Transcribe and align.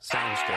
Sounds 0.00 0.38
good. 0.46 0.54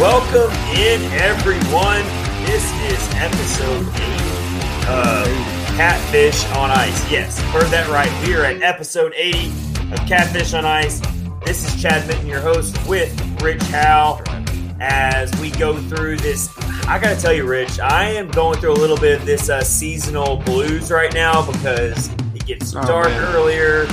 Welcome 0.00 0.50
in, 0.76 1.02
everyone. 1.12 2.04
This 2.46 2.64
is 2.80 3.14
episode 3.16 3.86
8 3.86 4.88
of 4.88 5.26
Catfish 5.76 6.44
on 6.52 6.70
Ice. 6.70 7.10
Yes, 7.10 7.38
heard 7.52 7.66
that 7.66 7.86
right. 7.88 8.10
We 8.26 8.34
are 8.34 8.44
at 8.44 8.62
episode 8.62 9.12
80 9.14 9.48
of 9.92 9.98
Catfish 10.08 10.54
on 10.54 10.64
Ice. 10.64 11.02
This 11.44 11.66
is 11.66 11.82
Chad 11.82 12.08
Minton, 12.08 12.26
your 12.26 12.40
host, 12.40 12.78
with 12.88 13.42
Rich 13.42 13.62
Howe 13.64 14.22
as 14.86 15.34
we 15.40 15.50
go 15.52 15.76
through 15.80 16.16
this. 16.18 16.50
I 16.86 16.98
got 16.98 17.14
to 17.16 17.20
tell 17.20 17.32
you, 17.32 17.46
Rich, 17.46 17.80
I 17.80 18.10
am 18.10 18.28
going 18.30 18.58
through 18.60 18.72
a 18.72 18.80
little 18.80 18.98
bit 18.98 19.18
of 19.18 19.26
this 19.26 19.48
uh, 19.48 19.62
seasonal 19.64 20.36
blues 20.36 20.90
right 20.90 21.12
now 21.14 21.50
because 21.50 22.08
it 22.34 22.44
gets 22.44 22.74
Oh, 22.76 22.82
dark 22.82 23.08
man. 23.08 23.34
earlier, 23.34 23.86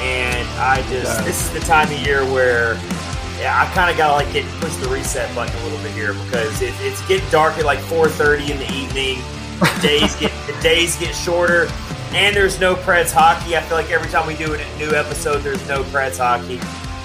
and 0.00 0.48
I 0.58 0.84
just 0.90 1.24
this 1.24 1.46
is 1.46 1.52
the 1.52 1.60
time 1.60 1.86
of 1.92 1.98
year 2.06 2.24
where. 2.32 2.74
Yeah, 3.38 3.60
I 3.60 3.74
kind 3.74 3.90
of 3.90 3.96
gotta 3.96 4.12
like 4.24 4.32
get 4.32 4.44
push 4.60 4.72
the 4.76 4.88
reset 4.88 5.32
button 5.34 5.52
a 5.60 5.64
little 5.64 5.78
bit 5.78 5.90
here 5.92 6.12
because 6.12 6.62
it, 6.62 6.72
it's 6.80 7.04
getting 7.08 7.28
dark 7.30 7.58
at 7.58 7.64
like 7.64 7.80
4:30 7.80 8.50
in 8.50 8.58
the 8.58 8.72
evening. 8.72 9.18
The 9.58 9.78
days 9.82 10.14
get 10.16 10.30
the 10.46 10.52
days 10.62 10.96
get 10.96 11.12
shorter, 11.14 11.66
and 12.12 12.36
there's 12.36 12.60
no 12.60 12.76
Preds 12.76 13.10
hockey. 13.12 13.56
I 13.56 13.60
feel 13.62 13.76
like 13.76 13.90
every 13.90 14.08
time 14.10 14.28
we 14.28 14.36
do 14.36 14.54
a 14.54 14.78
new 14.78 14.90
episode, 14.92 15.38
there's 15.38 15.66
no 15.68 15.82
Preds 15.84 16.18
hockey, 16.18 16.58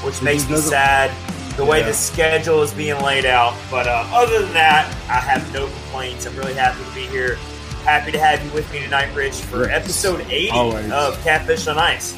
which 0.05 0.21
makes 0.21 0.47
me 0.47 0.57
sad 0.57 1.09
the 1.57 1.65
way 1.65 1.79
Yeah. 1.79 1.87
the 1.87 1.93
schedule 1.93 2.61
is 2.63 2.71
being 2.73 2.99
laid 3.01 3.25
out. 3.25 3.53
But 3.69 3.87
uh, 3.87 4.05
other 4.11 4.41
than 4.43 4.53
that, 4.53 4.85
I 5.09 5.19
have 5.19 5.51
no 5.53 5.65
complaints. 5.67 6.25
I'm 6.25 6.35
really 6.37 6.53
happy 6.53 6.83
to 6.83 6.95
be 6.95 7.01
here. 7.07 7.35
Happy 7.83 8.11
to 8.11 8.19
have 8.19 8.43
you 8.45 8.51
with 8.51 8.71
me 8.71 8.79
tonight, 8.81 9.13
Rich, 9.15 9.35
for 9.35 9.65
episode 9.69 10.21
80 10.29 10.49
Always. 10.51 10.91
of 10.91 11.21
Catfish 11.23 11.67
on 11.67 11.77
Ice. 11.77 12.15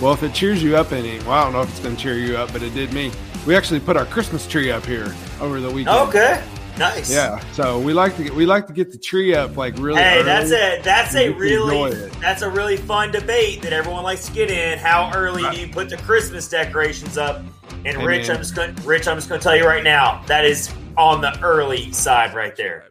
Well, 0.00 0.12
if 0.12 0.22
it 0.22 0.32
cheers 0.32 0.62
you 0.62 0.76
up 0.76 0.92
any, 0.92 1.18
well, 1.20 1.32
I 1.32 1.44
don't 1.44 1.52
know 1.52 1.60
if 1.62 1.70
it's 1.70 1.80
going 1.80 1.94
to 1.96 2.02
cheer 2.02 2.14
you 2.14 2.36
up, 2.36 2.52
but 2.52 2.62
it 2.62 2.72
did 2.74 2.92
me. 2.92 3.12
We 3.46 3.54
actually 3.56 3.80
put 3.80 3.96
our 3.96 4.06
Christmas 4.06 4.46
tree 4.46 4.70
up 4.70 4.84
here 4.84 5.14
over 5.40 5.60
the 5.60 5.70
weekend. 5.70 5.96
Okay, 6.08 6.42
nice. 6.78 7.12
Yeah, 7.12 7.38
so 7.52 7.78
we 7.78 7.92
like 7.92 8.16
to 8.16 8.24
get, 8.24 8.34
we 8.34 8.44
like 8.46 8.66
to 8.66 8.72
get 8.72 8.92
the 8.92 8.98
tree 8.98 9.34
up 9.34 9.56
like 9.56 9.76
really. 9.78 10.00
Hey, 10.02 10.16
early. 10.16 10.22
that's 10.24 10.50
a 10.50 10.80
that's 10.82 11.14
a 11.14 11.30
really 11.30 11.92
that's 12.20 12.42
a 12.42 12.50
really 12.50 12.76
fun 12.76 13.12
debate 13.12 13.62
that 13.62 13.72
everyone 13.72 14.02
likes 14.02 14.26
to 14.26 14.32
get 14.32 14.50
in. 14.50 14.78
How 14.78 15.10
early 15.14 15.42
do 15.54 15.60
you 15.60 15.68
put 15.72 15.88
the 15.90 15.96
Christmas 15.98 16.48
decorations 16.48 17.16
up? 17.16 17.42
And 17.84 17.96
Hey, 17.96 18.04
Rich, 18.06 18.28
man. 18.28 18.36
I'm 18.36 18.42
just 18.42 18.54
going 18.54 18.74
Rich, 18.84 19.08
I'm 19.08 19.16
just 19.16 19.28
going 19.28 19.40
to 19.40 19.44
tell 19.44 19.56
you 19.56 19.64
right 19.66 19.84
now 19.84 20.22
that 20.26 20.44
is 20.44 20.72
on 20.96 21.20
the 21.20 21.38
early 21.42 21.92
side 21.92 22.34
right 22.34 22.54
there. 22.56 22.86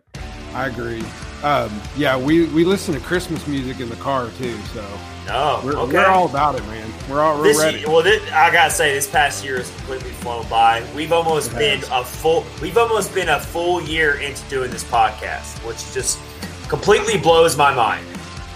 I 0.54 0.68
agree. 0.68 1.04
Um, 1.44 1.72
yeah, 1.96 2.18
we 2.18 2.48
we 2.48 2.66
listen 2.66 2.94
to 2.96 3.00
Christmas 3.00 3.48
music 3.48 3.80
in 3.80 3.88
the 3.90 3.96
car 3.98 4.30
too, 4.38 4.58
so 4.74 4.86
Oh, 5.32 5.62
we're, 5.64 5.74
okay. 5.78 5.94
we're 5.94 6.06
all 6.08 6.28
about 6.28 6.56
it, 6.56 6.66
man. 6.66 6.92
We're 7.10 7.22
all 7.22 7.38
we're 7.38 7.44
this 7.44 7.60
ready. 7.60 7.80
year, 7.80 7.88
well, 7.88 8.02
this, 8.02 8.22
I 8.32 8.52
gotta 8.52 8.72
say, 8.72 8.94
this 8.94 9.08
past 9.08 9.46
year 9.46 9.58
has 9.58 9.70
completely 9.78 10.10
flown 10.10 10.46
by. 10.50 10.84
We've 10.96 11.12
almost 11.14 11.52
It 11.54 11.58
been 11.60 11.80
has. 11.82 11.90
a 11.92 12.04
full. 12.04 12.46
We've 12.62 12.78
almost 12.78 13.14
been 13.14 13.30
a 13.30 13.40
full 13.40 13.82
year 13.84 14.16
into 14.20 14.42
doing 14.50 14.72
this 14.72 14.84
podcast, 14.84 15.66
which 15.68 15.78
just 15.94 16.20
completely 16.68 17.18
blows 17.20 17.56
my 17.56 17.74
mind. 17.74 18.06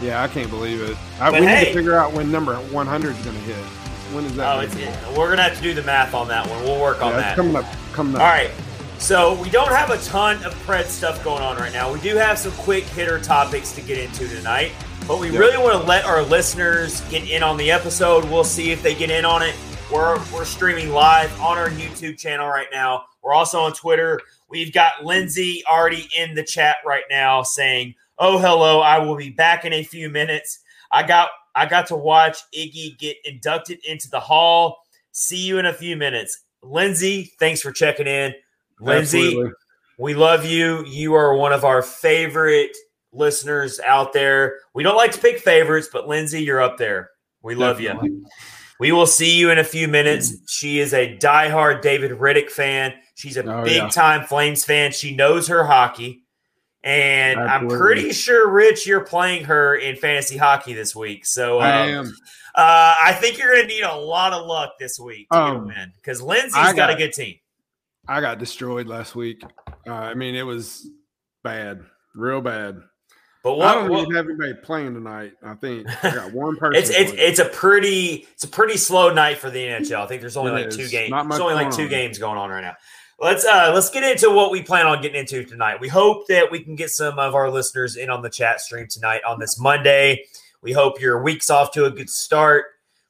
yeah, 0.02 0.24
I 0.24 0.28
can't 0.28 0.50
believe 0.50 0.82
it. 0.82 0.98
I, 1.22 1.30
we 1.32 1.42
need 1.42 1.66
to 1.68 1.74
figure 1.74 1.96
out 1.96 2.12
when 2.12 2.32
number 2.32 2.56
100 2.56 3.16
is 3.16 3.24
going 3.24 3.36
to 3.38 3.42
hit. 3.44 3.66
When 4.14 4.26
is 4.26 4.36
that? 4.36 4.56
Oh, 4.56 4.60
it's, 4.62 4.76
it, 4.76 5.18
we're 5.18 5.30
gonna 5.30 5.44
have 5.44 5.56
to 5.58 5.62
do 5.64 5.74
the 5.74 5.84
math 5.84 6.14
on 6.14 6.28
that 6.28 6.48
one. 6.48 6.64
We'll 6.64 6.80
work 6.82 7.02
on 7.02 7.12
yeah, 7.12 7.18
that. 7.20 7.36
coming 7.36 7.56
up. 7.56 7.66
Coming 7.94 8.16
up. 8.16 8.22
All 8.22 8.28
right. 8.28 8.52
So 9.00 9.34
we 9.42 9.50
don't 9.50 9.70
have 9.70 9.90
a 9.90 9.98
ton 9.98 10.42
of 10.46 10.54
Pred 10.66 10.86
stuff 10.86 11.22
going 11.24 11.44
on 11.44 11.58
right 11.58 11.74
now. 11.74 11.92
We 11.92 12.00
do 12.00 12.16
have 12.16 12.38
some 12.40 12.54
quick 12.54 12.86
hitter 12.86 13.20
topics 13.20 13.74
to 13.74 13.82
get 13.82 13.98
into 13.98 14.28
tonight, 14.30 14.72
but 15.08 15.20
we 15.20 15.30
Yep. 15.30 15.40
really 15.40 15.58
want 15.58 15.74
to 15.74 15.88
let 15.88 16.06
our 16.06 16.22
listeners 16.22 17.02
get 17.10 17.30
in 17.30 17.44
on 17.44 17.58
the 17.58 17.70
episode. 17.70 18.24
We'll 18.26 18.44
see 18.46 18.72
if 18.72 18.82
they 18.82 18.96
get 18.96 19.12
in 19.12 19.26
on 19.26 19.42
it. 19.42 19.56
We're 19.92 20.20
we're 20.34 20.46
streaming 20.46 20.92
live 20.92 21.38
on 21.42 21.58
our 21.58 21.70
YouTube 21.70 22.18
channel 22.18 22.48
right 22.48 22.68
now. 22.72 23.04
We're 23.22 23.34
also 23.34 23.60
on 23.62 23.74
Twitter. 23.74 24.20
We've 24.50 24.72
got 24.72 25.04
Lindsay 25.04 25.64
already 25.68 26.08
in 26.18 26.34
the 26.36 26.44
chat 26.44 26.78
right 26.86 27.04
now 27.10 27.44
saying, 27.44 27.96
"Oh, 28.20 28.38
hello. 28.38 28.80
I 28.80 29.00
will 29.00 29.16
be 29.16 29.30
back 29.30 29.66
in 29.66 29.74
a 29.74 29.84
few 29.84 30.10
minutes." 30.10 30.60
I 30.92 31.04
got 31.04 31.30
I 31.56 31.66
got 31.68 31.88
to 31.88 31.96
watch 31.96 32.38
Iggy 32.58 32.98
get 32.98 33.18
inducted 33.26 33.80
into 33.86 34.10
the 34.10 34.20
hall. 34.20 34.80
See 35.12 35.38
you 35.38 35.60
in 35.60 35.66
a 35.66 35.74
few 35.74 35.96
minutes. 35.96 36.44
Lindsay, 36.64 37.32
thanks 37.40 37.62
for 37.62 37.72
checking 37.72 38.08
in. 38.08 38.34
Lindsay, 38.80 39.28
Absolutely. 39.28 39.52
we 40.00 40.14
love 40.16 40.46
you. 40.46 40.84
You 40.86 41.14
are 41.14 41.36
one 41.36 41.54
of 41.54 41.64
our 41.64 41.82
favorite 41.82 42.76
listeners 43.12 43.80
out 43.86 44.14
there. 44.14 44.56
We 44.74 44.82
don't 44.84 44.96
like 44.96 45.12
to 45.12 45.20
pick 45.20 45.40
favorites, 45.40 45.90
but 45.92 46.08
Lindsay, 46.08 46.42
you're 46.44 46.62
up 46.62 46.78
there. 46.78 47.10
We 47.44 47.54
love 47.56 47.80
you. 47.80 48.24
We 48.80 48.92
will 48.92 49.06
see 49.06 49.38
you 49.38 49.52
in 49.52 49.60
a 49.60 49.64
few 49.64 49.88
minutes. 49.88 50.36
She 50.48 50.80
is 50.80 50.94
a 50.94 51.16
diehard 51.18 51.82
David 51.82 52.12
Rittich 52.12 52.50
fan. 52.50 52.94
She's 53.16 53.38
a 53.38 53.44
Oh, 53.46 53.64
big 53.64 53.76
yeah. 53.78 53.90
time 53.90 54.26
Flames 54.26 54.66
fan. 54.66 54.92
She 54.92 55.16
knows 55.16 55.48
her 55.48 55.64
hockey. 55.64 56.23
And 56.84 57.40
I'm 57.40 57.70
pretty 57.70 58.12
sure, 58.12 58.50
Rich, 58.50 58.86
you're 58.86 59.06
playing 59.06 59.46
her 59.46 59.76
in 59.76 59.96
fantasy 59.96 60.36
hockey 60.38 60.74
this 60.74 60.94
week. 60.96 61.26
So 61.26 61.60
I 61.60 61.94
um, 61.94 62.08
am. 62.08 62.18
uh, 62.56 62.96
I 63.04 63.14
think 63.22 63.38
you're 63.38 63.54
going 63.54 63.62
to 63.62 63.68
need 63.68 63.84
a 63.84 63.96
lot 63.96 64.34
of 64.34 64.46
luck 64.46 64.74
this 64.80 65.00
week 65.00 65.30
to 65.32 65.38
get 65.38 65.42
a 65.42 65.46
Um, 65.60 65.68
win 65.68 65.94
because 65.96 66.22
Lindsay's 66.22 66.74
got, 66.74 66.90
a 66.90 66.96
good 66.96 67.14
team. 67.14 67.36
I 68.08 68.20
got 68.20 68.38
destroyed 68.38 68.88
last 68.88 69.16
week. 69.16 69.42
Uh, 69.88 69.94
I 69.94 70.14
mean, 70.14 70.36
it 70.36 70.44
was 70.44 70.86
bad, 71.42 71.82
real 72.16 72.42
bad. 72.42 72.80
But 73.44 73.54
I 73.54 73.56
what, 73.58 73.74
don't 73.74 73.90
what- 73.90 74.02
even 74.04 74.16
have 74.16 74.26
anybody 74.26 74.54
playing 74.64 74.94
tonight. 74.94 75.34
I 75.42 75.54
think 75.56 75.88
I 76.04 76.16
got 76.16 76.34
one 76.34 76.56
person. 76.58 76.82
it's 76.82 76.90
it's 76.90 77.12
it's 77.14 77.40
a 77.40 77.46
pretty 77.46 78.28
it's 78.34 78.44
a 78.46 78.48
pretty 78.48 78.78
slow 78.78 79.14
night 79.14 79.38
for 79.38 79.50
the 79.50 79.60
NHL. 79.60 80.02
I 80.02 80.08
think 80.08 80.22
there's 80.22 80.38
only 80.38 80.52
It 80.52 80.66
like 80.66 80.70
two 80.70 80.88
games. 80.88 81.12
There's 81.12 81.40
only 81.42 81.54
like 81.54 81.72
two 81.72 81.88
games 81.90 82.18
going 82.18 82.38
on 82.38 82.50
right 82.50 82.62
now. 82.62 82.76
Let's 83.24 83.46
uh 83.46 83.72
let's 83.74 83.90
get 83.90 84.04
into 84.04 84.30
what 84.30 84.52
we 84.52 84.62
plan 84.62 84.86
on 84.86 85.02
getting 85.02 85.22
into 85.22 85.46
tonight. 85.46 85.80
We 85.80 85.88
hope 85.88 86.28
that 86.28 86.52
we 86.52 86.60
can 86.60 86.76
get 86.76 86.90
some 86.90 87.18
of 87.20 87.36
our 87.36 87.50
listeners 87.50 87.96
in 87.96 88.10
on 88.10 88.22
the 88.22 88.30
chat 88.30 88.60
stream 88.60 88.86
tonight 88.90 89.22
on 89.26 89.40
this 89.40 89.58
Monday. 89.58 90.26
We 90.62 90.74
hope 90.74 91.00
your 91.00 91.24
week's 91.24 91.50
off 91.50 91.72
to 91.72 91.86
a 91.86 91.90
good 91.90 92.10
start. 92.10 92.66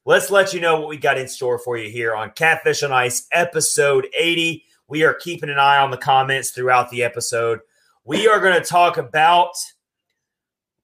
Let's 0.06 0.30
let 0.30 0.54
you 0.54 0.62
know 0.62 0.80
what 0.80 0.88
we 0.88 0.98
got 0.98 1.18
in 1.18 1.28
store 1.28 1.58
for 1.58 1.78
you 1.78 1.90
here 1.90 2.14
on 2.14 2.30
Catfish 2.30 2.84
on 2.84 2.92
Ice, 2.92 3.26
episode 3.32 4.06
80. 4.16 4.64
We 4.88 5.04
are 5.04 5.16
keeping 5.16 5.50
an 5.50 5.58
eye 5.58 5.80
on 5.80 5.90
the 5.90 5.98
comments 5.98 6.52
throughout 6.52 6.92
the 6.92 7.02
episode. 7.02 7.62
We 8.04 8.28
are 8.28 8.40
going 8.40 8.62
to 8.62 8.64
talk 8.64 8.98
about 8.98 9.56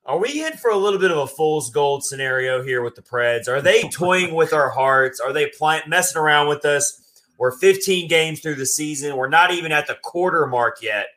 are 0.05 0.17
we 0.17 0.43
in 0.43 0.53
for 0.53 0.71
a 0.71 0.75
little 0.75 0.99
bit 0.99 1.11
of 1.11 1.19
a 1.19 1.27
fool's 1.27 1.69
gold 1.69 2.03
scenario 2.03 2.63
here 2.63 2.81
with 2.81 2.95
the 2.95 3.03
Preds? 3.03 3.47
Are 3.47 3.61
they 3.61 3.83
toying 3.93 4.33
with 4.33 4.53
our 4.53 4.71
hearts? 4.71 5.19
Are 5.19 5.33
they 5.33 5.51
playing, 5.55 5.83
messing 5.85 6.19
around 6.19 6.47
with 6.47 6.65
us? 6.65 6.99
We're 7.39 7.57
15 7.57 8.09
games 8.09 8.41
through 8.41 8.55
the 8.55 8.65
season. 8.65 9.15
We're 9.15 9.29
not 9.29 9.51
even 9.51 9.71
at 9.71 9.87
the 9.87 9.95
quarter 9.95 10.45
mark 10.45 10.81
yet. 10.81 11.07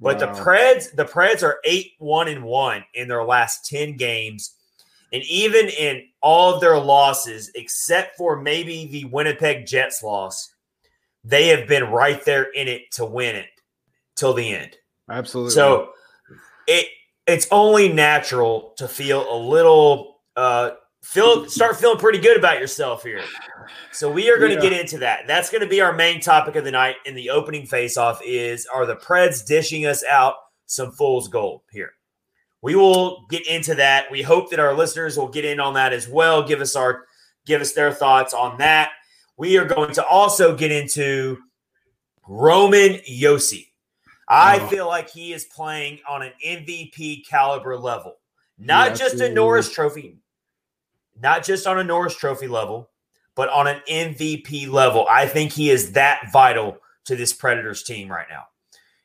But 0.00 0.20
the 0.20 0.28
Preds, 0.28 0.94
the 0.94 1.04
Preds 1.04 1.42
are 1.42 1.58
eight 1.64 1.94
one 1.98 2.28
and 2.28 2.44
one 2.44 2.84
in 2.94 3.08
their 3.08 3.24
last 3.24 3.66
10 3.66 3.96
games. 3.96 4.54
And 5.12 5.24
even 5.24 5.68
in 5.68 6.04
all 6.22 6.54
of 6.54 6.60
their 6.60 6.78
losses, 6.78 7.50
except 7.56 8.16
for 8.16 8.40
maybe 8.40 8.86
the 8.86 9.06
Winnipeg 9.06 9.66
Jets 9.66 10.02
loss, 10.02 10.54
they 11.24 11.48
have 11.48 11.66
been 11.66 11.90
right 11.90 12.24
there 12.24 12.44
in 12.44 12.68
it 12.68 12.92
to 12.92 13.04
win 13.04 13.34
it 13.34 13.48
till 14.14 14.34
the 14.34 14.54
end. 14.54 14.76
absolutely. 15.10 15.52
So 15.52 15.90
it 16.68 16.86
it's 17.26 17.48
only 17.50 17.92
natural 17.92 18.74
to 18.76 18.86
feel 18.86 19.26
a 19.34 19.36
little 19.36 20.20
uh 20.36 20.70
feel 21.02 21.48
start 21.48 21.76
feeling 21.76 21.98
pretty 21.98 22.18
good 22.18 22.36
about 22.36 22.60
yourself 22.60 23.02
here. 23.02 23.22
So 23.92 24.10
we 24.10 24.30
are 24.30 24.38
going 24.38 24.50
to 24.50 24.62
Yeah. 24.62 24.70
get 24.70 24.80
into 24.80 24.98
that. 24.98 25.26
That's 25.26 25.50
going 25.50 25.62
to 25.62 25.68
be 25.68 25.80
our 25.80 25.92
main 25.92 26.20
topic 26.20 26.56
of 26.56 26.64
the 26.64 26.70
night 26.70 26.96
in 27.06 27.14
the 27.14 27.30
opening 27.30 27.66
face-off 27.66 28.20
is 28.24 28.66
are 28.66 28.86
the 28.86 28.96
Preds 28.96 29.44
dishing 29.46 29.86
us 29.86 30.04
out 30.04 30.34
some 30.66 30.92
fool's 30.92 31.28
gold 31.28 31.62
here. 31.72 31.92
We 32.60 32.74
will 32.74 33.24
get 33.30 33.46
into 33.46 33.74
that. 33.76 34.10
We 34.10 34.22
hope 34.22 34.50
that 34.50 34.60
our 34.60 34.74
listeners 34.74 35.16
will 35.16 35.28
get 35.28 35.44
in 35.44 35.60
on 35.60 35.74
that 35.74 35.92
as 35.92 36.08
well. 36.08 36.42
Give 36.42 36.60
us 36.60 36.74
our 36.76 37.04
give 37.46 37.60
us 37.62 37.72
their 37.72 37.92
thoughts 37.92 38.34
on 38.34 38.58
that. 38.58 38.90
We 39.36 39.56
are 39.56 39.64
going 39.64 39.92
to 39.94 40.04
also 40.06 40.54
get 40.56 40.70
into 40.72 41.38
Roman 42.26 42.94
Josi. 43.08 43.68
I 44.28 44.58
Oh. 44.60 44.66
feel 44.66 44.86
like 44.86 45.08
he 45.08 45.32
is 45.32 45.44
playing 45.46 46.00
on 46.06 46.22
an 46.22 46.32
MVP 46.44 47.24
caliber 47.26 47.76
level, 47.78 48.18
not 48.58 48.90
Yeah, 48.90 48.94
just 48.96 49.20
a. 49.20 49.30
Norris 49.30 49.70
Trophy, 49.72 50.18
not 51.18 51.42
just 51.44 51.66
on 51.66 51.78
a 51.78 51.84
Norris 51.84 52.14
Trophy 52.16 52.48
level, 52.48 52.90
but 53.38 53.48
on 53.50 53.68
an 53.68 53.80
MVP 53.88 54.68
level. 54.68 55.06
I 55.08 55.24
think 55.24 55.52
he 55.52 55.70
is 55.70 55.92
that 55.92 56.32
vital 56.32 56.78
to 57.04 57.14
this 57.14 57.32
Predators 57.32 57.84
team 57.84 58.08
right 58.10 58.26
now. 58.28 58.46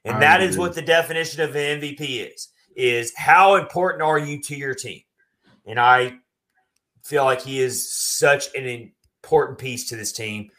And 0.06 0.16
I 0.16 0.20
that 0.22 0.42
is 0.42 0.56
agree. 0.56 0.66
what 0.66 0.74
the 0.74 0.82
definition 0.82 1.42
of 1.42 1.56
an 1.56 1.80
MVP 1.80 2.34
is 2.34 2.50
is 2.76 3.14
how 3.16 3.58
important 3.58 4.02
are 4.02 4.18
you 4.18 4.42
to 4.42 4.56
your 4.56 4.74
team? 4.74 5.02
And 5.68 5.80
I 5.80 6.16
feel 7.04 7.26
like 7.26 7.44
he 7.44 7.60
is 7.60 7.94
such 7.94 8.48
an 8.56 8.92
important 9.22 9.60
piece 9.60 9.88
to 9.90 9.96
this 9.96 10.12
team. 10.12 10.50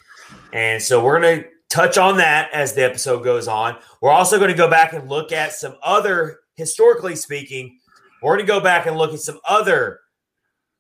And 0.52 0.80
so 0.80 1.04
we're 1.04 1.20
going 1.20 1.40
to 1.40 1.48
touch 1.68 1.98
on 1.98 2.18
that 2.18 2.50
as 2.54 2.74
the 2.74 2.84
episode 2.84 3.24
goes 3.24 3.48
on. 3.48 3.76
We're 4.00 4.12
also 4.12 4.38
going 4.38 4.52
to 4.52 4.56
go 4.56 4.70
back 4.70 4.92
and 4.92 5.08
look 5.08 5.32
at 5.32 5.52
some 5.52 5.74
other, 5.82 6.38
historically 6.54 7.16
speaking, 7.16 7.80
we're 8.22 8.36
going 8.36 8.46
to 8.46 8.52
go 8.52 8.60
back 8.60 8.86
and 8.86 8.96
look 8.96 9.12
at 9.12 9.18
some 9.18 9.40
other 9.48 9.98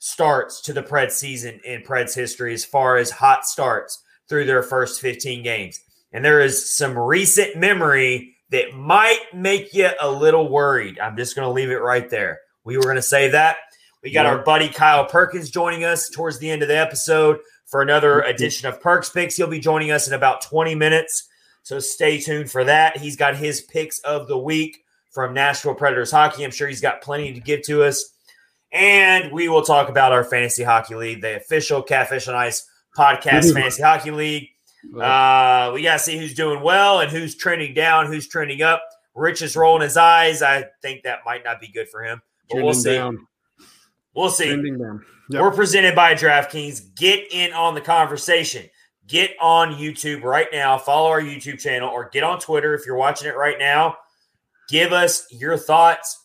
starts 0.04 0.60
to 0.60 0.74
the 0.74 0.82
Preds 0.82 1.12
season 1.12 1.58
in 1.64 1.80
Preds 1.80 2.14
history 2.14 2.52
as 2.52 2.62
far 2.62 2.98
as 2.98 3.10
hot 3.10 3.46
starts 3.46 4.02
through 4.28 4.44
their 4.44 4.62
first 4.62 5.00
15 5.00 5.42
games. 5.42 5.80
And 6.12 6.22
there 6.22 6.42
is 6.42 6.70
some 6.70 6.98
recent 6.98 7.56
memory 7.56 8.36
that 8.50 8.74
might 8.74 9.22
make 9.32 9.72
you 9.72 9.88
a 9.98 10.10
little 10.10 10.50
worried. 10.50 10.98
I'm 11.00 11.16
just 11.16 11.34
going 11.34 11.48
to 11.48 11.52
leave 11.52 11.70
it 11.70 11.80
right 11.80 12.10
there. 12.10 12.40
We 12.64 12.76
were 12.76 12.82
going 12.82 12.96
to 12.96 13.02
say 13.02 13.30
that. 13.30 13.56
We 14.02 14.12
got 14.12 14.26
Yeah. 14.26 14.32
our 14.32 14.44
buddy 14.44 14.68
Kyle 14.68 15.06
Perkins 15.06 15.48
joining 15.48 15.84
us 15.84 16.10
towards 16.10 16.38
the 16.38 16.50
end 16.50 16.60
of 16.60 16.68
the 16.68 16.76
episode 16.76 17.38
for 17.64 17.80
another 17.80 18.20
edition 18.20 18.68
of 18.68 18.82
Perks 18.82 19.08
Picks. 19.08 19.36
He'll 19.36 19.46
be 19.46 19.58
joining 19.58 19.90
us 19.90 20.06
in 20.06 20.12
about 20.12 20.42
20 20.42 20.74
minutes. 20.74 21.26
So 21.62 21.78
stay 21.80 22.20
tuned 22.20 22.50
for 22.50 22.62
that. 22.64 22.98
He's 22.98 23.16
got 23.16 23.36
his 23.36 23.62
picks 23.62 24.00
of 24.00 24.28
the 24.28 24.36
week 24.36 24.84
from 25.12 25.32
Nashville 25.32 25.74
Predators 25.74 26.10
hockey. 26.10 26.44
I'm 26.44 26.50
sure 26.50 26.68
he's 26.68 26.82
got 26.82 27.00
plenty 27.00 27.32
to 27.32 27.40
give 27.40 27.62
to 27.62 27.84
us. 27.84 28.10
And 28.74 29.30
we 29.30 29.48
will 29.48 29.62
talk 29.62 29.88
about 29.88 30.12
our 30.12 30.24
fantasy 30.24 30.64
hockey 30.64 30.96
league, 30.96 31.22
the 31.22 31.36
official 31.36 31.80
Catfish 31.80 32.26
on 32.26 32.34
Ice 32.34 32.68
podcast 32.96 33.52
fantasy 33.54 33.82
hockey 33.82 34.10
league. 34.10 34.48
Uh, 35.00 35.70
we 35.72 35.82
got 35.82 35.94
to 35.94 35.98
see 36.00 36.18
who's 36.18 36.34
doing 36.34 36.60
well 36.60 37.00
and 37.00 37.10
who's 37.10 37.36
trending 37.36 37.72
down, 37.72 38.06
who's 38.06 38.28
trending 38.28 38.62
up. 38.62 38.82
Rich 39.14 39.42
is 39.42 39.56
rolling 39.56 39.82
his 39.82 39.96
eyes. 39.96 40.42
I 40.42 40.66
think 40.82 41.04
that 41.04 41.20
might 41.24 41.44
not 41.44 41.60
be 41.60 41.68
good 41.68 41.88
for 41.88 42.02
him, 42.02 42.20
but 42.50 42.64
we'll 42.64 42.74
see. 42.74 42.96
down. 42.96 43.26
We'll 44.12 44.28
see. 44.28 44.50
Yep. 44.50 45.40
We're 45.40 45.52
presented 45.52 45.94
by 45.94 46.14
DraftKings. 46.14 46.96
Get 46.96 47.32
in 47.32 47.52
on 47.52 47.74
the 47.74 47.80
conversation. 47.80 48.68
Get 49.06 49.30
on 49.40 49.74
YouTube 49.74 50.22
right 50.22 50.48
now. 50.52 50.78
Follow 50.78 51.08
our 51.10 51.20
YouTube 51.20 51.60
channel 51.60 51.88
or 51.88 52.10
get 52.10 52.24
on 52.24 52.40
Twitter 52.40 52.74
if 52.74 52.84
you're 52.84 52.96
watching 52.96 53.28
it 53.28 53.36
right 53.36 53.58
now. 53.58 53.96
Give 54.68 54.92
us 54.92 55.26
your 55.30 55.56
thoughts 55.56 56.23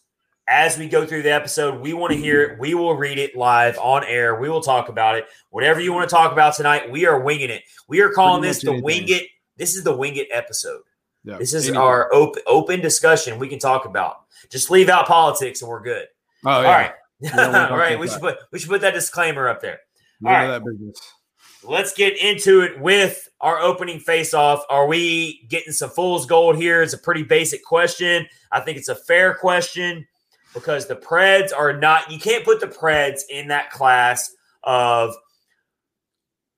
as 0.49 0.77
we 0.77 0.89
go 0.89 1.05
through 1.05 1.21
the 1.21 1.31
episode. 1.31 1.79
We 1.79 1.93
want 1.93 2.11
to 2.11 2.17
hear 2.17 2.41
it. 2.43 2.59
We 2.59 2.73
will 2.73 2.95
read 2.95 3.19
it 3.19 3.37
live 3.37 3.77
on 3.77 4.03
air. 4.03 4.39
We 4.39 4.49
will 4.49 4.61
talk 4.61 4.89
about 4.89 5.15
it. 5.15 5.25
Whatever 5.51 5.79
you 5.79 5.93
want 5.93 6.09
to 6.09 6.13
talk 6.13 6.31
about 6.31 6.55
tonight, 6.55 6.91
we 6.91 7.05
are 7.05 7.21
winging 7.21 7.51
it. 7.51 7.63
We 7.87 8.01
are 8.01 8.09
calling 8.09 8.41
Pretty 8.41 8.53
this 8.53 8.63
the 8.63 8.81
wing 8.81 9.03
it. 9.07 9.27
This 9.57 9.75
is 9.75 9.83
the 9.83 9.95
wing 9.95 10.15
it 10.15 10.27
episode. 10.31 10.81
Yep. 11.25 11.39
This 11.39 11.53
is 11.53 11.65
Anything. 11.65 11.81
our 11.81 12.13
open 12.13 12.41
open 12.47 12.81
discussion 12.81 13.37
we 13.39 13.47
can 13.47 13.59
talk 13.59 13.85
about. 13.85 14.21
Just 14.49 14.71
leave 14.71 14.89
out 14.89 15.05
politics 15.05 15.61
and 15.61 15.69
we're 15.69 15.83
good. 15.83 16.07
Oh, 16.45 16.49
yeah. 16.49 16.55
All 16.55 16.63
right. 16.63 16.91
don't 17.21 17.37
wanna 17.37 17.51
talk 17.51 17.71
All 17.71 17.77
right. 17.77 17.99
We 17.99 18.07
should 18.07 18.21
put 18.21 18.37
we 18.51 18.59
should 18.59 18.69
put 18.69 18.81
that 18.81 18.93
disclaimer 18.93 19.47
up 19.47 19.61
there. 19.61 19.79
All 20.25 20.31
that 20.31 20.63
business. 20.65 20.99
Let's 21.61 21.93
get 21.93 22.17
into 22.17 22.61
it 22.61 22.79
with 22.79 23.27
our 23.41 23.59
opening 23.59 23.99
face 23.99 24.33
off. 24.33 24.63
Are 24.69 24.87
we 24.87 25.45
getting 25.49 25.73
some 25.73 25.89
fool's 25.89 26.25
gold 26.25 26.55
here? 26.55 26.81
It's 26.81 26.93
a 26.93 26.97
pretty 26.97 27.23
basic 27.23 27.65
question. 27.65 28.25
I 28.49 28.61
think 28.61 28.77
it's 28.77 28.87
a 28.87 28.95
fair 28.95 29.33
question 29.35 30.07
because 30.53 30.87
the 30.87 30.95
Preds 30.95 31.51
are 31.55 31.73
not, 31.73 32.11
you 32.11 32.19
can't 32.19 32.45
put 32.45 32.59
the 32.59 32.67
Preds 32.67 33.21
in 33.29 33.47
that 33.49 33.71
class 33.71 34.33
of 34.63 35.15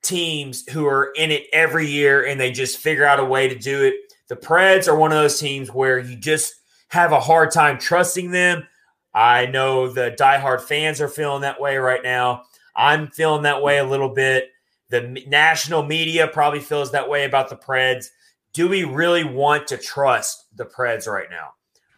teams 0.02 0.68
who 0.70 0.88
are 0.88 1.12
in 1.16 1.32
it 1.32 1.44
every 1.54 1.88
year 1.88 2.26
and 2.26 2.40
they 2.40 2.52
just 2.52 2.78
figure 2.78 3.06
out 3.06 3.20
a 3.20 3.26
way 3.26 3.48
to 3.48 3.58
do 3.58 3.84
it. 3.84 3.96
The 4.28 4.36
Preds 4.36 4.88
are 4.88 4.96
one 4.96 5.12
of 5.12 5.18
those 5.18 5.40
teams 5.40 5.70
where 5.70 6.00
you 6.00 6.16
just 6.16 6.56
have 6.88 7.12
a 7.12 7.20
hard 7.20 7.52
time 7.52 7.78
trusting 7.78 8.32
them. 8.32 8.68
I 9.14 9.46
know 9.46 9.90
the 9.90 10.16
diehard 10.18 10.62
fans 10.62 11.02
are 11.02 11.10
feeling 11.10 11.42
that 11.42 11.60
way 11.60 11.78
right 11.78 12.04
now. 12.04 12.44
I'm 12.76 13.10
feeling 13.10 13.44
that 13.44 13.62
way 13.62 13.78
a 13.80 13.86
little 13.86 14.10
bit. 14.10 14.50
The 14.90 15.24
national 15.28 15.84
media 15.84 16.28
probably 16.28 16.60
feels 16.60 16.92
that 16.92 17.10
way 17.10 17.26
about 17.26 17.50
the 17.50 17.56
Preds. 17.56 18.08
Do 18.54 18.68
we 18.68 18.84
really 18.84 19.24
want 19.24 19.68
to 19.68 19.78
trust 19.78 20.46
the 20.56 20.66
Preds 20.66 21.08
right 21.08 21.30
now? 21.30 21.52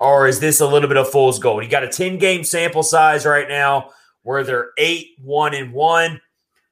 Or 0.04 0.28
is 0.28 0.42
this 0.42 0.60
a 0.60 0.68
little 0.68 0.90
bit 0.90 0.98
of 0.98 1.10
fool's 1.10 1.40
gold? 1.40 1.64
You 1.64 1.70
got 1.70 1.86
a 1.86 1.88
10 1.88 2.18
game 2.18 2.44
sample 2.44 2.84
size 2.84 3.26
right 3.26 3.48
now 3.48 3.92
where 4.24 4.44
they're 4.44 4.72
8 4.78 5.08
1 5.20 5.54
and 5.54 5.72
1. 5.72 6.22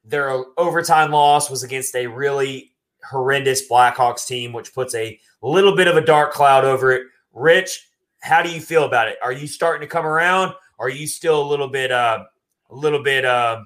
Their 0.04 0.44
overtime 0.58 1.12
loss 1.12 1.48
was 1.48 1.62
against 1.62 1.96
a 1.96 2.08
really 2.08 2.72
horrendous 3.02 3.66
Blackhawks 3.66 4.26
team, 4.26 4.52
which 4.52 4.74
puts 4.74 4.94
a 4.94 5.18
little 5.40 5.74
bit 5.74 5.88
of 5.88 5.96
a 5.96 6.02
dark 6.02 6.32
cloud 6.32 6.66
over 6.66 6.92
it. 6.92 7.06
Rich, 7.32 7.88
how 8.20 8.42
do 8.42 8.50
you 8.50 8.60
feel 8.60 8.84
about 8.84 9.08
it? 9.08 9.16
Are 9.22 9.32
you 9.32 9.46
starting 9.46 9.80
to 9.80 9.90
come 9.90 10.04
around? 10.04 10.52
Are 10.78 10.90
you 10.90 11.06
still 11.06 11.42
a 11.42 11.48
little 11.48 11.68
bit, 11.68 11.90
uh, 11.90 12.24
a 12.68 12.74
little 12.74 13.02
bit 13.02 13.24
uh, 13.24 13.62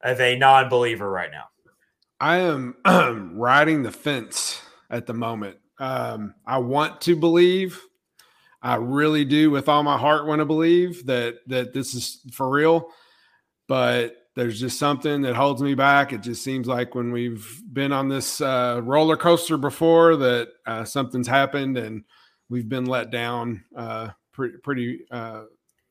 of 0.00 0.20
a 0.22 0.38
non-believer 0.38 1.08
right 1.08 1.30
now? 1.30 1.44
I 2.18 2.38
am 2.38 2.76
riding 3.36 3.82
the 3.82 3.92
fence 3.92 4.62
at 4.88 5.06
the 5.06 5.12
moment. 5.12 5.58
Um, 5.78 6.34
I 6.46 6.58
want 6.58 7.02
to 7.02 7.16
believe, 7.16 7.78
I 8.62 8.76
really 8.76 9.24
do, 9.24 9.50
with 9.50 9.68
all 9.68 9.82
my 9.82 9.98
heart, 9.98 10.26
want 10.26 10.38
to 10.38 10.44
believe 10.44 11.06
that 11.06 11.38
that 11.48 11.72
this 11.72 11.94
is 11.94 12.20
for 12.32 12.48
real. 12.48 12.88
But 13.68 14.16
there's 14.34 14.58
just 14.58 14.78
something 14.78 15.22
that 15.22 15.34
holds 15.34 15.62
me 15.62 15.74
back. 15.74 16.12
It 16.12 16.22
just 16.22 16.42
seems 16.42 16.66
like 16.66 16.94
when 16.94 17.12
we've 17.12 17.62
been 17.72 17.92
on 17.92 18.08
this 18.08 18.40
uh, 18.40 18.80
roller 18.82 19.16
coaster 19.16 19.58
before, 19.58 20.16
that 20.16 20.48
uh, 20.66 20.84
something's 20.84 21.28
happened 21.28 21.76
and 21.76 22.04
we've 22.48 22.68
been 22.68 22.86
let 22.86 23.10
down. 23.10 23.64
Uh, 23.76 24.08
pretty, 24.32 24.56
pretty. 24.58 25.00
Uh, 25.10 25.44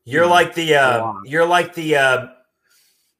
You're 0.05 0.25
Yeah, 0.25 0.31
like 0.31 0.55
the, 0.55 0.75
uh, 0.75 1.13
you're 1.25 1.45
like 1.45 1.75
the, 1.75 1.95
uh, 1.97 2.27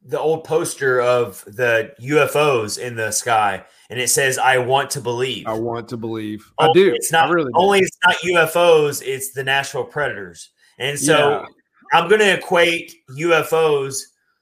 the 0.04 0.18
old 0.18 0.42
poster 0.42 1.00
of 1.00 1.44
the 1.44 1.94
UFOs 2.00 2.76
in 2.76 2.96
the 2.96 3.12
sky, 3.12 3.64
and 3.88 4.00
it 4.00 4.08
says, 4.08 4.36
"I 4.36 4.58
want 4.58 4.90
to 4.90 5.00
believe." 5.00 5.46
I 5.46 5.52
want 5.52 5.88
to 5.90 5.96
believe. 5.96 6.52
I 6.58 6.72
do. 6.72 6.92
It's 6.92 7.12
not 7.12 7.28
I 7.28 7.32
really 7.32 7.52
only 7.54 7.78
it's 7.80 7.91
not 8.06 8.16
UFOs, 8.16 9.02
it's 9.04 9.32
the 9.32 9.44
Nashville 9.44 9.84
Predators. 9.84 10.50
And 10.78 10.98
so 10.98 11.30
Yeah. 11.30 11.46
I'm 11.92 12.08
going 12.08 12.20
to 12.20 12.34
equate 12.34 12.94
UFOs, 13.18 14.00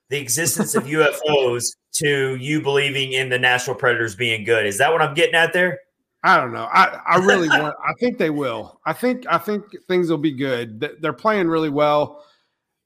the 0.09 0.19
existence 0.19 0.75
of 0.75 0.85
UFOs, 0.87 1.65
to 1.93 2.37
you 2.37 2.63
believing 2.63 3.13
in 3.13 3.29
the 3.29 3.39
Nashville 3.39 3.75
Predators 3.75 4.15
being 4.15 4.45
good. 4.45 4.65
Is 4.67 4.79
that 4.79 4.93
what 4.93 5.03
I'm 5.03 5.15
getting 5.15 5.35
at 5.35 5.53
there? 5.53 5.81
I 6.23 6.37
don't 6.37 6.53
know. 6.53 6.69
I, 6.73 6.99
I 7.07 7.17
really 7.17 7.49
want. 7.51 7.75
I 7.85 7.93
think 7.99 8.19
they 8.19 8.31
will. 8.31 8.81
I 8.87 8.93
think 8.93 9.25
I 9.29 9.39
think 9.39 9.65
things 9.89 10.11
will 10.11 10.19
be 10.19 10.33
good. 10.33 10.87
They're 11.01 11.13
playing 11.13 11.49
really 11.49 11.71
well. 11.71 12.25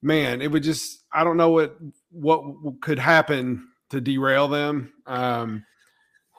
Man, 0.02 0.40
it 0.40 0.50
would 0.50 0.62
just. 0.62 1.04
I 1.12 1.24
don't 1.24 1.36
know 1.36 1.50
what 1.50 1.76
what 2.10 2.42
could 2.80 2.98
happen 2.98 3.68
to 3.90 4.00
derail 4.00 4.48
them. 4.48 4.92
Um, 5.06 5.64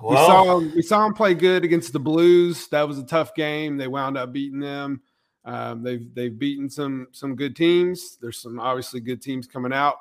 we 0.01 0.15
saw 0.15 0.57
we 0.59 0.81
saw 0.81 1.03
them 1.03 1.13
play 1.13 1.33
good 1.33 1.63
against 1.63 1.93
the 1.93 1.99
Blues. 1.99 2.67
That 2.67 2.87
was 2.87 2.97
a 2.97 3.05
tough 3.05 3.33
game. 3.33 3.77
They 3.77 3.87
wound 3.87 4.17
up 4.17 4.33
beating 4.33 4.59
them. 4.59 5.01
Um, 5.45 5.83
they've 5.83 6.13
they've 6.13 6.37
beaten 6.37 6.69
some 6.69 7.07
some 7.11 7.35
good 7.35 7.55
teams. 7.55 8.17
There's 8.21 8.41
some 8.41 8.59
obviously 8.59 8.99
good 8.99 9.21
teams 9.21 9.47
coming 9.47 9.73
out. 9.73 9.97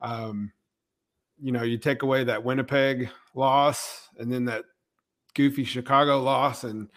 Um, 0.00 0.52
you 1.40 1.52
know, 1.52 1.62
you 1.62 1.78
take 1.78 2.02
away 2.02 2.24
that 2.24 2.42
Winnipeg 2.42 3.10
loss 3.34 4.08
and 4.18 4.32
then 4.32 4.46
that 4.46 4.64
goofy 5.34 5.64
Chicago 5.64 6.22
loss, 6.22 6.64
and 6.64 6.88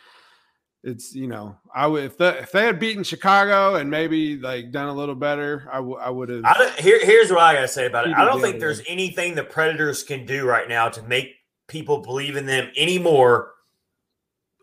it's 0.84 1.14
you 1.14 1.28
know 1.28 1.58
I 1.76 1.88
would 1.88 2.06
if 2.06 2.18
the, 2.18 2.40
if 2.40 2.52
they 2.52 2.64
had 2.66 2.80
beaten 2.80 3.04
Chicago 3.04 3.76
and 3.76 3.92
maybe 3.92 4.38
like 4.38 4.72
done 4.72 4.88
a 4.88 4.94
little 4.94 5.16
better, 5.16 5.68
I 5.72 5.76
w- 5.78 5.98
I 5.98 6.10
would 6.10 6.30
have. 6.30 6.46
Here, 6.80 7.00
here's 7.04 7.30
what 7.30 7.42
I 7.42 7.54
got 7.54 7.62
to 7.62 7.68
say 7.68 7.86
about 7.86 8.08
it. 8.08 8.16
I 8.16 8.26
don't 8.26 8.42
think 8.42 8.60
there's 8.60 8.82
anything 8.88 9.36
the 9.36 9.44
Predators 9.44 10.04
can 10.04 10.26
do 10.26 10.48
right 10.48 10.68
now 10.68 10.88
to 10.90 11.04
make 11.04 11.36
people 11.70 12.00
believe 12.00 12.36
in 12.36 12.46
them 12.46 12.72
any 12.76 13.00
more 13.00 13.54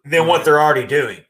than 0.05 0.27
what 0.27 0.45
they're 0.45 0.61
already 0.61 0.87
doing. 0.87 1.21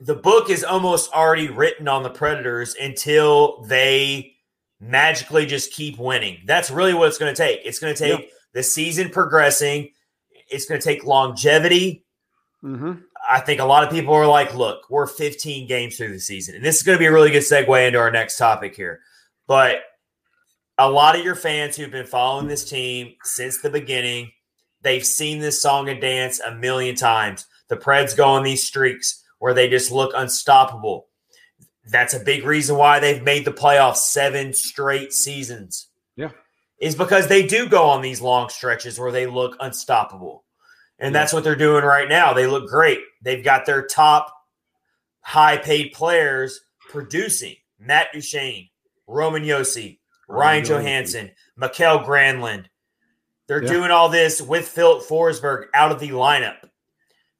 The 0.00 0.14
book 0.14 0.50
is 0.50 0.64
almost 0.64 1.12
already 1.12 1.48
written 1.48 1.88
on 1.88 2.02
the 2.02 2.10
Predators 2.10 2.74
until 2.80 3.62
they 3.62 4.34
magically 4.80 5.46
just 5.46 5.72
keep 5.72 5.98
winning. 5.98 6.38
That's 6.46 6.70
really 6.70 6.94
what 6.94 7.08
it's 7.08 7.18
going 7.18 7.34
to 7.34 7.40
take. 7.40 7.60
It's 7.64 7.78
going 7.78 7.94
to 7.94 7.98
take 7.98 8.30
the 8.52 8.62
season 8.62 9.10
progressing. 9.10 9.90
It's 10.50 10.66
going 10.66 10.80
to 10.80 10.84
take 10.84 11.04
longevity. 11.04 12.04
Mhm. 12.62 13.02
I 13.28 13.40
think 13.40 13.60
a 13.60 13.64
lot 13.64 13.84
of 13.84 13.90
people 13.90 14.14
are 14.14 14.26
like, 14.26 14.54
look, 14.54 14.88
we're 14.88 15.06
15 15.06 15.66
games 15.66 15.96
through 15.96 16.12
the 16.12 16.20
season. 16.20 16.54
And 16.54 16.64
this 16.64 16.76
is 16.76 16.82
going 16.82 16.96
to 16.96 17.00
be 17.00 17.06
a 17.06 17.12
really 17.12 17.30
good 17.30 17.42
segue 17.42 17.86
into 17.86 17.98
our 17.98 18.10
next 18.10 18.38
topic 18.38 18.74
here. 18.74 19.00
But 19.46 19.82
a 20.78 20.88
lot 20.88 21.16
of 21.16 21.24
your 21.24 21.34
fans 21.34 21.76
who've 21.76 21.90
been 21.90 22.06
following 22.06 22.46
this 22.46 22.68
team 22.68 23.14
since 23.24 23.60
the 23.60 23.70
beginning, 23.70 24.30
they've 24.82 25.04
seen 25.04 25.40
this 25.40 25.60
song 25.60 25.88
and 25.88 26.00
dance 26.00 26.40
a 26.40 26.54
million 26.54 26.94
times. 26.94 27.46
The 27.68 27.76
Preds 27.76 28.16
go 28.16 28.24
on 28.24 28.42
these 28.42 28.66
streaks 28.66 29.24
where 29.38 29.54
they 29.54 29.68
just 29.68 29.90
look 29.92 30.12
unstoppable. 30.16 31.06
That's 31.90 32.14
a 32.14 32.20
big 32.20 32.44
reason 32.44 32.76
why 32.76 33.00
they've 33.00 33.22
made 33.22 33.44
the 33.44 33.52
playoffs 33.52 33.98
seven 33.98 34.52
straight 34.52 35.12
seasons. 35.12 35.88
Yeah. 36.16 36.30
Is 36.80 36.94
because 36.94 37.28
they 37.28 37.46
do 37.46 37.68
go 37.68 37.84
on 37.84 38.02
these 38.02 38.20
long 38.20 38.48
stretches 38.48 38.98
where 38.98 39.12
they 39.12 39.26
look 39.26 39.56
unstoppable. 39.60 40.44
And 40.98 41.14
that's 41.14 41.32
what 41.32 41.44
they're 41.44 41.56
doing 41.56 41.84
right 41.84 42.08
now. 42.08 42.32
They 42.32 42.46
look 42.46 42.68
great. 42.68 42.98
They've 43.22 43.44
got 43.44 43.66
their 43.66 43.86
top 43.86 44.32
high 45.20 45.56
paid 45.56 45.92
players 45.92 46.60
producing 46.88 47.54
Matt 47.78 48.08
Duchene, 48.12 48.68
Roman 49.06 49.44
Josi, 49.44 49.98
Ryan 50.28 50.64
Johansen, 50.64 51.30
Mikael 51.56 52.00
Granlund. 52.00 52.66
They're 53.48 53.62
Yeah. 53.62 53.72
doing 53.72 53.90
all 53.90 54.08
this 54.08 54.40
with 54.40 54.68
Filip 54.68 55.02
Forsberg 55.02 55.66
out 55.74 55.90
of 55.90 55.98
the 55.98 56.10
lineup. 56.10 56.70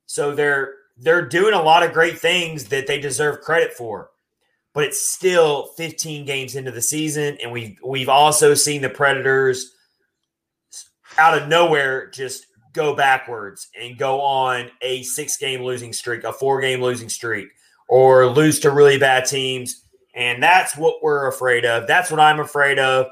So 0.06 0.34
they're 0.34 0.74
they're 1.00 1.22
doing 1.22 1.54
a 1.54 1.62
lot 1.62 1.84
of 1.84 1.92
great 1.92 2.18
things 2.18 2.64
that 2.70 2.88
they 2.88 2.98
deserve 2.98 3.40
credit 3.42 3.72
for. 3.72 4.10
But 4.74 4.84
it's 4.84 5.08
still 5.12 5.68
15 5.76 6.24
games 6.24 6.56
into 6.56 6.72
the 6.72 6.82
season, 6.82 7.38
and 7.40 7.52
we've 7.52 7.78
we've 7.84 8.08
also 8.08 8.54
seen 8.54 8.82
the 8.82 8.88
Predators 8.90 9.74
out 11.18 11.36
of 11.40 11.48
nowhere 11.48 12.10
just 12.10 12.46
go 12.72 12.94
backwards 12.94 13.68
and 13.80 13.98
go 13.98 14.20
on 14.20 14.70
a 14.82 15.02
six 15.02 15.36
game 15.36 15.62
losing 15.62 15.92
streak, 15.92 16.24
a 16.24 16.32
four 16.32 16.60
game 16.60 16.80
losing 16.80 17.08
streak, 17.08 17.48
or 17.88 18.26
lose 18.26 18.60
to 18.60 18.70
really 18.70 18.98
bad 18.98 19.24
teams. 19.24 19.84
And 20.14 20.42
that's 20.42 20.76
what 20.76 21.02
we're 21.02 21.28
afraid 21.28 21.64
of. 21.64 21.86
That's 21.86 22.10
what 22.10 22.20
I'm 22.20 22.40
afraid 22.40 22.78
of. 22.78 23.06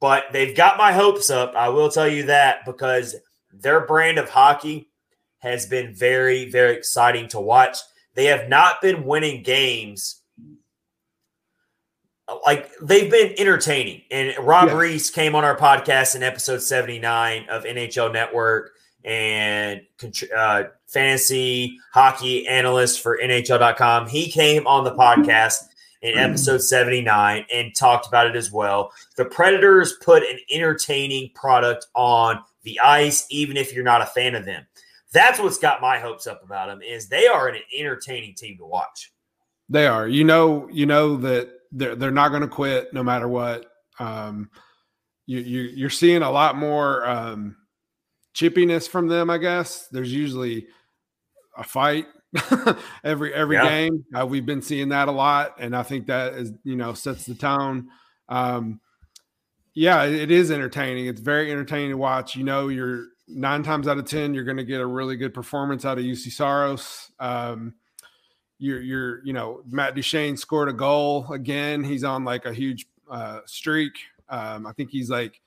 But 0.00 0.24
they've 0.32 0.56
got 0.56 0.78
my 0.78 0.92
hopes 0.92 1.28
up. 1.30 1.54
I 1.54 1.68
will 1.68 1.90
tell 1.90 2.08
you 2.08 2.24
that 2.24 2.64
because 2.64 3.16
their 3.52 3.86
brand 3.86 4.18
of 4.18 4.30
hockey 4.30 4.88
has 5.38 5.66
been 5.66 5.94
very, 5.94 6.50
very 6.50 6.74
exciting 6.74 7.28
to 7.28 7.40
watch. 7.40 7.78
They 8.14 8.26
have 8.26 8.48
not 8.48 8.80
been 8.80 9.04
winning 9.04 9.42
games 9.42 10.20
like 12.46 12.70
they've 12.80 13.10
been 13.10 13.34
entertaining. 13.38 14.02
And 14.10 14.34
Rob 14.38 14.68
Yes. 14.68 14.76
Reese 14.76 15.10
came 15.10 15.34
on 15.34 15.44
our 15.44 15.56
podcast 15.56 16.14
in 16.14 16.22
episode 16.22 16.62
79 16.62 17.46
of 17.48 17.64
NHL 17.64 18.12
Network 18.12 18.70
and 19.04 19.80
uh, 20.36 20.64
fantasy 20.86 21.78
hockey 21.92 22.46
analyst 22.46 23.00
for 23.00 23.18
NHL.com. 23.18 24.06
He 24.08 24.30
came 24.30 24.66
on 24.66 24.84
the 24.84 24.94
podcast 24.94 25.54
in 26.02 26.16
episode 26.16 26.62
79 26.62 27.44
and 27.52 27.74
talked 27.74 28.06
about 28.06 28.26
it 28.26 28.36
as 28.36 28.50
well. 28.50 28.92
The 29.16 29.24
Predators 29.26 29.94
put 30.02 30.22
an 30.22 30.38
entertaining 30.50 31.30
product 31.34 31.86
on 31.94 32.40
the 32.62 32.80
ice, 32.80 33.26
even 33.30 33.56
if 33.56 33.72
you're 33.72 33.84
not 33.84 34.02
a 34.02 34.06
fan 34.06 34.34
of 34.34 34.44
them. 34.44 34.66
That's 35.12 35.38
what's 35.38 35.58
got 35.58 35.80
my 35.80 35.98
hopes 35.98 36.26
up 36.26 36.42
about 36.44 36.68
them 36.68 36.82
is 36.82 37.08
they 37.08 37.26
are 37.26 37.48
an 37.48 37.60
entertaining 37.76 38.34
team 38.34 38.56
to 38.58 38.64
watch. 38.64 39.12
They 39.68 39.86
are. 39.86 40.08
You 40.08 40.24
know, 40.24 40.68
you 40.70 40.86
know 40.86 41.16
that 41.18 41.50
they're 41.72 41.96
they're 41.96 42.10
not 42.10 42.30
going 42.30 42.42
to 42.42 42.48
quit 42.48 42.92
no 42.92 43.02
matter 43.02 43.28
what. 43.28 43.66
Um, 43.98 44.50
you, 45.26 45.40
you 45.40 45.60
you're 45.62 45.90
seeing 45.90 46.22
a 46.22 46.30
lot 46.30 46.56
more 46.56 47.06
um, 47.08 47.56
chippiness 48.34 48.88
from 48.88 49.08
them. 49.08 49.30
I 49.30 49.38
guess 49.38 49.88
there's 49.88 50.12
usually 50.12 50.66
a 51.56 51.64
fight 51.64 52.06
every 53.04 53.32
every 53.34 53.56
Yeah. 53.56 53.68
game. 53.68 54.04
Uh, 54.14 54.26
we've 54.26 54.46
been 54.46 54.62
seeing 54.62 54.90
that 54.90 55.08
a 55.08 55.12
lot, 55.12 55.56
and 55.58 55.74
I 55.76 55.82
think 55.82 56.06
that 56.06 56.34
is 56.34 56.52
you 56.64 56.76
know 56.76 56.94
sets 56.94 57.26
the 57.26 57.34
tone. 57.34 57.88
Um, 58.28 58.80
yeah, 59.74 60.04
it 60.04 60.14
it 60.14 60.30
is 60.30 60.50
entertaining. 60.50 61.06
It's 61.06 61.20
very 61.20 61.50
entertaining 61.50 61.90
to 61.90 61.96
watch. 61.96 62.36
You 62.36 62.44
know, 62.44 62.68
you're 62.68 63.06
nine 63.28 63.62
times 63.62 63.86
out 63.88 63.98
of 63.98 64.04
ten, 64.06 64.34
you're 64.34 64.44
going 64.44 64.56
to 64.56 64.64
get 64.64 64.80
a 64.80 64.86
really 64.86 65.16
good 65.16 65.32
performance 65.34 65.84
out 65.84 65.98
of 65.98 66.04
Juuse 66.04 66.30
Saros. 66.32 67.10
Um, 67.18 67.74
you're 68.58 68.80
you're 68.80 69.24
you 69.24 69.32
know 69.32 69.62
Matt 69.68 69.94
Duchene 69.94 70.36
scored 70.36 70.68
a 70.68 70.72
goal 70.72 71.32
again. 71.32 71.82
He's 71.82 72.04
on 72.04 72.24
like 72.24 72.44
a 72.46 72.52
huge 72.52 72.86
uh, 73.10 73.40
streak. 73.46 73.92
Um, 74.28 74.66
I 74.66 74.72
think 74.72 74.90
he's 74.90 75.10
like 75.10 75.40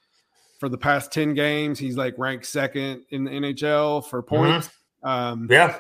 for 0.60 0.68
the 0.70 0.78
past 0.78 1.12
ten 1.12 1.34
games, 1.34 1.80
he's 1.80 1.96
like 1.98 2.16
ranked 2.18 2.46
second 2.46 3.04
in 3.10 3.24
the 3.26 3.32
NHL 3.32 4.06
for 4.06 4.22
points. 4.22 4.70
Um, 5.04 5.48
Yeah. 5.50 5.78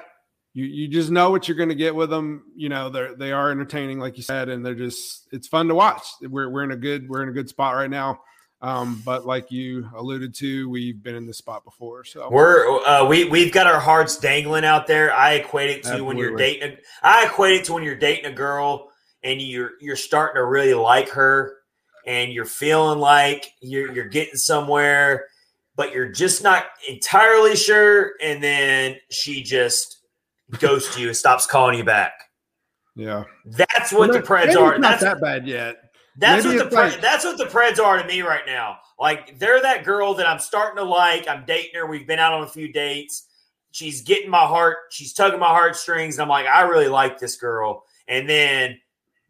You 0.54 0.66
you 0.66 0.88
just 0.88 1.10
know 1.10 1.32
what 1.32 1.48
you're 1.48 1.58
going 1.58 1.70
to 1.70 1.76
get 1.76 1.96
with 1.96 2.10
them. 2.10 2.46
You 2.56 2.70
know 2.70 2.90
they're 2.90 3.16
they 3.16 3.32
are 3.32 3.52
entertaining, 3.52 4.00
like 4.00 4.18
you 4.18 4.24
said, 4.24 4.50
and 4.50 4.66
they're 4.66 4.76
just 4.76 5.28
it's 5.32 5.48
fun 5.48 5.68
to 5.68 5.76
watch. 5.76 6.04
We're 6.22 6.50
we're 6.50 6.64
in 6.64 6.72
a 6.72 6.78
good 6.78 7.10
we're 7.10 7.24
in 7.24 7.30
a 7.30 7.34
good 7.34 7.50
spot 7.50 7.76
right 7.76 7.90
now. 7.90 8.22
Um, 8.62 9.02
but 9.04 9.26
like 9.26 9.52
you 9.52 9.90
alluded 9.94 10.34
to, 10.36 10.70
we've 10.70 11.04
been 11.04 11.16
in 11.16 11.28
this 11.28 11.38
spot 11.38 11.66
before. 11.66 12.06
So 12.06 12.30
We're 12.30 12.82
uh, 12.86 13.06
we 13.06 13.26
we've 13.26 13.52
got 13.52 13.68
our 13.68 13.80
hearts 13.80 14.18
dangling 14.18 14.64
out 14.64 14.88
there. 14.88 15.14
I 15.14 15.34
equate 15.34 15.70
it 15.72 15.84
to 15.84 16.02
when 16.02 16.18
you're 16.18 16.38
dating. 16.38 16.72
A, 16.72 16.78
I 17.02 17.26
equate 17.26 17.60
it 17.60 17.66
to 17.66 17.74
when 17.74 17.84
you're 17.84 17.98
dating 17.98 18.32
a 18.32 18.34
girl 18.34 18.90
and 19.22 19.42
you're 19.42 19.72
you're 19.82 19.98
starting 19.98 20.36
to 20.36 20.46
really 20.46 20.76
like 20.76 21.10
her, 21.10 21.58
and 22.06 22.32
you're 22.32 22.46
feeling 22.46 23.00
like 23.00 23.52
you're 23.60 23.92
you're 23.92 24.08
getting 24.08 24.36
somewhere, 24.36 25.26
but 25.76 25.92
you're 25.92 26.10
just 26.10 26.42
not 26.42 26.64
entirely 26.88 27.58
sure, 27.58 28.14
and 28.22 28.42
then 28.42 28.96
she 29.10 29.44
just 29.44 30.03
ghosts 30.60 30.98
you 30.98 31.08
and 31.08 31.18
stops 31.18 31.46
calling 31.46 31.78
you 31.78 31.84
back. 31.84 32.14
yeah, 32.96 33.24
That's 33.46 33.92
what 33.92 34.08
the 34.08 34.14
Maybe 34.20 34.28
Preds 34.28 34.56
are. 34.56 34.78
Not 34.78 35.00
That's 35.00 35.04
that 35.04 35.22
bad 35.22 35.48
yet. 35.48 35.78
That's 36.18 36.46
Maybe 36.46 36.58
what 36.58 36.70
the 36.70 36.76
like- 36.76 37.02
that's 37.02 37.26
what 37.26 37.38
the 37.38 37.46
Preds 37.46 37.80
are 37.84 37.98
to 38.00 38.08
me 38.08 38.22
right 38.22 38.46
now. 38.46 38.78
Like 39.00 39.40
they're 39.40 39.62
that 39.62 39.84
girl 39.84 40.14
that 40.16 40.28
I'm 40.28 40.38
starting 40.40 40.78
to 40.78 40.84
like. 40.84 41.28
I'm 41.28 41.44
dating 41.46 41.72
her. 41.76 41.88
We've 41.88 42.06
been 42.06 42.20
out 42.20 42.34
on 42.34 42.44
a 42.44 42.48
few 42.48 42.72
dates. 42.72 43.28
She's 43.72 44.02
getting 44.02 44.30
my 44.30 44.46
heart. 44.46 44.78
She's 44.92 45.14
tugging 45.14 45.40
my 45.40 45.48
heartstrings. 45.48 46.16
And 46.16 46.22
I'm 46.22 46.30
like, 46.30 46.46
I 46.46 46.62
really 46.62 46.88
like 46.88 47.18
this 47.18 47.36
girl. 47.38 47.84
And 48.08 48.30
then 48.30 48.80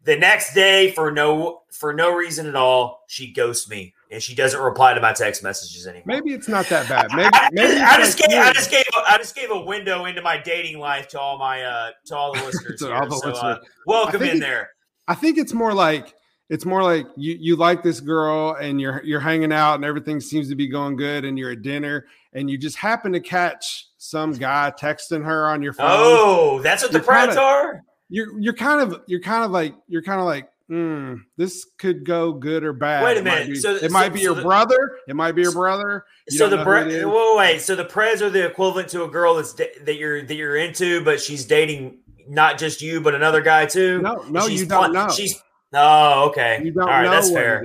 the 0.04 0.16
next 0.16 0.54
day, 0.54 0.90
for 0.92 1.10
no 1.10 1.62
for 1.70 1.92
no 1.92 2.14
reason 2.14 2.46
at 2.46 2.54
all, 2.54 3.04
she 3.08 3.32
ghosts 3.32 3.68
me 3.68 3.94
and 4.10 4.22
she 4.22 4.34
doesn't 4.34 4.60
reply 4.60 4.94
to 4.94 5.00
my 5.00 5.12
text 5.12 5.42
messages 5.42 5.86
anymore. 5.86 6.04
Maybe 6.06 6.32
it's 6.32 6.46
not 6.48 6.66
that 6.68 6.88
bad. 6.88 7.08
Maybe, 7.14 7.30
I, 7.32 7.48
maybe 7.52 7.80
I 7.80 7.96
just 7.98 8.20
like 8.20 8.30
gave 8.30 8.38
I 8.38 8.52
just 8.52 8.70
gave 8.70 8.84
I 9.08 9.18
just 9.18 9.34
gave 9.34 9.50
a 9.50 9.60
window 9.60 10.04
into 10.04 10.22
my 10.22 10.38
dating 10.40 10.78
life 10.78 11.08
to 11.08 11.20
all 11.20 11.38
my 11.38 11.62
uh 11.62 11.90
to 12.06 12.16
all 12.16 12.32
the 12.32 12.42
listeners. 12.44 12.82
All 12.82 13.08
the 13.08 13.16
So, 13.16 13.28
uh, 13.30 13.32
listeners. 13.32 13.58
welcome 13.86 14.22
in 14.22 14.38
there. 14.38 14.70
I 15.08 15.14
think 15.14 15.38
it's 15.38 15.52
more 15.52 15.74
like 15.74 16.14
it's 16.50 16.64
more 16.66 16.82
like 16.82 17.06
you 17.16 17.36
you 17.40 17.56
like 17.56 17.82
this 17.82 18.00
girl 18.00 18.56
and 18.60 18.80
you're 18.80 19.02
you're 19.04 19.20
hanging 19.20 19.52
out 19.52 19.76
and 19.76 19.84
everything 19.84 20.20
seems 20.20 20.48
to 20.50 20.54
be 20.54 20.68
going 20.68 20.96
good 20.96 21.24
and 21.24 21.38
you're 21.38 21.50
at 21.52 21.62
dinner 21.62 22.06
and 22.34 22.50
you 22.50 22.58
just 22.58 22.76
happen 22.76 23.12
to 23.12 23.20
catch 23.20 23.88
some 23.96 24.32
guy 24.32 24.72
texting 24.78 25.24
her 25.24 25.48
on 25.48 25.62
your 25.62 25.72
phone. 25.72 25.86
Oh, 25.88 26.60
that's 26.62 26.82
what 26.82 26.92
the 26.92 26.98
You're 26.98 27.06
Preds 27.06 27.36
are. 27.36 27.82
You're 28.08 28.38
you're 28.38 28.52
kind 28.54 28.80
of 28.80 29.02
you're 29.06 29.20
kind 29.20 29.44
of 29.44 29.50
like 29.50 29.74
you're 29.88 30.02
kind 30.02 30.20
of 30.20 30.26
like 30.26 30.48
hmm, 30.68 31.16
this 31.36 31.66
could 31.78 32.04
go 32.06 32.32
good 32.32 32.64
or 32.64 32.72
bad. 32.72 33.04
Wait 33.04 33.16
a 33.16 33.20
It 33.20 33.24
might 33.24 33.30
minute. 33.40 33.48
be- 33.48 33.54
So- 33.56 33.74
it 33.74 33.80
so- 33.82 33.88
might 33.90 34.12
be 34.14 34.20
so 34.20 34.24
your 34.24 34.34
the- 34.36 34.42
brother. 34.42 34.98
It 35.08 35.14
might 35.14 35.32
be 35.32 35.42
your 35.42 35.52
brother. 35.52 36.04
You 36.28 36.38
so 36.38 36.48
the 36.48 36.56
know 36.56 36.64
who 36.64 36.90
it 36.90 37.06
whoa, 37.06 37.36
wait. 37.36 37.60
So 37.60 37.76
the 37.76 37.84
Preds 37.84 38.22
are 38.22 38.30
the 38.30 38.46
equivalent 38.46 38.88
to 38.90 39.04
a 39.04 39.08
girl 39.08 39.34
that's 39.34 39.52
da- 39.52 39.78
that 39.84 39.96
you're 39.96 40.22
that 40.22 40.34
you're 40.34 40.56
into, 40.56 41.04
but 41.04 41.20
she's 41.20 41.44
dating 41.44 41.98
not 42.28 42.56
just 42.58 42.80
you, 42.80 43.00
but 43.02 43.14
another 43.14 43.42
guy 43.42 43.66
too. 43.66 44.00
No, 44.00 44.24
no, 44.30 44.46
you 44.46 44.64
don't 44.64 44.84
pl- 44.84 44.92
know. 44.94 45.08
She's 45.10 45.42
oh, 45.74 46.28
okay. 46.30 46.62
You 46.64 46.70
don't 46.72 46.84
All 46.84 46.88
right, 46.88 47.04
know 47.04 47.10
that's 47.10 47.30
fair. 47.30 47.62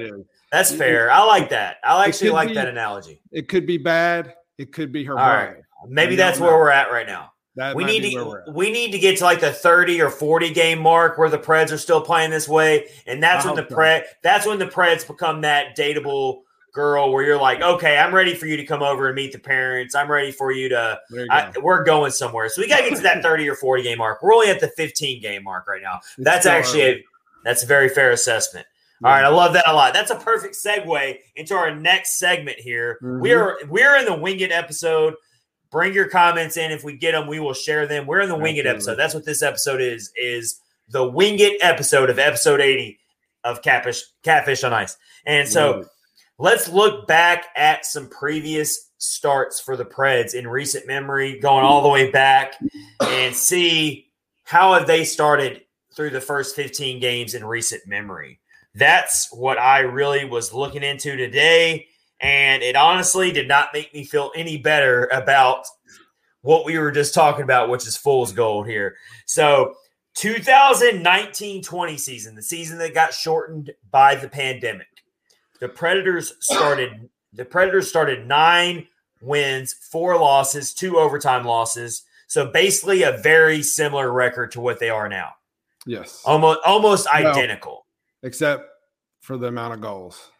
That's 0.51 0.71
fair. 0.73 1.09
I 1.11 1.23
like 1.25 1.49
that. 1.51 1.77
I 1.83 2.05
actually 2.05 2.31
like 2.31 2.49
be- 2.49 2.55
that 2.55 2.67
analogy. 2.67 3.21
It 3.31 3.47
could 3.47 3.65
be 3.65 3.77
bad. 3.77 4.33
It 4.57 4.73
could 4.73 4.91
be 4.91 5.05
her 5.05 5.17
All 5.17 5.25
brother. 5.25 5.53
right. 5.53 5.89
Maybe 5.89 6.11
You 6.13 6.17
that's 6.17 6.39
where 6.39 6.51
know. 6.51 6.57
we're 6.57 6.69
at 6.71 6.91
right 6.91 7.07
now. 7.07 7.31
That 7.55 7.75
we 7.75 7.83
need 7.83 8.03
be 8.03 8.15
where 8.15 8.25
we're 8.25 8.45
to 8.45 8.51
we 8.51 8.71
need 8.71 8.91
to 8.91 8.99
get 8.99 9.17
to 9.17 9.23
like 9.23 9.39
the 9.41 9.51
30 9.51 10.01
or 10.01 10.09
40 10.09 10.51
game 10.53 10.79
mark 10.79 11.17
where 11.17 11.29
the 11.29 11.39
Preds 11.39 11.71
are 11.71 11.77
still 11.77 11.99
playing 12.01 12.29
this 12.31 12.47
way. 12.47 12.87
And 13.07 13.21
that's 13.21 13.45
I 13.45 13.49
when 13.51 13.55
the 13.63 13.67
so. 13.69 13.75
Pred 13.75 14.03
that's 14.23 14.45
when 14.45 14.59
the 14.59 14.67
Preds 14.67 15.05
become 15.05 15.41
that 15.41 15.75
dateable 15.77 16.41
girl 16.71 17.11
where 17.11 17.23
you're 17.23 17.39
like, 17.41 17.61
okay, 17.61 17.97
I'm 17.97 18.13
ready 18.13 18.35
for 18.35 18.45
you 18.45 18.55
to 18.55 18.65
come 18.65 18.83
over 18.83 19.07
and 19.07 19.15
meet 19.15 19.31
the 19.33 19.39
parents. 19.39 19.95
I'm 19.95 20.09
ready 20.09 20.31
for 20.31 20.51
you 20.51 20.69
to 20.69 20.99
you 21.09 21.27
go. 21.27 21.33
I, 21.33 21.51
we're 21.61 21.83
going 21.83 22.11
somewhere. 22.11 22.47
So 22.49 22.61
we 22.61 22.67
got 22.69 22.77
to 22.81 22.89
get 22.89 22.95
to 22.97 23.01
that 23.03 23.23
30 23.23 23.49
or 23.49 23.55
40 23.55 23.81
game 23.83 23.97
mark. 23.97 24.21
We're 24.21 24.33
only 24.33 24.49
at 24.49 24.59
the 24.59 24.67
15 24.69 25.21
game 25.21 25.43
mark 25.43 25.67
right 25.67 25.81
now. 25.81 25.99
That's 26.19 26.41
still 26.41 26.51
actually 26.53 26.83
early. 26.83 26.91
a, 26.93 27.03
that's 27.43 27.63
a 27.63 27.65
very 27.65 27.89
fair 27.89 28.11
assessment. 28.11 28.67
All 29.03 29.09
right, 29.09 29.23
I 29.23 29.29
love 29.29 29.53
that 29.53 29.63
a 29.65 29.73
lot. 29.73 29.93
That's 29.93 30.11
a 30.11 30.15
perfect 30.15 30.55
segue 30.55 31.17
into 31.37 31.55
our 31.55 31.73
next 31.73 32.19
segment 32.19 32.59
here. 32.59 32.97
We 33.01 33.29
Mhm. 33.29 33.37
are 33.37 33.57
we're 33.69 33.95
in 33.95 34.03
the 34.05 34.13
winged 34.13 34.51
episode. 34.51 35.13
Bring 35.71 35.93
your 35.93 36.07
comments 36.07 36.57
in. 36.57 36.71
If 36.71 36.83
we 36.83 36.97
get 36.97 37.11
them, 37.11 37.27
we 37.27 37.39
will 37.39 37.53
share 37.53 37.85
them. 37.85 38.07
We're 38.07 38.21
in 38.21 38.29
the 38.29 38.35
Wing 38.35 38.57
It 38.57 38.65
episode. 38.65 38.95
That's 38.95 39.13
what 39.13 39.25
this 39.25 39.43
episode 39.43 39.81
is. 39.81 40.11
Is 40.15 40.59
the 40.89 41.07
Wing 41.07 41.37
It 41.39 41.57
episode 41.61 42.09
of 42.09 42.17
episode 42.17 42.59
80 42.59 42.99
of 43.43 43.61
Catfish 43.61 44.03
Catfish 44.23 44.63
on 44.63 44.73
Ice. 44.73 44.97
And 45.25 45.47
so 45.47 45.85
let's 46.39 46.69
look 46.69 47.07
back 47.07 47.47
at 47.55 47.85
some 47.85 48.09
previous 48.09 48.89
starts 48.97 49.59
for 49.59 49.77
the 49.77 49.85
Preds 49.85 50.33
in 50.33 50.47
recent 50.47 50.87
memory, 50.87 51.39
going 51.39 51.63
all 51.63 51.81
the 51.81 51.89
way 51.89 52.09
back, 52.11 52.55
and 53.01 53.35
see 53.35 54.07
how 54.43 54.73
have 54.73 54.87
they 54.87 55.05
started 55.05 55.61
through 55.95 56.09
the 56.09 56.21
first 56.21 56.55
15 56.55 56.99
games 56.99 57.33
in 57.33 57.45
recent 57.45 57.85
memory. 57.87 58.39
That's 58.75 59.31
what 59.31 59.57
I 59.57 59.79
really 59.79 60.25
was 60.25 60.53
looking 60.53 60.83
into 60.83 61.15
today. 61.15 61.87
And 62.21 62.61
it 62.63 62.75
honestly 62.75 63.31
did 63.31 63.47
not 63.47 63.69
make 63.73 63.93
me 63.93 64.03
feel 64.03 64.31
any 64.35 64.57
better 64.57 65.05
about 65.13 65.65
what 66.41 66.65
we 66.65 66.77
were 66.77 66.91
just 66.91 67.13
talking 67.13 67.43
about, 67.43 67.69
which 67.69 67.87
is 67.87 67.95
fool's 67.95 68.31
gold 68.33 68.67
here. 68.67 68.95
So 69.25 69.75
2019-20 70.17 71.99
season, 71.99 72.35
the 72.35 72.41
season 72.41 72.77
that 72.79 72.93
got 72.93 73.13
shortened 73.13 73.71
by 73.89 74.15
the 74.15 74.27
pandemic. 74.27 74.87
The 75.61 75.69
Predators 75.69 76.33
started 76.41 77.09
the 77.33 77.45
Predators 77.45 77.87
started 77.87 78.27
9 78.27 78.87
wins, 79.21 79.73
4 79.73 80.17
losses, 80.17 80.73
2 80.73 80.97
overtime 80.97 81.45
losses. 81.45 82.03
So 82.27 82.47
basically 82.47 83.03
a 83.03 83.17
very 83.17 83.61
similar 83.61 84.11
record 84.11 84.51
to 84.51 84.61
what 84.61 84.79
they 84.79 84.89
are 84.89 85.07
now. 85.07 85.35
Yes. 85.85 86.21
Almost 86.25 86.59
almost 86.65 87.07
identical. 87.07 87.85
except 88.23 88.69
for 89.21 89.37
the 89.37 89.47
amount 89.47 89.73
of 89.73 89.81
goals. 89.81 90.31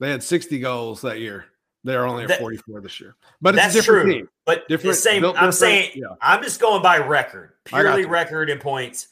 They 0.00 0.10
had 0.10 0.22
60 0.22 0.58
goals 0.60 1.00
that 1.02 1.18
year. 1.20 1.46
They're 1.84 2.06
only 2.06 2.24
at 2.24 2.28
That- 2.28 2.40
44 2.40 2.80
this 2.80 3.00
year. 3.00 3.14
But 3.40 3.54
it's 3.54 3.62
That's 3.64 3.74
a 3.74 3.78
different 3.78 4.04
true. 4.04 4.12
team. 4.14 4.28
But 4.44 4.64
the 4.68 4.76
Different- 4.76 4.96
same 4.96 5.24
I'm 5.24 5.52
saying 5.52 5.92
yeah. 5.94 6.06
I'm 6.20 6.42
just 6.42 6.60
going 6.60 6.82
by 6.82 6.98
record. 6.98 7.52
Purely 7.64 8.04
record 8.04 8.50
and 8.50 8.60
points. 8.60 9.08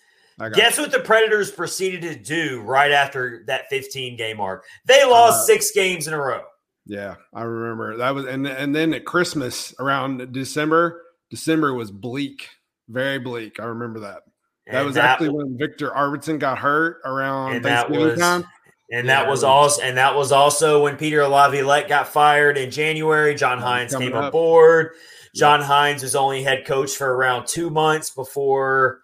Guess 0.52 0.78
what 0.78 0.93
the 0.93 0.99
Predators 1.00 1.50
proceeded 1.50 2.02
to 2.02 2.14
do 2.14 2.61
right 2.61 2.90
after 2.93 3.43
that 3.47 3.69
15 3.71 4.16
game 4.19 4.37
mark? 4.37 4.64
They 4.85 5.02
lost 5.05 5.43
Uh, 5.43 5.45
six 5.55 5.71
games 5.73 6.07
in 6.09 6.12
a 6.14 6.19
row. 6.21 6.43
Yeah, 6.85 7.14
I 7.35 7.43
remember 7.43 7.97
that 7.97 8.14
was 8.14 8.26
and 8.26 8.47
and 8.47 8.75
then 8.75 8.93
at 8.95 9.05
Christmas 9.05 9.75
around 9.81 10.33
December, 10.33 11.02
December 11.31 11.73
was 11.75 11.90
bleak, 11.90 12.49
very 12.88 13.19
bleak. 13.19 13.59
I 13.59 13.64
remember 13.64 14.00
that. 14.00 14.23
That 14.66 14.75
And 14.76 14.87
was 14.87 14.95
that 14.97 15.05
actually 15.05 15.31
when 15.31 15.57
Viktor 15.57 15.90
Arvidsson 15.90 16.38
got 16.38 16.59
hurt 16.59 17.00
around 17.05 17.62
Thanksgiving 17.62 18.07
was 18.07 18.19
time. 18.19 18.45
And 18.90 19.07
Yeah, 19.07 19.23
that 19.23 19.31
was 19.31 19.43
also 19.43 19.83
and 19.83 19.97
that 19.97 20.14
was 20.14 20.33
also 20.33 20.83
when 20.83 20.97
Peter 20.97 21.26
Laviolette 21.26 21.88
got 21.88 22.09
fired 22.09 22.57
in 22.57 22.71
January. 22.71 23.35
John 23.35 23.61
Hynes 23.61 23.97
came 23.97 24.14
up. 24.14 24.28
aboard. 24.28 24.93
John 25.35 25.61
Hynes 25.61 26.02
was 26.02 26.14
only 26.16 26.43
head 26.43 26.64
coach 26.64 26.97
for 26.97 27.14
around 27.14 27.47
two 27.47 27.69
months 27.69 28.11
before 28.11 29.00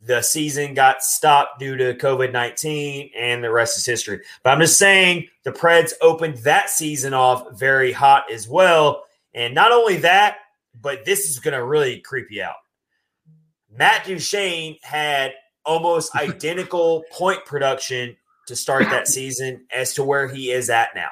the 0.00 0.22
season 0.22 0.74
got 0.74 1.02
stopped 1.02 1.58
due 1.58 1.76
to 1.76 1.94
COVID 1.94 2.32
19, 2.32 3.10
and 3.16 3.42
the 3.42 3.50
rest 3.50 3.78
is 3.78 3.86
history. 3.86 4.20
But 4.42 4.50
I'm 4.50 4.60
just 4.60 4.78
saying 4.78 5.28
the 5.44 5.52
Preds 5.52 5.92
opened 6.00 6.38
that 6.38 6.70
season 6.70 7.14
off 7.14 7.58
very 7.58 7.92
hot 7.92 8.30
as 8.30 8.48
well. 8.48 9.04
And 9.34 9.54
not 9.54 9.72
only 9.72 9.96
that, 9.98 10.38
but 10.80 11.04
this 11.04 11.28
is 11.28 11.38
going 11.38 11.54
to 11.54 11.64
really 11.64 12.00
creep 12.00 12.26
you 12.30 12.42
out. 12.42 12.56
Matt 13.70 14.06
Duchene 14.06 14.76
had 14.82 15.32
almost 15.64 16.14
identical 16.16 17.04
point 17.10 17.44
production 17.44 18.16
to 18.46 18.56
start 18.56 18.84
that 18.90 19.08
season 19.08 19.66
as 19.74 19.94
to 19.94 20.04
where 20.04 20.28
he 20.28 20.50
is 20.50 20.70
at 20.70 20.90
now. 20.94 21.08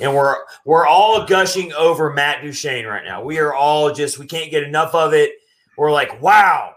And 0.00 0.14
we're 0.14 0.36
we're 0.64 0.86
all 0.86 1.26
gushing 1.26 1.72
over 1.72 2.12
Matt 2.12 2.42
Duchene 2.42 2.86
right 2.86 3.04
now. 3.04 3.22
We 3.22 3.38
are 3.38 3.54
all 3.54 3.92
just 3.92 4.18
we 4.18 4.26
can't 4.26 4.50
get 4.50 4.62
enough 4.62 4.94
of 4.94 5.12
it. 5.12 5.32
We're 5.76 5.92
like, 5.92 6.20
wow, 6.22 6.74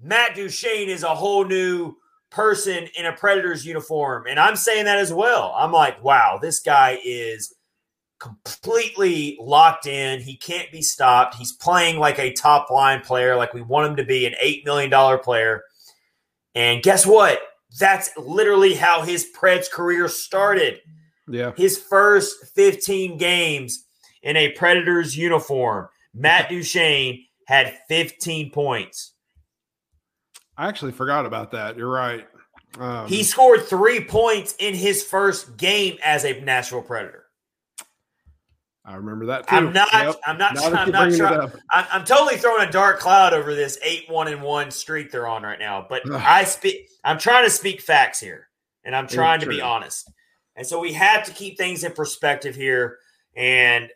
Matt 0.00 0.36
Duchene 0.36 0.88
is 0.88 1.02
a 1.02 1.14
whole 1.14 1.44
new 1.44 1.94
person 2.30 2.88
in 2.98 3.06
a 3.06 3.12
Predators 3.12 3.64
uniform. 3.64 4.26
And 4.28 4.38
I'm 4.38 4.56
saying 4.56 4.84
that 4.84 4.98
as 4.98 5.12
well. 5.12 5.54
I'm 5.56 5.72
like, 5.72 6.02
wow, 6.04 6.38
this 6.40 6.60
guy 6.60 6.98
is 7.04 7.54
completely 8.18 9.36
locked 9.40 9.86
in. 9.86 10.20
He 10.20 10.36
can't 10.36 10.70
be 10.70 10.82
stopped. 10.82 11.36
He's 11.36 11.52
playing 11.52 11.98
like 11.98 12.18
a 12.18 12.32
top 12.32 12.70
line 12.70 13.00
player, 13.00 13.36
like 13.36 13.54
we 13.54 13.62
want 13.62 13.90
him 13.90 13.96
to 13.96 14.04
be 14.04 14.26
an 14.26 14.34
$8 14.42 14.64
million 14.64 15.18
player. 15.20 15.62
And 16.54 16.82
guess 16.82 17.06
what? 17.06 17.40
That's 17.78 18.10
literally 18.16 18.74
how 18.74 19.02
his 19.02 19.26
Preds 19.36 19.70
career 19.70 20.08
started. 20.08 20.80
Yeah, 21.28 21.52
His 21.56 21.76
first 21.76 22.46
15 22.54 23.18
games 23.18 23.84
in 24.22 24.36
a 24.36 24.52
Predators 24.52 25.16
uniform, 25.16 25.88
Matt 26.14 26.48
Duchene 26.50 27.24
had 27.46 27.78
15 27.88 28.50
points. 28.50 29.12
I 30.56 30.68
actually 30.68 30.92
forgot 30.92 31.26
about 31.26 31.50
that. 31.50 31.76
You're 31.76 31.90
right. 31.90 32.26
Um, 32.78 33.08
He 33.08 33.22
scored 33.22 33.64
three 33.64 34.04
points 34.04 34.54
in 34.58 34.74
his 34.74 35.02
first 35.02 35.56
game 35.56 35.98
as 36.04 36.24
a 36.24 36.40
Nashville 36.40 36.82
Predator. 36.82 37.25
I 38.88 38.94
remember 38.94 39.26
that 39.26 39.48
too. 39.48 39.56
I'm 39.56 39.72
not. 39.72 39.88
Yep. 39.92 40.16
I'm 40.26 40.38
not. 40.38 40.54
Now 40.54 40.64
I'm 40.66 40.72
not 40.72 40.90
bringing 40.92 41.14
it 41.14 41.18
trying. 41.18 41.40
up. 41.40 41.56
I'm, 41.70 41.84
I'm 41.90 42.04
totally 42.04 42.36
throwing 42.36 42.68
a 42.68 42.70
dark 42.70 43.00
cloud 43.00 43.34
over 43.34 43.52
this 43.54 43.78
eight 43.82 44.08
one 44.08 44.28
and 44.28 44.40
one 44.40 44.70
streak 44.70 45.10
they're 45.10 45.26
on 45.26 45.42
right 45.42 45.58
now. 45.58 45.84
But. 45.88 46.08
I 46.12 46.44
speak. 46.44 46.88
I'm 47.04 47.18
trying 47.18 47.44
to 47.44 47.50
speak 47.50 47.80
facts 47.80 48.20
here, 48.20 48.48
and 48.84 48.94
I'm 48.94 49.08
trying 49.08 49.40
to 49.40 49.46
be 49.46 49.60
honest. 49.60 50.10
And 50.54 50.64
so 50.66 50.78
we 50.80 50.92
have 50.92 51.24
to 51.26 51.32
keep 51.32 51.58
things 51.58 51.82
in 51.84 51.92
perspective 51.92 52.54
here, 52.54 52.98
and 53.36 53.90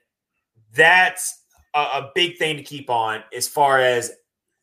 that's 0.75 1.41
a, 1.75 1.79
a 1.79 2.11
big 2.15 2.37
thing 2.39 2.57
to 2.57 2.63
keep 2.63 2.91
on 2.91 3.23
as 3.35 3.47
far 3.49 3.79
as 3.81 4.11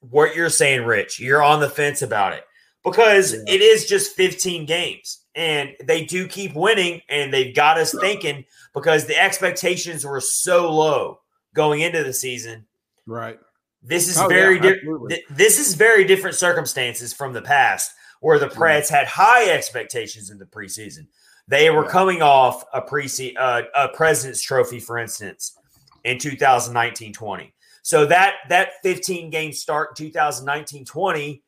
what 0.01 0.35
you're 0.35 0.49
saying, 0.49 0.85
Rich. 0.85 1.19
You're 1.19 1.41
on 1.43 1.59
the 1.61 1.69
fence 1.69 2.01
about 2.01 2.33
it 2.33 2.43
because 2.83 3.33
Yeah. 3.33 3.39
it 3.55 3.61
is 3.61 3.87
just 3.87 4.15
15 4.15 4.65
games, 4.65 5.23
and 5.35 5.71
they 5.85 6.03
do 6.05 6.27
keep 6.27 6.53
winning, 6.53 7.01
and 7.09 7.33
they've 7.33 7.55
got 7.55 7.77
us 7.77 7.95
thinking 7.99 8.45
because 8.79 9.05
the 9.05 9.19
expectations 9.21 10.05
were 10.05 10.21
so 10.21 10.71
low 10.73 11.19
going 11.53 11.81
into 11.81 12.03
the 12.03 12.13
season. 12.13 12.65
Right. 13.05 13.39
This 13.81 14.07
is 14.07 14.17
Oh, 14.17 14.27
very 14.27 14.55
yeah, 14.55 14.61
different. 14.61 14.81
absolutely. 14.83 15.23
This 15.29 15.59
is 15.59 15.75
very 15.75 16.03
different 16.03 16.35
circumstances 16.35 17.13
from 17.13 17.33
the 17.33 17.41
past, 17.41 17.91
where 18.21 18.39
the 18.39 18.47
Preds 18.47 18.89
had 18.89 19.07
high 19.07 19.49
expectations 19.49 20.29
in 20.29 20.37
the 20.37 20.45
preseason. 20.45 21.07
They 21.47 21.69
were 21.69 21.85
Yeah. 21.85 21.91
coming 21.91 22.21
off 22.21 22.63
a 22.73 22.81
pre 22.81 23.07
uh, 23.37 23.61
a 23.75 23.89
President's 23.89 24.41
Trophy, 24.41 24.79
for 24.79 24.97
instance, 24.97 25.57
in 26.03 26.17
2019-20. 26.17 27.53
So 27.83 28.05
that 28.07 28.35
that 28.49 28.71
15 28.83 29.29
game 29.29 29.53
start 29.53 29.97
in 29.99 30.11
2019-20, 30.11 31.41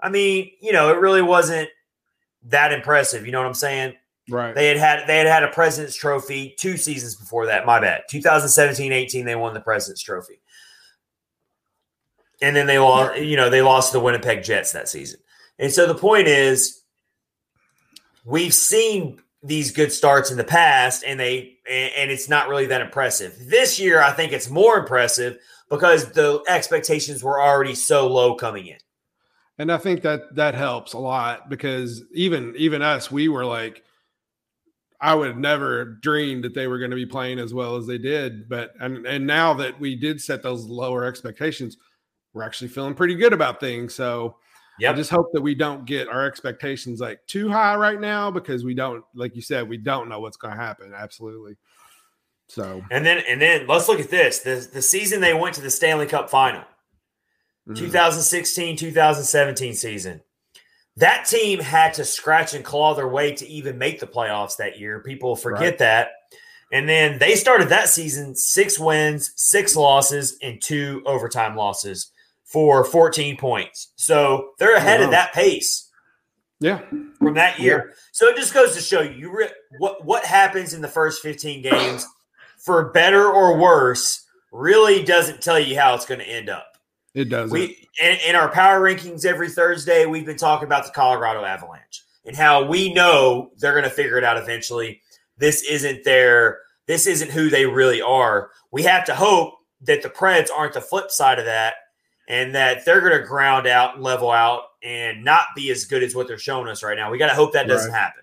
I 0.00 0.10
mean, 0.10 0.50
you 0.60 0.72
know, 0.72 0.90
it 0.92 0.98
really 0.98 1.22
wasn't 1.22 1.70
that 2.42 2.72
impressive. 2.72 3.24
You 3.24 3.32
know 3.32 3.38
what 3.40 3.46
I'm 3.46 3.54
saying? 3.54 3.94
Right. 4.28 4.54
They 4.54 4.68
had 4.68 4.76
had 4.76 5.06
they 5.06 5.18
had 5.18 5.26
had 5.26 5.44
a 5.44 5.48
President's 5.48 5.96
Trophy 5.96 6.56
two 6.58 6.76
seasons 6.76 7.14
before 7.14 7.46
that. 7.46 7.64
My 7.64 7.78
bad. 7.80 8.02
2017-18, 8.10 9.24
they 9.24 9.36
won 9.36 9.54
the 9.54 9.60
President's 9.60 10.02
Trophy, 10.02 10.40
and 12.42 12.56
then 12.56 12.66
they 12.66 12.78
lost. 12.78 13.20
You 13.20 13.36
know, 13.36 13.50
they 13.50 13.62
lost 13.62 13.92
to 13.92 13.98
the 13.98 14.04
Winnipeg 14.04 14.42
Jets 14.42 14.72
that 14.72 14.88
season. 14.88 15.20
And 15.58 15.72
so 15.72 15.86
the 15.86 15.94
point 15.94 16.26
is, 16.26 16.82
we've 18.24 18.52
seen 18.54 19.22
these 19.42 19.70
good 19.70 19.92
starts 19.92 20.32
in 20.32 20.36
the 20.36 20.44
past, 20.44 21.04
and 21.06 21.20
they 21.20 21.58
and 21.70 22.10
it's 22.10 22.28
not 22.28 22.48
really 22.48 22.66
that 22.66 22.80
impressive. 22.80 23.36
This 23.48 23.78
year, 23.78 24.02
I 24.02 24.10
think 24.10 24.32
it's 24.32 24.50
more 24.50 24.76
impressive 24.76 25.38
because 25.70 26.10
the 26.12 26.42
expectations 26.48 27.22
were 27.22 27.40
already 27.40 27.74
so 27.74 28.08
low 28.08 28.34
coming 28.34 28.66
in. 28.66 28.78
and 29.58 29.70
I 29.72 29.78
think 29.78 30.02
that 30.02 30.34
that 30.34 30.54
helps 30.54 30.92
a 30.94 30.98
lot 30.98 31.48
because 31.48 32.02
even 32.12 32.54
even 32.56 32.82
us, 32.82 33.10
we 33.10 33.28
were 33.28 33.44
like, 33.44 33.84
I 35.00 35.14
would 35.14 35.28
have 35.28 35.38
never 35.38 35.84
dreamed 35.84 36.44
that 36.44 36.54
they 36.54 36.66
were 36.66 36.78
going 36.78 36.90
to 36.90 36.96
be 36.96 37.06
playing 37.06 37.38
as 37.38 37.52
well 37.52 37.76
as 37.76 37.86
they 37.86 37.98
did. 37.98 38.48
But 38.48 38.72
and 38.80 39.06
and 39.06 39.26
now 39.26 39.54
that 39.54 39.78
we 39.78 39.96
did 39.96 40.20
set 40.20 40.42
those 40.42 40.64
lower 40.64 41.04
expectations, 41.04 41.76
we're 42.32 42.42
actually 42.44 42.68
feeling 42.68 42.94
pretty 42.94 43.14
good 43.14 43.32
about 43.32 43.60
things. 43.60 43.94
So 43.94 44.36
I 44.84 44.92
just 44.92 45.10
hope 45.10 45.32
that 45.32 45.40
we 45.40 45.54
don't 45.54 45.86
get 45.86 46.08
our 46.08 46.26
expectations 46.26 47.00
like 47.00 47.26
too 47.26 47.48
high 47.48 47.76
right 47.76 48.00
now 48.00 48.30
because 48.30 48.64
we 48.64 48.74
don't, 48.74 49.04
like 49.14 49.34
you 49.34 49.42
said, 49.42 49.68
we 49.68 49.78
don't 49.78 50.08
know 50.08 50.20
what's 50.20 50.36
going 50.36 50.54
to 50.54 50.62
happen. 50.62 50.92
Absolutely. 50.94 51.56
So 52.48 52.82
And 52.90 53.04
then 53.04 53.22
and 53.28 53.40
then 53.40 53.66
let's 53.66 53.88
look 53.88 54.00
at 54.00 54.10
this. 54.10 54.40
The 54.40 54.68
the 54.72 54.82
season 54.82 55.20
they 55.20 55.34
went 55.34 55.54
to 55.56 55.60
the 55.60 55.70
Stanley 55.70 56.06
Cup 56.06 56.30
final. 56.30 56.62
mm, 57.68 57.76
2016 57.76 58.76
2017 58.76 59.74
season. 59.74 60.20
That 60.96 61.26
team 61.26 61.60
had 61.60 61.94
to 61.94 62.04
scratch 62.04 62.54
and 62.54 62.64
claw 62.64 62.94
their 62.94 63.08
way 63.08 63.32
to 63.34 63.46
even 63.46 63.78
make 63.78 64.00
the 64.00 64.06
playoffs 64.06 64.56
that 64.56 64.78
year. 64.78 65.00
People 65.00 65.36
forget 65.36 65.60
Right. 65.60 65.78
that. 65.78 66.08
And 66.72 66.88
then 66.88 67.18
they 67.18 67.36
started 67.36 67.68
that 67.68 67.88
season 67.88 68.34
six 68.34 68.78
wins, 68.78 69.32
six 69.36 69.76
losses, 69.76 70.36
and 70.42 70.60
two 70.60 71.02
overtime 71.06 71.54
losses 71.54 72.10
for 72.44 72.84
14 72.84 73.36
points. 73.36 73.92
So 73.96 74.50
they're 74.58 74.72
oh, 74.72 74.76
ahead 74.76 75.00
wow. 75.00 75.06
of 75.06 75.10
that 75.12 75.32
pace 75.32 75.86
yeah, 76.60 76.80
from 77.18 77.34
that 77.34 77.58
year. 77.58 77.94
So 78.12 78.28
it 78.28 78.36
just 78.36 78.54
goes 78.54 78.74
to 78.74 78.80
show 78.80 79.02
you 79.02 79.30
re- 79.36 79.50
what 79.78 80.04
what 80.04 80.24
happens 80.24 80.72
in 80.72 80.80
the 80.80 80.88
first 80.88 81.22
15 81.22 81.62
games, 81.62 82.06
for 82.58 82.90
better 82.92 83.26
or 83.30 83.58
worse, 83.58 84.24
really 84.52 85.02
doesn't 85.02 85.42
tell 85.42 85.58
you 85.58 85.78
how 85.78 85.94
it's 85.94 86.06
going 86.06 86.20
to 86.20 86.28
end 86.28 86.48
up. 86.48 86.75
It 87.16 87.28
does. 87.30 87.50
We 87.50 87.88
in, 88.00 88.18
in 88.28 88.36
our 88.36 88.50
power 88.50 88.80
rankings 88.80 89.24
every 89.24 89.50
Thursday, 89.50 90.06
we've 90.06 90.26
been 90.26 90.36
talking 90.36 90.66
about 90.66 90.84
the 90.84 90.92
Colorado 90.92 91.44
Avalanche 91.44 92.02
and 92.24 92.36
how 92.36 92.64
we 92.64 92.92
know 92.92 93.50
they're 93.58 93.72
going 93.72 93.84
to 93.84 93.90
figure 93.90 94.18
it 94.18 94.24
out 94.24 94.36
eventually. 94.36 95.00
This 95.38 95.62
isn't 95.64 96.04
their 96.04 96.60
this 96.86 97.06
isn't 97.06 97.30
who 97.30 97.48
they 97.50 97.66
really 97.66 98.02
are. 98.02 98.50
We 98.70 98.82
have 98.84 99.04
to 99.06 99.14
hope 99.14 99.54
that 99.80 100.02
the 100.02 100.10
Preds 100.10 100.50
aren't 100.54 100.74
the 100.74 100.80
flip 100.80 101.10
side 101.10 101.38
of 101.38 101.46
that 101.46 101.74
and 102.28 102.54
that 102.54 102.84
they're 102.84 103.00
going 103.00 103.20
to 103.20 103.26
ground 103.26 103.66
out 103.66 103.94
and 103.94 104.02
level 104.04 104.30
out 104.30 104.62
and 104.82 105.24
not 105.24 105.46
be 105.56 105.70
as 105.70 105.84
good 105.84 106.02
as 106.02 106.14
what 106.14 106.28
they're 106.28 106.38
showing 106.38 106.68
us 106.68 106.82
right 106.82 106.96
now. 106.96 107.10
We 107.10 107.18
got 107.18 107.28
to 107.28 107.34
hope 107.34 107.52
that 107.54 107.66
doesn't 107.66 107.92
Right. 107.92 107.98
happen. 107.98 108.22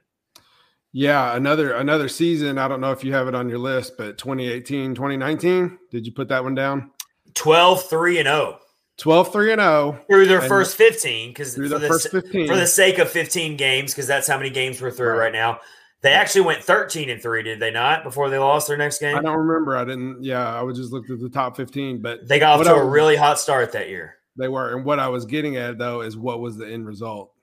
Yeah, 0.91 1.35
another 1.35 1.73
another 1.73 2.07
season. 2.07 2.59
I 2.59 2.67
don't 2.67 2.79
know 2.79 2.91
if 2.91 3.03
you 3.03 3.11
have 3.13 3.27
it 3.27 3.33
on 3.33 3.49
your 3.49 3.57
list, 3.57 3.97
but 3.97 4.19
2018, 4.19 4.93
2019. 4.93 5.79
Did 5.89 6.05
you 6.05 6.11
put 6.11 6.27
that 6.27 6.43
one 6.43 6.53
down? 6.53 6.91
12 7.33 7.89
3 7.89 8.19
and 8.19 8.27
oh. 8.27 8.59
12 9.03 9.33
3 9.33 9.51
and 9.51 9.59
0 9.61 9.99
through 10.09 10.25
their 10.27 10.39
And 10.39 10.47
first 10.47 10.77
15 10.77 11.31
because 11.31 11.55
for, 11.57 11.67
the 11.67 11.77
the 11.77 11.87
first 11.89 12.09
15. 12.09 12.47
for 12.47 12.55
the 12.55 12.65
sake 12.65 12.99
of 12.99 13.09
15 13.09 13.57
games 13.57 13.91
because 13.91 14.07
that's 14.07 14.27
how 14.27 14.37
many 14.37 14.49
games 14.49 14.81
we're 14.81 14.91
through 14.91 15.09
Right. 15.09 15.25
right 15.25 15.33
now. 15.33 15.59
They 16.01 16.13
actually 16.13 16.41
went 16.41 16.63
13 16.63 17.09
and 17.09 17.21
3, 17.21 17.43
did 17.43 17.59
they 17.59 17.69
not, 17.69 18.05
before 18.05 18.29
they 18.29 18.37
lost 18.37 18.69
their 18.69 18.77
next 18.77 18.99
game? 18.99 19.17
I 19.17 19.21
don't 19.21 19.37
remember. 19.37 19.75
I 19.75 19.83
didn't. 19.83 20.23
Yeah, 20.23 20.53
I 20.57 20.61
would 20.61 20.75
just 20.75 20.93
looked 20.93 21.09
at 21.09 21.19
the 21.19 21.27
top 21.29 21.57
15, 21.57 22.01
but 22.01 22.25
They 22.29 22.39
got 22.39 22.59
off 22.61 22.65
to 22.65 22.73
a 22.75 22.85
was- 22.85 22.93
really 22.93 23.17
hot 23.17 23.39
start 23.39 23.73
that 23.73 23.89
year. 23.89 24.15
they 24.37 24.47
were. 24.47 24.73
And 24.73 24.85
what 24.85 24.99
I 24.99 25.09
was 25.09 25.25
getting 25.25 25.57
at 25.57 25.77
though 25.77 25.99
is 25.99 26.15
what 26.15 26.39
was 26.39 26.55
the 26.57 26.65
end 26.65 26.87
result? 26.87 27.33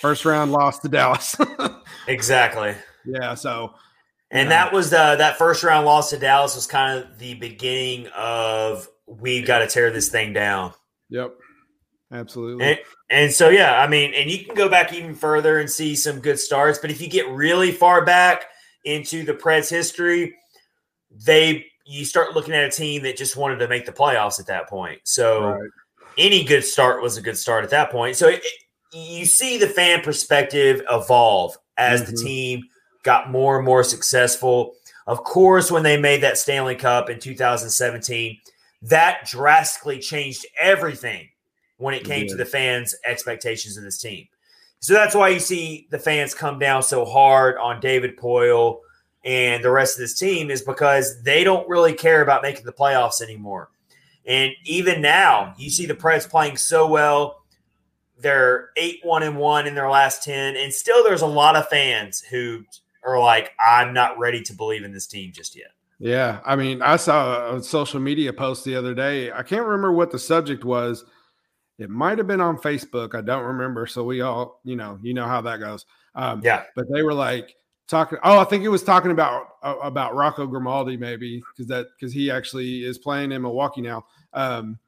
First 0.00 0.24
round 0.24 0.50
loss 0.50 0.78
to 0.80 0.88
Dallas. 0.88 1.36
Exactly. 2.08 2.74
yeah. 3.04 3.34
So 3.34 3.74
And 4.30 4.50
that 4.50 4.72
was 4.72 4.88
the 4.90 5.16
that 5.18 5.36
first 5.36 5.62
round 5.62 5.84
loss 5.86 6.08
to 6.10 6.18
Dallas 6.18 6.54
was 6.54 6.66
kind 6.66 6.98
of 6.98 7.18
the 7.18 7.34
beginning 7.34 8.08
of 8.16 8.88
we've 9.06 9.46
got 9.46 9.60
to 9.60 9.66
tear 9.66 9.90
this 9.90 10.08
thing 10.08 10.32
down. 10.32 10.72
yep, 11.10 11.34
absolutely. 12.12 12.64
And, 12.64 12.78
and 13.10 13.32
so 13.32 13.48
yeah, 13.48 13.80
I 13.80 13.86
mean, 13.86 14.14
and 14.14 14.30
you 14.30 14.44
can 14.44 14.54
go 14.54 14.68
back 14.68 14.92
even 14.92 15.14
further 15.14 15.58
and 15.58 15.70
see 15.70 15.94
some 15.94 16.20
good 16.20 16.38
starts, 16.38 16.78
but 16.78 16.90
if 16.90 17.00
you 17.00 17.08
get 17.08 17.28
really 17.28 17.70
far 17.72 18.04
back 18.04 18.44
into 18.84 19.24
the 19.24 19.34
Preds 19.34 19.70
history, 19.70 20.34
they 21.24 21.66
you 21.86 22.04
start 22.04 22.34
looking 22.34 22.54
at 22.54 22.64
a 22.64 22.70
team 22.70 23.02
that 23.02 23.16
just 23.16 23.36
wanted 23.36 23.58
to 23.58 23.68
make 23.68 23.84
the 23.84 23.92
playoffs 23.92 24.40
at 24.40 24.46
that 24.46 24.68
point. 24.68 25.00
So 25.04 25.42
Right. 25.50 25.70
any 26.16 26.42
good 26.42 26.64
start 26.64 27.02
was 27.02 27.18
a 27.18 27.22
good 27.22 27.36
start 27.36 27.62
at 27.62 27.70
that 27.70 27.90
point. 27.90 28.16
So 28.16 28.28
it, 28.28 28.42
you 28.94 29.26
see 29.26 29.58
the 29.58 29.68
fan 29.68 30.00
perspective 30.00 30.80
evolve 30.90 31.56
as 31.76 32.04
the 32.04 32.12
Mhm. 32.12 32.22
team 32.22 32.62
got 33.02 33.30
more 33.30 33.56
and 33.56 33.66
more 33.66 33.84
successful. 33.84 34.76
Of 35.06 35.24
course, 35.24 35.70
when 35.70 35.82
they 35.82 35.98
made 35.98 36.22
that 36.22 36.38
Stanley 36.38 36.74
Cup 36.74 37.10
in 37.10 37.18
2017, 37.18 38.38
that 38.84 39.26
drastically 39.26 39.98
changed 39.98 40.46
everything 40.60 41.28
when 41.78 41.94
it 41.94 42.04
came 42.04 42.26
to 42.28 42.36
the 42.36 42.44
fans' 42.44 42.94
expectations 43.04 43.76
of 43.76 43.82
this 43.82 44.00
team. 44.00 44.26
So 44.80 44.92
that's 44.92 45.14
why 45.14 45.28
you 45.28 45.40
see 45.40 45.88
the 45.90 45.98
fans 45.98 46.34
come 46.34 46.58
down 46.58 46.82
so 46.82 47.04
hard 47.04 47.56
on 47.56 47.80
David 47.80 48.16
Poile 48.16 48.80
and 49.24 49.64
the 49.64 49.70
rest 49.70 49.96
of 49.96 50.00
this 50.00 50.18
team 50.18 50.50
is 50.50 50.60
because 50.60 51.22
they 51.22 51.44
don't 51.44 51.68
really 51.68 51.94
care 51.94 52.20
about 52.20 52.42
making 52.42 52.66
the 52.66 52.72
playoffs 52.72 53.22
anymore. 53.22 53.70
And 54.26 54.52
even 54.64 55.00
now, 55.00 55.54
you 55.56 55.70
see 55.70 55.86
the 55.86 55.94
Preds 55.94 56.28
playing 56.28 56.58
so 56.58 56.86
well. 56.86 57.42
They're 58.18 58.70
eight 58.76 59.00
one 59.02 59.22
and 59.22 59.36
one 59.36 59.66
in 59.66 59.74
their 59.74 59.90
last 59.90 60.22
ten, 60.22 60.56
and 60.56 60.72
still 60.72 61.02
there's 61.02 61.22
a 61.22 61.26
lot 61.26 61.56
of 61.56 61.68
fans 61.68 62.20
who 62.20 62.64
are 63.02 63.18
like, 63.18 63.52
"I'm 63.58 63.92
not 63.92 64.18
ready 64.18 64.42
to 64.42 64.54
believe 64.54 64.84
in 64.84 64.92
this 64.92 65.06
team 65.06 65.32
just 65.32 65.56
yet." 65.56 65.72
Yeah, 65.98 66.40
I 66.44 66.56
mean, 66.56 66.82
I 66.82 66.96
saw 66.96 67.54
a 67.54 67.62
social 67.62 68.00
media 68.00 68.32
post 68.32 68.64
the 68.64 68.76
other 68.76 68.94
day. 68.94 69.30
I 69.30 69.42
can't 69.42 69.64
remember 69.64 69.92
what 69.92 70.10
the 70.10 70.18
subject 70.18 70.64
was. 70.64 71.04
It 71.78 71.90
might 71.90 72.18
have 72.18 72.26
been 72.26 72.40
on 72.40 72.58
Facebook. 72.58 73.14
I 73.14 73.20
don't 73.20 73.44
remember. 73.44 73.86
So 73.86 74.04
we 74.04 74.20
all, 74.20 74.60
you 74.64 74.76
know, 74.76 74.98
you 75.02 75.14
know 75.14 75.26
how 75.26 75.40
that 75.42 75.60
goes. 75.60 75.86
Um, 76.14 76.40
Yeah, 76.42 76.64
but 76.76 76.86
they 76.92 77.02
were 77.02 77.14
like 77.14 77.54
talking. 77.88 78.18
Oh, 78.22 78.38
I 78.38 78.44
think 78.44 78.64
it 78.64 78.68
was 78.68 78.82
talking 78.82 79.10
about 79.10 79.48
uh, 79.62 79.76
about 79.82 80.14
Rocco 80.14 80.46
Grimaldi, 80.46 80.96
maybe 80.96 81.42
because 81.52 81.68
that 81.68 81.86
because 81.98 82.12
he 82.12 82.30
actually 82.30 82.84
is 82.84 82.98
playing 82.98 83.32
in 83.32 83.42
Milwaukee 83.42 83.80
now. 83.80 84.04
Um, 84.32 84.78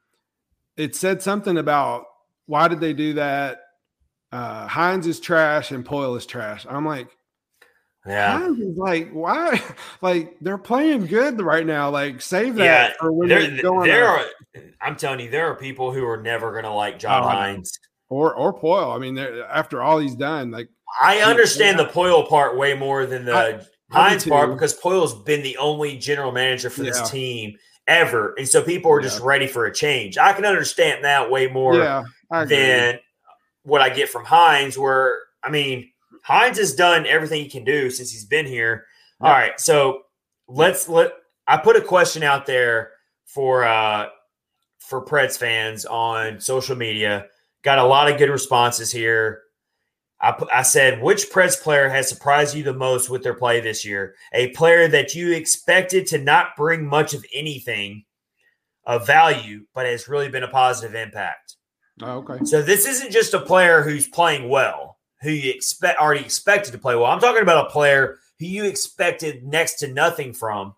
it 0.77 0.95
said 0.95 1.23
something 1.23 1.59
about 1.59 2.05
why 2.47 2.69
did 2.69 2.81
they 2.81 2.93
do 2.93 3.15
that? 3.15 3.59
Uh, 4.31 4.69
Hynes 4.69 5.07
is 5.07 5.21
trash 5.21 5.71
and 5.71 5.85
Poile 5.85 6.17
is 6.17 6.27
trash. 6.27 6.67
I'm 6.69 6.85
like, 6.85 7.16
yeah. 8.07 8.49
Like, 8.77 9.11
why? 9.11 9.63
Like 10.03 10.37
they're 10.41 10.59
playing 10.59 11.07
good 11.07 11.41
right 11.41 11.67
now. 11.67 11.91
Like 11.91 12.21
save 12.21 12.55
that 12.57 12.65
Yeah, 12.65 12.93
for 13.01 13.13
when 13.13 13.29
There, 13.29 13.51
they 13.51 13.63
go 13.63 13.81
on 13.81 13.87
there 13.87 14.07
are, 14.09 14.25
I'm 14.81 14.97
telling 14.97 15.21
you, 15.21 15.31
there 15.31 15.47
are 15.51 15.55
people 15.57 15.93
who 15.93 16.05
are 16.07 16.21
never 16.21 16.53
going 16.53 16.65
to 16.65 16.71
like 16.71 16.99
John 16.99 17.23
Oh, 17.25 17.27
Hynes. 17.27 17.71
or 18.09 18.35
or 18.35 18.53
Poile. 18.59 18.95
I 18.95 18.99
mean, 18.99 19.19
after 19.19 19.83
all 19.83 19.99
he's 19.99 20.15
done, 20.15 20.51
like 20.51 20.69
I 21.01 21.19
understand 21.21 21.79
the 21.79 21.87
Poile 21.87 22.29
part 22.29 22.57
way 22.57 22.75
more 22.75 23.07
than 23.07 23.25
the 23.25 23.33
I- 23.35 23.61
I 23.93 24.15
Hynes 24.15 24.29
part 24.29 24.51
because 24.53 24.79
Poile's 24.79 25.15
been 25.23 25.43
the 25.43 25.57
only 25.59 25.97
general 25.97 26.33
manager 26.33 26.71
for 26.71 26.83
Yeah. 26.83 26.91
this 26.91 27.11
team 27.11 27.57
ever, 27.87 28.35
and 28.37 28.49
so 28.49 28.63
people 28.63 28.91
are 28.91 29.01
just 29.01 29.21
ready 29.21 29.47
for 29.47 29.65
a 29.67 29.73
change. 29.73 30.19
I 30.19 30.33
can 30.33 30.45
understand 30.45 31.05
that 31.05 31.31
way 31.31 31.47
more 31.47 31.77
yeah, 31.77 32.03
than 32.47 32.99
what 33.63 33.81
I 33.81 33.91
get 33.91 34.09
from 34.09 34.25
Hynes. 34.25 34.77
Where 34.77 35.19
I 35.43 35.51
mean, 35.51 35.91
Hynes 36.29 36.57
has 36.59 36.75
done 36.75 37.07
everything 37.07 37.43
he 37.43 37.49
can 37.49 37.65
do 37.65 37.91
since 37.91 38.11
he's 38.11 38.25
been 38.25 38.47
here. 38.47 38.87
All 39.21 39.29
Yeah. 39.29 39.35
right, 39.39 39.61
so 39.61 40.03
let's 40.49 40.89
let 40.89 41.13
I 41.47 41.57
put 41.57 41.77
a 41.77 41.81
question 41.81 42.23
out 42.23 42.47
there 42.47 42.93
for 43.27 43.65
uh 43.65 44.09
for 44.81 45.05
Preds 45.05 45.39
fans 45.39 45.85
on 45.85 46.41
social 46.41 46.77
media. 46.77 47.27
Got 47.63 47.79
a 47.79 47.85
lot 47.85 48.11
of 48.11 48.19
good 48.19 48.31
responses 48.31 48.93
here. 48.93 49.43
I, 50.21 50.35
I 50.55 50.63
said, 50.63 51.03
which 51.03 51.31
Preds 51.31 51.61
player 51.61 51.89
has 51.89 52.09
surprised 52.09 52.55
you 52.55 52.63
the 52.63 52.73
most 52.73 53.11
with 53.11 53.23
their 53.23 53.35
play 53.35 53.61
this 53.61 53.85
year? 53.85 54.15
A 54.33 54.49
player 54.51 54.89
that 54.89 55.15
you 55.15 55.33
expected 55.33 56.07
to 56.07 56.19
not 56.19 56.57
bring 56.57 56.87
much 56.87 57.13
of 57.15 57.25
anything 57.35 58.05
of 58.85 59.07
value, 59.07 59.67
but 59.75 59.85
has 59.85 60.09
really 60.09 60.29
been 60.29 60.45
a 60.45 60.49
positive 60.49 60.95
impact. 60.95 61.57
Oh, 62.01 62.19
okay. 62.19 62.45
So 62.45 62.63
this 62.63 62.87
isn't 62.87 63.11
just 63.11 63.35
a 63.35 63.41
player 63.41 63.83
who's 63.83 64.07
playing 64.07 64.49
well, 64.49 64.96
who 65.27 65.33
you 65.33 65.53
expect 65.53 65.99
already 65.99 66.25
expected 66.25 66.73
to 66.73 66.79
play 66.79 66.95
well. 66.95 67.07
I'm 67.07 67.21
talking 67.21 67.43
about 67.43 67.67
a 67.67 67.71
player 67.71 68.19
who 68.39 68.47
you 68.47 68.65
expected 68.65 69.45
next 69.45 69.75
to 69.81 69.89
nothing 69.93 70.33
from, 70.33 70.75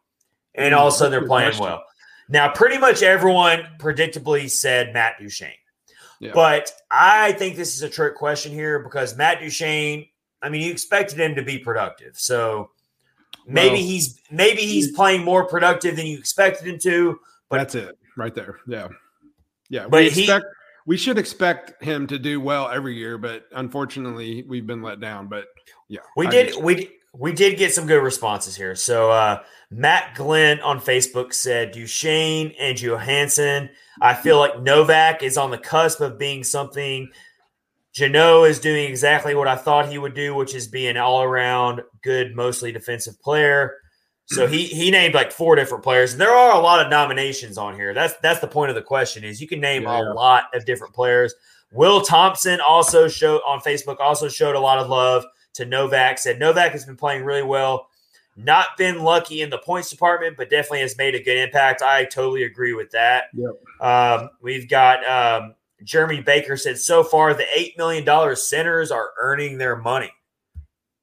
and 0.54 0.74
all 0.74 0.88
of 0.88 0.94
a 0.94 0.96
sudden 0.96 1.12
they're 1.12 1.28
playing 1.28 1.58
well. 1.58 1.84
Now, 2.28 2.48
pretty 2.52 2.78
much 2.78 3.02
everyone 3.02 3.66
predictably 3.78 4.50
said 4.50 4.92
Matt 4.92 5.18
Duchene. 5.18 5.50
Yeah. 6.20 6.32
But 6.34 6.72
I 6.90 7.32
think 7.32 7.56
this 7.56 7.76
is 7.76 7.82
a 7.82 7.88
trick 7.88 8.16
question 8.16 8.52
here 8.52 8.80
because 8.80 9.16
Matt 9.16 9.40
Duchene, 9.40 10.06
I 10.42 10.48
mean, 10.48 10.62
you 10.62 10.70
expected 10.70 11.18
him 11.18 11.36
to 11.36 11.42
be 11.42 11.58
productive. 11.58 12.18
So 12.18 12.70
maybe 13.46 13.76
Well, 13.76 13.82
he's 13.82 14.20
maybe 14.30 14.62
he's 14.62 14.92
playing 14.92 15.24
more 15.24 15.44
productive 15.44 15.96
than 15.96 16.06
you 16.06 16.18
expected 16.18 16.66
him 16.66 16.78
to. 16.80 17.20
But 17.48 17.58
That's 17.58 17.74
it 17.76 17.98
right 18.16 18.34
there. 18.34 18.58
Yeah. 18.66 18.88
Yeah. 19.70 19.86
But 19.88 20.00
we 20.00 20.10
he- 20.10 20.22
expect 20.22 20.46
we 20.88 20.96
should 20.96 21.18
expect 21.18 21.82
him 21.82 22.06
to 22.06 22.18
do 22.18 22.40
well 22.40 22.70
every 22.70 22.96
year, 22.96 23.18
but 23.18 23.44
unfortunately 23.52 24.42
we've 24.48 24.66
been 24.66 24.80
let 24.80 25.00
down. 25.00 25.28
But 25.28 25.44
yeah. 25.86 26.00
We 26.16 26.26
I 26.26 26.30
did 26.30 26.64
we 26.64 26.90
we 27.12 27.32
did 27.32 27.58
get 27.58 27.74
some 27.74 27.86
good 27.86 28.02
responses 28.02 28.56
here. 28.56 28.74
So 28.74 29.10
uh 29.10 29.42
Matt 29.70 30.14
Glenn 30.14 30.60
on 30.60 30.80
Facebook 30.80 31.34
said 31.34 31.72
Duchene 31.72 32.54
and 32.58 32.78
Johansen. 32.78 33.68
I 34.00 34.14
feel 34.14 34.38
like 34.38 34.62
Novak 34.62 35.22
is 35.22 35.36
on 35.36 35.50
the 35.50 35.58
cusp 35.58 36.00
of 36.00 36.18
being 36.18 36.42
something. 36.42 37.10
Jeannot 37.92 38.44
is 38.44 38.58
doing 38.58 38.88
exactly 38.88 39.34
what 39.34 39.46
I 39.46 39.56
thought 39.56 39.90
he 39.90 39.98
would 39.98 40.14
do, 40.14 40.34
which 40.34 40.54
is 40.54 40.68
be 40.68 40.86
an 40.86 40.96
all-around 40.96 41.82
good, 42.02 42.34
mostly 42.34 42.72
defensive 42.72 43.20
player. 43.20 43.74
So 44.30 44.46
he 44.46 44.66
he 44.66 44.90
named 44.90 45.14
like 45.14 45.32
four 45.32 45.56
different 45.56 45.82
players. 45.82 46.12
And 46.12 46.20
there 46.20 46.32
are 46.32 46.54
a 46.54 46.60
lot 46.60 46.84
of 46.84 46.90
nominations 46.90 47.56
on 47.56 47.74
here. 47.74 47.94
That's 47.94 48.14
that's 48.22 48.40
the 48.40 48.46
point 48.46 48.68
of 48.68 48.74
the 48.74 48.82
question 48.82 49.24
is 49.24 49.40
you 49.40 49.48
can 49.48 49.60
name 49.60 49.84
Yeah, 49.84 50.02
a 50.02 50.12
lot 50.12 50.44
of 50.54 50.66
different 50.66 50.92
players. 50.94 51.34
Will 51.72 52.02
Thompson 52.02 52.60
also 52.60 53.08
showed 53.08 53.40
on 53.46 53.60
Facebook 53.60 54.00
also 54.00 54.28
showed 54.28 54.54
a 54.54 54.60
lot 54.60 54.78
of 54.78 54.88
love 54.88 55.24
to 55.54 55.64
Novak. 55.64 56.18
Said 56.18 56.38
Novak 56.38 56.72
has 56.72 56.84
been 56.84 56.96
playing 56.96 57.24
really 57.24 57.42
well. 57.42 57.88
Not 58.36 58.76
been 58.76 59.02
lucky 59.02 59.42
in 59.42 59.50
the 59.50 59.58
points 59.58 59.90
department, 59.90 60.36
but 60.36 60.50
definitely 60.50 60.80
has 60.80 60.96
made 60.96 61.14
a 61.14 61.22
good 61.22 61.38
impact. 61.38 61.82
I 61.82 62.04
totally 62.04 62.44
agree 62.44 62.72
with 62.72 62.90
that. 62.92 63.24
Yep. 63.34 63.50
Um, 63.80 64.30
we've 64.40 64.68
got 64.68 65.04
um, 65.08 65.54
Jeremy 65.82 66.20
Baker 66.20 66.56
said 66.56 66.78
so 66.78 67.02
far 67.02 67.34
the 67.34 67.46
eight 67.54 67.76
million 67.78 68.04
dollars 68.04 68.42
centers 68.48 68.90
are 68.90 69.10
earning 69.18 69.58
their 69.58 69.76
money 69.76 70.12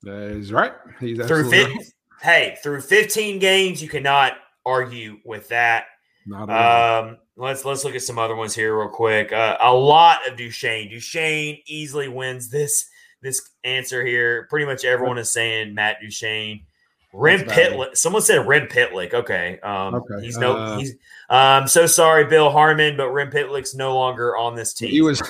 That 0.03 0.31
is 0.31 0.51
right. 0.53 0.73
He's 0.99 1.17
through 1.17 1.45
absolutely 1.45 1.75
fif- 1.75 1.93
hey 2.21 2.58
through 2.63 2.82
15 2.82 3.39
games. 3.39 3.82
You 3.82 3.89
cannot 3.89 4.34
argue 4.65 5.17
with 5.25 5.47
that. 5.49 5.86
Not. 6.25 6.49
Um, 6.49 7.17
let's 7.38 7.65
let's 7.65 7.84
look 7.84 7.95
at 7.95 8.01
some 8.01 8.17
other 8.17 8.36
ones 8.36 8.56
here 8.56 8.78
real 8.78 8.89
quick. 8.89 9.32
Uh, 9.32 9.58
a 9.62 9.73
lot 9.73 10.28
of 10.28 10.38
Duchene. 10.38 10.89
Duchene 10.89 11.60
easily 11.67 12.08
wins 12.08 12.49
this 12.49 12.89
this 13.21 13.41
answer 13.63 14.06
here. 14.06 14.47
Pretty 14.49 14.65
much 14.65 14.84
everyone 14.86 15.17
is 15.17 15.32
saying 15.32 15.73
Matt 15.75 15.97
Duchene. 16.01 16.62
Rem 17.17 17.41
Pitlick. 17.41 17.95
Someone 17.95 18.21
said 18.21 18.45
Rem 18.45 18.67
Pitlick. 18.67 19.13
Okay. 19.13 19.58
Um, 19.62 19.95
Okay, 19.95 20.25
He's 20.25 20.38
no. 20.38 20.58
uh, 20.58 20.78
he's. 20.80 20.95
Um. 21.30 21.67
So 21.67 21.86
sorry, 21.88 22.25
Bill 22.25 22.49
Harmon, 22.51 22.97
but 22.97 23.10
Rem 23.12 23.30
Pitlick's 23.32 23.73
no 23.75 23.95
longer 23.95 24.36
on 24.36 24.56
this 24.56 24.73
team. 24.73 24.89
he 24.89 25.01
was 25.01 25.21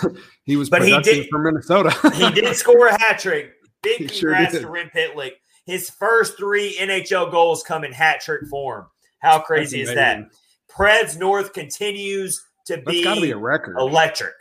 he 0.45 0.55
was 0.55 0.69
But 0.69 0.81
he 0.87 0.99
did- 1.01 1.27
for 1.29 1.39
Minnesota. 1.39 1.91
he 2.15 2.31
did 2.31 2.55
score 2.55 2.87
a 2.87 2.99
hat 2.99 3.19
trick. 3.19 3.51
Big 3.83 3.99
He 3.99 4.07
sure 4.07 4.31
congrats 4.31 4.53
did. 4.53 4.61
to 4.61 4.67
Rem 4.69 4.89
Pitlick. 4.95 5.33
His 5.65 5.89
first 5.89 6.37
three 6.37 6.77
NHL 6.79 7.31
goals 7.31 7.63
come 7.63 7.83
in 7.83 7.91
hat 7.91 8.21
trick 8.21 8.47
form. 8.47 8.85
How 9.19 9.39
crazy 9.39 9.81
is 9.81 9.93
that? 9.93 10.25
Preds 10.71 11.17
North 11.17 11.53
continues 11.53 12.43
to 12.67 12.75
That's 12.75 12.87
be, 12.87 13.03
got 13.03 13.15
to 13.15 13.21
be 13.21 13.31
a 13.31 13.37
record. 13.37 13.77
electric. 13.77 14.33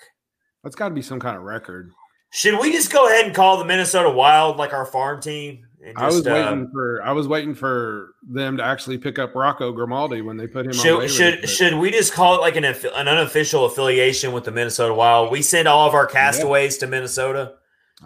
That's 0.63 0.77
got 0.77 0.89
to 0.89 0.95
be 0.95 1.03
some 1.03 1.21
kind 1.21 1.37
of 1.37 1.43
record. 1.43 1.91
Should 2.31 2.59
we 2.61 2.73
just 2.73 2.93
go 2.93 3.07
ahead 3.07 3.27
and 3.27 3.35
call 3.35 3.59
the 3.59 3.65
Minnesota 3.65 4.11
Wild 4.11 4.57
like 4.57 4.73
our 4.73 4.85
farm 4.85 5.21
team 5.21 5.65
And 5.85 5.97
I 5.97 6.07
was 6.07 6.27
uh, 6.27 6.31
waiting 6.33 6.69
for 6.73 7.01
I 7.05 7.13
was 7.13 7.29
waiting 7.29 7.55
for 7.55 8.15
them 8.29 8.57
to 8.57 8.65
actually 8.65 8.99
pick 8.99 9.19
up 9.21 9.35
Rocco 9.37 9.71
Grimaldi 9.73 10.21
when 10.21 10.37
they 10.37 10.47
put 10.49 10.65
him 10.67 10.71
on. 10.73 10.75
Should 10.75 10.99
waivers, 10.99 11.17
should 11.17 11.41
but- 11.43 11.49
should 11.51 11.75
we 11.75 11.91
just 11.93 12.13
call 12.13 12.35
it 12.35 12.41
like 12.41 12.57
an 12.57 12.65
an 12.65 13.09
unofficial 13.09 13.67
affiliation 13.67 14.33
with 14.33 14.45
the 14.45 14.51
Minnesota 14.51 14.93
Wild? 14.95 15.31
We 15.31 15.43
send 15.43 15.69
all 15.69 15.87
of 15.87 15.95
our 15.95 16.07
castaways 16.07 16.77
to 16.79 16.87
Minnesota. 16.89 17.55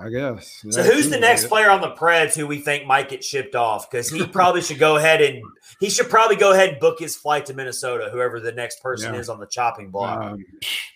I 0.01 0.09
guess. 0.11 0.65
So 0.71 0.83
who's 0.83 1.11
the 1.11 1.19
next 1.19 1.45
it. 1.45 1.49
player 1.49 1.71
on 1.71 1.81
the 1.81 1.91
Preds 1.91 2.37
who 2.37 2.47
we 2.47 2.59
think 2.61 2.87
might 2.87 3.09
get 3.09 3.25
shipped 3.25 3.55
off? 3.57 3.91
Because 3.91 4.09
he 4.09 4.27
probably 4.27 4.61
should 4.63 4.79
go 4.79 4.97
ahead 4.97 5.21
and 5.21 5.43
he 5.81 5.91
should 5.91 6.09
probably 6.09 6.37
go 6.37 6.53
ahead 6.53 6.69
and 6.71 6.81
book 6.81 6.99
his 7.01 7.17
flight 7.17 7.47
to 7.47 7.55
Minnesota. 7.55 8.09
Whoever 8.13 8.39
the 8.39 8.53
next 8.53 8.81
person 8.83 9.15
Yeah. 9.15 9.21
is 9.21 9.29
on 9.29 9.41
the 9.41 9.47
chopping 9.47 9.91
block, 9.91 10.21
Um, 10.23 10.45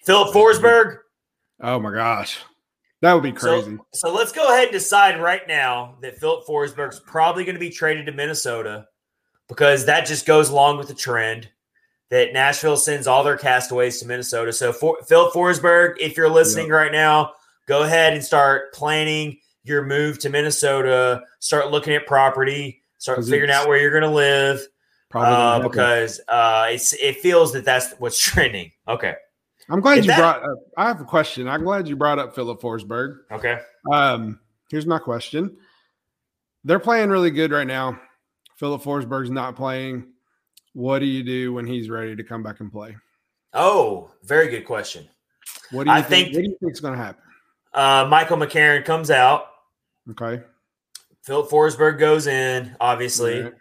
Filip 0.05 0.33
Forsberg. 0.33 0.99
oh 1.61 1.81
my 1.81 1.93
gosh, 1.93 2.39
that 3.01 3.13
would 3.15 3.23
be 3.25 3.33
crazy. 3.33 3.77
So, 3.93 4.09
so 4.09 4.15
let's 4.15 4.31
go 4.33 4.47
ahead 4.49 4.65
and 4.65 4.73
decide 4.73 5.21
right 5.21 5.47
now 5.49 5.97
that 6.03 6.19
Filip 6.19 6.47
Forsberg's 6.47 7.01
probably 7.01 7.45
going 7.45 7.57
to 7.57 7.61
be 7.61 7.71
traded 7.71 8.07
to 8.07 8.13
Minnesota 8.13 8.87
because 9.49 9.87
that 9.87 10.07
just 10.07 10.27
goes 10.27 10.49
along 10.51 10.79
with 10.79 10.89
the 10.89 10.95
trend 10.95 11.49
that 12.11 12.33
Nashville 12.33 12.77
sends 12.77 13.07
all 13.07 13.25
their 13.25 13.39
castaways 13.39 13.99
to 13.99 14.07
Minnesota. 14.07 14.53
So, 14.53 14.73
for, 14.73 14.99
Filip 15.09 15.33
Forsberg, 15.33 15.95
if 15.99 16.17
you're 16.17 16.29
listening 16.29 16.69
right 16.69 16.93
now, 16.93 17.33
go 17.67 17.83
ahead 17.83 18.13
and 18.15 18.23
start 18.25 18.73
planning 18.75 19.39
your 19.65 19.85
move 19.85 20.19
to 20.21 20.29
Minnesota. 20.29 21.23
Start 21.41 21.71
looking 21.71 21.95
at 21.95 22.07
property. 22.07 22.83
Start 22.99 23.25
figuring 23.25 23.51
out 23.51 23.67
where 23.69 23.79
you're 23.79 23.91
going 23.91 24.03
to 24.03 24.11
live 24.11 24.61
Probably 25.09 25.33
uh, 25.67 25.69
because 25.69 26.21
uh, 26.29 26.69
it's, 26.71 26.93
it 26.95 27.19
feels 27.19 27.53
that 27.53 27.65
that's 27.65 27.93
what's 27.99 28.19
trending. 28.23 28.71
Okay. 28.89 29.15
I'm 29.69 29.81
glad 29.81 29.99
if 29.99 30.05
you 30.05 30.11
that- 30.11 30.19
brought. 30.19 30.43
Up, 30.43 30.59
I 30.77 30.87
have 30.89 31.01
a 31.01 31.05
question. 31.05 31.49
I'm 31.49 31.65
glad 31.65 31.87
you 31.89 31.97
brought 31.97 32.19
up 32.19 32.35
Filip 32.35 32.61
Forsberg. 32.61 33.19
Okay. 33.31 33.59
Um, 33.93 34.41
here's 34.71 34.87
my 34.87 34.99
question. 34.99 35.57
They're 36.65 36.79
playing 36.79 37.11
really 37.11 37.31
good 37.31 37.51
right 37.53 37.67
now. 37.67 38.01
Filip 38.57 38.83
Forsberg's 38.83 39.31
not 39.31 39.57
playing. 39.57 40.07
What 40.75 41.01
do 41.01 41.07
you 41.07 41.23
do 41.23 41.53
when 41.53 41.67
he's 41.67 41.91
ready 41.91 42.17
to 42.17 42.23
come 42.25 42.43
back 42.43 42.61
and 42.61 42.71
play? 42.73 42.97
Oh, 43.53 44.11
very 44.23 44.49
good 44.49 44.65
question. 44.65 45.09
What 45.73 45.85
do 45.85 45.91
you 45.91 45.97
I 45.97 46.03
think, 46.03 46.27
think- 46.29 46.37
What 46.37 46.43
do 46.45 46.49
you 46.51 46.57
think's 46.63 46.81
going 46.81 46.95
to 46.97 47.05
happen? 47.05 47.23
Uh, 47.75 48.07
Michael 48.09 48.37
McCarron 48.37 48.85
comes 48.85 49.11
out. 49.11 49.47
Okay. 50.11 50.43
Filip 51.23 51.49
Forsberg 51.51 51.99
goes 51.99 52.27
in, 52.27 52.75
obviously, 52.81 53.39
Alright. 53.39 53.53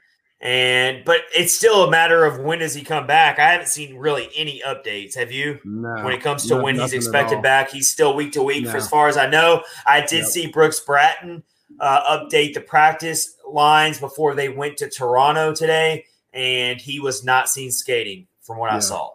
and 0.42 1.06
but 1.06 1.22
it's 1.36 1.56
still 1.56 1.84
a 1.84 1.92
matter 1.92 2.26
of 2.26 2.40
when 2.40 2.60
does 2.60 2.74
he 2.74 2.84
come 2.84 3.06
back. 3.06 3.38
I 3.38 3.52
haven't 3.52 3.68
seen 3.68 3.96
really 3.98 4.30
any 4.36 4.62
updates. 4.66 5.16
Have 5.16 5.32
you? 5.32 5.60
No. 5.64 6.04
when 6.04 6.12
it 6.14 6.22
comes 6.22 6.48
to 6.48 6.56
no- 6.56 6.64
when 6.64 6.76
he's 6.80 6.94
expected 6.94 7.42
back, 7.44 7.70
he's 7.70 7.92
still 7.92 8.16
week 8.16 8.32
to 8.34 8.42
week. 8.44 8.68
For 8.68 8.78
as 8.78 8.90
far 8.90 9.08
as 9.08 9.16
I 9.18 9.30
know, 9.30 9.64
I 9.86 10.02
did 10.02 10.24
Yep. 10.24 10.28
see 10.28 10.48
Brooks 10.48 10.80
Bratten 10.80 11.44
uh, 11.80 12.18
update 12.18 12.54
the 12.56 12.62
practice 12.62 13.36
lines 13.48 14.00
before 14.00 14.34
they 14.34 14.50
went 14.50 14.78
to 14.78 14.90
Toronto 14.90 15.54
today, 15.54 16.06
and 16.34 16.82
he 16.82 17.00
was 17.00 17.24
not 17.24 17.48
seen 17.48 17.72
skating 17.72 18.28
from 18.42 18.58
what 18.58 18.72
I 18.72 18.80
saw. 18.80 19.12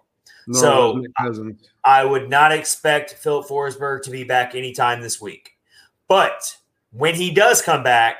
Nor 0.48 0.60
So, 0.60 1.02
Cousins. 1.20 1.68
I 1.84 2.04
would 2.04 2.28
not 2.30 2.52
expect 2.52 3.14
Filip 3.14 3.46
Forsberg 3.48 4.02
to 4.02 4.10
be 4.10 4.24
back 4.24 4.54
anytime 4.54 5.00
this 5.00 5.20
week. 5.20 5.50
But 6.08 6.56
when 6.92 7.14
he 7.14 7.30
does 7.32 7.62
come 7.62 7.82
back, 7.82 8.16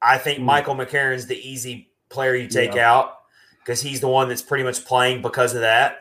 I 0.00 0.16
think 0.18 0.38
Mm. 0.40 0.44
Michael 0.44 0.74
McCarron's 0.76 1.26
the 1.26 1.36
easy 1.38 1.90
player 2.08 2.34
you 2.34 2.48
take 2.48 2.74
Yeah. 2.74 2.90
out 2.92 3.18
because 3.58 3.82
he's 3.82 4.00
the 4.00 4.08
one 4.08 4.28
that's 4.28 4.42
pretty 4.42 4.64
much 4.64 4.84
playing 4.86 5.20
because 5.22 5.54
of 5.54 5.60
that. 5.60 5.98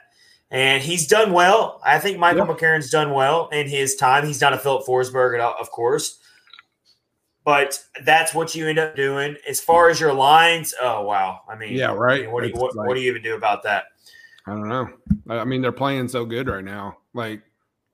And 0.49 0.81
he's 0.81 1.07
done 1.07 1.33
well. 1.33 1.81
I 1.83 1.99
think 1.99 2.17
Michael 2.17 2.47
Yeah. 2.47 2.53
McCarron's 2.53 2.89
done 2.89 3.11
well 3.11 3.49
in 3.49 3.67
his 3.67 3.95
time. 3.95 4.25
He's 4.25 4.39
not 4.39 4.53
a 4.53 4.57
Filip 4.57 4.85
Forsberg, 4.85 5.33
at 5.33 5.41
all, 5.41 5.55
of 5.59 5.69
course. 5.71 6.19
But 7.43 7.81
that's 8.03 8.33
what 8.33 8.55
you 8.55 8.67
end 8.67 8.79
up 8.79 8.95
doing. 8.95 9.35
As 9.47 9.59
far 9.59 9.89
as 9.89 9.99
your 9.99 10.13
lines, 10.13 10.73
oh 10.81 11.01
wow! 11.03 11.41
I 11.49 11.55
mean, 11.55 11.73
Yeah, 11.73 11.91
I 11.91 11.95
right. 11.95 12.21
mean, 12.23 12.31
what 12.31 12.43
do 12.43 12.49
you 12.49 12.55
what, 12.55 12.75
like- 12.75 12.87
what 12.87 12.93
do 12.95 13.01
you 13.01 13.09
even 13.09 13.21
do 13.21 13.35
about 13.35 13.63
that? 13.63 13.85
I 14.47 14.51
don't 14.51 14.69
know. 14.69 14.87
I 15.29 15.43
mean, 15.43 15.61
they're 15.61 15.71
playing 15.71 16.07
so 16.07 16.25
good 16.25 16.47
right 16.47 16.63
now, 16.63 16.97
like 17.13 17.41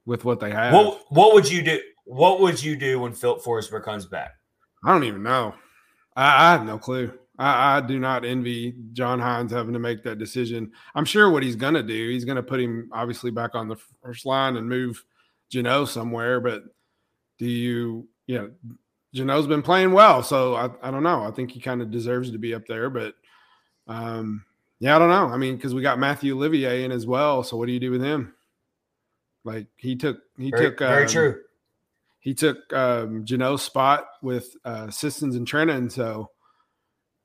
with 0.05 0.23
what 0.23 0.39
they 0.39 0.51
have. 0.51 0.73
What 0.73 1.01
what 1.09 1.33
would 1.33 1.49
you 1.49 1.63
do? 1.63 1.81
What 2.05 2.41
would 2.41 2.61
you 2.61 2.75
do 2.75 2.99
when 2.99 3.13
Filip 3.13 3.43
Forsberg 3.43 3.83
comes 3.83 4.05
back? 4.05 4.33
I 4.85 4.91
don't 4.91 5.03
even 5.05 5.23
know. 5.23 5.55
I, 6.15 6.49
I 6.49 6.51
have 6.51 6.65
no 6.65 6.77
clue. 6.77 7.11
I, 7.39 7.77
I 7.77 7.81
do 7.81 7.99
not 7.99 8.23
envy 8.23 8.75
John 8.91 9.19
Hynes 9.19 9.51
having 9.51 9.73
to 9.73 9.79
make 9.79 10.03
that 10.03 10.19
decision. 10.19 10.71
I'm 10.93 11.05
sure 11.05 11.31
what 11.31 11.41
he's 11.43 11.55
going 11.55 11.73
to 11.73 11.83
do, 11.83 12.09
he's 12.09 12.25
going 12.25 12.35
to 12.35 12.43
put 12.43 12.59
him 12.59 12.89
obviously 12.91 13.31
back 13.31 13.55
on 13.55 13.67
the 13.67 13.77
first 14.03 14.25
line 14.25 14.57
and 14.57 14.69
move 14.69 15.03
Jeannot 15.49 15.85
somewhere. 15.85 16.39
But 16.39 16.63
do 17.39 17.47
you, 17.47 18.07
you 18.27 18.37
know, 18.37 18.51
Jeannot's 19.13 19.47
been 19.47 19.61
playing 19.61 19.91
well. 19.91 20.21
So 20.23 20.55
I, 20.55 20.69
I 20.81 20.91
don't 20.91 21.03
know. 21.03 21.23
I 21.23 21.31
think 21.31 21.51
he 21.51 21.59
kind 21.59 21.81
of 21.81 21.91
deserves 21.91 22.31
to 22.31 22.37
be 22.37 22.53
up 22.53 22.67
there. 22.67 22.89
But 22.89 23.15
um, 23.87 24.43
yeah, 24.83 24.97
I 24.97 24.99
don't 24.99 25.07
know. 25.07 25.27
I 25.33 25.37
mean, 25.37 25.55
because 25.55 25.73
we 25.73 25.81
got 25.81 25.97
Mathieu 25.97 26.35
Olivier 26.35 26.83
in 26.83 26.91
as 26.91 27.07
well. 27.07 27.41
So 27.41 27.55
what 27.55 27.67
do 27.67 27.71
you 27.71 27.79
do 27.79 27.89
with 27.89 28.01
him? 28.01 28.33
Like 29.45 29.67
he 29.77 29.95
took, 29.95 30.19
he 30.37 30.51
Very, 30.51 30.65
took, 30.71 30.79
very 30.79 31.03
um, 31.03 31.09
true. 31.09 31.41
he 32.19 32.33
took 32.33 32.57
um 32.73 33.23
Jeannot's 33.23 33.63
spot 33.63 34.05
with 34.21 34.53
uh 34.65 34.89
Sissons 34.89 35.37
and 35.37 35.47
Trenin. 35.47 35.89
So 35.89 36.29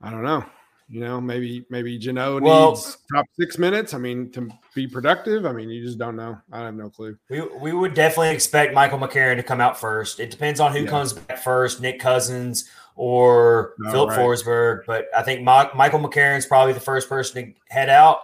I 0.00 0.10
don't 0.10 0.22
know. 0.22 0.44
You 0.88 1.00
know, 1.00 1.20
maybe 1.20 1.66
maybe 1.68 1.98
Jeannot 1.98 2.42
Well- 2.42 2.70
needs 2.70 2.96
top 3.12 3.26
six 3.38 3.58
minutes. 3.58 3.92
I 3.92 3.98
mean, 3.98 4.30
to 4.32 4.48
be 4.74 4.86
productive. 4.86 5.44
I 5.44 5.52
mean, 5.52 5.68
you 5.68 5.84
just 5.84 5.98
don't 5.98 6.14
know. 6.16 6.38
I 6.52 6.60
have 6.60 6.74
no 6.76 6.88
clue. 6.90 7.18
We, 7.28 7.40
we 7.42 7.72
would 7.72 7.92
definitely 7.94 8.30
expect 8.30 8.72
Michael 8.72 8.98
McCarron 9.00 9.36
to 9.36 9.42
come 9.42 9.60
out 9.60 9.78
first. 9.78 10.20
It 10.20 10.30
depends 10.30 10.60
on 10.60 10.72
who 10.72 10.84
Yeah. 10.84 10.90
comes 10.90 11.12
back 11.12 11.38
first, 11.38 11.80
Nick 11.80 11.98
Cousins 12.00 12.70
or 12.98 13.74
Oh, 13.86 13.90
Filip 13.92 14.10
right. 14.10 14.18
Forsberg. 14.18 14.80
But 14.86 15.06
I 15.16 15.22
think 15.22 15.40
Mi- 15.40 15.70
Michael 15.74 16.00
McCarron's 16.00 16.44
probably 16.46 16.72
the 16.74 16.80
first 16.80 17.08
person 17.08 17.54
to 17.54 17.74
head 17.74 17.88
out. 17.88 18.18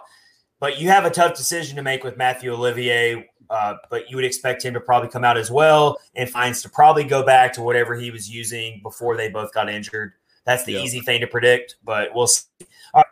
But 0.59 0.79
you 0.79 0.89
have 0.89 1.05
a 1.05 1.09
tough 1.09 1.35
decision 1.35 1.75
to 1.77 1.81
make 1.81 2.03
with 2.03 2.17
Mathieu 2.17 2.53
Olivier. 2.53 3.29
Uh, 3.49 3.75
but 3.91 4.09
you 4.09 4.15
would 4.15 4.25
expect 4.25 4.63
him 4.65 4.73
to 4.73 4.79
probably 4.79 5.07
come 5.07 5.23
out 5.23 5.37
as 5.37 5.51
well 5.51 5.97
and 6.15 6.27
finds 6.29 6.61
to 6.63 6.69
probably 6.69 7.03
go 7.03 7.23
back 7.23 7.53
to 7.53 7.61
whatever 7.61 7.93
he 7.95 8.09
was 8.09 8.27
using 8.29 8.79
before 8.81 9.15
they 9.15 9.29
both 9.29 9.53
got 9.53 9.69
injured. 9.69 10.13
That's 10.45 10.63
the 10.65 10.73
Yeah. 10.73 10.79
easy 10.79 10.99
thing 11.01 11.21
to 11.21 11.27
predict, 11.27 11.75
but 11.83 12.09
we'll 12.15 12.25
see. 12.27 12.45
All 12.93 13.01
right. 13.01 13.05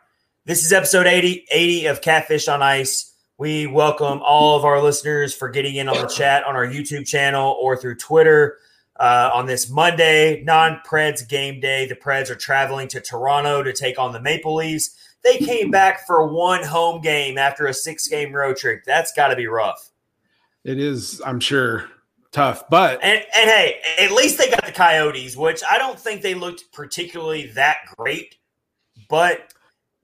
This 0.44 0.64
is 0.64 0.72
episode 0.72 1.06
80, 1.06 1.46
80 1.52 1.86
of 1.86 2.00
Catfish 2.00 2.48
on 2.48 2.62
Ice. 2.62 3.12
We 3.38 3.66
welcome 3.68 4.20
all 4.22 4.56
of 4.56 4.64
our 4.64 4.80
listeners 4.82 5.34
for 5.34 5.48
getting 5.48 5.76
in 5.76 5.88
on 5.88 5.96
the 6.00 6.08
chat 6.08 6.44
on 6.44 6.56
our 6.56 6.66
YouTube 6.66 7.06
channel 7.06 7.56
or 7.60 7.76
through 7.76 7.96
Twitter 7.96 8.58
uh, 8.98 9.30
on 9.32 9.46
this 9.46 9.70
Monday, 9.70 10.42
non 10.44 10.80
Preds 10.86 11.28
game 11.28 11.60
day. 11.60 11.86
The 11.86 11.94
Preds 11.94 12.30
are 12.30 12.36
traveling 12.36 12.88
to 12.88 13.00
Toronto 13.00 13.62
to 13.62 13.72
take 13.72 13.98
on 13.98 14.12
the 14.12 14.20
Maple 14.20 14.54
Leafs. 14.54 14.96
They 15.22 15.38
came 15.38 15.70
back 15.72 16.06
for 16.06 16.26
one 16.26 16.62
home 16.62 17.00
game 17.00 17.38
after 17.38 17.66
a 17.66 17.74
six 17.74 18.08
game 18.08 18.32
road 18.32 18.56
trip. 18.56 18.84
That's 18.84 19.12
got 19.12 19.28
to 19.28 19.36
be 19.36 19.46
rough. 19.46 19.90
It 20.64 20.78
is, 20.78 21.20
I'm 21.26 21.40
sure, 21.40 21.90
tough, 22.32 22.64
but 22.70 23.02
And, 23.02 23.18
and 23.18 23.50
hey, 23.50 23.80
at 23.98 24.12
least 24.12 24.38
they 24.38 24.48
got 24.48 24.64
the 24.64 24.72
Coyotes, 24.72 25.36
which 25.36 25.62
I 25.68 25.76
don't 25.76 25.98
think 25.98 26.22
they 26.22 26.34
looked 26.34 26.72
particularly 26.72 27.48
that 27.48 27.78
great, 27.96 28.36
but 29.10 29.52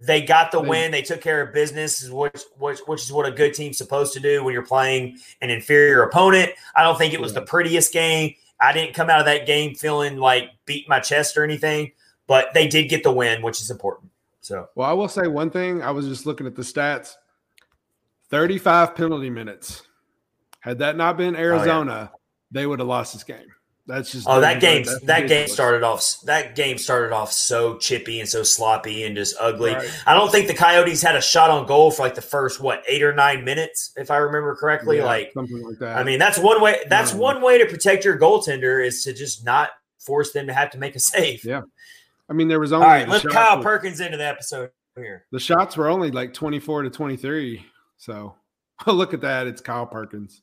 they 0.00 0.22
got 0.22 0.50
the 0.50 0.60
win. 0.60 0.90
They 0.92 1.02
took 1.02 1.20
care 1.20 1.42
of 1.42 1.52
business, 1.52 2.08
which, 2.08 2.42
which 2.58 2.78
which 2.86 3.02
is 3.02 3.12
what 3.12 3.26
a 3.26 3.30
good 3.30 3.52
team's 3.52 3.76
supposed 3.78 4.14
to 4.14 4.20
do 4.20 4.42
when 4.42 4.54
you're 4.54 4.64
playing 4.64 5.18
an 5.42 5.50
inferior 5.50 6.02
opponent. 6.02 6.52
I 6.74 6.82
don't 6.82 6.96
think 6.96 7.12
it 7.12 7.20
was 7.20 7.34
the 7.34 7.42
prettiest 7.42 7.92
game. 7.92 8.34
I 8.60 8.72
didn't 8.72 8.94
come 8.94 9.08
out 9.08 9.20
of 9.20 9.26
that 9.26 9.46
game 9.46 9.74
feeling 9.74 10.18
like 10.18 10.50
beat 10.66 10.88
my 10.88 11.00
chest 11.00 11.36
or 11.36 11.44
anything, 11.44 11.92
but 12.26 12.52
they 12.54 12.68
did 12.68 12.88
get 12.88 13.02
the 13.02 13.12
win, 13.12 13.42
which 13.42 13.60
is 13.60 13.70
important. 13.70 14.10
So 14.40 14.68
well, 14.74 14.88
I 14.88 14.92
will 14.92 15.08
say 15.08 15.26
one 15.26 15.50
thing. 15.50 15.82
I 15.82 15.90
was 15.90 16.06
just 16.06 16.26
looking 16.26 16.46
at 16.46 16.54
the 16.54 16.62
stats 16.62 17.14
35 18.28 18.94
penalty 18.94 19.30
minutes. 19.30 19.82
Had 20.60 20.78
that 20.78 20.96
not 20.96 21.16
been 21.16 21.36
oh, 21.36 21.38
Arizona, 21.38 22.12
they 22.50 22.66
would 22.66 22.78
have 22.78 22.88
lost 22.88 23.12
this 23.12 23.24
game. 23.24 23.46
That's 23.90 24.12
just 24.12 24.26
Oh, 24.28 24.40
that 24.40 24.60
game 24.60 24.84
that's 24.84 25.00
that 25.00 25.26
game 25.26 25.48
started 25.48 25.82
off 25.82 26.20
that 26.24 26.54
game 26.54 26.78
started 26.78 27.12
off 27.12 27.32
so 27.32 27.76
chippy 27.78 28.20
and 28.20 28.28
so 28.28 28.44
sloppy 28.44 29.02
and 29.02 29.16
just 29.16 29.34
ugly. 29.40 29.74
Right. 29.74 30.02
I 30.06 30.14
don't 30.14 30.30
think 30.30 30.46
the 30.46 30.54
Coyotes 30.54 31.02
had 31.02 31.16
a 31.16 31.20
shot 31.20 31.50
on 31.50 31.66
goal 31.66 31.90
for 31.90 32.02
like 32.02 32.14
the 32.14 32.22
first 32.22 32.60
what 32.60 32.84
eight 32.86 33.02
or 33.02 33.12
nine 33.12 33.44
minutes, 33.44 33.92
if 33.96 34.10
I 34.10 34.18
remember 34.18 34.54
correctly. 34.54 34.98
Yeah, 34.98 35.06
like, 35.06 35.32
something 35.34 35.60
like 35.62 35.78
that. 35.80 35.96
I 35.98 36.04
mean, 36.04 36.20
that's 36.20 36.38
one 36.38 36.60
way. 36.60 36.78
That's 36.88 37.12
Um, 37.12 37.18
one 37.18 37.42
way 37.42 37.58
to 37.58 37.66
protect 37.66 38.04
your 38.04 38.16
goaltender 38.16 38.84
is 38.84 39.02
to 39.04 39.12
just 39.12 39.44
not 39.44 39.70
force 39.98 40.32
them 40.32 40.46
to 40.46 40.52
have 40.52 40.70
to 40.70 40.78
make 40.78 40.94
a 40.94 41.00
save. 41.00 41.44
Yeah. 41.44 41.62
I 42.28 42.32
mean, 42.32 42.46
there 42.46 42.60
was 42.60 42.72
only 42.72 42.86
right, 42.86 43.04
the 43.06 43.10
let's 43.10 43.26
Kyle 43.26 43.60
Perkins 43.60 43.98
into 43.98 44.16
the 44.16 44.26
episode 44.26 44.70
here. 44.96 45.26
The 45.32 45.40
shots 45.40 45.76
were 45.76 45.88
only 45.88 46.12
like 46.12 46.32
24 46.32 46.84
to 46.84 46.90
23. 46.90 47.66
So 47.96 48.36
look 48.86 49.14
at 49.14 49.22
that. 49.22 49.48
It's 49.48 49.60
Kyle 49.60 49.86
Perkins. 49.86 50.42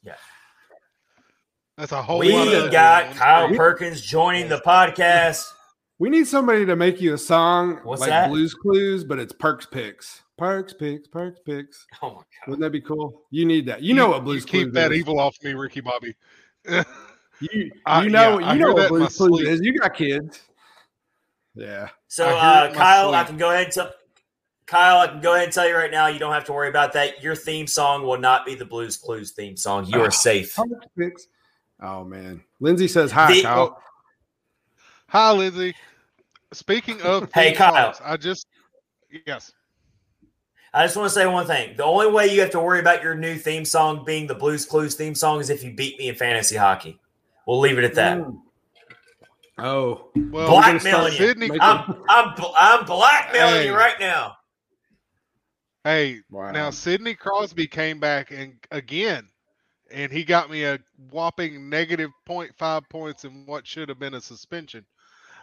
That's 1.78 1.92
a 1.92 2.02
whole 2.02 2.20
We 2.20 2.34
lot 2.34 2.48
of 2.54 2.72
got 2.72 3.16
Kyle 3.16 3.50
We- 3.50 3.58
Perkins 3.58 4.02
joining 4.02 4.50
the 4.50 4.58
podcast. 4.60 5.46
We 6.00 6.12
need 6.12 6.28
somebody 6.28 6.64
to 6.68 6.76
make 6.76 7.02
you 7.02 7.16
a 7.16 7.18
song 7.18 7.80
What's 7.84 8.02
like 8.02 8.12
that? 8.12 8.30
Blues 8.30 8.54
Clues, 8.54 9.04
but 9.04 9.18
it's 9.18 9.34
Perks 9.34 9.66
Picks. 9.66 10.22
Perks 10.38 10.72
Picks, 10.72 11.08
Perks 11.08 11.40
Picks. 11.44 11.88
Oh 12.04 12.10
my 12.10 12.16
god! 12.18 12.24
Wouldn't 12.46 12.62
that 12.62 12.70
be 12.70 12.82
cool? 12.82 13.24
You 13.32 13.46
need 13.46 13.66
that. 13.66 13.82
You 13.82 13.96
know 13.96 14.10
what 14.10 14.24
Blues 14.24 14.44
you 14.44 14.48
keep 14.48 14.62
Clues 14.66 14.74
that 14.76 14.92
is. 14.92 15.00
evil 15.00 15.20
off 15.20 15.36
me, 15.44 15.54
Ricky 15.54 15.82
Bobby. 15.82 16.16
You, 17.40 17.72
I- 17.88 18.04
you 18.04 18.10
know, 18.12 18.40
yeah, 18.40 18.54
you 18.54 18.60
know 18.60 18.74
what 18.74 18.90
Blues 18.90 19.18
Clues 19.18 19.40
sleep. 19.42 19.48
is. 19.48 19.62
You 19.62 19.76
got 19.80 19.96
kids. 19.96 20.42
Yeah. 21.56 21.90
So 22.08 22.26
I 22.28 22.62
uh, 22.62 22.66
in 22.68 22.72
my 22.74 22.78
Kyle, 22.78 23.14
I 23.16 23.24
can 23.24 23.38
go 23.38 23.50
ahead 23.52 23.64
and 23.66 23.74
tell 23.74 23.92
Kyle, 24.68 25.00
I 25.00 25.08
can 25.08 25.20
go 25.22 25.34
ahead 25.34 25.46
and 25.46 25.54
tell 25.54 25.68
you 25.68 25.76
right 25.76 25.90
now, 25.92 26.06
you 26.08 26.20
don't 26.20 26.34
have 26.34 26.46
to 26.46 26.54
worry 26.54 26.70
about 26.70 26.94
that. 26.94 27.24
Your 27.24 27.36
theme 27.36 27.66
song 27.66 28.04
will 28.06 28.20
not 28.20 28.46
be 28.46 28.54
the 28.54 28.66
Blues 28.66 28.98
Clues 28.98 29.32
theme 29.32 29.58
song. 29.58 29.86
You 29.88 30.02
are 30.02 30.08
Ah. 30.08 30.10
safe. 30.10 30.56
Oh 31.82 32.04
man. 32.04 32.44
Lindsay 32.60 32.88
says 32.88 33.12
hi, 33.12 33.34
The- 33.34 33.42
Kyle. 33.44 33.82
Hi, 35.10 35.32
Lindsay. 35.32 35.74
Speaking 36.54 37.02
of 37.02 37.30
Hey, 37.34 37.54
Kyle. 37.54 37.94
songs, 37.94 38.02
I 38.04 38.18
just 38.18 38.48
yes. 39.26 39.52
I 40.74 40.86
just 40.86 40.96
want 40.98 41.08
to 41.10 41.14
say 41.14 41.26
one 41.26 41.48
thing. 41.48 41.76
The 41.78 41.86
only 41.86 42.08
way 42.12 42.28
you 42.34 42.42
have 42.42 42.52
to 42.52 42.60
worry 42.60 42.80
about 42.80 43.02
your 43.02 43.16
new 43.16 43.36
theme 43.38 43.66
song 43.66 44.04
being 44.06 44.28
the 44.28 44.36
Blues 44.36 44.66
Clues 44.66 44.96
theme 44.96 45.16
song 45.16 45.40
is 45.40 45.50
if 45.50 45.64
you 45.64 45.74
beat 45.74 45.98
me 45.98 46.10
in 46.10 46.16
fantasy 46.16 46.56
hockey. 46.56 47.00
We'll 47.48 47.60
leave 47.60 47.78
it 47.78 47.84
at 47.86 47.96
that. 47.96 48.18
Mm. 48.20 48.40
Oh. 49.60 50.10
Well, 50.16 50.50
Blackmailing 50.50 51.14
you. 51.14 51.18
Sidney. 51.18 51.50
I'm 51.62 51.96
I'm 52.10 52.34
I'm 52.60 52.86
blackmailing 52.86 53.54
Hey. 53.62 53.66
you 53.68 53.76
right 53.76 54.00
now. 54.00 54.34
Hey, 55.84 56.20
Wow. 56.30 56.52
now 56.52 56.70
Sidney 56.70 57.14
Crosby 57.16 57.66
came 57.66 58.00
back 58.00 58.32
and 58.32 58.56
again, 58.72 59.28
and 59.92 60.12
he 60.12 60.24
got 60.24 60.50
me 60.50 60.64
a 60.64 60.80
whopping 61.12 61.70
negative 61.70 62.12
0.5 62.28 62.90
points 62.90 63.24
in 63.26 63.46
what 63.46 63.66
should 63.68 63.90
have 63.90 64.00
been 64.00 64.14
a 64.16 64.22
suspension. 64.22 64.86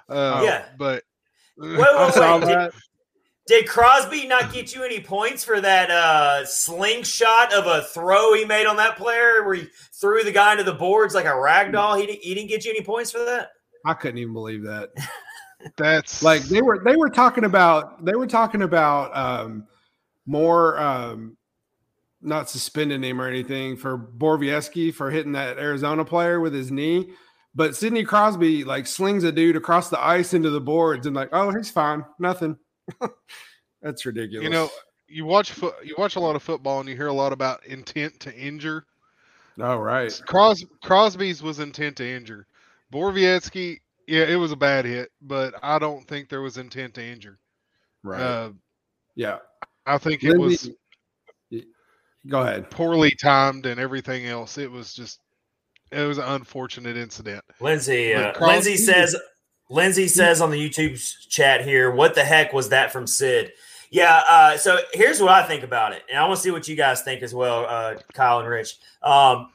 Uh, 0.09 0.41
Yeah. 0.45 0.65
but 0.79 1.03
Wait, 1.57 1.79
I 1.79 2.05
wait, 2.05 2.15
saw 2.15 2.39
wait. 2.39 2.47
Did, 2.47 2.71
did 3.47 3.69
Crosby 3.69 4.27
not 4.27 4.53
get 4.53 4.75
you 4.75 4.83
any 4.85 5.01
points 5.01 5.45
for 5.45 5.61
that 5.61 5.91
uh, 5.91 6.45
slingshot 6.47 7.53
of 7.53 7.67
a 7.67 7.83
throw 7.85 8.35
he 8.35 8.45
made 8.45 8.67
on 8.67 8.77
that 8.77 8.97
player 8.97 9.45
where 9.45 9.55
he 9.55 9.69
threw 10.01 10.25
the 10.25 10.33
guy 10.33 10.53
into 10.53 10.65
the 10.65 10.73
boards 10.75 11.15
like 11.15 11.27
a 11.27 11.39
rag 11.41 11.71
doll? 11.73 11.95
He, 11.97 12.07
didn't- 12.07 12.23
he 12.23 12.35
didn't 12.35 12.49
get 12.49 12.65
you 12.65 12.71
any 12.71 12.83
points 12.83 13.11
for 13.13 13.25
that? 13.25 13.51
I 13.87 13.93
couldn't 13.95 14.19
even 14.19 14.33
believe 14.33 14.63
that. 14.65 14.91
that's 15.77 16.23
like 16.23 16.43
they 16.43 16.61
were 16.61 16.83
they 16.85 16.97
were 16.97 17.09
talking 17.09 17.45
about 17.45 18.05
they 18.05 18.15
were 18.15 18.27
talking 18.27 18.63
about 18.63 19.17
um 19.17 19.67
more 20.27 20.79
um 20.79 21.37
not 22.25 22.49
suspending 22.51 23.03
him 23.03 23.21
or 23.21 23.29
anything 23.29 23.77
for 23.77 23.99
Borowiecki 23.99 24.93
for 24.95 25.11
hitting 25.11 25.33
that 25.33 25.59
Arizona 25.59 26.05
player 26.05 26.41
with 26.41 26.55
his 26.55 26.71
knee. 26.73 27.11
But 27.55 27.77
Sidney 27.77 28.03
Crosby 28.05 28.65
like 28.65 28.87
slings 28.87 29.23
a 29.25 29.31
dude 29.31 29.55
across 29.57 29.89
the 29.91 30.03
ice 30.05 30.35
into 30.35 30.51
the 30.51 30.61
boards 30.61 31.07
and 31.07 31.15
like, 31.15 31.29
oh, 31.33 31.51
he's 31.51 31.71
fine, 31.71 32.05
nothing. 32.19 32.57
That's 33.83 34.05
ridiculous. 34.07 34.43
you 34.45 34.51
know 34.51 34.71
you 35.07 35.25
watch 35.27 35.53
foot 35.53 35.75
you 35.85 35.95
watch 35.99 36.17
a 36.17 36.21
lot 36.21 36.35
of 36.35 36.43
football 36.43 36.81
and 36.81 36.89
you 36.89 36.97
hear 36.97 37.09
a 37.09 37.13
lot 37.13 37.33
about 37.33 37.65
intent 37.67 38.19
to 38.21 38.35
injure. 38.35 38.87
oh 39.61 39.77
right, 39.77 40.19
Cros- 40.27 40.65
Crosby's 40.83 41.43
was 41.43 41.61
intent 41.61 41.97
to 41.99 42.09
injure. 42.09 42.47
Borowiecki, 42.93 43.79
yeah, 44.09 44.25
it 44.25 44.37
was 44.37 44.53
a 44.53 44.57
bad 44.57 44.85
hit, 44.85 45.11
but 45.21 45.55
I 45.63 45.79
don't 45.79 46.07
think 46.09 46.29
there 46.29 46.41
was 46.43 46.57
intent 46.59 46.95
to 46.95 47.05
injure. 47.05 47.39
right, 48.03 48.21
Uh, 48.21 48.51
yeah. 49.15 49.39
I 49.87 49.99
think 49.99 50.25
it 50.25 50.39
was 50.39 50.65
Lindsay- 50.65 50.79
Go 52.29 52.41
ahead. 52.43 52.71
poorly 52.71 53.11
timed 53.11 53.67
and 53.67 53.79
everything 53.81 54.27
else. 54.27 54.57
It 54.59 54.71
was 54.71 54.95
just 54.95 55.21
it 55.93 56.01
was 56.07 56.19
an 56.19 56.25
unfortunate 56.25 56.97
incident. 56.97 57.45
Lindsay, 57.61 58.15
uh, 58.15 58.23
But 58.23 58.35
Crosby- 58.37 58.53
Lindsay 58.53 58.77
says, 58.77 59.17
Lindsay 59.71 60.09
says 60.09 60.41
on 60.41 60.51
the 60.51 60.57
YouTube 60.71 60.99
chat 61.29 61.63
here, 61.65 61.91
what 61.93 62.15
the 62.15 62.25
heck 62.25 62.53
was 62.53 62.71
that 62.71 62.93
from 62.93 63.07
Sid? 63.07 63.53
Yeah. 63.91 64.23
Uh, 64.29 64.57
so 64.57 64.79
here's 64.93 65.21
what 65.21 65.31
I 65.31 65.47
think 65.47 65.63
about 65.63 65.93
it, 65.93 66.03
and 66.11 66.19
I 66.19 66.27
want 66.27 66.37
to 66.37 66.43
see 66.43 66.51
what 66.51 66.67
you 66.67 66.75
guys 66.75 67.03
think 67.03 67.23
as 67.23 67.33
well, 67.35 67.65
uh, 67.69 67.95
Kyle 68.13 68.41
and 68.41 68.49
Rich. 68.49 68.77
Um, 69.03 69.51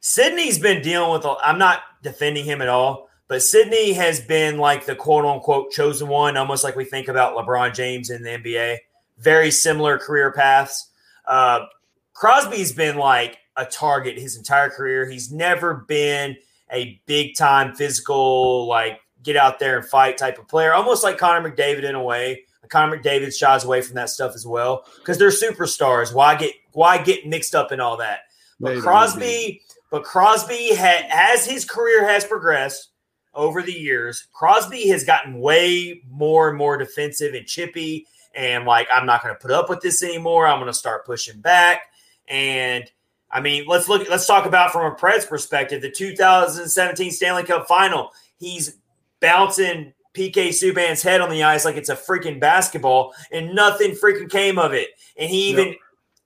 Sidney's 0.00 0.58
been 0.58 0.82
dealing 0.82 1.12
with. 1.12 1.24
a- 1.24 1.36
I'm 1.44 1.58
not 1.58 1.82
defending 2.02 2.44
him 2.44 2.62
at 2.62 2.68
all, 2.68 3.08
but 3.28 3.42
Sidney 3.42 3.92
has 3.92 4.20
been 4.20 4.58
like 4.58 4.86
the 4.86 4.96
quote 4.96 5.24
unquote 5.24 5.70
chosen 5.70 6.08
one, 6.08 6.36
almost 6.36 6.64
like 6.64 6.74
we 6.76 6.84
think 6.84 7.08
about 7.08 7.36
LeBron 7.36 7.74
James 7.74 8.10
in 8.10 8.22
the 8.22 8.30
NBA. 8.30 8.78
Very 9.18 9.50
similar 9.50 9.98
career 9.98 10.32
paths. 10.32 10.89
Uh, 11.30 11.66
Crosby's 12.12 12.72
been 12.72 12.96
like 12.96 13.38
a 13.56 13.64
target 13.64 14.18
his 14.18 14.36
entire 14.36 14.68
career. 14.68 15.08
He's 15.08 15.32
never 15.32 15.86
been 15.88 16.36
a 16.72 17.00
big 17.06 17.36
time 17.36 17.74
physical, 17.74 18.66
like 18.66 19.00
get 19.22 19.36
out 19.36 19.58
there 19.58 19.78
and 19.78 19.86
fight 19.86 20.18
type 20.18 20.38
of 20.38 20.48
player, 20.48 20.74
almost 20.74 21.04
like 21.04 21.18
Connor 21.18 21.48
McDavid 21.48 21.84
in 21.84 21.94
a 21.94 22.02
way. 22.02 22.44
Connor 22.68 22.98
McDavid 22.98 23.36
shies 23.36 23.64
away 23.64 23.80
from 23.82 23.96
that 23.96 24.10
stuff 24.10 24.32
as 24.34 24.46
well 24.46 24.84
because 24.98 25.18
they're 25.18 25.30
superstars. 25.30 26.14
Why 26.14 26.36
get 26.36 26.54
why 26.72 27.02
get 27.02 27.26
mixed 27.26 27.54
up 27.54 27.72
in 27.72 27.80
all 27.80 27.96
that? 27.98 28.20
But 28.60 28.70
Maybe. 28.70 28.80
Crosby, 28.82 29.62
but 29.90 30.04
Crosby 30.04 30.74
ha- 30.74 31.08
as 31.10 31.46
his 31.46 31.64
career 31.64 32.06
has 32.06 32.24
progressed 32.24 32.90
over 33.34 33.62
the 33.62 33.72
years, 33.72 34.26
Crosby 34.32 34.88
has 34.88 35.04
gotten 35.04 35.40
way 35.40 36.02
more 36.08 36.48
and 36.48 36.58
more 36.58 36.76
defensive 36.76 37.34
and 37.34 37.46
chippy, 37.46 38.06
and 38.34 38.64
like 38.64 38.88
I'm 38.92 39.06
not 39.06 39.22
going 39.22 39.34
to 39.34 39.40
put 39.40 39.50
up 39.50 39.68
with 39.68 39.80
this 39.80 40.02
anymore. 40.02 40.46
I'm 40.46 40.58
going 40.58 40.70
to 40.70 40.78
start 40.78 41.06
pushing 41.06 41.40
back. 41.40 41.82
And 42.28 42.90
I 43.30 43.40
mean, 43.40 43.64
let's 43.66 43.88
look. 43.88 44.08
Let's 44.08 44.26
talk 44.26 44.46
about 44.46 44.72
from 44.72 44.92
a 44.92 44.94
Preds 44.94 45.28
perspective, 45.28 45.82
the 45.82 45.90
2017 45.90 47.10
Stanley 47.10 47.44
Cup 47.44 47.66
Final. 47.68 48.10
He's 48.38 48.76
bouncing 49.20 49.92
PK 50.14 50.48
Subban's 50.48 51.02
head 51.02 51.20
on 51.20 51.30
the 51.30 51.44
ice 51.44 51.64
like 51.64 51.76
it's 51.76 51.88
a 51.88 51.96
freaking 51.96 52.40
basketball, 52.40 53.14
and 53.30 53.54
nothing 53.54 53.92
freaking 53.92 54.30
came 54.30 54.58
of 54.58 54.72
it. 54.72 54.88
And 55.16 55.30
he 55.30 55.50
even 55.50 55.76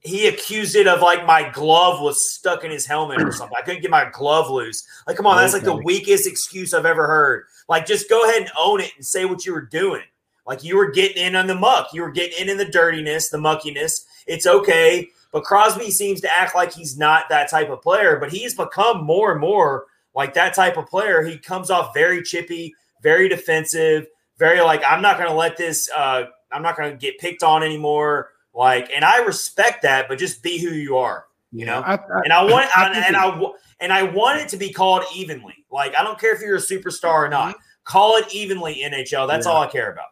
he 0.05 0.29
accused 0.29 0.77
it 0.77 0.87
of 0.87 1.01
like 1.01 1.27
my 1.27 1.49
glove 1.51 2.03
was 2.03 2.33
stuck 2.33 2.63
in 2.63 2.71
his 2.71 2.87
helmet 2.87 3.23
or 3.23 3.33
something. 3.33 3.57
I 3.59 3.65
couldn't 3.65 3.81
get 3.81 3.91
my 3.91 4.09
glove 4.11 4.51
loose. 4.51 4.87
Like, 5.07 5.17
come 5.17 5.27
on, 5.27 5.39
that's 5.39 5.55
like 5.55 5.63
the 5.63 5.77
weakest 5.77 6.27
excuse 6.27 6.75
I've 6.75 6.85
ever 6.85 7.07
heard. 7.07 7.45
Like, 7.69 7.87
just 7.87 8.11
go 8.11 8.23
ahead 8.25 8.43
and 8.43 8.51
own 8.59 8.81
it 8.81 8.93
and 8.97 9.05
say 9.05 9.25
what 9.25 9.47
you 9.47 9.55
were 9.55 9.63
doing. 9.63 10.03
Like 10.47 10.63
you 10.63 10.77
were 10.77 10.91
getting 10.91 11.23
in 11.23 11.37
on 11.37 11.47
the 11.47 11.55
muck, 11.55 11.89
you 11.93 12.03
were 12.03 12.11
getting 12.11 12.39
in 12.39 12.49
in 12.51 12.59
the 12.59 12.65
dirtiness, 12.65 13.31
the 13.31 13.39
muckiness. 13.39 14.05
It's 14.27 14.47
okay. 14.47 15.09
But 15.33 15.45
Crosby 15.45 15.91
seems 15.91 16.21
to 16.21 16.31
act 16.31 16.55
like 16.55 16.73
he's 16.73 16.97
not 16.97 17.29
that 17.29 17.51
type 17.51 17.69
of 17.71 17.83
player, 17.83 18.19
but 18.19 18.31
he's 18.31 18.55
become 18.55 19.05
more 19.05 19.33
and 19.33 19.41
more 19.41 19.87
like 20.15 20.35
that 20.35 20.55
type 20.55 20.77
of 20.77 20.87
player. 20.87 21.23
He 21.23 21.39
comes 21.39 21.71
off 21.71 21.93
very 21.93 22.23
chippy, 22.23 22.75
very 23.03 23.29
defensive, 23.29 24.07
very 24.39 24.61
like, 24.61 24.83
I'm 24.87 25.03
not 25.03 25.17
going 25.17 25.29
to 25.29 25.35
let 25.35 25.57
this, 25.57 25.91
uh, 25.91 26.27
I'm 26.53 26.63
not 26.63 26.77
going 26.77 26.93
to 26.93 26.97
get 26.97 27.19
picked 27.19 27.43
on 27.43 27.63
anymore. 27.65 28.31
Like, 28.55 28.91
and 28.95 29.05
I 29.05 29.19
respect 29.25 29.83
that, 29.83 30.07
but 30.09 30.19
just 30.19 30.41
be 30.43 30.59
who 30.61 30.71
you 30.71 30.97
are, 30.99 31.25
you 31.51 31.67
know? 31.67 31.81
I, 31.81 31.95
I, 31.95 32.21
and 32.23 32.33
I 32.33 32.45
want 32.45 32.69
I 32.77 32.93
and, 33.05 33.17
I 33.17 33.41
and 33.81 33.93
I 33.93 34.05
want 34.05 34.41
it 34.41 34.49
to 34.51 34.57
be 34.57 34.73
called 34.73 35.03
evenly. 35.13 35.65
Like 35.73 35.97
I 35.97 36.05
don't 36.05 36.19
care 36.21 36.33
if 36.33 36.41
you're 36.41 36.57
a 36.57 36.61
superstar 36.61 37.15
or 37.27 37.29
not. 37.29 37.57
Call 37.83 38.17
it 38.17 38.33
evenly 38.33 38.83
NHL. 38.85 39.27
That's 39.27 39.47
Yeah. 39.47 39.53
all 39.53 39.63
I 39.63 39.67
care 39.67 39.91
about. 39.91 40.07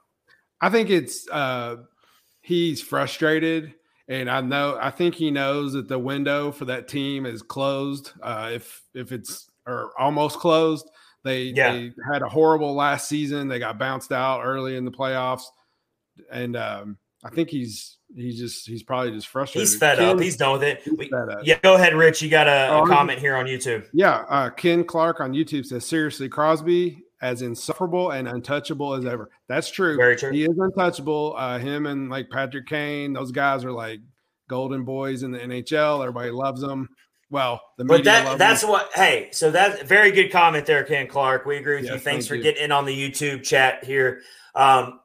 I 0.62 0.70
think 0.70 0.88
it's 0.88 1.28
uh 1.28 1.76
he's 2.40 2.80
frustrated 2.80 3.74
and 4.08 4.30
I 4.30 4.40
know 4.40 4.78
I 4.80 4.90
think 4.90 5.14
he 5.14 5.30
knows 5.30 5.72
that 5.74 5.88
the 5.88 5.98
window 5.98 6.50
for 6.52 6.64
that 6.66 6.88
team 6.88 7.26
is 7.26 7.42
closed. 7.42 8.12
Uh 8.22 8.50
if 8.54 8.82
if 8.94 9.12
it's 9.12 9.50
or 9.66 9.90
almost 9.98 10.38
closed. 10.38 10.88
They 11.24 11.44
Yeah. 11.54 11.72
they 11.72 11.92
had 12.12 12.22
a 12.22 12.28
horrible 12.28 12.74
last 12.74 13.08
season. 13.08 13.46
They 13.48 13.58
got 13.58 13.78
bounced 13.78 14.10
out 14.12 14.42
early 14.44 14.76
in 14.76 14.84
the 14.84 14.90
playoffs. 14.90 15.44
And 16.30 16.56
um 16.56 16.96
I 17.24 17.30
think 17.30 17.48
he's 17.50 17.98
he's 18.14 18.38
just 18.38 18.66
he's 18.66 18.82
probably 18.82 19.12
just 19.12 19.28
frustrated. 19.28 19.68
He's 19.68 19.78
fed 19.78 19.98
up. 20.00 20.20
He's 20.20 20.36
done 20.36 20.52
with 20.54 20.64
it. 20.64 20.82
We- 20.98 21.10
yeah, 21.44 21.58
go 21.62 21.74
ahead, 21.74 21.94
Rich. 21.94 22.22
You 22.22 22.28
got 22.28 22.46
a, 22.48 22.72
a 22.72 22.78
I'm- 22.78 22.86
comment 22.88 23.18
here 23.20 23.36
on 23.36 23.46
YouTube. 23.46 23.86
Yeah, 23.92 24.24
uh, 24.28 24.50
Ken 24.50 24.84
Clark 24.84 25.20
on 25.20 25.32
YouTube 25.32 25.64
says 25.66 25.86
seriously, 25.86 26.28
Crosby 26.28 27.01
as 27.22 27.40
insufferable 27.42 28.10
and 28.10 28.28
untouchable 28.28 28.94
as 28.94 29.06
ever. 29.06 29.30
That's 29.48 29.70
true. 29.70 29.96
Very 29.96 30.16
true. 30.16 30.32
He 30.32 30.42
is 30.42 30.58
untouchable. 30.58 31.34
Uh, 31.36 31.58
him 31.58 31.86
and 31.86 32.10
like 32.10 32.28
Patrick 32.28 32.66
Kane, 32.66 33.12
those 33.12 33.30
guys 33.30 33.64
are 33.64 33.72
like 33.72 34.00
golden 34.48 34.84
boys 34.84 35.22
in 35.22 35.30
the 35.30 35.38
NHL. 35.38 36.00
Everybody 36.00 36.30
loves 36.30 36.60
them. 36.60 36.88
Well, 37.30 37.62
the 37.78 37.84
But 37.86 38.04
that 38.04 38.36
that's 38.36 38.62
what 38.62 38.90
hey, 38.94 39.30
so 39.32 39.50
that's 39.50 39.82
very 39.84 40.10
good 40.10 40.30
comment 40.30 40.66
there, 40.66 40.84
Ken 40.84 41.06
Clark. 41.06 41.46
We 41.46 41.56
agree 41.56 41.76
with 41.76 41.86
Yeah, 41.86 41.94
you. 41.94 41.98
Thanks 41.98 42.26
thank 42.26 42.28
for 42.28 42.34
you. 42.34 42.42
getting 42.42 42.64
in 42.64 42.72
on 42.72 42.84
the 42.84 42.94
YouTube 42.94 43.42
chat 43.42 43.84
here. 43.84 44.20
Um, 44.54 45.00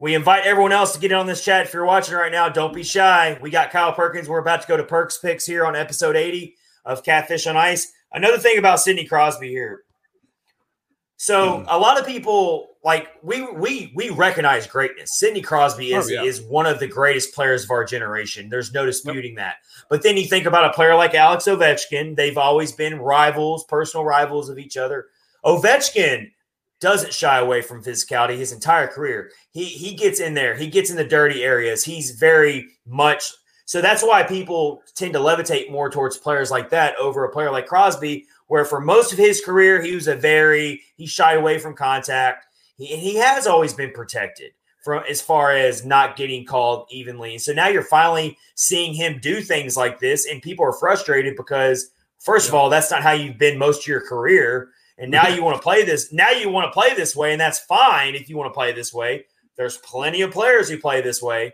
we 0.00 0.14
invite 0.14 0.46
everyone 0.46 0.72
else 0.72 0.94
to 0.94 1.00
get 1.00 1.10
in 1.10 1.18
on 1.18 1.26
this 1.26 1.44
chat. 1.44 1.66
If 1.66 1.74
you're 1.74 1.84
watching 1.84 2.14
right 2.14 2.32
now, 2.32 2.48
don't 2.48 2.72
be 2.72 2.84
shy. 2.84 3.36
We 3.42 3.50
got 3.50 3.70
Kyle 3.70 3.92
Perkins. 3.92 4.28
We're 4.28 4.38
about 4.38 4.62
to 4.62 4.68
go 4.68 4.76
to 4.76 4.84
Perks 4.84 5.18
picks 5.18 5.44
here 5.44 5.66
on 5.66 5.74
episode 5.74 6.14
80 6.14 6.56
of 6.84 7.02
Catfish 7.02 7.46
on 7.48 7.56
Ice. 7.56 7.92
Another 8.12 8.38
thing 8.38 8.58
about 8.58 8.80
Sidney 8.80 9.04
Crosby 9.04 9.48
here. 9.48 9.82
So 11.20 11.58
Mm-hmm. 11.58 11.66
a 11.68 11.76
lot 11.78 11.98
of 12.00 12.06
people 12.06 12.68
like 12.84 13.08
we 13.22 13.42
we 13.52 13.92
we 13.94 14.08
recognize 14.10 14.66
greatness. 14.68 15.18
Sidney 15.18 15.42
Crosby 15.42 15.92
is 15.92 16.06
Oh, 16.06 16.08
yeah. 16.08 16.22
is 16.22 16.40
one 16.42 16.64
of 16.64 16.78
the 16.78 16.86
greatest 16.86 17.34
players 17.34 17.64
of 17.64 17.70
our 17.72 17.84
generation. 17.84 18.48
There's 18.48 18.72
no 18.72 18.86
disputing 18.86 19.34
that. 19.34 19.56
But 19.90 20.02
then 20.02 20.16
you 20.16 20.26
think 20.26 20.46
about 20.46 20.64
a 20.64 20.72
player 20.72 20.94
like 20.94 21.14
Alex 21.14 21.44
Ovechkin. 21.46 22.14
They've 22.16 22.38
always 22.38 22.70
been 22.72 22.98
rivals, 23.00 23.64
personal 23.64 24.04
rivals 24.04 24.48
of 24.48 24.58
each 24.58 24.76
other. 24.76 25.06
Ovechkin 25.44 26.30
doesn't 26.80 27.12
shy 27.12 27.38
away 27.38 27.62
from 27.62 27.82
physicality 27.82 28.36
his 28.38 28.52
entire 28.52 28.86
career. 28.86 29.32
He 29.50 29.64
he 29.64 29.94
gets 29.94 30.20
in 30.20 30.34
there. 30.34 30.54
He 30.54 30.68
gets 30.68 30.88
in 30.90 30.96
the 30.96 31.04
dirty 31.04 31.42
areas. 31.42 31.84
He's 31.84 32.12
very 32.12 32.68
much 32.86 33.32
so 33.64 33.82
that's 33.82 34.02
why 34.02 34.22
people 34.22 34.82
tend 34.94 35.12
to 35.12 35.18
levitate 35.18 35.70
more 35.70 35.90
towards 35.90 36.16
players 36.16 36.50
like 36.50 36.70
that 36.70 36.96
over 36.96 37.24
a 37.24 37.30
player 37.30 37.50
like 37.50 37.66
Crosby, 37.66 38.24
where 38.48 38.64
for 38.64 38.80
most 38.80 39.12
of 39.12 39.18
his 39.18 39.40
career 39.40 39.80
he 39.80 39.94
was 39.94 40.08
a 40.08 40.16
very 40.16 40.82
he 40.96 41.06
shied 41.06 41.38
away 41.38 41.58
from 41.58 41.74
contact. 41.74 42.46
he, 42.76 42.86
he 42.86 43.16
has 43.16 43.46
always 43.46 43.72
been 43.72 43.92
protected 43.92 44.52
from 44.88 45.02
as 45.08 45.20
far 45.20 45.52
as 45.52 45.84
not 45.84 46.16
getting 46.16 46.44
called 46.44 46.86
evenly. 46.90 47.38
So 47.38 47.52
now 47.52 47.68
you're 47.68 47.82
finally 47.82 48.38
seeing 48.54 48.94
him 48.94 49.18
do 49.20 49.40
things 49.40 49.76
like 49.76 49.98
this, 49.98 50.26
and 50.26 50.40
people 50.40 50.64
are 50.64 50.72
frustrated 50.72 51.36
because, 51.36 51.90
first 52.18 52.46
yeah. 52.46 52.52
of 52.52 52.54
all, 52.54 52.70
that's 52.70 52.90
not 52.90 53.02
how 53.02 53.12
you've 53.12 53.38
been 53.38 53.58
most 53.58 53.82
of 53.82 53.86
your 53.86 54.00
career. 54.00 54.70
And 54.96 55.10
now 55.10 55.28
you 55.28 55.44
want 55.44 55.56
to 55.56 55.62
play 55.62 55.84
this. 55.84 56.12
Now 56.12 56.30
you 56.30 56.48
want 56.48 56.66
to 56.66 56.72
play 56.72 56.94
this 56.94 57.14
way, 57.14 57.32
and 57.32 57.40
that's 57.40 57.60
fine 57.60 58.14
if 58.14 58.28
you 58.28 58.36
want 58.36 58.50
to 58.50 58.54
play 58.54 58.72
this 58.72 58.92
way. 58.92 59.26
There's 59.56 59.76
plenty 59.78 60.22
of 60.22 60.30
players 60.30 60.68
who 60.68 60.78
play 60.78 61.02
this 61.02 61.20
way, 61.20 61.52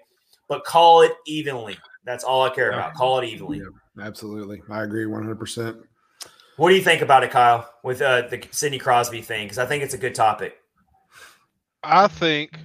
but 0.49 0.65
call 0.65 1.03
it 1.03 1.13
evenly. 1.27 1.77
That's 2.05 2.25
all 2.25 2.43
I 2.43 2.51
care 2.51 2.71
yeah. 2.71 2.77
about. 2.77 2.95
Call 2.95 3.19
it 3.19 3.27
evenly. 3.27 3.59
Yeah, 3.59 4.05
absolutely, 4.05 4.63
I 4.71 4.85
agree 4.85 5.07
100. 5.07 5.39
Percent 6.57 6.63
What 6.63 6.71
do 6.71 6.77
you 6.77 6.83
think 6.83 7.03
about 7.03 7.25
it, 7.25 7.31
Kyle, 7.31 7.69
with 7.83 8.01
uh, 8.01 8.29
the 8.29 8.47
Sidney 8.51 8.79
Crosby 8.79 9.23
thing? 9.23 9.47
Because 9.47 9.59
I 9.59 9.67
think 9.67 9.83
it's 9.83 9.95
a 9.95 9.99
good 9.99 10.15
topic. 10.15 10.57
I 11.83 12.09
think 12.09 12.59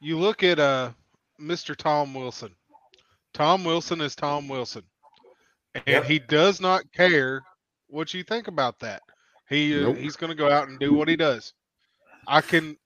you 0.00 0.18
look 0.18 0.42
at 0.42 0.58
uh, 0.58 0.90
Mr. 1.40 1.76
Tom 1.76 2.14
Wilson. 2.14 2.54
Tom 3.34 3.64
Wilson 3.64 4.00
is 4.00 4.16
Tom 4.16 4.48
Wilson, 4.48 4.82
and 5.74 5.84
yep. 5.86 6.04
he 6.04 6.18
does 6.18 6.60
not 6.60 6.90
care 6.92 7.42
what 7.88 8.12
you 8.12 8.22
think 8.22 8.48
about 8.48 8.78
that. 8.80 9.02
He 9.48 9.78
uh, 9.78 9.88
nope. 9.88 9.96
he's 9.96 10.16
going 10.16 10.30
to 10.30 10.36
go 10.36 10.50
out 10.50 10.68
and 10.68 10.78
do 10.78 10.94
what 10.94 11.08
he 11.08 11.16
does. 11.16 11.52
I 12.26 12.40
can 12.40 12.76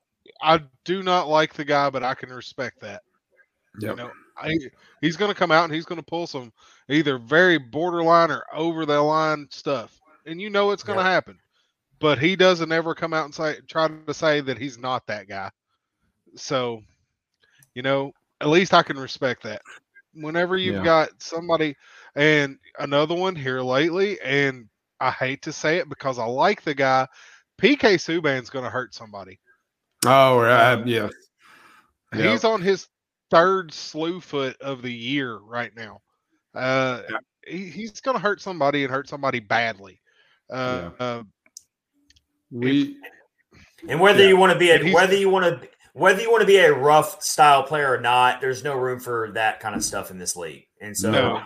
I 0.42 0.60
do 0.84 1.02
not 1.02 1.28
like 1.28 1.54
the 1.54 1.64
guy, 1.64 1.90
but 1.90 2.02
I 2.02 2.14
can 2.14 2.30
respect 2.30 2.80
that. 2.80 3.02
Yep. 3.80 3.90
You 3.90 3.96
know, 3.96 4.10
I, 4.36 4.54
he's 5.00 5.16
going 5.16 5.30
to 5.30 5.38
come 5.38 5.50
out 5.50 5.64
and 5.64 5.72
he's 5.72 5.86
going 5.86 6.00
to 6.00 6.06
pull 6.06 6.26
some 6.26 6.52
either 6.92 7.18
very 7.18 7.58
borderline 7.58 8.30
or 8.30 8.44
over 8.52 8.86
the 8.86 9.00
line 9.00 9.48
stuff, 9.50 10.00
and 10.26 10.40
you 10.40 10.50
know 10.50 10.70
it's 10.70 10.82
going 10.82 10.98
to 10.98 11.04
happen. 11.04 11.38
But 11.98 12.18
he 12.18 12.34
doesn't 12.34 12.72
ever 12.72 12.94
come 12.94 13.14
out 13.14 13.26
and 13.26 13.34
say 13.34 13.56
try 13.68 13.88
to 13.88 14.14
say 14.14 14.40
that 14.40 14.58
he's 14.58 14.78
not 14.78 15.06
that 15.06 15.28
guy. 15.28 15.50
So, 16.34 16.82
you 17.74 17.82
know, 17.82 18.12
at 18.40 18.48
least 18.48 18.74
I 18.74 18.82
can 18.82 18.98
respect 18.98 19.44
that. 19.44 19.62
Whenever 20.14 20.56
you've 20.56 20.76
yeah. 20.76 20.84
got 20.84 21.10
somebody 21.18 21.76
and 22.16 22.58
another 22.78 23.14
one 23.14 23.36
here 23.36 23.60
lately, 23.60 24.20
and 24.20 24.68
I 25.00 25.10
hate 25.10 25.42
to 25.42 25.52
say 25.52 25.78
it 25.78 25.88
because 25.88 26.18
I 26.18 26.24
like 26.24 26.62
the 26.62 26.74
guy. 26.74 27.06
PK 27.60 27.94
Subban's 27.94 28.50
going 28.50 28.64
to 28.64 28.70
hurt 28.70 28.94
somebody. 28.94 29.38
Oh, 30.04 30.40
right. 30.40 30.72
Um, 30.72 30.86
yeah. 30.86 31.08
He's 32.12 32.24
yep. 32.24 32.44
on 32.44 32.60
his 32.60 32.88
third 33.30 33.72
slew 33.72 34.20
foot 34.20 34.60
of 34.60 34.82
the 34.82 34.92
year 34.92 35.38
right 35.38 35.74
now. 35.74 36.00
Uh, 36.54 37.02
yeah. 37.10 37.16
he, 37.46 37.64
he's 37.66 38.00
going 38.00 38.16
to 38.16 38.22
hurt 38.22 38.40
somebody 38.40 38.84
and 38.84 38.92
hurt 38.92 39.08
somebody 39.08 39.40
badly. 39.40 40.00
Uh, 40.50 40.90
yeah. 40.98 41.04
uh 41.04 41.22
we 42.50 42.96
and 43.88 43.98
whether 43.98 44.22
yeah. 44.22 44.28
you 44.28 44.36
want 44.36 44.52
to 44.52 44.58
be 44.58 44.70
a 44.70 44.92
whether 44.92 45.16
you 45.16 45.30
want 45.30 45.44
to 45.44 45.68
whether 45.94 46.20
you 46.20 46.30
want 46.30 46.42
to 46.42 46.46
be 46.46 46.56
a 46.56 46.72
rough 46.72 47.22
style 47.22 47.62
player 47.64 47.92
or 47.92 48.00
not, 48.00 48.40
there's 48.40 48.64
no 48.64 48.76
room 48.76 49.00
for 49.00 49.32
that 49.32 49.60
kind 49.60 49.74
of 49.74 49.84
stuff 49.84 50.10
in 50.10 50.18
this 50.18 50.36
league. 50.36 50.66
And 50.80 50.96
so 50.96 51.10
no. 51.10 51.42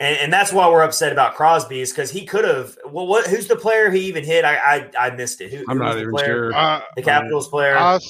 And, 0.00 0.16
and 0.18 0.32
that's 0.32 0.52
why 0.52 0.68
we're 0.68 0.82
upset 0.82 1.12
about 1.12 1.36
Crosby 1.36 1.80
is 1.80 1.90
because 1.90 2.10
he 2.10 2.26
could 2.26 2.44
have. 2.44 2.76
Well, 2.84 3.06
what? 3.06 3.28
Who's 3.28 3.46
the 3.46 3.54
player 3.54 3.92
he 3.92 4.00
even 4.06 4.24
hit? 4.24 4.44
I 4.44 4.56
I, 4.56 4.90
I 4.98 5.10
missed 5.10 5.40
it. 5.40 5.52
Who, 5.52 5.64
I'm 5.68 5.78
not 5.78 5.96
even 5.96 6.10
player? 6.10 6.26
sure. 6.26 6.54
Uh, 6.54 6.80
the 6.96 7.02
Capitals 7.02 7.48
player. 7.48 7.76
I, 7.76 8.00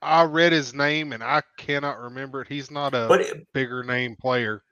I, 0.00 0.22
read 0.22 0.52
his 0.52 0.74
name 0.74 1.12
and 1.12 1.24
I 1.24 1.42
cannot 1.56 1.98
remember 1.98 2.42
it. 2.42 2.48
He's 2.48 2.70
not 2.70 2.94
a 2.94 3.08
but 3.08 3.22
it, 3.22 3.52
bigger 3.52 3.82
name 3.82 4.14
player. 4.14 4.62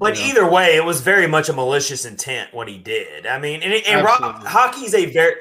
But 0.00 0.16
you 0.16 0.22
know? 0.22 0.28
either 0.30 0.50
way, 0.50 0.76
it 0.76 0.84
was 0.84 1.02
very 1.02 1.26
much 1.26 1.50
a 1.50 1.52
malicious 1.52 2.06
intent 2.06 2.54
what 2.54 2.68
he 2.68 2.78
did. 2.78 3.26
I 3.26 3.38
mean, 3.38 3.62
and, 3.62 3.72
and 3.86 4.06
hockey's 4.06 4.94
a 4.94 5.04
very 5.04 5.34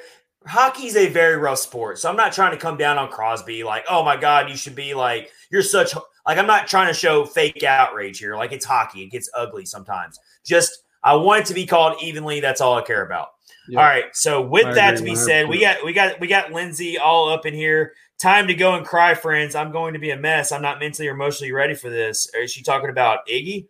hockey's 0.46 0.98
a 0.98 1.08
very 1.08 1.38
rough 1.38 1.60
sport. 1.60 1.98
So 1.98 2.10
I'm 2.10 2.18
not 2.18 2.34
trying 2.34 2.52
to 2.52 2.58
come 2.58 2.76
down 2.76 2.98
on 2.98 3.10
Crosby 3.10 3.64
like, 3.64 3.86
oh 3.90 4.04
my 4.04 4.18
god, 4.18 4.50
you 4.50 4.58
should 4.58 4.76
be 4.76 4.94
like 4.94 5.32
you're 5.50 5.64
such 5.64 5.96
like 6.28 6.38
I'm 6.38 6.46
not 6.46 6.68
trying 6.68 6.88
to 6.88 6.94
show 6.94 7.26
fake 7.26 7.64
outrage 7.64 8.20
here. 8.20 8.36
Like 8.36 8.52
it's 8.52 8.66
hockey, 8.66 9.04
it 9.04 9.12
gets 9.12 9.30
ugly 9.34 9.66
sometimes. 9.66 10.20
Just 10.46 10.84
I 11.04 11.16
want 11.16 11.42
it 11.42 11.46
to 11.48 11.54
be 11.54 11.66
called 11.66 11.96
evenly. 12.04 12.42
That's 12.42 12.60
all 12.60 12.78
I 12.78 12.82
care 12.82 13.06
about. 13.06 13.30
Yep. 13.70 13.80
All 13.80 13.86
right. 13.86 14.06
So 14.14 14.42
with 14.42 14.66
I 14.66 14.74
that 14.74 14.98
to 14.98 15.04
be 15.04 15.16
said, 15.16 15.48
we 15.48 15.62
got 15.62 15.86
we 15.86 15.94
got 15.94 16.20
we 16.20 16.28
got 16.28 16.52
Lindsay 16.52 16.98
all 16.98 17.30
up 17.30 17.46
in 17.46 17.54
here. 17.54 17.94
Time 18.20 18.48
to 18.48 18.54
go 18.54 18.76
and 18.76 18.86
cry, 18.86 19.14
friends. 19.14 19.56
I'm 19.56 19.72
going 19.72 19.94
to 19.94 20.00
be 20.00 20.12
a 20.12 20.18
mess. 20.18 20.52
I'm 20.52 20.62
not 20.62 20.80
mentally 20.80 21.08
or 21.08 21.14
emotionally 21.14 21.54
ready 21.54 21.74
for 21.74 21.90
this. 21.90 22.30
Is 22.36 22.52
she 22.52 22.62
talking 22.62 22.90
about 22.90 23.26
Iggy? 23.26 23.68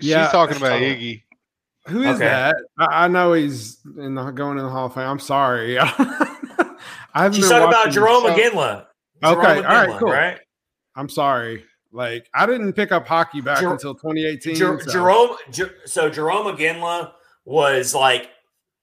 Yeah, 0.00 0.24
she's 0.24 0.32
talking 0.32 0.56
about 0.56 0.80
Iggy. 0.80 1.22
Who 1.88 2.02
is 2.02 2.16
okay. 2.16 2.26
that? 2.26 2.56
I, 2.78 3.04
I, 3.04 3.08
know 3.08 3.32
he's 3.32 3.78
in 3.98 4.14
the, 4.14 4.30
going 4.30 4.58
in 4.58 4.64
the 4.64 4.70
Hall 4.70 4.86
of 4.86 4.94
Fame. 4.94 5.04
I'm 5.04 5.18
sorry. 5.18 5.78
I've 7.14 7.34
she's 7.34 7.48
talking 7.48 7.68
about 7.68 7.88
Jarome 7.88 8.34
Iginla. 8.34 8.86
Okay, 9.22 9.56
all 9.56 9.62
right, 9.62 9.98
cool. 9.98 10.10
Right? 10.10 10.38
I'm 10.96 11.08
sorry. 11.08 11.64
Like 11.92 12.28
I 12.34 12.46
didn't 12.46 12.74
pick 12.74 12.92
up 12.92 13.06
hockey 13.06 13.40
back 13.40 13.60
Jer- 13.60 13.72
until 13.72 13.94
2018. 13.94 14.54
Jer- 14.54 14.80
so. 14.80 14.90
Jarome, 14.90 15.36
Jer- 15.50 15.74
so 15.86 16.10
Jarome 16.10 16.56
Iginla 16.56 17.12
was 17.44 17.94
like 17.94 18.30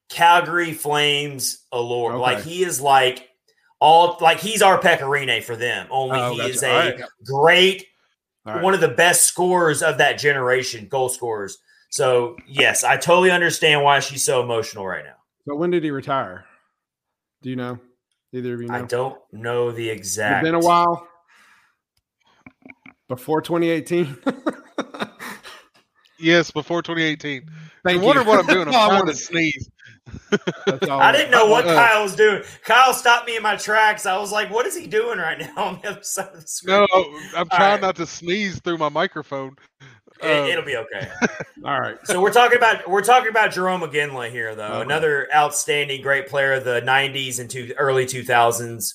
Calgary 0.08 0.72
Flames 0.72 1.64
allure. 1.72 2.12
Okay. 2.12 2.20
Like 2.20 2.42
he 2.42 2.62
is 2.62 2.80
like 2.80 3.28
all 3.80 4.18
like 4.20 4.38
he's 4.38 4.62
our 4.62 4.78
Pekka 4.78 5.00
Rinne 5.00 5.42
for 5.42 5.56
them. 5.56 5.86
Only 5.90 6.18
oh, 6.18 6.32
he 6.32 6.40
is 6.42 6.62
a 6.62 6.70
right. 6.70 7.00
great, 7.24 7.86
right. 8.54 8.62
one 8.62 8.74
of 8.74 8.80
the 8.80 8.88
best 8.88 9.24
scorers 9.24 9.82
of 9.82 9.98
that 9.98 10.18
generation, 10.18 10.88
goal 10.88 11.08
scorers. 11.08 11.58
So 11.90 12.36
yes, 12.46 12.84
I 12.84 12.96
totally 12.96 13.30
understand 13.30 13.82
why 13.82 14.00
she's 14.00 14.22
so 14.22 14.42
emotional 14.42 14.86
right 14.86 15.04
now. 15.04 15.16
But 15.46 15.56
when 15.56 15.70
did 15.70 15.84
he 15.84 15.90
retire? 15.90 16.44
Do 17.42 17.50
you 17.50 17.56
know? 17.56 17.78
Either 18.32 18.54
of 18.54 18.60
you 18.60 18.68
know? 18.68 18.74
I 18.74 18.82
don't 18.82 19.18
know 19.32 19.72
the 19.72 19.88
exact. 19.88 20.44
It's 20.44 20.48
been 20.50 20.54
a 20.54 20.64
while 20.64 21.08
before 23.08 23.40
2018? 23.40 24.16
yes, 26.18 26.50
before 26.50 26.82
2018. 26.82 27.48
Thank 27.84 28.02
I 28.02 28.04
wonder 28.04 28.22
what 28.22 28.38
I'm 28.38 28.46
doing. 28.46 28.68
I'm 28.68 28.72
trying 28.90 29.06
to 29.06 29.14
sneeze. 29.14 29.70
I 30.90 31.12
didn't 31.12 31.30
know 31.30 31.46
what 31.46 31.66
uh, 31.66 31.74
Kyle 31.74 32.02
was 32.02 32.16
doing. 32.16 32.42
Kyle 32.64 32.92
stopped 32.92 33.26
me 33.26 33.36
in 33.36 33.42
my 33.42 33.56
tracks. 33.56 34.06
I 34.06 34.18
was 34.18 34.32
like, 34.32 34.50
"What 34.50 34.66
is 34.66 34.76
he 34.76 34.86
doing 34.86 35.18
right 35.18 35.38
now 35.38 35.64
on 35.64 35.80
the 35.82 35.90
other 35.90 36.02
side 36.02 36.28
of 36.34 36.40
the 36.42 36.46
screen?" 36.46 36.86
No, 36.92 37.18
I'm 37.36 37.48
trying 37.48 37.72
right. 37.72 37.80
not 37.80 37.96
to 37.96 38.06
sneeze 38.06 38.60
through 38.60 38.78
my 38.78 38.88
microphone. 38.88 39.56
It, 40.20 40.50
will 40.50 40.58
um, 40.58 40.64
be 40.64 40.76
okay. 40.76 41.08
All 41.64 41.80
right. 41.80 41.96
So 42.04 42.20
we're 42.20 42.32
talking 42.32 42.58
about 42.58 42.88
we're 42.88 43.02
talking 43.02 43.30
about 43.30 43.50
Jarome 43.50 43.88
Iginla 43.88 44.30
here, 44.30 44.54
though. 44.54 44.64
Okay. 44.64 44.82
Another 44.82 45.28
outstanding, 45.34 46.02
great 46.02 46.28
player 46.28 46.54
of 46.54 46.64
the 46.64 46.80
'90s 46.80 47.38
and 47.38 47.48
two, 47.48 47.72
early 47.78 48.04
2000s 48.04 48.94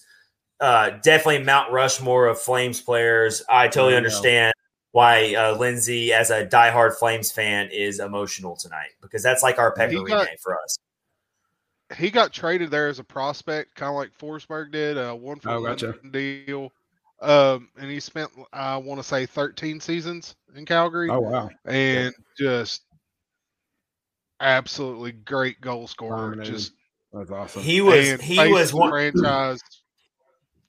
uh, 0.64 0.92
definitely 1.02 1.44
Mount 1.44 1.72
Rushmore 1.74 2.28
of 2.28 2.40
Flames 2.40 2.82
players. 2.82 3.44
I 3.50 3.68
totally 3.68 3.98
understand 3.98 4.54
why 4.92 5.36
uh, 5.36 5.58
Lindsay, 5.58 6.14
as 6.14 6.30
a 6.30 6.46
diehard 6.46 6.96
Flames 6.96 7.34
fan, 7.34 7.70
is 7.70 8.00
emotional 8.00 8.56
tonight 8.56 8.92
because 9.02 9.22
that's 9.22 9.44
like 9.44 9.60
our 9.60 9.76
Pekka 9.76 9.96
Rinne 9.96 10.40
for 10.42 10.58
us. 10.64 10.78
He 11.98 12.10
got 12.10 12.34
traded 12.34 12.72
there 12.72 12.88
as 12.88 13.00
a 13.00 13.04
prospect, 13.04 13.76
kind 13.76 13.90
of 13.90 13.96
like 13.96 14.18
Forsberg 14.18 14.72
did, 14.72 14.98
a 14.98 15.16
one 15.16 15.40
for 15.40 15.50
oh, 15.50 15.62
one 15.62 15.72
gotcha. 15.72 15.96
deal. 16.12 16.72
Um, 17.22 17.70
and 17.80 17.90
he 17.90 18.00
spent, 18.00 18.32
I 18.52 18.78
want 18.78 19.00
to 19.00 19.04
say, 19.04 19.26
13 19.26 19.80
seasons 19.80 20.36
in 20.56 20.66
Calgary. 20.66 21.10
Oh 21.10 21.22
wow! 21.22 21.50
And 21.66 22.14
yeah. 22.40 22.56
just 22.62 22.84
absolutely 24.40 25.14
great 25.14 25.62
goal 25.62 25.88
scorer. 25.88 26.32
Dominated. 26.32 26.52
Just 26.52 26.74
that's 27.14 27.32
awesome. 27.32 27.62
He 27.62 27.82
was 27.82 28.20
he 28.22 28.38
was 28.52 28.74
one 28.74 28.90
franchise 28.92 29.62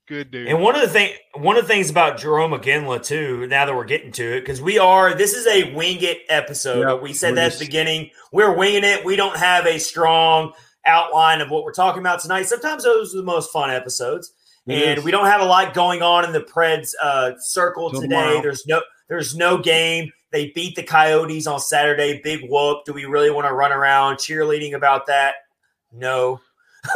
Good 0.06 0.30
dude. 0.30 0.48
And 0.48 0.60
one 0.60 0.74
of 0.74 0.82
the 0.82 0.88
thing, 0.88 1.14
one 1.32 1.56
of 1.56 1.62
the 1.62 1.68
things 1.68 1.88
about 1.88 2.18
Jarome 2.18 2.60
Iginla 2.60 3.02
too. 3.02 3.46
Now 3.46 3.64
that 3.64 3.74
we're 3.74 3.84
getting 3.84 4.12
to 4.12 4.36
it, 4.36 4.40
because 4.40 4.60
we 4.60 4.78
are, 4.78 5.14
this 5.14 5.32
is 5.32 5.46
a 5.46 5.72
wing 5.74 5.96
it 6.02 6.18
episode. 6.28 6.86
Yep, 6.86 7.00
we 7.00 7.14
said 7.14 7.36
that 7.36 7.52
at 7.52 7.58
the 7.58 7.64
beginning. 7.64 8.10
We're 8.30 8.54
winging 8.54 8.84
it. 8.84 9.02
We 9.02 9.16
don't 9.16 9.36
have 9.38 9.64
a 9.66 9.78
strong 9.78 10.52
outline 10.86 11.40
of 11.40 11.50
what 11.50 11.64
we're 11.64 11.72
talking 11.72 12.00
about 12.00 12.20
tonight. 12.20 12.44
Sometimes 12.44 12.84
those 12.84 13.14
are 13.14 13.18
the 13.18 13.24
most 13.24 13.52
fun 13.52 13.70
episodes, 13.70 14.32
and 14.66 14.98
is. 14.98 15.04
we 15.04 15.10
don't 15.10 15.26
have 15.26 15.40
a 15.40 15.44
lot 15.46 15.74
going 15.74 16.02
on 16.02 16.24
in 16.24 16.32
the 16.32 16.40
Preds 16.40 16.92
uh, 17.02 17.32
circle 17.38 17.90
today. 17.90 18.40
There's 18.42 18.66
no, 18.66 18.82
there's 19.08 19.36
no 19.36 19.58
game. 19.58 20.12
They 20.30 20.50
beat 20.54 20.74
the 20.74 20.82
Coyotes 20.82 21.46
on 21.46 21.60
Saturday. 21.60 22.20
Big 22.22 22.40
whoop. 22.48 22.84
Do 22.84 22.92
we 22.92 23.04
really 23.04 23.30
want 23.30 23.46
to 23.46 23.54
run 23.54 23.72
around 23.72 24.16
cheerleading 24.16 24.74
about 24.74 25.06
that? 25.06 25.36
No. 25.92 26.40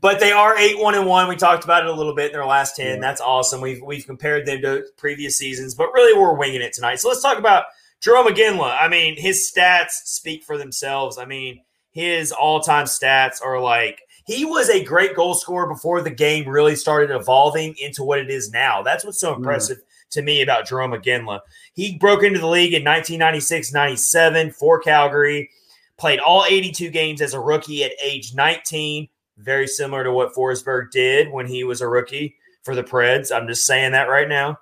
but 0.00 0.20
they 0.20 0.32
are 0.32 0.56
eight 0.56 0.78
one 0.78 0.94
and 0.94 1.06
one. 1.06 1.28
We 1.28 1.36
talked 1.36 1.64
about 1.64 1.84
it 1.84 1.90
a 1.90 1.92
little 1.92 2.14
bit 2.14 2.26
in 2.26 2.32
their 2.32 2.46
last 2.46 2.76
ten. 2.76 2.94
Yeah. 2.94 3.00
That's 3.00 3.20
awesome. 3.20 3.60
We've 3.60 3.82
we've 3.82 4.06
compared 4.06 4.46
them 4.46 4.62
to 4.62 4.84
previous 4.96 5.36
seasons, 5.36 5.74
but 5.74 5.92
really 5.92 6.18
we're 6.18 6.34
winging 6.34 6.62
it 6.62 6.72
tonight. 6.72 7.00
So 7.00 7.08
let's 7.08 7.20
talk 7.20 7.38
about 7.38 7.64
Jarome 8.00 8.28
Iginla. 8.28 8.78
I 8.80 8.88
mean, 8.88 9.16
his 9.16 9.50
stats 9.52 9.90
speak 10.04 10.44
for 10.44 10.56
themselves. 10.56 11.18
I 11.18 11.24
mean, 11.24 11.60
his 11.90 12.32
all 12.32 12.60
time 12.60 12.86
stats 12.86 13.42
are 13.42 13.60
like 13.60 14.00
he 14.26 14.44
was 14.44 14.68
a 14.68 14.84
great 14.84 15.16
goal 15.16 15.34
scorer 15.34 15.66
before 15.66 16.02
the 16.02 16.10
game 16.10 16.48
really 16.48 16.76
started 16.76 17.14
evolving 17.14 17.74
into 17.80 18.04
what 18.04 18.18
it 18.18 18.30
is 18.30 18.50
now. 18.50 18.82
That's 18.82 19.04
what's 19.04 19.20
so 19.20 19.34
impressive. 19.34 19.78
Mm. 19.78 19.82
To 20.12 20.22
me, 20.22 20.40
about 20.40 20.66
Jarome 20.66 21.02
Iginla, 21.02 21.40
he 21.74 21.98
broke 21.98 22.22
into 22.22 22.38
the 22.38 22.46
league 22.46 22.72
in 22.72 22.82
1996 22.82 23.72
97 23.72 24.52
for 24.52 24.80
Calgary, 24.80 25.50
played 25.98 26.18
all 26.18 26.44
82 26.48 26.88
games 26.90 27.20
as 27.20 27.34
a 27.34 27.40
rookie 27.40 27.84
at 27.84 27.92
age 28.02 28.34
19 28.34 29.08
very 29.38 29.66
similar 29.66 30.04
to 30.04 30.12
what 30.12 30.34
Forsberg 30.34 30.90
did 30.90 31.30
when 31.30 31.46
he 31.46 31.64
was 31.64 31.80
a 31.80 31.88
rookie 31.88 32.36
for 32.62 32.74
the 32.74 32.82
Preds. 32.82 33.34
I'm 33.34 33.46
just 33.46 33.64
saying 33.64 33.92
that 33.92 34.08
right 34.08 34.28
now. 34.28 34.58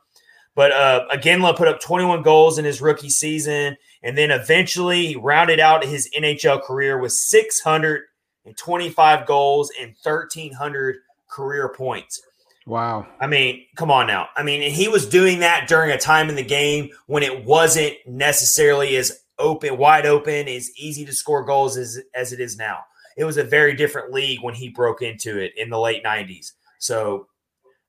But 0.54 0.72
uh, 0.72 1.06
Iginla 1.12 1.56
put 1.56 1.68
up 1.68 1.80
21 1.80 2.22
goals 2.22 2.58
in 2.58 2.64
his 2.64 2.80
rookie 2.80 3.10
season, 3.10 3.76
and 4.06 4.16
then 4.16 4.30
eventually 4.30 5.08
he 5.08 5.16
rounded 5.16 5.58
out 5.58 5.84
his 5.84 6.08
NHL 6.16 6.62
career 6.62 6.96
with 6.96 7.10
625 7.10 9.26
goals 9.26 9.72
and 9.80 9.96
1,300 10.00 10.96
career 11.28 11.74
points. 11.76 12.22
Wow. 12.66 13.08
I 13.20 13.26
mean, 13.26 13.66
come 13.74 13.90
on 13.90 14.06
now. 14.06 14.28
I 14.36 14.44
mean, 14.44 14.70
he 14.70 14.86
was 14.86 15.08
doing 15.08 15.40
that 15.40 15.66
during 15.66 15.90
a 15.90 15.98
time 15.98 16.28
in 16.28 16.36
the 16.36 16.44
game 16.44 16.90
when 17.06 17.24
it 17.24 17.44
wasn't 17.44 17.96
necessarily 18.06 18.94
as 18.94 19.24
open, 19.40 19.76
wide 19.76 20.06
open, 20.06 20.46
as 20.46 20.70
easy 20.76 21.04
to 21.04 21.12
score 21.12 21.44
goals 21.44 21.76
as, 21.76 21.98
as 22.14 22.32
it 22.32 22.38
is 22.38 22.56
now. 22.56 22.84
It 23.16 23.24
was 23.24 23.38
a 23.38 23.44
very 23.44 23.74
different 23.74 24.12
league 24.12 24.38
when 24.40 24.54
he 24.54 24.68
broke 24.68 25.02
into 25.02 25.36
it 25.36 25.52
in 25.56 25.68
the 25.68 25.80
late 25.80 26.04
90s. 26.04 26.52
So, 26.78 27.26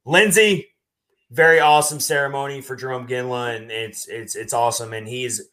Lindsay, 0.03 0.69
very 1.29 1.59
awesome 1.59 1.99
ceremony 1.99 2.61
for 2.61 2.75
Jarome 2.75 3.07
Iginla, 3.07 3.57
and 3.57 3.69
it's 3.69 4.07
it's 4.07 4.35
it's 4.35 4.53
awesome. 4.53 4.93
And 4.93 5.07
he's 5.07 5.47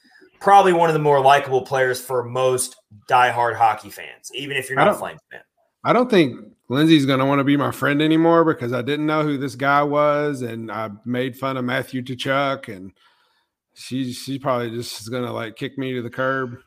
probably 0.45 0.75
one 0.75 0.91
of 0.91 0.93
the 0.93 1.01
more 1.01 1.21
likable 1.21 1.63
players 1.63 1.99
for 1.99 2.23
most 2.23 2.77
diehard 3.09 3.57
hockey 3.57 3.89
fans, 3.89 4.31
even 4.35 4.59
if 4.59 4.69
you're 4.69 4.77
not 4.77 4.89
a 4.89 4.95
Flames 4.95 5.21
fan. 5.33 5.41
I 5.83 5.95
don't 5.95 6.11
think 6.11 6.39
Lindsay's 6.69 7.07
going 7.07 7.19
to 7.19 7.25
want 7.25 7.39
to 7.39 7.45
be 7.45 7.57
my 7.57 7.71
friend 7.71 8.03
anymore 8.03 8.45
because 8.45 8.75
I 8.75 8.83
didn't 8.83 9.07
know 9.07 9.23
who 9.23 9.39
this 9.39 9.55
guy 9.55 9.83
was, 9.83 10.43
and 10.43 10.71
I 10.71 10.91
made 11.07 11.37
fun 11.37 11.57
of 11.57 11.65
Matthew 11.65 12.03
Tkachuk, 12.03 12.69
and 12.75 12.93
she 13.73 14.13
she 14.13 14.39
probably 14.39 14.71
just 14.71 15.01
is 15.01 15.09
going 15.09 15.25
to 15.25 15.33
like 15.33 15.57
kick 15.57 15.79
me 15.79 15.95
to 15.95 16.03
the 16.03 16.11
curb. 16.11 16.59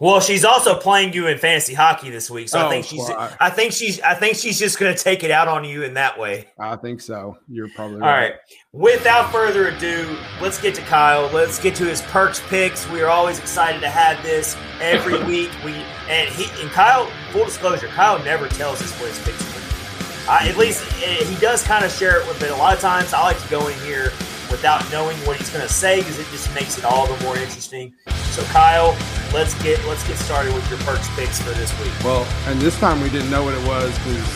Well, 0.00 0.20
she's 0.20 0.44
also 0.44 0.78
playing 0.78 1.14
you 1.14 1.28
in 1.28 1.38
fantasy 1.38 1.72
hockey 1.72 2.10
this 2.10 2.30
week, 2.30 2.50
so 2.50 2.60
oh, 2.60 2.66
I 2.66 2.70
think 2.70 2.84
she's. 2.84 3.08
Well, 3.08 3.18
I, 3.18 3.46
I, 3.46 3.50
think 3.50 3.72
she's. 3.72 4.00
I 4.00 4.14
think 4.14 4.36
she's 4.36 4.58
just 4.58 4.78
going 4.78 4.94
to 4.94 5.02
take 5.02 5.24
it 5.24 5.30
out 5.30 5.48
on 5.48 5.64
you 5.64 5.82
in 5.82 5.94
that 5.94 6.18
way. 6.18 6.48
I 6.58 6.76
think 6.76 7.00
so. 7.00 7.38
You're 7.48 7.68
probably 7.70 7.98
right. 7.98 8.06
All 8.06 8.16
right. 8.16 8.34
Without 8.74 9.30
further 9.30 9.68
ado, 9.68 10.18
let's 10.40 10.60
get 10.60 10.74
to 10.74 10.82
Kyle. 10.82 11.30
Let's 11.32 11.60
get 11.60 11.76
to 11.76 11.84
his 11.84 12.02
perks 12.02 12.42
picks. 12.48 12.90
We 12.90 13.02
are 13.02 13.08
always 13.08 13.38
excited 13.38 13.80
to 13.82 13.88
have 13.88 14.20
this 14.24 14.56
every 14.80 15.22
week. 15.28 15.52
We 15.64 15.74
and 16.10 16.28
he 16.28 16.46
and 16.60 16.68
Kyle. 16.72 17.08
Full 17.30 17.44
disclosure, 17.44 17.86
Kyle 17.86 18.18
never 18.24 18.48
tells 18.48 18.82
us 18.82 18.90
what 18.98 19.10
his 19.10 19.18
picks 19.20 20.26
are. 20.26 20.32
Uh, 20.32 20.48
at 20.48 20.56
least 20.56 20.82
eh, 21.04 21.22
he 21.22 21.40
does 21.40 21.62
kind 21.62 21.84
of 21.84 21.92
share 21.92 22.20
it 22.20 22.26
with. 22.26 22.40
But 22.40 22.50
a 22.50 22.56
lot 22.56 22.74
of 22.74 22.80
times, 22.80 23.14
I 23.14 23.22
like 23.22 23.40
to 23.40 23.48
go 23.48 23.68
in 23.68 23.78
here 23.78 24.10
without 24.50 24.90
knowing 24.90 25.16
what 25.18 25.36
he's 25.36 25.50
going 25.50 25.64
to 25.64 25.72
say 25.72 26.00
because 26.00 26.18
it 26.18 26.26
just 26.32 26.52
makes 26.52 26.76
it 26.76 26.84
all 26.84 27.06
the 27.06 27.22
more 27.22 27.36
interesting. 27.36 27.94
So 28.32 28.42
Kyle, 28.46 28.96
let's 29.32 29.54
get 29.62 29.84
let's 29.86 30.04
get 30.08 30.16
started 30.16 30.52
with 30.52 30.68
your 30.68 30.80
perks 30.80 31.08
picks 31.14 31.40
for 31.40 31.50
this 31.50 31.70
week. 31.78 31.92
Well, 32.02 32.26
and 32.48 32.60
this 32.60 32.76
time 32.80 33.00
we 33.00 33.08
didn't 33.08 33.30
know 33.30 33.44
what 33.44 33.54
it 33.54 33.68
was 33.68 33.96
because 33.98 34.26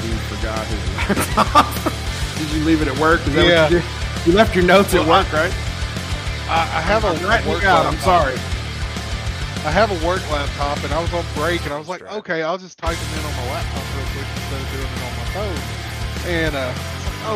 we 0.00 0.14
forgot 0.30 0.64
his 0.64 1.18
laptop. 1.18 1.92
did 2.40 2.50
you 2.56 2.64
leave 2.64 2.80
it 2.80 2.88
at 2.88 2.98
work? 2.98 3.20
Is 3.28 3.34
that 3.34 3.46
yeah. 3.46 3.62
what 3.64 3.72
you 3.72 3.78
did? 3.78 4.26
You 4.26 4.32
left 4.32 4.54
your 4.56 4.64
notes 4.64 4.92
well, 4.92 5.04
at 5.04 5.08
work, 5.08 5.32
right? 5.32 5.52
I, 6.48 6.80
I 6.80 6.80
have 6.80 7.04
a 7.04 7.12
work 7.48 7.64
out. 7.64 7.86
I'm 7.86 8.00
sorry. 8.00 8.34
I 9.60 9.70
have 9.70 9.92
a 9.92 10.06
work 10.06 10.24
laptop, 10.32 10.82
and 10.82 10.92
I 10.92 11.00
was 11.00 11.12
on 11.12 11.24
break, 11.36 11.62
and 11.64 11.72
I 11.72 11.78
was 11.78 11.88
like, 11.88 12.00
okay, 12.24 12.42
I'll 12.42 12.56
just 12.56 12.78
type 12.78 12.96
them 12.96 13.18
in 13.20 13.24
on 13.28 13.36
my 13.36 13.46
laptop 13.52 13.84
real 13.92 14.08
quick 14.16 14.24
instead 14.24 14.56
of 14.56 14.68
doing 14.72 14.88
it 14.88 15.04
on 15.04 15.12
my 15.20 15.28
phone. 15.36 15.60
And 16.24 16.56
uh, 16.56 16.72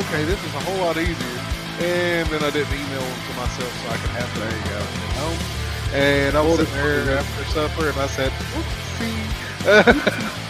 okay, 0.08 0.24
this 0.24 0.40
is 0.40 0.54
a 0.54 0.60
whole 0.64 0.80
lot 0.84 0.96
easier. 0.96 1.40
And 1.84 2.28
then 2.28 2.42
I 2.42 2.50
didn't 2.50 2.72
email 2.72 3.04
them 3.04 3.20
to 3.28 3.32
myself 3.36 3.72
so 3.82 3.88
I 3.92 3.96
could 4.00 4.14
have 4.16 4.28
them 4.34 4.48
there 4.48 4.56
you 4.56 4.64
go. 4.72 4.80
at 4.80 5.14
home. 5.20 5.38
And 5.92 6.36
I 6.36 6.40
was 6.40 6.56
sitting 6.58 6.74
there 6.74 7.18
after 7.18 7.44
supper 7.52 7.88
and 7.88 7.98
I 7.98 8.06
said, 8.06 8.32
oopsie. 8.56 10.40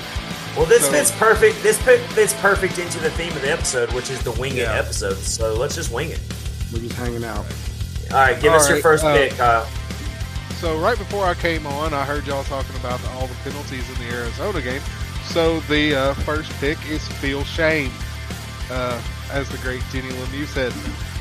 well, 0.57 0.67
this 0.67 0.85
so, 0.85 0.93
fits 0.93 1.11
perfect. 1.13 1.63
This 1.63 1.81
fits 1.83 2.35
perfect 2.35 2.79
into 2.79 3.01
the 3.01 3.11
theme 3.11 3.33
of 3.33 3.43
the 3.43 3.51
episode, 3.51 3.93
which 3.93 4.11
is 4.11 4.23
the 4.23 4.33
wing 4.33 4.57
yeah. 4.57 4.75
it 4.75 4.79
episode. 4.79 5.17
So 5.17 5.55
let's 5.55 5.75
just 5.75 5.93
wing 5.93 6.11
it. 6.11 6.21
We're 6.73 6.81
just 6.81 6.95
hanging 6.95 7.25
out. 7.25 7.45
All 8.11 8.19
right, 8.19 8.41
give 8.41 8.53
all 8.53 8.59
us 8.59 8.69
right, 8.69 8.75
your 8.75 8.83
first 8.83 9.05
uh, 9.05 9.17
pick, 9.17 9.33
Kyle. 9.33 9.67
So 10.57 10.79
right 10.79 10.97
before 10.97 11.25
I 11.25 11.35
came 11.35 11.67
on, 11.67 11.93
I 11.93 12.05
heard 12.05 12.27
y'all 12.27 12.45
talking 12.45 12.75
about 12.77 13.05
all 13.09 13.27
the 13.27 13.35
penalties 13.43 13.89
in 13.89 14.07
the 14.07 14.15
Arizona 14.15 14.63
game. 14.63 14.83
So 15.27 15.61
the 15.61 15.95
uh, 15.95 16.15
first 16.15 16.51
pick 16.61 16.79
is 16.89 17.07
Phil 17.09 17.45
Shane. 17.45 17.91
Uh, 18.71 19.01
as 19.31 19.49
the 19.49 19.59
great 19.59 19.83
Jenny 19.91 20.09
Lemieux 20.09 20.47
said. 20.47 20.73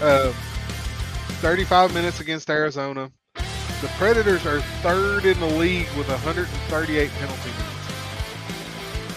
Uh, 0.02 0.32
35 1.42 1.94
minutes 1.94 2.20
against 2.20 2.50
Arizona. 2.50 3.12
The 3.34 3.90
Predators 3.98 4.46
are 4.46 4.62
third 4.82 5.26
in 5.26 5.40
the 5.40 5.48
league 5.48 5.90
with 5.98 6.08
138 6.08 7.10
penalty 7.12 7.50
minutes. 7.50 7.73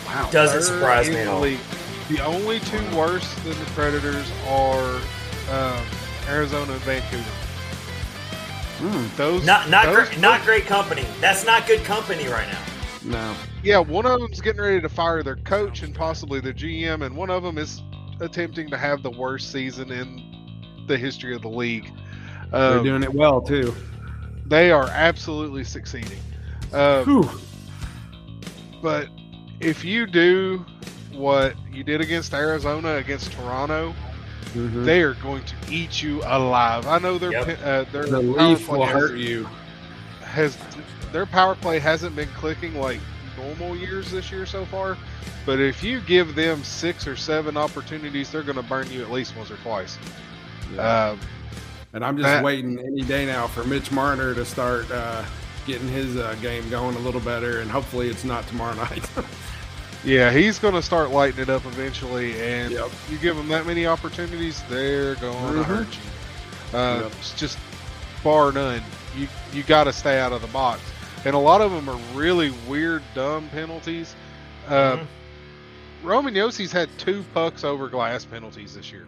Wow. 0.06 0.28
Doesn't 0.30 0.60
third 0.60 0.66
surprise 0.66 1.08
me 1.08 1.16
at 1.16 1.28
all. 1.28 1.40
League. 1.40 1.58
The 2.08 2.24
only 2.24 2.60
two 2.60 2.96
worse 2.96 3.34
than 3.42 3.58
the 3.58 3.64
Predators 3.74 4.30
are 4.48 5.00
um, 5.50 5.84
Arizona 6.28 6.72
and 6.72 6.82
Vancouver. 6.82 7.24
Mm. 8.78 9.16
Those 9.16 9.44
not 9.44 9.70
not 9.70 9.86
those, 9.86 10.08
great, 10.08 10.20
not 10.20 10.42
great 10.42 10.66
company. 10.66 11.04
That's 11.20 11.44
not 11.46 11.66
good 11.66 11.82
company 11.84 12.26
right 12.28 12.46
now. 12.46 12.62
No. 13.04 13.36
Yeah, 13.62 13.78
one 13.78 14.04
of 14.06 14.20
them's 14.20 14.40
getting 14.40 14.60
ready 14.60 14.80
to 14.80 14.88
fire 14.88 15.22
their 15.22 15.36
coach 15.36 15.82
and 15.82 15.94
possibly 15.94 16.40
their 16.40 16.52
GM, 16.52 17.04
and 17.04 17.16
one 17.16 17.30
of 17.30 17.42
them 17.42 17.58
is 17.58 17.82
attempting 18.20 18.68
to 18.70 18.76
have 18.76 19.02
the 19.02 19.10
worst 19.10 19.50
season 19.50 19.90
in 19.90 20.84
the 20.86 20.96
history 20.96 21.34
of 21.34 21.42
the 21.42 21.48
league. 21.48 21.90
Um, 22.52 22.74
They're 22.74 22.82
doing 22.84 23.02
it 23.02 23.12
well 23.12 23.40
too. 23.40 23.74
They 24.44 24.70
are 24.70 24.88
absolutely 24.88 25.64
succeeding. 25.64 26.18
Um, 26.72 27.40
but 28.82 29.08
if 29.60 29.84
you 29.84 30.06
do 30.06 30.64
what 31.12 31.54
you 31.72 31.82
did 31.82 32.00
against 32.00 32.34
Arizona 32.34 32.96
against 32.96 33.32
Toronto, 33.32 33.94
mm-hmm. 34.52 34.84
they 34.84 35.02
are 35.02 35.14
going 35.14 35.44
to 35.44 35.54
eat 35.70 36.02
you 36.02 36.22
alive. 36.24 36.86
I 36.86 36.98
know 36.98 37.18
their 37.18 37.32
yep. 37.32 37.58
uh, 37.62 37.90
their 37.90 38.06
the 38.06 38.20
leaf 38.20 38.68
will 38.68 38.86
hurt 38.86 39.16
you. 39.16 39.48
Has 40.22 40.58
their 41.12 41.26
power 41.26 41.54
play 41.54 41.78
hasn't 41.78 42.14
been 42.14 42.28
clicking 42.30 42.74
like 42.74 43.00
normal 43.36 43.76
years 43.76 44.10
this 44.10 44.30
year 44.30 44.46
so 44.46 44.64
far, 44.66 44.96
but 45.44 45.60
if 45.60 45.82
you 45.82 46.00
give 46.00 46.34
them 46.34 46.62
six 46.64 47.06
or 47.06 47.16
seven 47.16 47.56
opportunities, 47.56 48.30
they're 48.30 48.42
going 48.42 48.56
to 48.56 48.62
burn 48.62 48.90
you 48.90 49.02
at 49.02 49.10
least 49.10 49.36
once 49.36 49.50
or 49.50 49.56
twice. 49.58 49.98
Yeah. 50.74 50.80
Uh, 50.80 51.16
and 51.92 52.04
I'm 52.04 52.16
just 52.16 52.26
that, 52.26 52.44
waiting 52.44 52.78
any 52.78 53.02
day 53.02 53.24
now 53.24 53.46
for 53.46 53.64
Mitch 53.64 53.90
Marner 53.90 54.34
to 54.34 54.44
start 54.44 54.90
uh, 54.90 55.24
getting 55.66 55.88
his 55.88 56.16
uh, 56.16 56.34
game 56.40 56.68
going 56.70 56.96
a 56.96 57.00
little 57.00 57.20
better, 57.20 57.60
and 57.60 57.70
hopefully 57.70 58.08
it's 58.08 58.24
not 58.24 58.46
tomorrow 58.46 58.74
night. 58.76 59.08
yeah, 60.04 60.30
he's 60.30 60.58
going 60.58 60.74
to 60.74 60.82
start 60.82 61.10
lighting 61.10 61.40
it 61.40 61.48
up 61.50 61.64
eventually, 61.66 62.40
and 62.40 62.72
yep. 62.72 62.90
you 63.10 63.18
give 63.18 63.36
him 63.36 63.48
that 63.48 63.66
many 63.66 63.86
opportunities, 63.86 64.62
they're 64.68 65.16
going 65.16 65.34
mm-hmm. 65.34 65.58
to 65.58 65.64
hurt 65.64 65.88
you. 65.88 66.78
Uh, 66.78 67.00
yep. 67.02 67.12
It's 67.18 67.34
just 67.38 67.58
bar 68.22 68.52
none. 68.52 68.82
You 69.16 69.28
you 69.52 69.62
got 69.62 69.84
to 69.84 69.92
stay 69.92 70.18
out 70.18 70.32
of 70.32 70.42
the 70.42 70.48
box, 70.48 70.80
and 71.24 71.34
a 71.34 71.38
lot 71.38 71.60
of 71.60 71.72
them 71.72 71.88
are 71.88 72.00
really 72.14 72.52
weird, 72.68 73.02
dumb 73.14 73.48
penalties. 73.50 74.14
Uh, 74.68 74.96
mm-hmm. 74.96 76.06
Roman 76.06 76.34
Josi's 76.34 76.72
had 76.72 76.88
two 76.98 77.24
pucks 77.34 77.64
over 77.64 77.88
glass 77.88 78.24
penalties 78.24 78.74
this 78.74 78.92
year. 78.92 79.06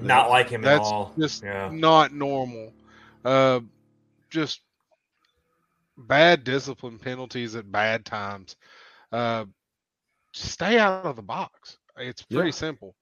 Not 0.00 0.30
like 0.30 0.48
him 0.48 0.62
That's 0.62 0.86
at 0.86 0.92
all. 0.92 1.14
Just 1.18 1.42
yeah. 1.42 1.70
not 1.72 2.12
normal. 2.12 2.72
Uh, 3.24 3.60
just 4.30 4.60
bad 5.98 6.44
discipline 6.44 6.98
penalties 6.98 7.56
at 7.56 7.70
bad 7.70 8.04
times. 8.04 8.56
Uh, 9.12 9.44
stay 10.32 10.78
out 10.78 11.04
of 11.04 11.16
the 11.16 11.22
box. 11.22 11.78
It's 11.96 12.22
pretty 12.22 12.48
yeah. 12.48 12.52
simple. 12.52 12.94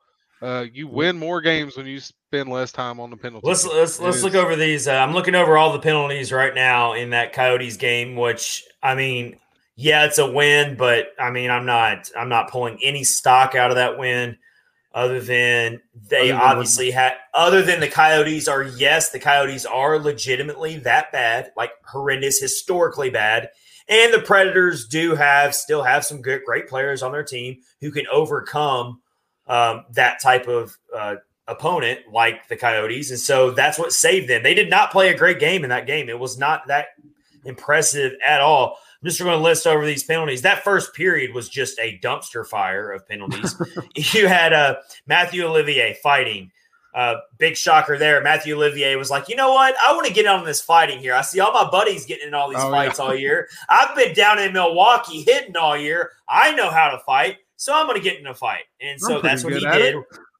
Uh, 0.42 0.66
you 0.72 0.86
win 0.86 1.18
more 1.18 1.40
games 1.40 1.76
when 1.76 1.86
you 1.86 1.98
spend 1.98 2.50
less 2.50 2.70
time 2.70 3.00
on 3.00 3.10
the 3.10 3.16
penalty. 3.16 3.46
Let's 3.46 3.66
let's 3.66 3.98
let's 3.98 4.22
look 4.22 4.34
over 4.34 4.54
these. 4.54 4.86
Uh, 4.86 4.92
I'm 4.92 5.14
looking 5.14 5.34
over 5.34 5.56
all 5.56 5.72
the 5.72 5.78
penalties 5.78 6.30
right 6.30 6.54
now 6.54 6.92
in 6.92 7.10
that 7.10 7.32
Coyotes 7.32 7.78
game, 7.78 8.16
which 8.16 8.62
I 8.82 8.94
mean, 8.94 9.38
yeah, 9.76 10.04
it's 10.04 10.18
a 10.18 10.30
win, 10.30 10.76
but 10.76 11.08
I 11.18 11.30
mean, 11.30 11.50
I'm 11.50 11.64
not 11.64 12.10
I'm 12.16 12.28
not 12.28 12.50
pulling 12.50 12.78
any 12.82 13.02
stock 13.02 13.54
out 13.54 13.70
of 13.70 13.76
that 13.76 13.98
win 13.98 14.36
other 14.96 15.20
than 15.20 15.78
they 16.08 16.32
other 16.32 16.42
obviously 16.42 16.90
had 16.90 17.12
other 17.34 17.62
than 17.62 17.80
the 17.80 17.88
Coyotes 17.88 18.48
are 18.48 18.62
yes, 18.62 19.10
the 19.10 19.20
Coyotes 19.20 19.66
are 19.66 19.98
legitimately 19.98 20.78
that 20.78 21.12
bad, 21.12 21.52
like 21.54 21.70
horrendous, 21.84 22.40
historically 22.40 23.10
bad. 23.10 23.50
And 23.88 24.12
the 24.12 24.20
Predators 24.20 24.88
do 24.88 25.14
have 25.14 25.54
still 25.54 25.82
have 25.82 26.04
some 26.04 26.22
good 26.22 26.40
great 26.46 26.66
players 26.66 27.02
on 27.02 27.12
their 27.12 27.22
team 27.22 27.58
who 27.82 27.92
can 27.92 28.06
overcome 28.10 29.02
um, 29.46 29.84
that 29.92 30.20
type 30.22 30.48
of 30.48 30.76
uh, 30.96 31.16
opponent 31.46 32.00
like 32.10 32.48
the 32.48 32.56
Coyotes. 32.56 33.10
And 33.10 33.20
so 33.20 33.50
that's 33.50 33.78
what 33.78 33.92
saved 33.92 34.28
them. 34.30 34.42
They 34.42 34.54
did 34.54 34.70
not 34.70 34.92
play 34.92 35.10
a 35.10 35.18
great 35.18 35.38
game 35.38 35.62
in 35.62 35.68
that 35.68 35.86
game. 35.86 36.08
It 36.08 36.18
was 36.18 36.38
not 36.38 36.68
that 36.68 36.86
impressive 37.44 38.12
at 38.26 38.40
all. 38.40 38.78
I'm 39.06 39.10
just 39.10 39.20
going 39.20 39.38
to 39.38 39.40
list 39.40 39.68
over 39.68 39.86
these 39.86 40.02
penalties. 40.02 40.42
That 40.42 40.64
first 40.64 40.92
period 40.92 41.32
was 41.32 41.48
just 41.48 41.78
a 41.78 41.96
dumpster 42.02 42.44
fire 42.44 42.90
of 42.90 43.06
penalties. 43.06 43.54
you 43.94 44.26
had 44.26 44.52
uh, 44.52 44.78
Mathieu 45.06 45.46
Olivier 45.46 45.96
fighting. 46.02 46.50
Uh, 46.92 47.18
big 47.38 47.56
shocker 47.56 47.96
there. 47.96 48.20
Mathieu 48.20 48.56
Olivier 48.56 48.96
was 48.96 49.08
like, 49.08 49.28
you 49.28 49.36
know 49.36 49.52
what? 49.52 49.76
I 49.86 49.92
want 49.92 50.08
to 50.08 50.12
get 50.12 50.26
on 50.26 50.44
this 50.44 50.60
fighting 50.60 50.98
here. 50.98 51.14
I 51.14 51.20
see 51.20 51.38
all 51.38 51.52
my 51.52 51.70
buddies 51.70 52.04
getting 52.04 52.26
in 52.26 52.34
all 52.34 52.50
these 52.50 52.58
oh, 52.60 52.68
fights 52.68 52.98
yeah. 52.98 53.04
all 53.04 53.14
year. 53.14 53.48
I've 53.68 53.94
been 53.94 54.12
down 54.12 54.40
in 54.40 54.52
Milwaukee 54.52 55.22
hitting 55.22 55.56
all 55.56 55.76
year. 55.76 56.10
I 56.28 56.52
know 56.56 56.68
how 56.68 56.88
to 56.88 56.98
fight. 57.06 57.36
so 57.54 57.72
I'm 57.72 57.86
going 57.86 57.98
to 57.98 58.02
get 58.02 58.18
in 58.18 58.26
a 58.26 58.34
fight. 58.34 58.64
And 58.80 59.00
so 59.00 59.20
that's 59.22 59.44
what 59.44 59.52
he 59.52 59.60
did. 59.60 59.94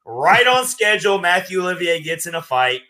Right 0.05 0.47
on 0.49 0.65
schedule, 0.67 1.21
Mathieu 1.21 1.61
Olivier 1.61 2.03
gets 2.03 2.27
in 2.27 2.35
a 2.35 2.43
fight, 2.43 2.81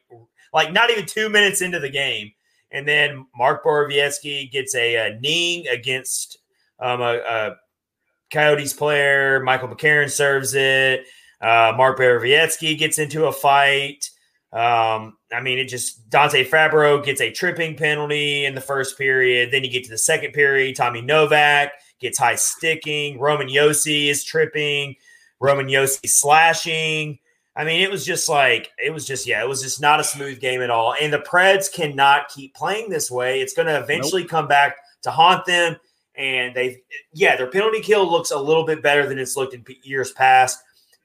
like 0.54 0.72
not 0.72 0.88
even 0.88 1.04
two 1.04 1.28
minutes 1.28 1.60
into 1.60 1.80
the 1.80 1.90
game. 1.90 2.32
And 2.70 2.86
then 2.86 3.26
Mark 3.36 3.64
Borowiecki 3.64 4.50
gets 4.50 4.74
a, 4.74 4.96
a 4.96 5.20
knee 5.20 5.66
against 5.68 6.38
um, 6.80 7.00
a, 7.00 7.18
a 7.18 7.56
Coyotes 8.30 8.72
player. 8.72 9.40
Michael 9.40 9.68
McCarron 9.68 10.10
serves 10.10 10.54
it. 10.54 11.06
Uh, 11.40 11.72
Mark 11.76 11.98
Borowiecki 11.98 12.76
gets 12.76 12.98
into 12.98 13.26
a 13.26 13.32
fight. 13.32 14.10
Um, 14.52 15.16
I 15.32 15.40
mean, 15.42 15.58
it 15.58 15.68
just 15.68 16.08
Dante 16.08 16.48
Fabbro 16.48 17.04
gets 17.04 17.20
a 17.20 17.30
tripping 17.30 17.76
penalty 17.76 18.44
in 18.44 18.54
the 18.54 18.60
first 18.60 18.96
period. 18.96 19.50
Then 19.52 19.64
you 19.64 19.70
get 19.70 19.84
to 19.84 19.90
the 19.90 19.98
second 19.98 20.32
period. 20.32 20.76
Tommy 20.76 21.02
Novak 21.02 21.72
gets 22.00 22.18
high 22.18 22.36
sticking. 22.36 23.18
Roman 23.18 23.48
Josi 23.48 24.08
is 24.08 24.24
tripping. 24.24 24.94
Roman 25.40 25.66
Josi 25.66 26.08
slashing. 26.08 27.18
I 27.57 27.64
mean, 27.64 27.80
it 27.80 27.90
was 27.90 28.04
just 28.04 28.28
like 28.28 28.70
it 28.78 28.92
was 28.92 29.07
just 29.07 29.26
yeah, 29.26 29.42
it 29.42 29.48
was 29.48 29.62
just 29.62 29.80
not 29.80 29.98
a 29.98 30.04
smooth 30.04 30.40
game 30.40 30.61
at 30.61 30.68
all. 30.68 30.94
And 31.00 31.11
the 31.11 31.18
Preds 31.18 31.72
cannot 31.72 32.28
keep 32.28 32.54
playing 32.54 32.90
this 32.90 33.11
way. 33.11 33.40
It's 33.40 33.54
going 33.54 33.66
to 33.66 33.80
eventually 33.80 34.22
nope. 34.22 34.30
come 34.30 34.48
back 34.48 34.76
to 35.02 35.11
haunt 35.11 35.46
them. 35.46 35.76
And 36.16 36.54
they, 36.54 36.82
yeah, 37.12 37.36
their 37.36 37.50
penalty 37.50 37.80
kill 37.80 38.11
looks 38.11 38.30
a 38.30 38.38
little 38.38 38.64
bit 38.64 38.82
better 38.82 39.07
than 39.07 39.18
it's 39.18 39.36
looked 39.36 39.54
in 39.54 39.64
years 39.82 40.12
past, 40.12 40.59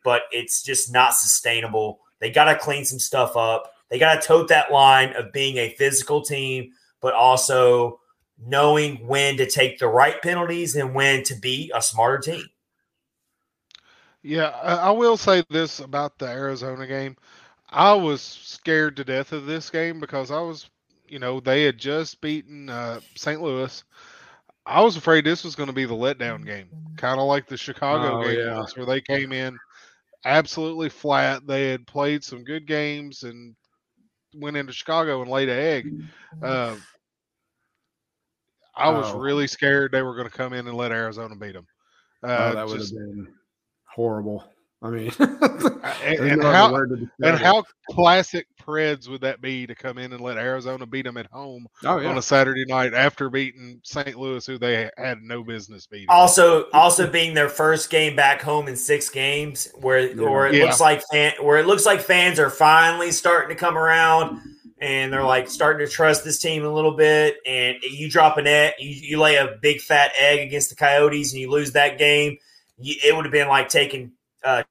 but 0.03 0.23
it's 0.31 0.63
just 0.63 0.91
not 0.91 1.13
sustainable. 1.13 1.99
They 2.19 2.31
got 2.31 2.45
to 2.45 2.55
clean 2.55 2.85
some 2.85 2.99
stuff 2.99 3.35
up. 3.35 3.73
They 3.89 3.99
got 3.99 4.21
to 4.21 4.27
tote 4.27 4.47
that 4.49 4.71
line 4.71 5.13
of 5.13 5.33
being 5.33 5.57
a 5.57 5.75
physical 5.75 6.21
team, 6.21 6.71
but 7.01 7.13
also 7.13 7.99
knowing 8.45 9.05
when 9.05 9.37
to 9.37 9.45
take 9.45 9.79
the 9.79 9.87
right 9.87 10.21
penalties 10.21 10.75
and 10.75 10.95
when 10.95 11.23
to 11.23 11.35
be 11.35 11.71
a 11.75 11.81
smarter 11.81 12.19
team. 12.19 12.45
Yeah, 14.23 14.49
I 14.49 14.91
will 14.91 15.17
say 15.17 15.43
this 15.45 15.79
about 15.79 16.17
the 16.17 16.27
Arizona 16.27 16.79
game. 16.79 17.09
I 17.69 17.93
was 17.93 18.21
scared 18.21 18.95
to 18.97 19.03
death 19.03 19.31
of 19.31 19.45
this 19.45 19.69
game 19.69 19.99
because 19.99 20.31
I 20.31 20.39
was, 20.41 20.69
you 21.07 21.19
know, 21.19 21.39
they 21.39 21.63
had 21.63 21.77
just 21.77 22.21
beaten 22.21 22.69
uh, 22.69 23.01
St. 23.15 23.41
Louis. 23.41 23.83
I 24.65 24.81
was 24.81 24.97
afraid 24.97 25.25
this 25.25 25.43
was 25.43 25.55
going 25.55 25.67
to 25.67 25.73
be 25.73 25.85
the 25.85 25.93
letdown 25.95 26.45
game, 26.45 26.71
kind 26.97 27.19
of 27.19 27.27
like 27.27 27.47
the 27.47 27.57
Chicago 27.57 28.15
Oh, 28.15 28.17
game 28.17 28.45
yeah. 28.45 28.55
was, 28.55 28.75
where 28.75 28.85
they 28.85 29.01
came 29.01 29.31
in 29.31 29.59
absolutely 30.25 30.89
flat. 30.89 31.45
They 31.47 31.69
had 31.71 31.87
played 31.87 32.23
some 32.23 32.43
good 32.43 32.67
games 32.67 33.23
and 33.23 33.55
went 34.35 34.57
into 34.57 34.73
Chicago 34.73 35.21
and 35.21 35.31
laid 35.31 35.49
an 35.49 35.59
egg. 35.59 35.91
Uh, 36.41 36.77
I 38.75 38.89
was 38.89 39.13
Oh. 39.13 39.13
really 39.13 39.47
scared 39.47 39.91
they 39.91 40.01
were 40.01 40.15
going 40.15 40.29
to 40.29 40.35
come 40.35 40.53
in 40.53 40.67
and 40.67 40.77
let 40.77 40.91
Arizona 40.91 41.35
beat 41.35 41.53
them. 41.53 41.67
Oh, 42.35 42.51
Uh, 42.51 42.53
that 42.53 42.67
would 42.67 42.79
have 42.79 42.89
been 42.91 43.27
horrible. 43.93 44.43
I 44.83 44.89
mean, 44.89 45.11
and, 45.19 46.19
and 46.31 46.41
how 46.41 46.71
word 46.71 46.89
to 46.89 46.95
describe 46.95 47.35
and 47.35 47.37
how 47.37 47.63
classic 47.91 48.47
Preds 48.59 49.07
would 49.07 49.21
that 49.21 49.39
be 49.39 49.67
to 49.67 49.75
come 49.75 49.99
in 49.99 50.11
and 50.11 50.19
let 50.21 50.37
Arizona 50.37 50.87
beat 50.87 51.03
them 51.03 51.17
at 51.17 51.27
home 51.27 51.67
Oh 51.83 52.03
on 52.03 52.17
a 52.17 52.21
Saturday 52.21 52.65
night 52.65 52.95
after 52.95 53.29
beating 53.29 53.79
St. 53.83 54.15
Louis, 54.15 54.43
who 54.43 54.57
they 54.57 54.89
had 54.97 55.21
no 55.21 55.43
business 55.43 55.85
beating? 55.85 56.07
Also, 56.09 56.67
also 56.71 57.07
being 57.07 57.35
their 57.35 57.47
first 57.49 57.91
game 57.91 58.15
back 58.15 58.41
home 58.41 58.67
in 58.67 58.75
six 58.75 59.07
games, 59.07 59.69
where 59.81 59.99
Yeah. 59.99 60.27
where 60.27 60.47
it 60.47 60.55
Yeah. 60.55 60.63
looks 60.65 60.79
like 60.79 61.03
fan, 61.11 61.33
where 61.41 61.59
it 61.59 61.67
looks 61.67 61.85
like 61.85 62.01
fans 62.01 62.39
are 62.39 62.49
finally 62.49 63.11
starting 63.11 63.55
to 63.55 63.59
come 63.59 63.77
around, 63.77 64.39
and 64.79 65.13
they're 65.13 65.23
like 65.23 65.47
starting 65.47 65.85
to 65.85 65.91
trust 65.93 66.23
this 66.23 66.39
team 66.39 66.65
a 66.65 66.73
little 66.73 66.97
bit. 66.97 67.37
And 67.45 67.77
you 67.83 68.09
drop 68.09 68.37
an 68.37 68.47
egg, 68.47 68.73
you, 68.79 68.89
you 68.89 69.19
lay 69.19 69.35
a 69.35 69.59
big 69.61 69.79
fat 69.79 70.11
egg 70.17 70.39
against 70.39 70.71
the 70.71 70.75
Coyotes, 70.75 71.33
and 71.33 71.39
you 71.39 71.51
lose 71.51 71.73
that 71.73 71.99
game. 71.99 72.39
It 72.81 73.15
would 73.15 73.25
have 73.25 73.31
been 73.31 73.47
like 73.47 73.69
taking 73.69 74.11
uh, 74.43 74.63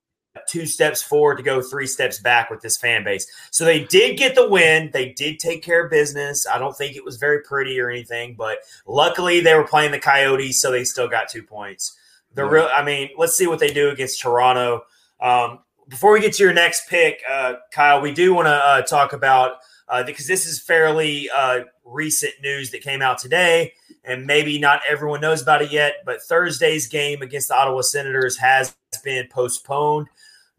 two 0.48 0.66
steps 0.66 1.02
forward 1.02 1.36
to 1.36 1.42
go 1.42 1.60
three 1.60 1.86
steps 1.86 2.20
back 2.20 2.50
with 2.50 2.60
this 2.60 2.76
fan 2.76 3.04
base. 3.04 3.26
So 3.50 3.64
they 3.64 3.84
did 3.84 4.18
get 4.18 4.34
the 4.34 4.48
win. 4.48 4.90
They 4.92 5.10
did 5.12 5.38
take 5.38 5.62
care 5.62 5.84
of 5.84 5.90
business. 5.90 6.46
I 6.46 6.58
don't 6.58 6.76
think 6.76 6.96
it 6.96 7.04
was 7.04 7.16
very 7.16 7.42
pretty 7.42 7.78
or 7.80 7.90
anything, 7.90 8.34
but 8.34 8.58
luckily 8.86 9.40
they 9.40 9.54
were 9.54 9.66
playing 9.66 9.90
the 9.92 9.98
Coyotes, 9.98 10.60
so 10.60 10.70
they 10.70 10.84
still 10.84 11.08
got 11.08 11.28
two 11.28 11.42
points. 11.42 11.96
The 12.34 12.44
Yeah. 12.44 12.50
real, 12.50 12.68
I 12.72 12.84
mean, 12.84 13.10
let's 13.18 13.36
see 13.36 13.46
what 13.46 13.58
they 13.58 13.72
do 13.72 13.90
against 13.90 14.20
Toronto. 14.20 14.84
Um, 15.20 15.60
before 15.88 16.12
we 16.12 16.20
get 16.20 16.34
to 16.34 16.44
your 16.44 16.52
next 16.52 16.88
pick, 16.88 17.20
uh, 17.28 17.54
Kyle, 17.72 18.00
we 18.00 18.12
do 18.12 18.32
want 18.32 18.46
to 18.46 18.54
uh, 18.54 18.82
talk 18.82 19.12
about 19.12 19.56
uh, 19.90 20.04
because 20.04 20.26
this 20.26 20.46
is 20.46 20.60
fairly 20.60 21.28
uh, 21.34 21.60
recent 21.84 22.32
news 22.42 22.70
that 22.70 22.80
came 22.80 23.02
out 23.02 23.18
today, 23.18 23.72
and 24.04 24.24
maybe 24.24 24.58
not 24.58 24.80
everyone 24.88 25.20
knows 25.20 25.42
about 25.42 25.62
it 25.62 25.72
yet. 25.72 25.96
But 26.06 26.22
Thursday's 26.22 26.86
game 26.86 27.22
against 27.22 27.48
the 27.48 27.56
Ottawa 27.56 27.80
Senators 27.82 28.38
has 28.38 28.74
been 29.04 29.26
postponed. 29.28 30.06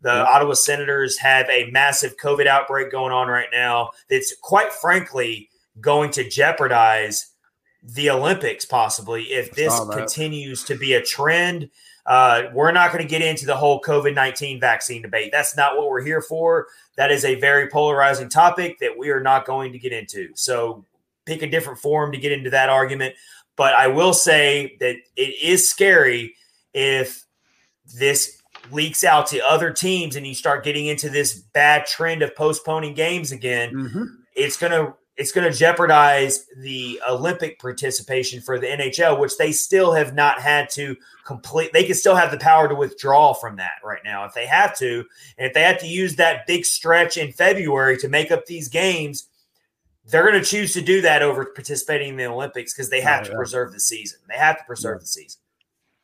The 0.02 0.10
Yep. 0.14 0.28
Ottawa 0.28 0.54
Senators 0.54 1.18
have 1.20 1.48
a 1.50 1.70
massive 1.72 2.18
COVID 2.18 2.48
outbreak 2.48 2.92
going 2.92 3.14
on 3.14 3.28
right 3.28 3.50
now. 3.54 3.92
That's 4.10 4.36
quite 4.42 4.74
frankly 4.74 5.50
going 5.80 6.12
to 6.12 6.28
jeopardize 6.28 7.28
the 7.84 8.10
Olympics 8.10 8.66
possibly 8.66 9.24
if 9.24 9.52
this 9.52 9.74
continues 9.92 10.64
to 10.66 10.76
be 10.76 10.94
a 10.94 11.02
trend. 11.02 11.70
Uh, 12.06 12.44
we're 12.54 12.72
not 12.72 12.92
going 12.92 13.04
to 13.04 13.10
get 13.10 13.22
into 13.22 13.46
the 13.46 13.56
whole 13.56 13.82
COVID 13.82 14.14
19 14.16 14.60
vaccine 14.60 15.02
debate. 15.02 15.32
That's 15.32 15.56
not 15.56 15.78
what 15.78 15.90
we're 15.90 16.04
here 16.04 16.22
for. 16.22 16.68
That 16.98 17.12
is 17.12 17.26
a 17.26 17.36
very 17.36 17.68
polarizing 17.70 18.30
topic 18.30 18.80
that 18.80 18.98
we 18.98 19.10
are 19.10 19.20
not 19.22 19.46
going 19.46 19.72
to 19.72 19.80
get 19.80 19.94
into. 19.94 20.30
So 20.36 20.86
pick 21.26 21.42
a 21.42 21.50
different 21.50 21.80
forum 21.80 22.12
to 22.12 22.18
get 22.18 22.32
into 22.32 22.50
that 22.50 22.70
argument. 22.70 23.16
But 23.56 23.74
I 23.74 23.88
will 23.88 24.14
say 24.14 24.78
that 24.80 24.96
it 25.16 25.44
is 25.44 25.70
scary 25.70 26.34
if 26.74 27.26
this 28.00 28.42
leaks 28.72 29.04
out 29.04 29.28
to 29.28 29.40
other 29.48 29.72
teams 29.72 30.16
and 30.16 30.26
you 30.26 30.34
start 30.34 30.64
getting 30.64 30.86
into 30.88 31.10
this 31.10 31.34
bad 31.54 31.86
trend 31.86 32.22
of 32.22 32.36
postponing 32.36 32.94
games 32.94 33.32
again 33.32 33.74
Mhm. 33.74 34.08
it's 34.36 34.56
going 34.56 34.72
to 34.72 34.94
it's 35.18 35.32
going 35.32 35.50
to 35.52 35.56
jeopardize 35.58 36.46
the 36.58 37.00
Olympic 37.08 37.60
participation 37.60 38.42
for 38.42 38.58
the 38.58 38.68
NHL, 38.68 39.20
which 39.20 39.38
they 39.38 39.52
still 39.52 39.92
have 39.92 40.14
not 40.16 40.42
had 40.42 40.70
to 40.72 40.96
complete. 41.26 41.74
They 41.74 41.84
can 41.84 41.96
still 41.96 42.16
have 42.16 42.32
the 42.32 42.38
power 42.38 42.68
to 42.68 42.76
withdraw 42.76 43.34
from 43.34 43.58
that 43.58 43.74
right 43.84 44.00
now 44.04 44.26
if 44.26 44.34
they 44.34 44.46
have 44.48 44.76
to. 44.80 45.06
And 45.38 45.48
if 45.48 45.54
they 45.54 45.64
have 45.64 45.80
to 45.80 45.88
use 45.88 46.16
that 46.16 46.48
big 46.48 46.66
stretch 46.66 47.18
in 47.18 47.32
February 47.34 47.98
to 47.98 48.08
make 48.08 48.32
up 48.32 48.46
these 48.46 48.70
games, 48.70 49.28
they're 50.06 50.24
going 50.28 50.42
to 50.42 50.50
choose 50.50 50.74
to 50.74 50.82
do 50.82 51.02
that 51.02 51.22
over 51.22 51.46
participating 51.46 52.10
in 52.10 52.18
the 52.18 52.26
Olympics 52.26 52.74
because 52.74 52.90
they 52.90 53.02
have 53.02 53.22
Oh, 53.22 53.24
to 53.26 53.30
yeah. 53.32 53.38
preserve 53.38 53.74
the 53.74 53.80
season. 53.80 54.20
They 54.30 54.38
have 54.38 54.58
to 54.58 54.64
preserve 54.64 54.96
Yeah. 54.96 55.02
the 55.02 55.06
season. 55.08 55.42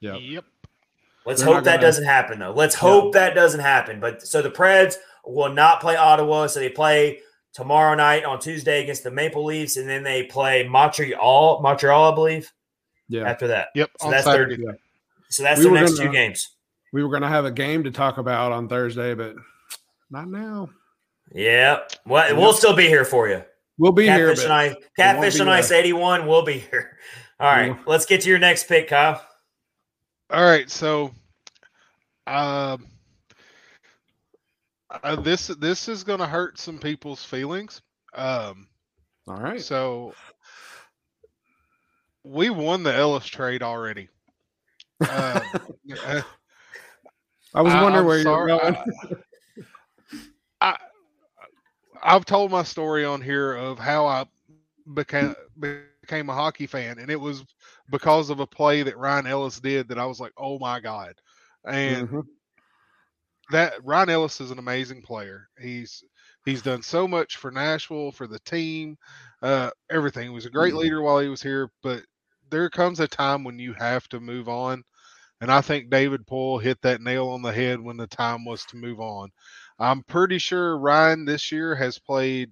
Yep. 0.01 0.15
Yep. 0.21 0.45
Let's 1.25 1.41
They're 1.41 1.53
hope 1.55 1.63
that 1.63 1.71
gonna- 1.77 1.81
doesn't 1.81 2.05
happen, 2.05 2.39
though. 2.39 2.51
Let's 2.51 2.75
hope 2.75 3.13
that 3.13 3.33
doesn't 3.35 3.59
happen. 3.61 3.99
But 3.99 4.25
so 4.27 4.41
the 4.41 4.51
Preds 4.51 4.95
will 5.25 5.51
not 5.51 5.81
play 5.81 5.95
Ottawa. 5.95 6.47
So 6.47 6.59
they 6.59 6.69
play 6.69 7.21
tomorrow 7.57 7.95
night 7.95 8.23
on 8.23 8.39
Tuesday 8.39 8.83
against 8.83 9.03
the 9.03 9.09
Maple 9.09 9.43
Leafs, 9.43 9.77
and 9.77 9.89
then 9.89 10.03
they 10.03 10.23
play 10.23 10.67
Montreal. 10.67 11.59
Montreal, 11.61 12.11
I 12.11 12.15
believe. 12.15 12.51
Yeah, 13.09 13.23
After 13.27 13.47
that, 13.47 13.69
Yep. 13.73 13.89
So 13.99 14.05
on 14.05 14.11
that's 14.11 14.25
Saturday. 14.25 14.57
yeah. 14.63 14.73
so 15.29 15.41
that's 15.43 15.59
We 15.59 15.65
the 15.65 15.71
next 15.71 15.93
gonna- 15.97 16.05
two 16.09 16.13
games. 16.13 16.55
We 16.93 17.03
were 17.03 17.09
going 17.09 17.23
to 17.23 17.27
have 17.29 17.45
a 17.45 17.51
game 17.51 17.83
to 17.85 17.91
talk 17.91 18.17
about 18.19 18.51
on 18.51 18.67
Thursday, 18.69 19.13
but 19.15 19.35
not 20.11 20.27
now. 20.27 20.69
Yeah, 21.33 21.79
well, 22.05 22.27
Yeah. 22.31 22.37
we'll 22.37 22.53
still 22.53 22.75
be 22.75 22.87
here 22.87 23.03
for 23.05 23.27
you. 23.27 23.43
We'll 23.79 23.91
be 23.91 24.03
here. 24.03 24.27
Catfish 24.29 24.45
But 24.45 24.51
and 24.51 24.53
I, 24.53 24.75
Catfish 24.97 25.39
and 25.39 25.49
Ice 25.49 25.71
eighty 25.71 25.93
one. 25.93 26.27
We'll 26.27 26.43
be 26.43 26.59
here. 26.59 26.97
All 27.39 27.47
right, 27.51 27.67
Yeah. 27.67 27.77
let's 27.85 28.05
get 28.05 28.21
to 28.21 28.29
your 28.29 28.39
next 28.39 28.67
pick, 28.67 28.87
Kyle. 28.89 29.21
All 30.29 30.43
right, 30.43 30.69
so 30.69 31.11
um, 32.27 32.85
uh, 34.89 35.15
this 35.15 35.47
this 35.47 35.87
is 35.87 36.03
going 36.03 36.19
to 36.19 36.25
hurt 36.27 36.59
some 36.59 36.77
people's 36.79 37.23
feelings. 37.23 37.81
Um, 38.13 38.67
all 39.27 39.35
right. 39.37 39.65
so 39.65 40.13
we 42.23 42.49
won 42.49 42.83
the 42.83 42.93
Ellis 42.93 43.25
trade 43.25 43.63
already. 43.63 44.09
Uh, 45.07 45.45
I 47.53 47.61
was 47.61 47.75
wondering 47.75 48.05
I'm 48.05 48.05
where 48.05 48.19
you're 48.19 48.45
going. 48.47 48.75
I, 48.75 48.85
I 50.61 50.77
I've 52.03 52.25
told 52.25 52.51
my 52.51 52.63
story 52.63 53.05
on 53.05 53.21
here 53.21 53.53
of 53.55 53.79
how 53.79 54.05
I 54.05 54.25
became 54.93 55.35
became 55.61 56.29
a 56.29 56.33
hockey 56.33 56.67
fan, 56.67 56.99
and 56.99 57.09
it 57.09 57.19
was 57.19 57.43
because 57.57 57.93
of 57.93 58.05
a 58.05 58.13
play 58.13 58.51
that 58.51 58.97
Ryan 58.97 59.05
Ellis 59.05 59.41
did 59.41 59.65
that 59.65 59.81
I 59.83 59.87
was 60.05 60.07
like, 60.07 60.15
oh 60.25 60.57
my 60.59 60.79
god, 60.79 61.13
and 61.65 62.09
Mhm. 62.09 62.27
That 63.49 63.73
Ryan 63.83 64.09
Ellis 64.09 64.41
is 64.41 64.51
an 64.51 64.59
amazing 64.59 65.01
player. 65.01 65.49
He's 65.59 66.03
he's 66.45 66.61
done 66.61 66.81
so 66.81 67.07
much 67.07 67.37
for 67.37 67.51
Nashville, 67.51 68.11
for 68.11 68.27
the 68.27 68.39
team, 68.39 68.97
uh, 69.41 69.71
everything. 69.89 70.23
He 70.25 70.29
was 70.29 70.45
a 70.45 70.49
great 70.51 70.73
Mhm. 70.73 70.75
leader 70.75 71.01
while 71.01 71.19
he 71.19 71.29
was 71.29 71.41
here, 71.41 71.69
but 71.83 72.03
there 72.49 72.69
comes 72.69 72.99
a 72.99 73.07
time 73.07 73.43
when 73.43 73.59
you 73.59 73.73
have 73.73 74.07
to 74.09 74.19
move 74.19 74.47
on. 74.49 74.83
And 75.41 75.51
I 75.51 75.61
think 75.61 75.89
David 75.89 76.25
Poile 76.27 76.61
hit 76.61 76.81
that 76.81 77.01
nail 77.01 77.27
on 77.29 77.41
the 77.41 77.51
head 77.53 77.79
when 77.79 77.97
the 77.97 78.07
time 78.07 78.45
was 78.45 78.65
to 78.67 78.77
move 78.77 78.99
on. 78.99 79.29
I'm 79.79 80.03
pretty 80.03 80.39
sure 80.39 80.77
Ryan 80.77 81.25
this 81.25 81.51
year 81.51 81.75
has 81.75 81.99
played 81.99 82.51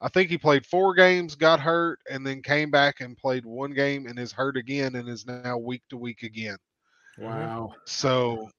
I 0.00 0.08
think 0.08 0.30
he 0.30 0.38
played 0.38 0.66
four 0.66 0.94
games, 0.94 1.34
got 1.36 1.60
hurt, 1.60 2.00
and 2.10 2.26
then 2.26 2.42
came 2.42 2.70
back 2.70 3.00
and 3.00 3.16
played 3.16 3.46
one 3.46 3.72
game 3.72 4.06
and 4.06 4.18
is 4.18 4.32
hurt 4.32 4.56
again 4.56 4.94
and 4.96 5.08
is 5.08 5.26
now 5.26 5.46
week 5.46 5.72
to 5.76 5.96
week 5.96 6.10
again. 6.10 6.46
Wow. 7.16 7.74
So, 7.86 8.50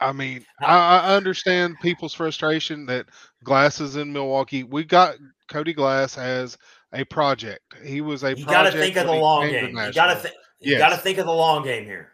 I 0.00 0.12
mean, 0.12 0.44
I, 0.60 0.98
I 0.98 1.14
understand 1.16 1.76
people's 1.82 2.14
frustration 2.14 2.86
that 2.86 3.06
Glass 3.44 3.80
is 3.80 3.96
in 3.96 4.12
Milwaukee. 4.12 4.64
We 4.64 4.84
got 4.84 5.16
Cody 5.48 5.72
Glass 5.72 6.16
as 6.16 6.56
a 6.92 7.04
project. 7.04 7.62
He 7.84 8.00
was 8.00 8.24
a 8.24 8.36
You 8.36 8.46
got 8.46 8.70
to 8.70 8.72
think 8.72 8.96
of 8.96 9.06
the 9.06 9.12
long 9.12 9.48
game. 9.50 9.76
You 9.76 9.92
got 9.92 10.22
to. 10.22 10.32
You 10.62 10.72
Yes. 10.72 10.78
got 10.78 10.90
to 10.90 10.98
think 10.98 11.16
of 11.18 11.24
the 11.26 11.32
long 11.32 11.62
game 11.62 11.84
here. 11.84 12.12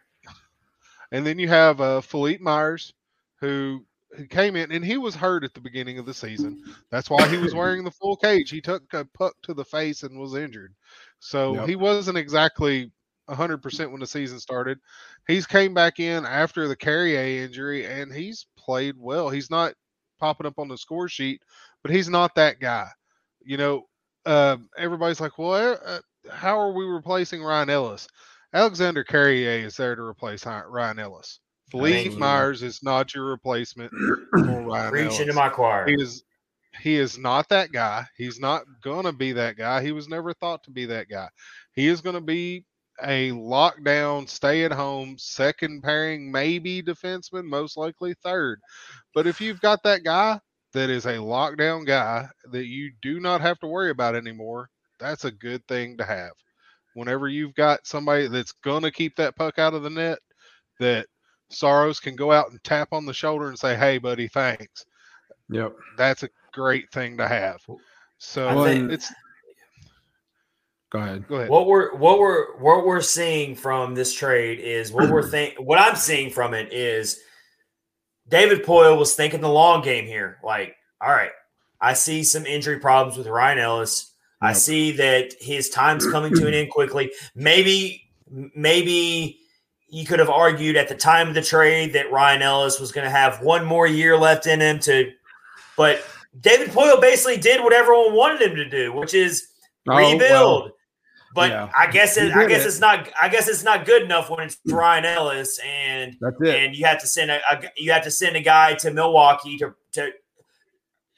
And 1.11 1.27
then 1.27 1.39
you 1.39 1.49
have 1.49 1.81
uh, 1.81 2.01
Philippe 2.01 2.43
Myers, 2.43 2.93
who 3.41 3.85
who 4.17 4.27
came 4.27 4.57
in 4.57 4.73
and 4.73 4.85
he 4.85 4.97
was 4.97 5.15
hurt 5.15 5.45
at 5.45 5.53
the 5.53 5.61
beginning 5.61 5.99
of 5.99 6.07
the 6.07 6.15
season. 6.15 6.63
That's 6.91 7.11
why 7.11 7.29
he 7.29 7.37
was 7.37 7.55
wearing 7.55 7.85
the 7.85 7.91
full 7.91 8.17
cage. 8.17 8.51
He 8.51 8.61
took 8.61 8.83
a 8.95 9.05
puck 9.05 9.35
to 9.43 9.53
the 9.53 9.65
face 9.65 10.05
and 10.05 10.19
was 10.19 10.35
injured. 10.37 10.75
So 11.19 11.55
Yep. 11.55 11.69
he 11.69 11.77
wasn't 11.77 12.17
exactly 12.17 12.91
100% 13.29 13.91
when 13.91 14.01
the 14.01 14.07
season 14.07 14.39
started. 14.39 14.79
He's 15.27 15.47
came 15.47 15.75
back 15.75 16.01
in 16.01 16.25
after 16.25 16.69
the 16.69 16.77
Carrier 16.77 17.45
injury 17.45 17.87
and 17.87 18.13
he's 18.13 18.47
played 18.57 18.95
well. 18.99 19.29
He's 19.29 19.51
not 19.51 19.75
popping 20.19 20.47
up 20.47 20.59
on 20.59 20.69
the 20.69 20.79
score 20.79 21.09
sheet, 21.09 21.43
but 21.83 21.91
he's 21.91 22.09
not 22.09 22.35
that 22.37 22.61
guy. 22.61 22.89
You 23.45 23.57
know, 23.57 23.83
uh, 24.25 24.57
everybody's 24.77 25.21
like, 25.21 25.39
well, 25.39 25.79
uh, 25.85 25.99
how 26.31 26.59
are 26.59 26.73
we 26.73 26.85
replacing 26.85 27.43
Ryan 27.43 27.71
Ellis? 27.71 28.09
Alexandre 28.53 29.05
Carrier 29.05 29.67
is 29.67 29.77
there 29.77 29.95
to 29.95 30.03
replace 30.03 30.47
Ryan 30.47 30.99
Ellis. 30.99 31.41
Lee. 31.73 32.09
Myers 32.09 32.63
is 32.63 32.83
not 32.83 33.15
your 33.15 33.25
replacement 33.25 33.91
for 34.31 34.63
Ryan 34.63 34.93
Reach 34.93 35.07
Ellis. 35.07 35.21
into 35.21 35.33
my 35.33 35.49
choir. 35.49 35.87
He 35.87 35.95
is 35.95 36.23
he 36.81 36.97
is 36.97 37.19
not 37.19 37.49
that 37.49 37.73
guy. 37.73 38.05
He's 38.17 38.39
not 38.39 38.65
gonna 38.83 39.13
be 39.13 39.33
that 39.33 39.57
guy. 39.57 39.83
He 39.83 39.93
was 39.93 40.09
never 40.09 40.33
thought 40.35 40.63
to 40.65 40.71
be 40.71 40.87
that 40.87 41.09
guy. 41.09 41.29
He 41.73 41.89
is 41.89 42.01
gonna 42.01 42.21
be 42.21 42.65
a 43.03 43.31
lockdown, 43.31 44.29
stay 44.29 44.65
at 44.65 44.73
home, 44.73 45.17
second 45.19 45.83
pairing, 45.83 46.31
maybe 46.31 46.83
defenseman, 46.83 47.45
most 47.45 47.77
likely 47.77 48.15
third. 48.23 48.61
But 49.15 49.27
if 49.27 49.41
you've 49.41 49.61
got 49.61 49.83
that 49.83 50.05
guy 50.05 50.41
that 50.73 50.91
is 50.91 51.07
a 51.07 51.15
lockdown 51.15 51.87
guy 51.87 52.29
that 52.53 52.67
you 52.67 52.93
do 53.03 53.21
not 53.21 53.41
have 53.41 53.59
to 53.61 53.67
worry 53.67 53.91
about 53.91 54.15
anymore, 54.15 54.69
that's 54.99 55.25
a 55.25 55.31
good 55.31 55.67
thing 55.67 55.97
to 55.99 56.05
have. 56.05 56.33
Whenever 56.95 57.29
you've 57.29 57.55
got 57.55 57.87
somebody 57.87 58.29
that's 58.29 58.53
gonna 58.65 58.91
keep 58.91 59.17
that 59.17 59.37
puck 59.37 59.59
out 59.59 59.75
of 59.75 59.83
the 59.83 59.91
net, 59.91 60.19
that 60.81 61.07
Saros 61.51 62.01
can 62.01 62.17
go 62.17 62.33
out 62.33 62.51
and 62.51 62.63
tap 62.65 62.89
on 62.93 63.07
the 63.07 63.15
shoulder 63.15 63.49
and 63.49 63.59
say, 63.59 63.77
"Hey, 63.77 63.99
buddy, 63.99 64.29
thanks." 64.29 64.85
Yep. 65.49 65.77
that's 65.97 66.25
a 66.25 66.29
great 66.53 66.91
thing 66.91 67.17
to 67.19 67.29
have. 67.29 67.61
So 68.19 68.65
think- 68.65 68.91
it's 68.91 69.13
Go 70.91 71.01
ahead. 71.01 71.27
go 71.27 71.37
ahead. 71.37 71.49
what 71.51 71.67
we're 71.67 71.95
what 71.97 72.19
we're 72.19 72.57
what 72.59 72.87
we're 72.87 73.01
seeing 73.01 73.57
from 73.57 73.95
this 73.95 74.15
trade 74.15 74.61
is 74.61 74.93
what 74.93 75.11
we're 75.11 75.29
think 75.31 75.57
what 75.59 75.79
I'm 75.79 75.97
seeing 75.97 76.31
from 76.31 76.55
it 76.55 76.73
is 76.73 77.21
David 78.29 78.65
Poile 78.65 78.97
was 78.99 79.15
thinking 79.15 79.41
the 79.41 79.49
long 79.49 79.83
game 79.83 80.07
here. 80.07 80.39
Like, 80.45 80.77
all 81.01 81.11
right, 81.11 81.31
I 81.81 81.95
see 81.95 82.23
some 82.25 82.47
injury 82.47 82.79
problems 82.79 83.17
with 83.19 83.27
Ryan 83.27 83.59
Ellis. 83.59 84.13
I 84.43 84.53
see 84.53 84.93
that 84.93 85.33
his 85.41 85.71
time's 85.71 86.07
coming 86.07 86.35
to 86.35 86.47
an 86.47 86.55
end 86.55 86.71
quickly. 86.71 87.11
Maybe 87.35 88.03
maybe 88.55 89.41
you 89.89 90.05
could 90.05 90.19
have 90.19 90.31
argued 90.31 90.77
at 90.77 90.89
the 90.89 90.95
time 90.95 91.29
of 91.29 91.35
the 91.35 91.43
trade 91.43 91.93
that 91.95 92.13
Ryan 92.13 92.43
Ellis 92.43 92.79
was 92.79 92.93
going 92.93 93.05
to 93.05 93.11
have 93.11 93.41
one 93.41 93.65
more 93.65 93.87
year 93.87 94.17
left 94.17 94.47
in 94.47 94.61
him 94.61 94.79
to 94.81 95.11
but 95.77 96.05
David 96.41 96.69
Poile 96.71 97.01
basically 97.01 97.39
did 97.39 97.63
what 97.63 97.73
everyone 97.73 98.15
wanted 98.15 98.43
him 98.43 98.57
to 98.57 98.69
do, 98.69 98.93
which 98.93 99.15
is 99.15 99.49
Oh, 99.89 99.97
rebuild. 99.97 100.63
well, 100.65 100.73
but 101.37 101.51
yeah. 101.51 101.71
I 101.79 101.89
guess 101.89 102.17
it, 102.17 102.35
I 102.35 102.47
guess 102.47 102.65
it. 102.65 102.69
it's 102.69 102.81
not. 102.81 103.09
I 103.21 103.29
guess 103.29 103.47
it's 103.47 103.63
not 103.63 103.85
good 103.85 104.03
enough 104.03 104.31
when 104.31 104.41
it's 104.41 104.57
Brian 104.65 105.05
Ellis 105.05 105.61
and 105.65 106.17
and 106.45 106.75
you 106.75 106.87
have 106.87 106.99
to 107.03 107.07
send 107.07 107.31
a, 107.31 107.39
a 107.53 107.63
you 107.77 107.93
have 107.93 108.03
to 108.05 108.11
send 108.11 108.37
a 108.37 108.41
guy 108.41 108.75
to 108.77 108.91
Milwaukee 108.91 109.59
to 109.59 109.75
to 109.93 110.11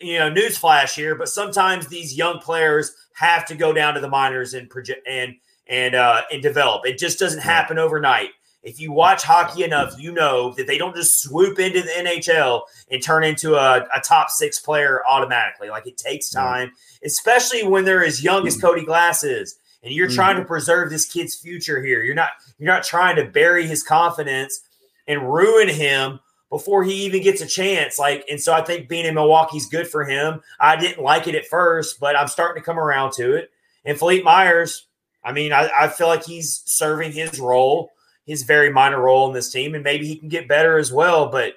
you 0.01 0.19
know 0.19 0.29
newsflash 0.29 0.95
here, 0.95 1.15
but 1.15 1.29
sometimes 1.29 1.87
these 1.87 2.19
young 2.19 2.41
players 2.41 2.95
have 3.15 3.47
to 3.47 3.55
go 3.55 3.73
down 3.73 3.95
to 3.95 4.01
the 4.01 4.09
minors 4.09 4.55
and 4.55 4.69
project 4.69 5.07
and 5.09 5.37
and 5.69 5.95
uh, 5.95 6.23
and 6.33 6.43
develop. 6.43 6.85
It 6.85 6.99
just 6.99 7.21
doesn't 7.21 7.41
happen 7.41 7.79
overnight. 7.79 8.31
If 8.65 8.81
you 8.81 8.91
watch 8.91 9.23
hockey 9.23 9.63
enough, 9.63 9.95
you 9.99 10.11
know 10.13 10.53
that 10.55 10.67
they 10.67 10.79
don't 10.79 10.97
just 10.97 11.23
swoop 11.23 11.61
into 11.61 11.81
the 11.81 11.91
NHL 11.91 12.63
and 12.91 13.01
turn 13.01 13.23
into 13.23 13.55
a, 13.55 13.87
a 13.95 14.01
top 14.01 14.31
six 14.31 14.59
player 14.59 15.01
automatically. 15.09 15.71
Like 15.71 15.87
it 15.87 15.97
takes 15.97 16.29
time, 16.29 16.73
especially 17.05 17.65
when 17.65 17.85
they're 17.85 18.05
as 18.05 18.23
young 18.23 18.47
as 18.49 18.61
Cody 18.61 18.85
Glass 18.85 19.23
is, 19.23 19.59
and 19.83 19.93
you're 19.93 20.09
Mhm. 20.09 20.15
trying 20.15 20.37
to 20.37 20.45
preserve 20.45 20.91
this 20.91 21.05
kid's 21.05 21.35
future 21.37 21.83
here. 21.83 22.03
You're 22.03 22.15
not 22.15 22.31
you're 22.59 22.73
not 22.73 22.83
trying 22.85 23.17
to 23.17 23.25
bury 23.25 23.67
his 23.67 23.83
confidence 23.83 24.61
and 25.07 25.33
ruin 25.33 25.69
him 25.69 26.21
before 26.51 26.83
he 26.83 26.95
even 27.05 27.23
gets 27.23 27.41
a 27.41 27.47
chance. 27.47 27.99
Like, 27.99 28.25
and 28.31 28.41
so 28.41 28.53
I 28.53 28.63
think 28.63 28.89
being 28.89 29.05
in 29.07 29.15
Milwaukee's 29.15 29.67
good 29.67 29.87
for 29.89 30.05
him. 30.05 30.43
I 30.59 30.77
didn't 30.77 31.03
like 31.03 31.27
it 31.29 31.35
at 31.35 31.47
first, 31.47 32.01
but 32.01 32.17
I'm 32.17 32.27
starting 32.29 32.61
to 32.63 32.65
come 32.67 32.79
around 32.79 33.13
to 33.13 33.35
it. 33.35 33.51
And 33.85 33.99
Philippe 33.99 34.25
Myers, 34.25 34.87
I 35.23 35.33
mean, 35.33 35.53
I, 35.53 35.71
I 35.77 35.89
feel 35.89 36.07
like 36.09 36.25
he's 36.25 36.63
serving 36.65 37.13
his 37.13 37.39
role, 37.39 37.91
his 38.27 38.43
very 38.45 38.71
minor 38.71 39.01
role 39.01 39.29
in 39.29 39.35
this 39.35 39.51
team, 39.53 39.75
and 39.75 39.85
maybe 39.85 40.07
he 40.07 40.17
can 40.17 40.29
get 40.29 40.49
better 40.49 40.79
as 40.79 40.91
well. 40.93 41.27
But 41.29 41.55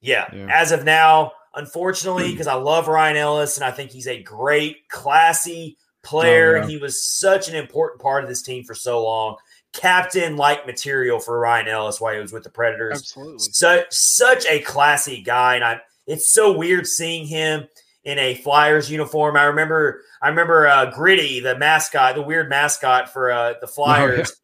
yeah, 0.00 0.26
Yeah. 0.32 0.46
as 0.50 0.72
of 0.72 0.84
now, 0.84 1.32
unfortunately, 1.54 2.30
because 2.30 2.46
I 2.46 2.54
love 2.54 2.88
Ryan 2.88 3.16
Ellis 3.16 3.56
and 3.56 3.64
I 3.64 3.70
think 3.70 3.90
he's 3.90 4.08
a 4.08 4.22
great, 4.22 4.88
classy 4.88 5.76
player, 6.02 6.52
Oh, 6.52 6.56
yeah. 6.56 6.62
and 6.62 6.70
he 6.70 6.78
was 6.78 7.02
such 7.18 7.48
an 7.48 7.54
important 7.54 8.00
part 8.00 8.22
of 8.24 8.28
this 8.28 8.42
team 8.42 8.64
for 8.64 8.74
so 8.74 9.02
long. 9.04 9.36
Captain 9.72 10.36
like 10.36 10.66
material 10.66 11.18
for 11.18 11.38
Ryan 11.38 11.68
Ellis 11.68 12.00
while 12.00 12.12
he 12.14 12.20
was 12.20 12.32
with 12.32 12.42
the 12.42 12.50
Predators 12.50 12.98
Absolutely. 12.98 13.38
such 13.38 13.86
such 13.90 14.44
a 14.46 14.58
classy 14.60 15.22
guy, 15.22 15.54
and 15.54 15.64
I 15.64 15.80
it's 16.06 16.32
so 16.34 16.52
weird 16.52 16.86
seeing 16.86 17.26
him 17.26 17.66
in 18.04 18.18
a 18.18 18.34
Flyers 18.34 18.90
uniform. 18.90 19.36
I 19.36 19.44
remember 19.44 20.02
I 20.20 20.28
remember 20.28 20.66
uh, 20.66 20.90
Gritty, 20.90 21.40
the 21.40 21.56
mascot, 21.56 22.16
the 22.16 22.22
weird 22.22 22.50
mascot 22.50 23.10
for 23.12 23.30
uh, 23.32 23.54
the 23.62 23.66
Flyers. 23.66 24.34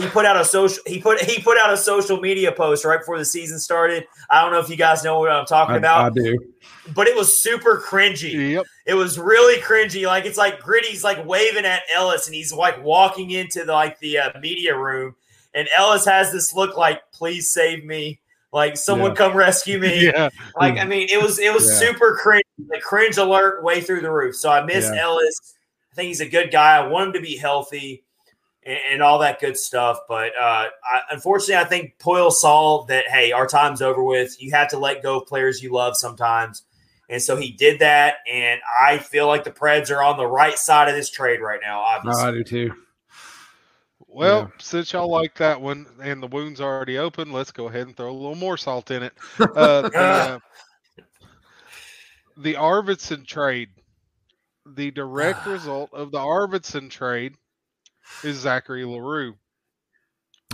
He 0.00 0.06
put 0.08 0.24
out 0.24 0.36
a 0.40 0.44
social 0.44 0.82
he 0.86 0.98
put 1.00 1.20
he 1.20 1.42
put 1.42 1.58
out 1.58 1.72
a 1.72 1.76
social 1.76 2.20
media 2.20 2.52
post 2.52 2.84
right 2.84 2.98
before 3.00 3.18
the 3.18 3.24
season 3.24 3.58
started. 3.58 4.06
I 4.30 4.40
don't 4.42 4.52
know 4.52 4.58
if 4.60 4.70
you 4.70 4.76
guys 4.76 5.04
know 5.04 5.18
what 5.18 5.30
I'm 5.30 5.44
talking 5.44 5.74
I, 5.74 5.78
about, 5.78 6.06
I 6.06 6.10
do. 6.14 6.38
but 6.94 7.06
it 7.06 7.14
was 7.14 7.42
super 7.42 7.78
cringy. 7.78 8.52
Yep. 8.52 8.64
It 8.86 8.94
was 8.94 9.18
really 9.18 9.60
cringy. 9.60 10.06
Like 10.06 10.24
it's 10.24 10.38
like 10.38 10.60
Gritty's 10.60 11.04
like 11.04 11.24
waving 11.26 11.64
at 11.66 11.82
Ellis, 11.94 12.26
and 12.26 12.34
he's 12.34 12.52
like 12.52 12.82
walking 12.82 13.30
into 13.30 13.64
the 13.64 13.72
like 13.72 13.98
the 14.00 14.18
uh, 14.18 14.40
media 14.40 14.76
room, 14.76 15.14
and 15.54 15.68
Ellis 15.76 16.04
has 16.06 16.32
this 16.32 16.54
look 16.54 16.76
like, 16.76 17.00
"Please 17.12 17.52
save 17.52 17.84
me." 17.84 18.20
Like 18.52 18.76
someone 18.76 19.10
Yeah. 19.12 19.16
come 19.16 19.36
rescue 19.36 19.78
me. 19.78 20.06
Yeah. 20.12 20.30
Like 20.58 20.78
I 20.78 20.84
mean, 20.84 21.08
it 21.10 21.22
was 21.22 21.38
it 21.38 21.52
was 21.54 21.68
Yeah. 21.70 21.88
super 21.90 22.16
cringe, 22.16 22.44
the 22.58 22.80
cringe 22.80 23.16
alert 23.18 23.62
way 23.62 23.80
through 23.80 24.00
the 24.00 24.10
roof. 24.10 24.34
So 24.34 24.50
I 24.50 24.64
miss. 24.64 24.86
Ellis. 24.90 25.56
I 25.92 25.94
think 25.94 26.08
he's 26.08 26.20
a 26.20 26.28
good 26.28 26.50
guy. 26.52 26.76
I 26.78 26.86
want 26.86 27.08
him 27.08 27.12
to 27.14 27.20
be 27.20 27.36
healthy 27.36 28.04
and, 28.64 28.78
and 28.92 29.02
all 29.02 29.18
that 29.20 29.40
good 29.40 29.56
stuff. 29.56 29.98
But 30.08 30.32
uh, 30.40 30.66
I, 30.84 31.00
unfortunately, 31.10 31.56
I 31.56 31.64
think 31.64 31.94
Poile 31.98 32.32
saw 32.32 32.84
that 32.86 33.08
hey, 33.08 33.32
our 33.32 33.46
time's 33.46 33.82
over 33.82 34.02
with. 34.02 34.40
You 34.42 34.50
have 34.52 34.68
to 34.68 34.78
let 34.78 35.02
go 35.02 35.20
of 35.20 35.26
players 35.26 35.62
you 35.62 35.72
love 35.72 35.96
sometimes, 35.96 36.62
and 37.08 37.22
so 37.22 37.36
he 37.36 37.52
did 37.52 37.80
that. 37.80 38.16
And 38.30 38.60
I 38.80 38.98
feel 38.98 39.26
like 39.26 39.44
the 39.44 39.50
Preds 39.50 39.90
are 39.90 40.02
on 40.02 40.16
the 40.16 40.26
right 40.26 40.58
side 40.58 40.88
of 40.88 40.94
this 40.94 41.10
trade 41.10 41.40
right 41.40 41.60
now. 41.62 41.80
No, 41.80 42.10
Obviously, 42.10 42.22
I 42.22 42.30
do 42.32 42.44
too. 42.44 42.74
Well, 44.12 44.40
Yeah. 44.40 44.48
since 44.58 44.92
y'all 44.92 45.08
like 45.08 45.36
that 45.36 45.60
one 45.60 45.86
and 46.02 46.20
the 46.20 46.26
wound's 46.26 46.60
already 46.60 46.98
open, 46.98 47.32
let's 47.32 47.52
go 47.52 47.68
ahead 47.68 47.86
and 47.86 47.96
throw 47.96 48.10
a 48.10 48.12
little 48.12 48.34
more 48.34 48.56
salt 48.56 48.90
in 48.90 49.04
it. 49.04 49.12
Uh, 49.40 49.82
the, 49.82 49.96
uh, 49.96 50.38
the 52.36 52.54
Arvidsson 52.54 53.24
trade, 53.24 53.68
the 54.66 54.90
direct 54.90 55.46
result 55.46 55.90
of 55.92 56.10
the 56.10 56.18
Arvidsson 56.18 56.90
trade 56.90 57.36
is 58.24 58.38
Zachary 58.38 58.84
L'Heureux 58.84 59.34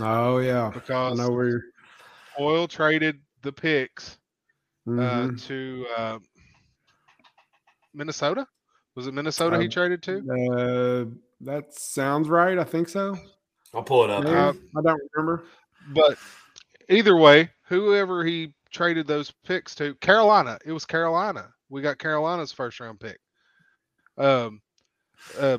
Oh 0.01 0.37
yeah. 0.37 0.67
I 0.67 0.69
because 0.69 1.17
know 1.17 1.29
where 1.29 1.49
you're. 1.49 1.63
Poile 2.37 2.69
traded 2.69 3.19
the 3.41 3.51
picks 3.51 4.19
uh, 4.87 4.91
mhm. 4.91 5.43
to 5.47 5.87
uh, 5.97 6.19
Minnesota. 7.93 8.45
Was 8.95 9.07
it 9.07 9.13
Minnesota 9.13 9.57
he 9.57 9.65
Um, 9.65 9.69
traded 9.71 10.03
to? 10.03 10.17
Uh, 10.19 11.05
that 11.41 11.73
sounds 11.73 12.29
right. 12.29 12.57
I 12.57 12.63
think 12.63 12.89
so. 12.89 13.17
I'll 13.73 13.83
pull 13.83 14.03
it 14.03 14.09
up. 14.09 14.25
Uh, 14.25 14.53
I 14.77 14.81
don't 14.81 15.01
remember. 15.15 15.43
But 15.89 16.17
either 16.89 17.17
way, 17.17 17.49
whoever 17.63 18.23
he 18.23 18.53
traded 18.71 19.07
those 19.07 19.31
picks 19.45 19.73
to, 19.75 19.95
Carolina. 19.95 20.59
It 20.65 20.71
was 20.71 20.85
Carolina. 20.85 21.49
We 21.69 21.81
got 21.81 21.97
Carolina's 21.97 22.51
first 22.51 22.79
round 22.79 22.99
pick. 22.99 23.19
Um, 24.17 24.61
uh, 25.39 25.57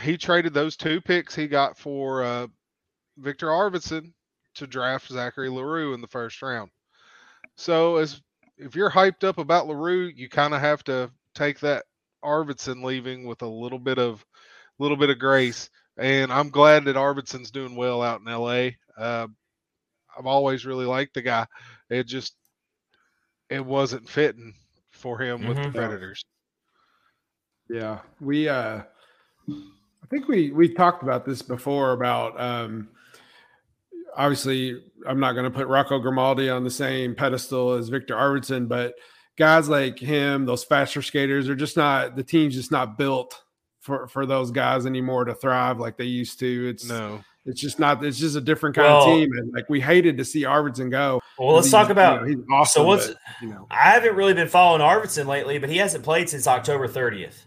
he 0.00 0.16
traded 0.16 0.54
those 0.54 0.76
two 0.76 1.00
picks 1.00 1.34
he 1.34 1.46
got 1.48 1.76
for 1.76 2.22
uh, 2.22 2.46
Viktor 3.18 3.48
Arvidsson 3.48 4.12
to 4.54 4.66
draft 4.66 5.08
Zachary 5.08 5.48
L'Heureux 5.48 5.94
in 5.94 6.00
the 6.00 6.06
first 6.08 6.40
round. 6.42 6.70
So 7.56 7.96
as 7.96 8.20
if 8.56 8.74
you're 8.76 8.90
hyped 8.90 9.24
up 9.24 9.38
about 9.38 9.66
L'Heureux, 9.66 10.12
you 10.14 10.28
kind 10.28 10.54
of 10.54 10.60
have 10.60 10.82
to 10.84 11.10
take 11.34 11.60
that 11.60 11.84
Arvidsson 12.24 12.82
leaving 12.82 13.26
with 13.26 13.42
a 13.42 13.46
little 13.48 13.78
bit 13.78 13.98
of 13.98 14.24
little 14.78 14.96
bit 14.96 15.10
of 15.10 15.18
grace. 15.18 15.70
And 15.96 16.32
I'm 16.32 16.50
glad 16.50 16.84
that 16.86 16.96
Arvidsson's 16.96 17.50
doing 17.50 17.76
well 17.76 18.02
out 18.02 18.20
in 18.20 18.26
LA. 18.26 18.70
Uh, 18.96 19.26
I've 20.16 20.26
always 20.26 20.64
really 20.66 20.86
liked 20.86 21.14
the 21.14 21.22
guy. 21.22 21.46
It 21.90 22.04
just 22.06 22.34
it 23.50 23.64
wasn't 23.64 24.08
fitting 24.08 24.54
for 24.90 25.18
him 25.18 25.44
with 25.44 25.60
the 25.62 25.68
Mhm. 25.68 25.74
Predators. 25.74 26.24
Yeah, 27.68 28.00
we 28.20 28.48
uh 28.48 28.82
I 29.48 29.81
think 30.12 30.28
we 30.28 30.50
we 30.52 30.68
talked 30.72 31.02
about 31.02 31.24
this 31.24 31.42
before 31.42 31.92
about 31.92 32.40
um 32.40 32.88
obviously 34.16 34.80
I'm 35.06 35.18
not 35.20 35.32
going 35.32 35.44
to 35.44 35.50
put 35.50 35.66
Rocco 35.66 35.98
Grimaldi 35.98 36.48
on 36.50 36.64
the 36.64 36.70
same 36.70 37.14
pedestal 37.14 37.72
as 37.72 37.88
Viktor 37.88 38.14
Arvidsson, 38.14 38.68
but 38.68 38.94
guys 39.36 39.68
like 39.68 39.98
him, 39.98 40.44
those 40.44 40.62
faster 40.64 41.02
skaters 41.02 41.48
are 41.48 41.56
just 41.56 41.76
not 41.76 42.14
the 42.14 42.22
team's 42.22 42.54
just 42.54 42.70
not 42.70 42.96
built 42.98 43.42
for 43.80 44.06
for 44.06 44.26
those 44.26 44.50
guys 44.50 44.86
anymore 44.86 45.24
to 45.24 45.34
thrive 45.34 45.78
like 45.80 45.96
they 45.96 46.04
used 46.04 46.38
to. 46.40 46.68
It's 46.68 46.88
No, 46.88 47.20
it's 47.46 47.60
just 47.60 47.78
not 47.80 48.04
it's 48.04 48.18
just 48.18 48.36
a 48.36 48.40
different 48.40 48.76
kind 48.76 48.86
Well- 48.88 49.08
of 49.08 49.14
team 49.18 49.30
and 49.38 49.52
like 49.52 49.68
we 49.68 49.80
hated 49.80 50.18
to 50.18 50.24
see 50.24 50.42
Arvidsson 50.42 50.90
go. 50.90 51.20
Well, 51.38 51.54
let's 51.56 51.70
talk 51.70 51.88
you 51.88 51.92
about. 51.92 52.22
know, 52.22 52.28
he's 52.28 52.36
awesome. 52.52 52.86
what's- 52.86 53.08
but, 53.08 53.16
you 53.40 53.48
know 53.48 53.66
I 53.70 53.90
haven't 53.90 54.14
really 54.14 54.34
been 54.34 54.48
following 54.48 54.82
Arvidsson 54.82 55.26
lately, 55.26 55.58
but 55.58 55.70
he 55.70 55.78
hasn't 55.78 56.04
played 56.04 56.28
since 56.28 56.46
October 56.46 56.86
30th. 56.86 57.46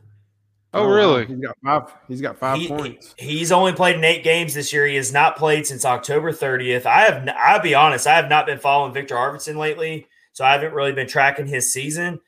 Oh, 0.75 0.85
really? 0.87 1.25
He's 1.25 1.39
got 1.39 1.55
five 1.63 1.93
he's 2.07 2.21
got 2.21 2.37
five 2.37 2.57
He- 2.59 2.67
points. 2.67 3.15
he's 3.17 3.51
only 3.51 3.71
played 3.73 3.95
in 3.95 4.03
eight 4.03 4.23
games 4.23 4.53
this 4.53 4.71
year. 4.73 4.85
He 4.85 4.95
has 4.95 5.11
not 5.13 5.37
played 5.37 5.65
since 5.65 5.85
October 5.85 6.31
30th. 6.31 6.85
I 6.85 7.01
have. 7.05 7.27
I'll 7.37 7.61
be 7.61 7.73
honest. 7.75 8.05
I 8.07 8.15
have 8.15 8.29
not 8.29 8.45
been 8.45 8.59
following 8.59 8.93
Viktor 8.93 9.15
Arvidsson 9.15 9.55
lately, 9.57 10.07
so 10.33 10.43
I 10.45 10.51
haven't 10.51 10.73
really 10.73 10.91
been 10.91 11.07
tracking 11.07 11.47
his 11.47 11.71
season. 11.71 12.19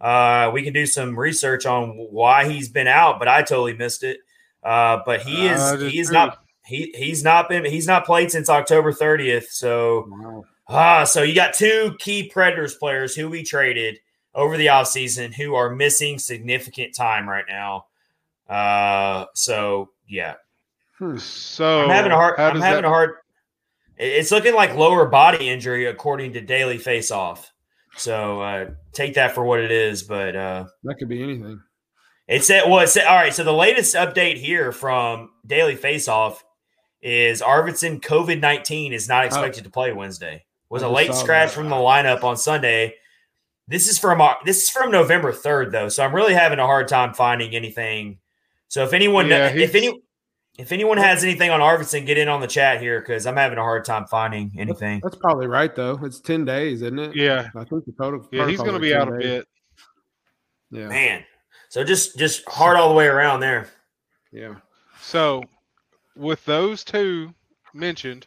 Uh, 0.00 0.50
we 0.52 0.62
can 0.62 0.72
do 0.72 0.84
some 0.84 1.16
research 1.18 1.64
on 1.64 1.90
why 2.10 2.48
he's 2.48 2.68
been 2.68 2.88
out, 2.88 3.18
but 3.20 3.28
I 3.28 3.42
totally 3.42 3.74
missed 3.74 4.02
it. 4.02 4.18
Uh, 4.64 4.98
but 5.06 5.22
he 5.22 5.46
is. 5.46 5.60
Uh, 5.60 5.76
he 5.76 5.98
is 6.00 6.08
true. 6.08 6.14
not. 6.14 6.38
He 6.66 6.92
he's 6.96 7.22
not 7.24 7.48
been. 7.48 7.64
He's 7.64 7.86
not 7.86 8.04
played 8.04 8.30
since 8.32 8.48
October 8.50 8.92
30th. 8.92 9.46
So 9.50 10.06
Wow. 10.08 10.44
Ah, 10.68 11.04
so 11.04 11.22
you 11.22 11.34
got 11.34 11.54
two 11.54 11.94
key 11.98 12.28
Predators 12.28 12.74
players 12.76 13.14
who 13.14 13.28
we 13.28 13.42
traded 13.42 13.98
over 14.34 14.56
the 14.56 14.66
offseason 14.66 15.34
who 15.34 15.54
are 15.54 15.74
missing 15.74 16.18
significant 16.18 16.94
time 16.94 17.28
right 17.28 17.44
now. 17.48 17.86
Uh, 18.48 19.26
so 19.34 19.90
yeah, 20.08 20.34
Hmm. 21.02 21.18
So 21.18 21.82
I'm 21.82 21.90
having 21.90 22.12
a 22.12 22.14
hard. 22.14 22.38
I'm 22.38 22.60
having 22.60 22.82
that- 22.82 22.84
a 22.84 22.88
hard. 22.88 23.16
It's 23.96 24.30
looking 24.30 24.54
like 24.54 24.74
lower 24.74 25.06
body 25.06 25.48
injury 25.48 25.86
according 25.86 26.32
to 26.34 26.40
Daily 26.40 26.78
Faceoff. 26.78 27.46
So 27.96 28.40
uh, 28.40 28.70
take 28.92 29.14
that 29.14 29.34
for 29.34 29.44
what 29.44 29.60
it 29.60 29.70
is. 29.70 30.02
But 30.02 30.34
uh, 30.34 30.64
That 30.84 30.94
could 30.98 31.08
be 31.08 31.22
anything. 31.22 31.60
it 32.26 32.42
said, 32.42 32.68
well, 32.68 32.80
it 32.80 32.88
said, 32.88 33.06
all 33.06 33.16
right. 33.16 33.34
So 33.34 33.44
the 33.44 33.52
latest 33.52 33.94
update 33.94 34.38
here 34.38 34.72
from 34.72 35.30
Daily 35.46 35.76
Faceoff 35.76 36.38
is 37.00 37.42
Arvidsson 37.42 38.00
COVID 38.00 38.40
19 38.40 38.92
is 38.92 39.08
not 39.08 39.24
expected 39.26 39.64
to 39.64 39.70
play 39.70 39.92
Wednesday. 39.92 40.44
Was 40.68 40.82
I 40.82 40.86
a 40.86 40.90
late 40.90 41.14
scratch 41.14 41.48
that. 41.50 41.54
from 41.54 41.68
the 41.68 41.76
lineup 41.76 42.24
on 42.24 42.36
Sunday. 42.36 42.94
This 43.68 43.88
is 43.88 43.98
from 43.98 44.22
this 44.44 44.62
is 44.64 44.70
from 44.70 44.90
November 44.90 45.32
3rd 45.32 45.72
though. 45.72 45.88
So 45.88 46.04
I'm 46.04 46.14
really 46.14 46.34
having 46.34 46.58
a 46.58 46.66
hard 46.66 46.88
time 46.88 47.12
finding 47.12 47.54
anything. 47.54 48.18
So 48.72 48.82
if 48.84 48.94
anyone 48.94 49.28
Yeah, 49.28 49.48
if 49.48 49.74
any 49.74 50.00
if 50.58 50.72
anyone 50.72 50.96
has 50.96 51.22
anything 51.22 51.50
on 51.50 51.60
Arvidsson, 51.60 52.06
get 52.06 52.16
in 52.16 52.26
on 52.28 52.40
the 52.40 52.46
chat 52.46 52.80
here 52.80 53.00
because 53.00 53.26
I'm 53.26 53.36
having 53.36 53.58
a 53.58 53.62
hard 53.62 53.84
time 53.84 54.06
finding 54.06 54.50
anything. 54.56 55.00
That's 55.02 55.16
probably 55.16 55.46
right 55.46 55.74
though. 55.74 56.00
It's 56.02 56.20
ten 56.20 56.46
days, 56.46 56.80
isn't 56.80 56.98
it? 56.98 57.14
Yeah, 57.14 57.50
I 57.54 57.64
think 57.64 57.84
the 57.84 57.92
total. 57.92 58.26
yeah, 58.32 58.48
he's 58.48 58.60
going 58.60 58.72
to 58.72 58.78
be 58.78 58.94
out 58.94 59.08
10 59.08 59.14
a 59.14 59.18
bit. 59.18 59.48
Yeah, 60.70 60.88
Man. 60.88 61.24
So 61.68 61.84
just 61.84 62.16
just 62.18 62.48
hard 62.48 62.78
all 62.78 62.88
the 62.88 62.94
way 62.94 63.06
around 63.06 63.40
there. 63.40 63.68
yeah. 64.32 64.54
So, 65.02 65.42
with 66.16 66.42
those 66.46 66.82
two 66.82 67.34
mentioned, 67.74 68.26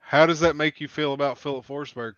how 0.00 0.26
does 0.26 0.40
that 0.40 0.54
make 0.54 0.82
you 0.82 0.88
feel 0.88 1.14
about 1.14 1.38
Filip 1.38 1.66
Forsberg? 1.66 2.16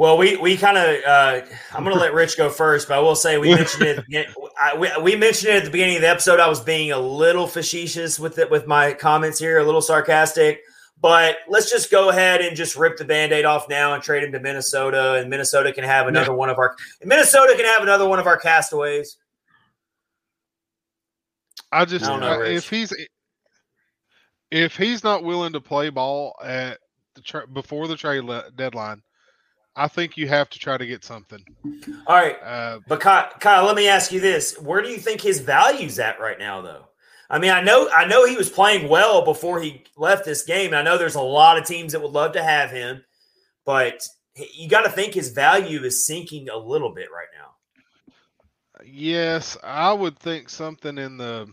Well, 0.00 0.16
we 0.16 0.38
we 0.38 0.56
kind 0.56 0.78
of 0.78 1.04
uh, 1.04 1.42
I'm 1.74 1.84
going 1.84 1.94
to 1.94 2.00
let 2.00 2.14
Rich 2.14 2.38
go 2.38 2.48
first, 2.48 2.88
but 2.88 2.96
I 2.96 3.00
will 3.00 3.14
say 3.14 3.36
we 3.36 3.54
mentioned 3.54 3.82
it. 3.82 3.88
At 3.90 3.96
the 3.96 4.02
begin- 4.04 4.32
I, 4.58 4.74
we, 4.74 4.88
we 5.02 5.14
mentioned 5.14 5.52
it 5.52 5.56
at 5.58 5.64
the 5.64 5.70
beginning 5.70 5.96
of 5.96 6.00
the 6.00 6.08
episode. 6.08 6.40
I 6.40 6.48
was 6.48 6.58
being 6.58 6.90
a 6.90 6.98
little 6.98 7.46
facetious 7.46 8.18
with 8.18 8.38
it 8.38 8.50
with 8.50 8.66
my 8.66 8.94
comments 8.94 9.38
here, 9.38 9.58
a 9.58 9.62
little 9.62 9.82
sarcastic. 9.82 10.62
But 11.02 11.36
let's 11.48 11.70
just 11.70 11.90
go 11.90 12.08
ahead 12.08 12.40
and 12.40 12.56
just 12.56 12.76
rip 12.76 12.96
the 12.96 13.04
band-aid 13.04 13.44
off 13.44 13.68
now 13.68 13.92
and 13.92 14.02
trade 14.02 14.22
him 14.22 14.32
to 14.32 14.40
Minnesota, 14.40 15.16
and 15.16 15.28
Minnesota 15.28 15.70
can 15.70 15.84
have 15.84 16.06
another 16.08 16.32
one 16.32 16.48
of 16.48 16.56
our 16.56 16.76
Minnesota 17.04 17.52
can 17.54 17.66
have 17.66 17.82
another 17.82 18.08
one 18.08 18.18
of 18.18 18.26
our 18.26 18.38
castaways. 18.38 19.18
I 21.70 21.84
just 21.84 22.06
I 22.06 22.08
don't 22.08 22.20
know, 22.20 22.26
I- 22.28 22.36
Rich. 22.36 22.56
if 22.56 22.70
he's 22.70 22.92
if 24.50 24.76
he's 24.78 25.04
not 25.04 25.24
willing 25.24 25.52
to 25.52 25.60
play 25.60 25.90
ball 25.90 26.34
at 26.42 26.78
the 27.16 27.20
tra- 27.20 27.46
before 27.46 27.86
the 27.86 27.96
trade 27.96 28.24
le- 28.24 28.50
deadline, 28.56 29.02
I 29.80 29.88
think 29.88 30.18
you 30.18 30.28
have 30.28 30.50
to 30.50 30.58
try 30.58 30.76
to 30.76 30.84
get 30.86 31.04
something. 31.04 31.42
All 32.06 32.14
right, 32.16 32.36
Uh, 32.42 32.80
But 32.86 33.00
Kyle, 33.00 33.30
Kyle, 33.40 33.64
let 33.64 33.74
me 33.76 33.88
ask 33.88 34.12
you 34.12 34.20
this: 34.20 34.58
Where 34.60 34.82
do 34.82 34.90
you 34.90 34.98
think 34.98 35.22
his 35.22 35.40
value's 35.40 35.98
at 35.98 36.20
right 36.20 36.38
now, 36.38 36.60
though? 36.60 36.84
I 37.30 37.38
mean, 37.38 37.50
I 37.50 37.62
know, 37.62 37.88
I 37.94 38.04
know 38.06 38.26
he 38.26 38.36
was 38.36 38.50
playing 38.50 38.88
well 38.90 39.24
before 39.24 39.60
he 39.62 39.84
left 39.96 40.24
this 40.26 40.42
game. 40.42 40.74
I 40.74 40.82
know 40.82 40.98
there's 40.98 41.14
a 41.14 41.22
lot 41.22 41.56
of 41.58 41.64
teams 41.64 41.92
that 41.92 42.02
would 42.02 42.12
love 42.12 42.32
to 42.32 42.42
have 42.42 42.70
him, 42.70 43.02
but 43.64 44.02
you 44.54 44.68
got 44.68 44.82
to 44.82 44.90
think 44.90 45.14
his 45.14 45.30
value 45.30 45.82
is 45.84 46.06
sinking 46.06 46.48
a 46.50 46.56
little 46.58 46.92
bit 46.94 47.08
right 47.10 47.28
now. 47.38 48.14
yes, 48.84 49.56
I 49.62 49.92
would 49.92 50.18
think 50.18 50.50
something 50.50 50.98
in 50.98 51.16
the. 51.16 51.48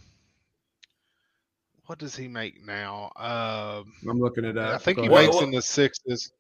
What 1.85 1.99
does 1.99 2.15
he 2.17 2.27
make 2.27 2.65
now? 2.65 3.11
Um, 3.15 3.93
I'm 4.09 4.19
looking 4.19 4.43
it 4.43 4.57
up. 4.57 4.73
I 4.75 4.77
think 4.79 4.99
he 4.99 5.05
ahead. 5.07 5.25
makes 5.25 5.35
What- 5.35 5.45
in 5.45 5.51
the 5.51 5.61
sixes. 5.61 6.33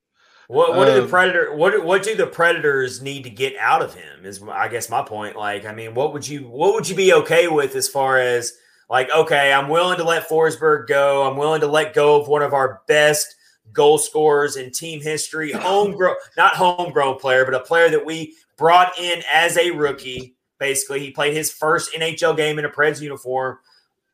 What 0.47 0.75
what 0.75 0.85
do 0.85 0.93
the 0.93 1.03
Um, 1.03 1.09
predator 1.09 1.55
what 1.55 1.83
what 1.83 2.03
do 2.03 2.15
the 2.15 2.27
predators 2.27 3.01
need 3.01 3.23
to 3.23 3.29
get 3.29 3.55
out 3.57 3.81
of 3.81 3.93
him? 3.93 4.25
Is 4.25 4.41
I 4.49 4.69
guess 4.69 4.89
my 4.89 5.01
point. 5.01 5.35
Like, 5.35 5.65
I 5.65 5.73
mean, 5.73 5.93
what 5.93 6.13
would 6.13 6.27
you 6.27 6.47
what 6.47 6.73
would 6.73 6.87
you 6.87 6.95
be 6.95 7.13
okay 7.13 7.47
with 7.47 7.75
as 7.75 7.89
far 7.89 8.17
as 8.17 8.53
like, 8.89 9.09
okay, 9.13 9.51
I'm 9.51 9.67
willing 9.67 9.97
to 9.97 10.03
let 10.03 10.29
Forsberg 10.29 10.87
go. 10.87 11.27
I'm 11.27 11.37
willing 11.37 11.61
to 11.61 11.67
let 11.67 11.93
go 11.93 12.21
of 12.21 12.27
one 12.27 12.41
of 12.41 12.53
our 12.53 12.81
best 12.87 13.35
goal 13.73 13.97
scorers 13.97 14.55
in 14.55 14.71
team 14.71 15.01
history, 15.01 15.51
homegrown, 15.53 16.15
not 16.37 16.55
homegrown 16.55 17.19
player, 17.19 17.43
but 17.43 17.53
a 17.53 17.59
player 17.59 17.89
that 17.89 18.05
we 18.05 18.35
brought 18.57 18.97
in 18.97 19.21
as 19.31 19.57
a 19.57 19.71
rookie. 19.71 20.35
Basically, 20.59 20.99
he 21.01 21.11
played 21.11 21.33
his 21.33 21.51
first 21.51 21.93
NHL 21.93 22.35
game 22.35 22.57
in 22.57 22.65
a 22.65 22.69
Preds 22.69 23.01
uniform. 23.01 23.59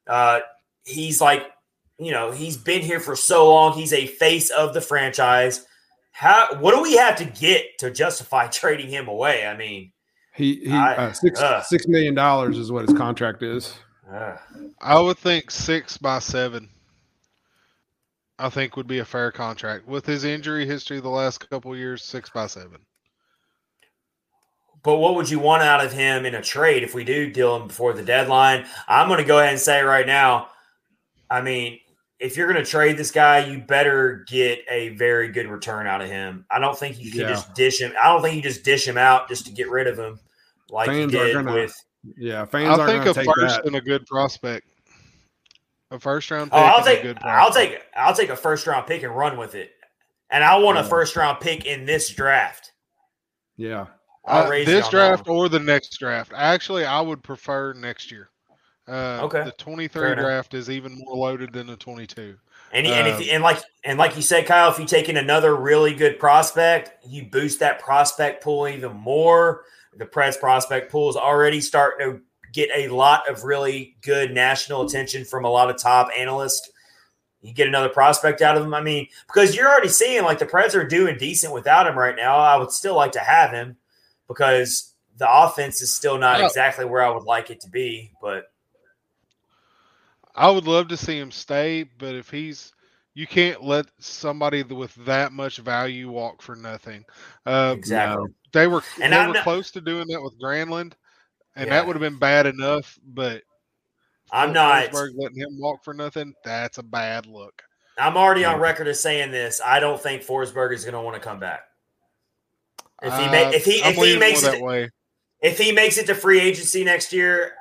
Uh, 0.07 0.39
he's 0.86 1.21
like, 1.21 1.45
you 1.99 2.11
know, 2.11 2.31
he's 2.31 2.57
been 2.57 2.81
here 2.81 2.99
for 2.99 3.15
so 3.15 3.49
long. 3.49 3.73
He's 3.73 3.93
a 3.93 4.07
face 4.07 4.49
of 4.49 4.73
the 4.73 4.81
franchise. 4.81 5.65
How 6.14 6.55
what 6.59 6.74
do 6.76 6.82
we 6.82 6.95
have 6.95 7.16
to 7.18 7.26
get 7.26 7.78
to 7.80 7.91
justify 7.91 8.47
trading 8.51 8.89
him 8.89 9.07
away? 9.07 9.45
I 9.45 9.57
mean, 9.57 9.91
He 10.36 10.55
he 10.61 10.72
I- 10.72 10.95
uh, 11.07 11.14
six 11.14 11.39
uh. 11.41 11.61
six 11.64 11.88
million 11.88 12.14
dollars 12.16 12.57
is 12.57 12.72
what 12.72 12.88
his 12.88 12.97
contract 12.97 13.43
is. 13.43 13.74
uh, 14.11 14.38
I 14.82 14.99
would 14.99 15.18
think 15.18 15.51
six 15.51 15.97
by 15.97 16.20
seven. 16.20 16.70
I 18.39 18.49
think 18.49 18.76
would 18.78 18.88
be 18.88 18.99
a 18.99 19.05
fair 19.05 19.32
contract 19.32 19.88
with 19.88 20.05
his 20.05 20.24
injury 20.24 20.66
history 20.66 20.99
the 20.99 21.09
last 21.09 21.47
couple 21.49 21.72
of 21.72 21.78
years. 21.80 22.03
Six 22.03 22.30
by 22.30 22.47
seven. 22.47 22.78
but 24.84 24.97
what 24.97 25.16
would 25.16 25.30
you 25.30 25.39
want 25.39 25.64
out 25.64 25.84
of 25.86 25.93
him 25.93 26.26
in 26.26 26.36
a 26.36 26.41
trade 26.41 26.84
if 26.84 26.93
we 26.93 27.03
do 27.03 27.32
deal 27.32 27.55
him 27.55 27.68
before 27.68 27.93
the 27.93 28.03
deadline? 28.03 28.66
I'm 28.88 29.07
going 29.07 29.20
to 29.20 29.26
go 29.26 29.39
ahead 29.39 29.51
and 29.53 29.59
say 29.61 29.82
right 29.82 30.05
now. 30.05 30.49
I 31.30 31.41
mean, 31.41 31.80
if 32.24 32.38
you're 32.38 32.51
going 32.51 32.63
to 32.63 32.69
trade 32.69 32.97
this 32.97 33.11
guy, 33.11 33.45
you 33.45 33.59
better 33.59 34.26
get 34.28 34.59
a 34.69 34.89
very 34.89 35.28
good 35.28 35.47
return 35.47 35.86
out 35.88 36.01
of 36.01 36.07
him. 36.09 36.45
I 36.49 36.57
don't 36.59 36.78
think 36.78 36.99
you 36.99 37.11
can 37.11 37.21
Yeah. 37.21 37.28
just 37.30 37.53
dish 37.53 37.82
him. 37.82 37.93
I 38.01 38.07
don't 38.07 38.21
think 38.21 38.36
you 38.36 38.41
just 38.41 38.63
dish 38.63 38.88
him 38.88 38.97
out 38.97 39.28
just 39.28 39.45
to 39.45 39.51
get 39.51 39.69
rid 39.69 39.88
of 39.88 39.99
him, 39.99 40.19
like 40.69 40.88
Fans 40.88 41.11
you 41.13 41.19
are 41.19 41.26
did 41.26 41.34
gonna- 41.34 41.53
with. 41.53 41.76
Yeah, 42.17 42.45
fans 42.45 42.67
I 42.67 42.71
aren't 42.82 42.86
think 42.91 43.03
going 43.03 43.09
a 43.09 43.13
to 43.13 43.19
take 43.26 43.36
first 43.36 43.55
that. 43.57 43.65
and 43.65 43.76
a 43.76 43.82
good 43.82 44.05
prospect. 44.07 44.67
A 45.91 45.99
first 45.99 46.32
round 46.32 46.51
pick. 46.51 46.59
Oh, 46.59 46.63
I'll 46.63 46.78
and 46.80 46.88
a 46.88 46.91
take. 46.91 47.01
good 47.03 47.17
I'll 47.24 47.51
take. 47.53 47.82
I'll 47.95 48.13
take 48.15 48.30
a 48.30 48.36
first 48.36 48.65
round 48.67 48.88
pick 48.88 49.03
and 49.03 49.15
run 49.15 49.38
with 49.38 49.53
it. 49.55 49.71
And 50.30 50.43
I 50.43 50.57
want 50.57 50.78
a 50.80 50.84
first 50.84 51.15
round 51.15 51.39
pick 51.39 51.65
in 51.65 51.86
this 51.86 52.09
draft. 52.09 52.71
Yeah, 53.57 53.86
I'll 54.26 54.47
Uh, 54.47 54.49
raise 54.49 54.67
you 54.67 54.74
this 54.74 54.89
draft 54.89 55.28
or 55.30 55.47
the 55.49 55.59
next 55.59 55.97
draft. 55.99 56.32
Actually, 56.36 56.86
I 56.86 56.99
would 56.99 57.21
prefer 57.24 57.74
next 57.74 58.11
year. 58.11 58.30
Uh, 58.88 59.21
Okay. 59.23 59.43
The 59.43 59.51
23 59.51 59.88
Fair 60.01 60.13
enough. 60.13 60.25
draft 60.25 60.53
is 60.53 60.69
even 60.69 60.97
more 60.97 61.15
loaded 61.15 61.53
than 61.53 61.67
the 61.67 61.77
22. 61.77 62.38
And, 62.73 62.88
and 62.88 63.07
if 63.07 63.15
Um, 63.17 63.23
and 63.29 63.43
like 63.43 63.59
and 63.84 63.99
like 63.99 64.15
you 64.15 64.21
said, 64.21 64.47
Kyle, 64.47 64.71
if 64.71 64.79
you 64.79 64.86
take 64.86 65.07
in 65.07 65.17
another 65.17 65.55
really 65.55 65.93
good 65.93 66.17
prospect, 66.19 67.05
you 67.05 67.25
boost 67.25 67.59
that 67.59 67.79
prospect 67.79 68.43
pool 68.43 68.67
even 68.67 68.93
more. 68.93 69.65
The 69.95 70.05
Preds 70.05 70.39
prospect 70.39 70.91
pool 70.91 71.09
is 71.09 71.15
already 71.15 71.61
starting 71.61 72.07
to 72.07 72.21
get 72.51 72.69
a 72.75 72.88
lot 72.88 73.29
of 73.29 73.43
really 73.43 73.95
good 74.01 74.31
national 74.31 74.81
attention 74.81 75.23
from 75.23 75.45
a 75.45 75.49
lot 75.49 75.69
of 75.69 75.77
top 75.77 76.09
analysts. 76.17 76.71
You 77.41 77.53
get 77.53 77.67
another 77.67 77.89
prospect 77.89 78.41
out 78.41 78.57
of 78.57 78.63
him. 78.63 78.73
I 78.73 78.81
mean, 78.81 79.07
because 79.27 79.55
you're 79.55 79.69
already 79.69 79.89
seeing 79.89 80.23
like 80.23 80.39
the 80.39 80.45
Preds 80.45 80.73
are 80.73 80.88
doing 80.88 81.17
decent 81.17 81.53
without 81.53 81.86
him 81.86 81.97
right 81.97 82.15
now. 82.15 82.38
I 82.38 82.55
would 82.57 82.71
still 82.71 82.95
like 82.95 83.11
to 83.13 83.19
have 83.19 83.51
him 83.51 83.75
because 84.27 84.93
the 85.17 85.31
offense 85.31 85.81
is 85.81 85.93
still 85.93 86.17
not 86.17 86.41
exactly 86.41 86.86
where 86.86 87.03
I 87.03 87.09
would 87.09 87.25
like 87.25 87.51
it 87.51 87.61
to 87.61 87.69
be. 87.69 88.11
But 88.21 88.45
I 90.36 90.49
would 90.49 90.65
love 90.65 90.88
to 90.89 90.97
see 90.97 91.17
him 91.19 91.31
stay, 91.31 91.84
but 91.84 92.15
if 92.15 92.29
he's 92.29 92.71
You 93.15 93.27
can't 93.27 93.63
let 93.63 93.86
somebody 93.99 94.63
with 94.63 94.95
that 95.05 95.31
much 95.31 95.57
value 95.57 96.09
walk 96.09 96.41
for 96.41 96.55
nothing. 96.55 97.05
Uh, 97.45 97.75
exactly. 97.77 98.31
They 98.53 98.65
were 98.65 98.81
And 98.99 99.13
they 99.13 99.17
I'm 99.17 99.27
were 99.27 99.34
not- 99.36 99.43
close 99.43 99.69
to 99.71 99.81
doing 99.81 100.07
that 100.07 100.19
with 100.19 100.34
Granlund, 100.41 100.93
and 101.55 101.67
Yeah. 101.67 101.73
that 101.75 101.86
would 101.86 101.95
have 101.95 102.01
been 102.01 102.17
bad 102.17 102.47
enough. 102.47 102.97
But 103.05 103.43
I'm 104.31 104.47
Phil 104.47 104.53
not. 104.55 104.89
Forsberg 104.89 105.11
letting 105.15 105.38
him 105.38 105.59
walk 105.59 105.84
for 105.84 105.93
nothing. 105.93 106.34
That's 106.43 106.79
a 106.79 106.84
bad 106.84 107.27
look. 107.27 107.61
I'm 107.99 108.17
already 108.17 108.45
on 108.45 108.59
record 108.59 108.88
as 108.88 108.99
saying 108.99 109.29
this. 109.29 109.61
I 109.63 109.79
don't 109.79 110.01
think 110.01 110.23
Forsberg 110.23 110.73
is 110.73 110.84
going 110.84 110.95
to 110.95 111.01
want 111.01 111.13
to 111.15 111.21
come 111.21 111.39
back. 111.39 111.61
If 113.03 113.13
he 113.13 113.25
ma- 113.27 113.49
Uh, 113.49 113.51
if 113.51 113.63
he 113.65 113.84
I'm 113.84 113.91
if 113.91 113.97
he 113.97 114.17
makes 114.17 114.41
it 114.41 114.53
that 114.53 114.61
way, 114.61 114.89
if 115.39 115.59
he 115.59 115.71
makes 115.71 115.99
it 115.99 116.07
to 116.07 116.15
free 116.15 116.39
agency 116.39 116.84
next 116.84 117.13
year, 117.13 117.53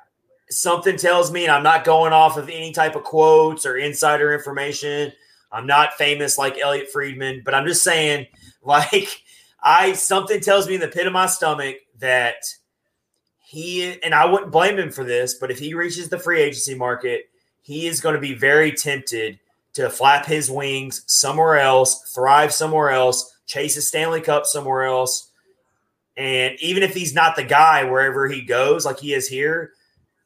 something 0.53 0.97
tells 0.97 1.33
me, 1.33 1.45
and 1.45 1.53
I'm 1.53 1.63
not 1.63 1.85
going 1.85 2.13
off 2.13 2.37
of 2.37 2.49
any 2.49 2.73
type 2.73 2.97
of 2.97 3.05
quotes 3.05 3.67
or 3.67 3.77
insider 3.77 4.33
information. 4.33 5.13
I'm 5.51 5.67
not 5.67 5.95
famous 5.95 6.39
like 6.39 6.59
Elliotte 6.59 6.91
Friedman, 6.91 7.43
but 7.45 7.55
I'm 7.55 7.67
just 7.67 7.83
saying, 7.83 8.27
like, 8.63 9.23
I 9.63 9.93
something 9.93 10.41
tells 10.41 10.69
me 10.69 10.75
in 10.75 10.81
the 10.81 10.89
pit 10.89 11.07
of 11.07 11.13
my 11.13 11.27
stomach 11.27 11.77
that 11.99 12.37
he 13.39 14.01
and 14.03 14.15
I 14.15 14.25
wouldn't 14.25 14.51
blame 14.51 14.79
him 14.79 14.91
for 14.91 15.05
this, 15.05 15.35
but 15.35 15.51
if 15.51 15.59
he 15.59 15.75
reaches 15.75 16.09
the 16.09 16.19
free 16.19 16.41
agency 16.41 16.75
market, 16.75 17.25
he 17.61 17.87
is 17.87 18.01
going 18.01 18.15
to 18.15 18.21
be 18.21 18.35
very 18.35 18.73
tempted 18.73 19.39
to 19.75 19.89
flap 19.89 20.27
his 20.27 20.51
wings 20.51 21.05
somewhere 21.07 21.59
else, 21.59 22.13
thrive 22.15 22.53
somewhere 22.53 22.91
else, 22.91 23.39
chase 23.47 23.77
a 23.77 23.83
Stanley 23.83 24.21
Cup 24.21 24.47
somewhere 24.47 24.85
else. 24.85 25.31
And 26.17 26.57
even 26.61 26.83
if 26.83 26.95
he's 26.95 27.15
not 27.15 27.37
the 27.37 27.45
guy 27.45 27.85
wherever 27.85 28.29
he 28.29 28.43
goes, 28.43 28.85
like 28.85 28.99
he 28.99 29.15
is 29.15 29.29
here, 29.29 29.73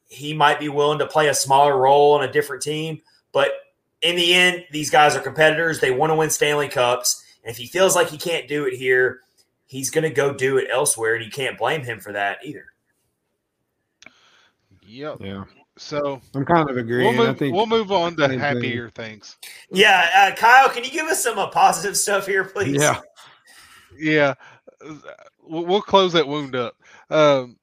he 0.07 0.33
might 0.33 0.59
be 0.59 0.69
willing 0.69 0.99
to 0.99 1.07
play 1.07 1.27
a 1.29 1.33
smaller 1.33 1.77
role 1.77 2.13
on 2.13 2.23
a 2.23 2.31
different 2.31 2.61
team. 2.63 3.01
But 3.31 3.51
in 4.01 4.15
the 4.15 4.33
end, 4.33 4.65
these 4.71 4.89
guys 4.89 5.15
are 5.15 5.19
competitors. 5.19 5.79
They 5.79 5.91
want 5.91 6.11
to 6.11 6.15
win 6.15 6.29
Stanley 6.29 6.67
Cups. 6.69 7.23
And 7.43 7.51
if 7.51 7.57
he 7.57 7.67
feels 7.67 7.95
like 7.95 8.09
he 8.09 8.17
can't 8.17 8.47
do 8.47 8.65
it 8.65 8.73
here, 8.75 9.21
he's 9.65 9.89
going 9.89 10.03
to 10.03 10.09
go 10.09 10.33
do 10.33 10.57
it 10.57 10.67
elsewhere. 10.71 11.15
And 11.15 11.25
you 11.25 11.31
can't 11.31 11.57
blame 11.57 11.81
him 11.83 11.99
for 11.99 12.11
that 12.13 12.39
either. 12.43 12.65
yep. 14.85 15.17
Yeah, 15.19 15.43
So 15.77 16.21
I'm 16.35 16.45
kind 16.45 16.69
of 16.69 16.75
we'll 16.75 16.85
agreeing. 16.85 17.19
I 17.19 17.27
move. 17.27 17.37
think 17.37 17.55
We'll 17.55 17.65
move 17.65 17.91
on 17.91 18.15
to 18.17 18.27
same 18.27 18.39
happier 18.39 18.89
things. 18.91 19.37
Yeah. 19.71 20.09
Uh, 20.15 20.35
Kyle, 20.35 20.69
can 20.69 20.83
you 20.83 20.91
give 20.91 21.07
us 21.07 21.21
some 21.23 21.37
uh, 21.37 21.47
positive 21.47 21.97
stuff 21.97 22.25
here, 22.27 22.43
please? 22.45 22.81
yeah, 22.81 22.99
Yeah, 23.99 24.33
we'll, 25.43 25.65
we'll 25.65 25.81
close 25.81 26.13
that 26.13 26.27
wound 26.27 26.55
up, 26.55 26.75
um, 27.09 27.57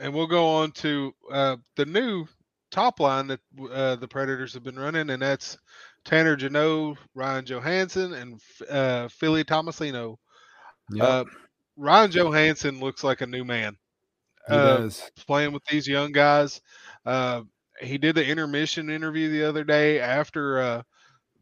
and 0.00 0.12
we'll 0.12 0.26
go 0.26 0.46
on 0.46 0.72
to 0.72 1.14
uh, 1.30 1.56
the 1.76 1.84
new 1.86 2.26
top 2.70 3.00
line 3.00 3.26
that 3.26 3.40
uh, 3.70 3.96
the 3.96 4.08
Predators 4.08 4.54
have 4.54 4.64
been 4.64 4.78
running, 4.78 5.10
and 5.10 5.22
that's 5.22 5.58
Tanner 6.04 6.36
Jeannot, 6.36 6.98
Ryan 7.14 7.44
Johansen, 7.44 8.14
and 8.14 8.40
uh, 8.68 9.08
Philly 9.08 9.44
Tomasino. 9.44 10.16
yeah, 10.90 11.04
Uh, 11.04 11.24
Ryan 11.76 12.10
Johansen 12.10 12.80
looks 12.80 13.04
like 13.04 13.20
a 13.20 13.26
new 13.26 13.44
man. 13.44 13.76
he 14.48 14.54
uh, 14.54 14.78
does. 14.78 15.10
playing 15.26 15.52
with 15.52 15.64
these 15.70 15.86
young 15.86 16.12
guys. 16.12 16.60
Uh, 17.04 17.42
he 17.80 17.98
did 17.98 18.14
the 18.14 18.26
intermission 18.26 18.90
interview 18.90 19.30
the 19.30 19.48
other 19.48 19.64
day 19.64 20.00
after 20.00 20.60
uh, 20.60 20.82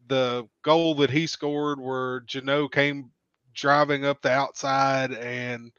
the 0.07 0.47
goal 0.63 0.95
that 0.95 1.09
he 1.09 1.27
scored, 1.27 1.79
where 1.79 2.21
Jeannot 2.21 2.71
came 2.71 3.11
driving 3.53 4.05
up 4.05 4.21
the 4.21 4.31
outside 4.31 5.11
and 5.13 5.71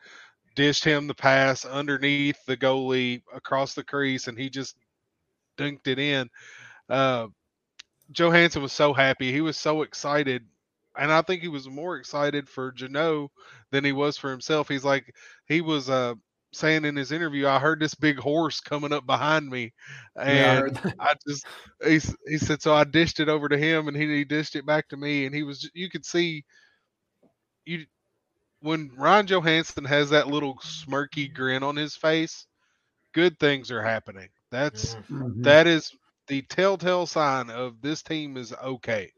dished 0.60 0.84
him 0.84 1.06
the 1.06 1.14
pass 1.14 1.64
underneath 1.64 2.36
the 2.44 2.54
goalie 2.54 3.22
across 3.34 3.72
the 3.72 3.82
crease, 3.82 4.28
and 4.28 4.38
he 4.38 4.50
just 4.50 4.76
dunked 5.56 5.86
it 5.86 5.98
in. 5.98 6.28
Uh, 6.86 7.28
Johansen 8.12 8.60
was 8.60 8.72
so 8.74 8.92
happy. 8.92 9.32
He 9.32 9.40
was 9.40 9.56
so 9.56 9.80
excited. 9.80 10.44
And 10.98 11.10
I 11.10 11.22
think 11.22 11.40
he 11.40 11.48
was 11.48 11.66
more 11.66 11.96
excited 11.96 12.46
for 12.46 12.72
Jeannot 12.72 13.30
than 13.70 13.84
he 13.84 13.92
was 13.92 14.18
for 14.18 14.30
himself. 14.30 14.68
He's 14.68 14.84
like, 14.84 15.14
he 15.46 15.62
was 15.62 15.88
uh, 15.88 16.14
saying 16.52 16.84
in 16.84 16.94
his 16.94 17.10
interview, 17.10 17.46
I 17.46 17.58
heard 17.58 17.80
this 17.80 17.94
big 17.94 18.18
horse 18.18 18.60
coming 18.60 18.92
up 18.92 19.06
behind 19.06 19.48
me. 19.48 19.72
Yeah, 20.26 20.60
I 20.66 20.70
And. 20.70 20.94
I 21.00 21.14
just 21.26 21.46
he, 21.82 22.00
he 22.28 22.36
said 22.36 22.60
so 22.60 22.74
I 22.74 22.84
dished 22.84 23.18
it 23.18 23.30
over 23.30 23.48
to 23.48 23.56
him 23.56 23.88
and 23.88 23.96
he, 23.96 24.14
he 24.14 24.24
dished 24.24 24.56
it 24.56 24.66
back 24.66 24.88
to 24.90 24.98
me 24.98 25.24
and 25.24 25.34
he 25.34 25.42
was 25.42 25.70
you 25.72 25.88
could 25.88 26.04
see 26.04 26.44
you 27.64 27.86
when 28.60 28.90
Ryan 28.96 29.26
Johansen 29.26 29.80
has 29.80 30.04
that 30.04 30.20
little 30.22 30.50
smirky 30.54 31.24
grin 31.26 31.58
on 31.58 31.70
his 31.70 31.90
face, 31.94 32.46
good 33.12 33.38
things 33.38 33.70
are 33.70 33.82
happening. 33.82 34.28
That's 34.50 34.96
Mhm. 35.08 35.10
Mhm. 35.10 35.44
that 35.44 35.66
is 35.66 35.94
the 36.28 36.42
telltale 36.42 37.06
sign 37.06 37.50
of 37.50 37.80
this 37.80 38.02
team 38.02 38.36
is 38.36 38.52
okay. 38.52 39.12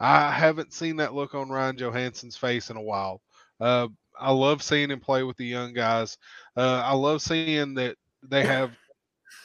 I 0.00 0.30
haven't 0.32 0.72
seen 0.74 0.96
that 0.96 1.14
look 1.14 1.34
on 1.34 1.50
Ryan 1.50 1.76
Johansen's 1.78 2.36
face 2.36 2.70
in 2.70 2.76
a 2.76 2.82
while. 2.82 3.22
Uh, 3.60 3.88
I 4.18 4.32
love 4.32 4.62
seeing 4.62 4.90
him 4.90 5.00
play 5.00 5.22
with 5.24 5.36
the 5.36 5.46
young 5.46 5.72
guys. 5.74 6.18
Uh, 6.56 6.82
I 6.84 6.94
love 6.94 7.22
seeing 7.22 7.64
that 7.66 7.86
they 8.14 8.32
have 8.32 8.64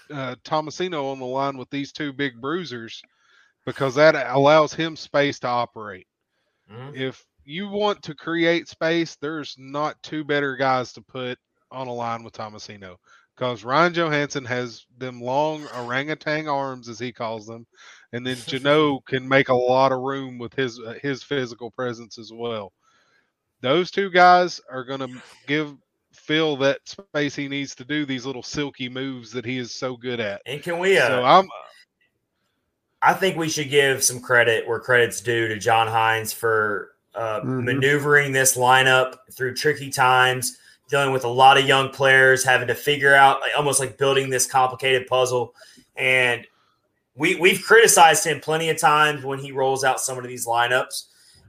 uh, 0.02 0.30
Tomasino 0.38 1.12
on 1.12 1.20
the 1.20 1.26
line 1.26 1.58
with 1.58 1.70
these 1.70 1.92
two 1.92 2.12
big 2.14 2.40
bruisers 2.42 3.02
because 3.66 3.96
that 3.96 4.16
allows 4.16 4.74
him 4.74 4.96
space 4.96 5.40
to 5.42 5.48
operate. 5.48 6.08
Mhm. 6.68 6.94
If 6.94 7.26
you 7.46 7.68
want 7.68 8.02
to 8.04 8.16
create 8.16 8.68
space, 8.68 9.16
there's 9.16 9.56
not 9.58 10.02
two 10.04 10.24
better 10.24 10.56
guys 10.56 10.94
to 10.94 11.02
put 11.02 11.38
on 11.72 11.88
a 11.88 11.94
line 11.94 12.24
with 12.24 12.34
Tomasino 12.34 12.96
because 13.36 13.64
Ryan 13.64 13.94
Johansen 13.94 14.46
has 14.46 14.86
them 14.98 15.22
long 15.22 15.66
orangutan 15.76 16.48
arms, 16.48 16.88
as 16.88 17.00
he 17.00 17.12
calls 17.12 17.46
them, 17.46 17.66
and 18.12 18.26
then 18.26 18.38
Jeannot 18.48 19.06
can 19.06 19.28
make 19.28 19.50
a 19.50 19.56
lot 19.56 19.92
of 19.92 20.02
room 20.02 20.38
with 20.38 20.54
his 20.54 20.80
uh, 20.80 20.96
his 21.02 21.24
physical 21.24 21.72
presence 21.72 22.18
as 22.18 22.32
well. 22.34 22.72
Those 23.62 23.92
two 23.92 24.10
guys 24.10 24.60
are 24.70 24.84
going 24.84 25.00
to 25.00 25.22
give 25.48 25.74
Phil 26.12 26.58
that 26.58 26.80
space 26.86 27.36
he 27.36 27.48
needs 27.48 27.74
to 27.76 27.86
do 27.86 28.06
these 28.06 28.26
little 28.26 28.44
silky 28.44 28.90
moves 28.90 29.32
that 29.32 29.46
he 29.46 29.58
is 29.58 29.74
so 29.74 29.98
good 29.98 30.20
at. 30.20 30.42
And 30.46 30.62
can 30.62 30.80
we? 30.80 30.98
Uh, 30.98 31.08
So 31.08 31.24
I'm 31.24 31.48
I 33.02 33.14
think 33.14 33.36
we 33.36 33.50
should 33.50 33.70
give 33.70 34.02
some 34.02 34.22
credit 34.22 34.66
where 34.66 34.80
credit's 34.80 35.20
due 35.20 35.50
to 35.50 35.60
John 35.60 35.88
Hynes 35.88 36.34
for 36.34 36.93
uh, 37.16 37.42
Mhm. 37.42 37.64
maneuvering 37.64 38.32
this 38.32 38.58
lineup 38.58 39.16
through 39.32 39.56
tricky 39.56 39.90
times, 39.90 40.58
dealing 40.90 41.12
with 41.12 41.24
a 41.24 41.30
lot 41.30 41.58
of 41.58 41.66
young 41.66 41.90
players, 41.90 42.44
having 42.44 42.68
to 42.68 42.76
figure 42.76 43.14
out 43.16 43.42
like, 43.42 43.52
almost 43.56 43.80
like 43.80 43.98
building 43.98 44.30
this 44.30 44.46
complicated 44.46 45.08
puzzle. 45.08 45.54
And 45.96 46.46
we 47.16 47.36
we've 47.36 47.62
criticized 47.62 48.26
him 48.26 48.40
plenty 48.40 48.70
of 48.70 48.78
times 48.78 49.24
when 49.24 49.40
he 49.40 49.52
rolls 49.52 49.84
out 49.84 50.00
some 50.02 50.18
of 50.18 50.24
these 50.26 50.48
lineups, 50.48 51.04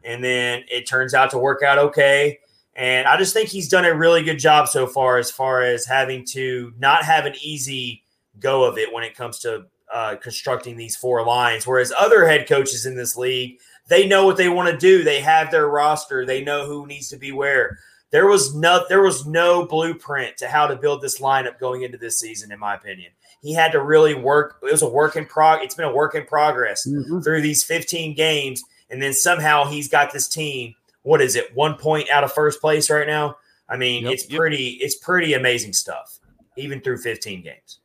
and 0.04 0.22
then 0.22 0.64
it 0.70 0.86
turns 0.86 1.14
out 1.14 1.30
to 1.30 1.38
work 1.38 1.62
out 1.62 1.78
okay. 1.78 2.38
And 2.76 3.06
I 3.06 3.16
just 3.16 3.32
think 3.32 3.48
he's 3.48 3.68
done 3.68 3.84
a 3.84 3.94
really 3.94 4.22
good 4.22 4.38
job 4.38 4.68
so 4.68 4.86
far, 4.86 5.16
as 5.16 5.30
far 5.30 5.62
as 5.62 5.86
having 5.86 6.24
to 6.32 6.72
not 6.78 7.04
have 7.04 7.24
an 7.24 7.34
easy 7.40 8.02
go 8.40 8.64
of 8.64 8.76
it 8.78 8.92
when 8.92 9.04
it 9.04 9.16
comes 9.16 9.38
to 9.40 9.64
uh, 9.92 10.16
constructing 10.16 10.76
these 10.76 10.96
four 10.96 11.24
lines. 11.24 11.66
Whereas 11.66 11.92
other 11.96 12.26
head 12.26 12.48
coaches 12.48 12.84
in 12.84 12.96
this 12.96 13.16
league, 13.16 13.60
they 13.88 14.06
know 14.06 14.24
what 14.24 14.36
they 14.36 14.48
want 14.48 14.70
to 14.70 14.76
do. 14.76 15.02
They 15.04 15.20
have 15.20 15.50
their 15.50 15.68
roster. 15.68 16.24
They 16.24 16.42
know 16.42 16.66
who 16.66 16.86
needs 16.86 17.08
to 17.10 17.16
be 17.16 17.32
where. 17.32 17.78
There 18.10 18.26
was 18.26 18.54
no 18.54 18.84
there 18.88 19.02
was 19.02 19.26
no 19.26 19.66
blueprint 19.66 20.36
to 20.38 20.48
how 20.48 20.66
to 20.68 20.76
build 20.76 21.02
this 21.02 21.20
lineup 21.20 21.58
going 21.58 21.82
into 21.82 21.98
this 21.98 22.18
season, 22.18 22.52
in 22.52 22.58
my 22.60 22.74
opinion. 22.74 23.10
He 23.42 23.52
had 23.52 23.72
to 23.72 23.82
really 23.82 24.14
work. 24.14 24.56
It 24.62 24.70
was 24.70 24.82
a 24.82 24.88
work 24.88 25.16
in 25.16 25.26
prog. 25.26 25.62
It's 25.62 25.74
been 25.74 25.84
a 25.84 25.92
work 25.94 26.14
in 26.14 26.24
progress 26.24 26.86
Mhm. 26.86 27.22
through 27.24 27.42
these 27.42 27.62
15 27.64 28.14
games, 28.14 28.62
and 28.88 29.02
then 29.02 29.12
somehow 29.12 29.64
he's 29.64 29.88
got 29.88 30.12
this 30.12 30.28
team. 30.28 30.74
What 31.02 31.20
is 31.20 31.36
it? 31.36 31.54
One 31.54 31.76
point 31.76 32.08
out 32.08 32.24
of 32.24 32.32
first 32.32 32.60
place 32.60 32.88
right 32.88 33.06
now. 33.06 33.36
I 33.68 33.76
mean, 33.76 34.04
Yep. 34.04 34.12
it's 34.12 34.26
pretty. 34.26 34.68
It's 34.80 34.94
pretty 34.94 35.34
amazing 35.34 35.72
stuff, 35.72 36.18
even 36.56 36.80
through 36.80 36.98
15 36.98 37.42
games. 37.42 37.80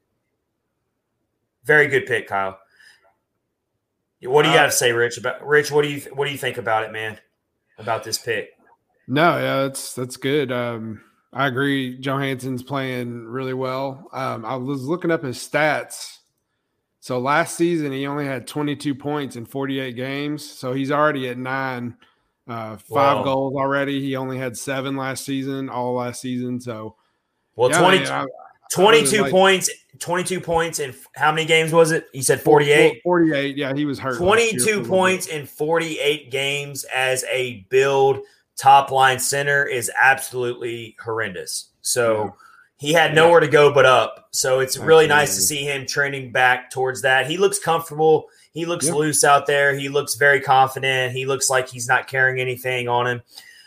Very 1.65 1.87
good 1.87 2.05
pick, 2.05 2.27
Kyle. 2.27 2.59
What 4.23 4.43
do 4.43 4.49
you 4.49 4.55
Uh, 4.55 4.59
got 4.59 4.65
to 4.65 4.71
say, 4.71 4.91
Rich? 4.91 5.17
About 5.17 5.45
Rich, 5.45 5.71
what 5.71 5.83
do 5.83 5.89
you 5.89 6.01
what 6.13 6.25
do 6.25 6.31
you 6.31 6.37
think 6.37 6.57
about 6.57 6.83
it, 6.83 6.91
man? 6.91 7.17
About 7.77 8.03
this 8.03 8.17
pick? 8.17 8.49
No, 9.07 9.37
yeah, 9.37 9.63
that's 9.63 9.93
that's 9.93 10.17
good. 10.17 10.51
Um, 10.51 11.01
I 11.31 11.47
agree. 11.47 11.97
Johansen's 11.99 12.63
playing 12.63 13.25
really 13.25 13.53
well. 13.53 14.09
Um, 14.11 14.45
I 14.45 14.55
was 14.55 14.83
looking 14.83 15.11
up 15.11 15.23
his 15.23 15.37
stats. 15.37 16.17
So 17.01 17.17
last 17.19 17.55
season 17.55 17.91
he 17.93 18.05
only 18.07 18.25
had 18.25 18.45
22 18.45 18.93
points 18.93 19.35
in 19.37 19.45
48 19.45 19.95
games. 19.95 20.43
So 20.47 20.73
he's 20.73 20.91
already 20.91 21.29
at 21.29 21.37
nine, 21.37 21.95
uh, 22.47 22.75
five 22.77 23.17
Wow. 23.19 23.23
goals 23.23 23.53
already. 23.55 24.01
He 24.01 24.15
only 24.17 24.37
had 24.37 24.57
seven 24.57 24.97
last 24.97 25.23
season, 25.23 25.69
all 25.69 25.93
last 25.93 26.19
season. 26.19 26.59
So 26.59 26.95
Well, 27.55 27.69
yeah, 27.69 27.79
20, 27.79 27.99
man, 27.99 28.11
I- 28.11 28.25
22 28.73 29.21
like- 29.21 29.31
points, 29.31 29.69
22 29.99 30.39
points 30.39 30.79
in 30.79 30.95
how 31.15 31.31
many 31.31 31.45
games 31.45 31.71
was 31.71 31.91
it? 31.91 32.07
He 32.13 32.21
said 32.21 32.41
48? 32.41 33.01
48. 33.03 33.57
Yeah, 33.57 33.73
he 33.73 33.85
was 33.85 33.99
hurt. 33.99 34.19
last 34.19 34.21
year 34.21 34.27
22 34.27 34.57
for 34.57 34.63
a 34.63 34.65
little 34.65 34.81
bit. 34.83 34.89
points 34.89 35.27
in 35.27 35.45
48 35.45 36.31
games 36.31 36.85
as 36.85 37.23
a 37.29 37.65
build 37.69 38.19
top 38.55 38.91
line 38.91 39.19
center 39.19 39.65
is 39.65 39.91
absolutely 39.99 40.95
horrendous. 41.01 41.69
So 41.81 42.35
he 42.77 42.93
had 42.93 43.13
nowhere 43.13 43.39
to 43.39 43.47
go 43.47 43.73
but 43.73 43.85
up. 43.85 44.29
So 44.31 44.59
it's 44.59 44.77
really 44.77 45.07
nice 45.07 45.35
to 45.35 45.41
see 45.41 45.63
him 45.63 45.85
trending 45.85 46.31
back 46.31 46.69
towards 46.71 47.01
that. 47.01 47.29
He 47.29 47.37
looks 47.37 47.59
comfortable. 47.59 48.27
He 48.51 48.65
looks 48.65 48.89
loose 48.89 49.23
out 49.23 49.47
there. 49.47 49.77
He 49.77 49.89
looks 49.89 50.15
very 50.15 50.39
confident. 50.39 51.13
He 51.13 51.25
looks 51.25 51.49
like 51.49 51.69
he's 51.69 51.87
not 51.87 52.07
carrying 52.07 52.39
anything 52.39 52.87
on 52.87 53.07
him. 53.07 53.21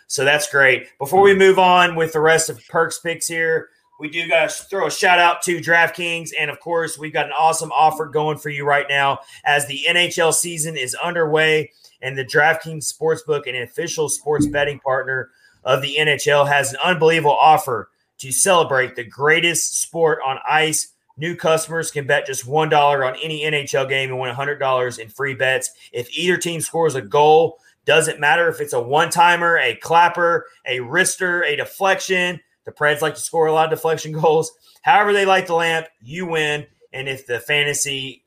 So 0.07 0.25
that's 0.25 0.51
great. 0.51 0.89
Before 0.99 1.23
we 1.23 1.35
move 1.35 1.59
on 1.59 1.95
with 1.95 2.13
the 2.13 2.21
rest 2.21 2.51
of 2.51 2.61
Perks 2.69 2.99
picks 2.99 3.27
here, 3.27 3.71
we 4.03 4.09
do 4.09 4.27
got 4.27 4.51
to 4.51 4.65
throw 4.65 4.89
a 4.89 4.91
shout 4.91 5.21
out 5.21 5.43
to 5.43 5.61
DraftKings. 5.61 6.31
And 6.37 6.51
of 6.51 6.59
course, 6.59 6.99
we've 6.99 7.13
got 7.13 7.27
an 7.27 7.33
awesome 7.39 7.71
offer 7.71 8.07
going 8.07 8.37
for 8.37 8.49
you 8.49 8.67
right 8.67 8.87
now 8.89 9.21
as 9.45 9.69
the 9.69 9.87
NHL 9.89 10.35
season 10.35 10.77
is 10.77 10.97
underway. 10.97 11.71
And 12.03 12.19
the 12.19 12.25
DraftKings 12.25 12.93
Sportsbook, 12.93 13.49
an 13.49 13.63
official 13.63 14.09
sports 14.09 14.49
betting 14.49 14.81
partner 14.81 15.31
of 15.63 15.83
the 15.83 15.95
NHL, 16.01 16.49
has 16.49 16.73
an 16.73 16.81
unbelievable 16.83 17.31
offer 17.31 17.91
to 18.19 18.33
celebrate 18.33 18.97
the 18.97 19.05
greatest 19.05 19.81
sport 19.81 20.19
on 20.27 20.41
ice. 20.49 20.89
New 21.17 21.37
customers 21.37 21.93
can 21.93 22.05
bet 22.05 22.27
just 22.27 22.45
$1 22.45 23.07
on 23.07 23.17
any 23.23 23.43
NHL 23.43 23.89
game 23.89 24.11
and 24.11 24.19
win 24.19 24.35
$100 24.35 24.99
in 24.99 25.09
free 25.11 25.35
bets. 25.35 25.71
If 25.93 26.11
either 26.11 26.39
team 26.39 26.61
scores 26.61 26.97
a 26.97 27.03
goal, 27.03 27.59
doesn't 27.85 28.19
matter 28.19 28.49
if 28.49 28.61
it's 28.61 28.73
a 28.73 28.81
one 28.81 29.11
timer, 29.11 29.59
a 29.59 29.77
clapper, 29.77 30.47
a 30.67 30.79
wrister, 30.79 31.47
a 31.47 31.55
deflection. 31.55 32.41
The 32.65 32.73
Preds 32.73 33.03
like 33.03 33.15
to 33.15 33.21
score 33.21 33.47
a 33.47 33.53
lot 33.53 33.73
of 33.73 33.79
deflection 33.79 34.13
goals. 34.21 34.53
However, 34.83 35.13
they 35.13 35.27
light 35.27 35.47
the 35.47 35.55
lamp, 35.55 35.87
you 36.01 36.27
win. 36.27 36.67
And 36.93 37.09
if 37.09 37.27
the 37.27 37.41
fantasy, 37.41 38.25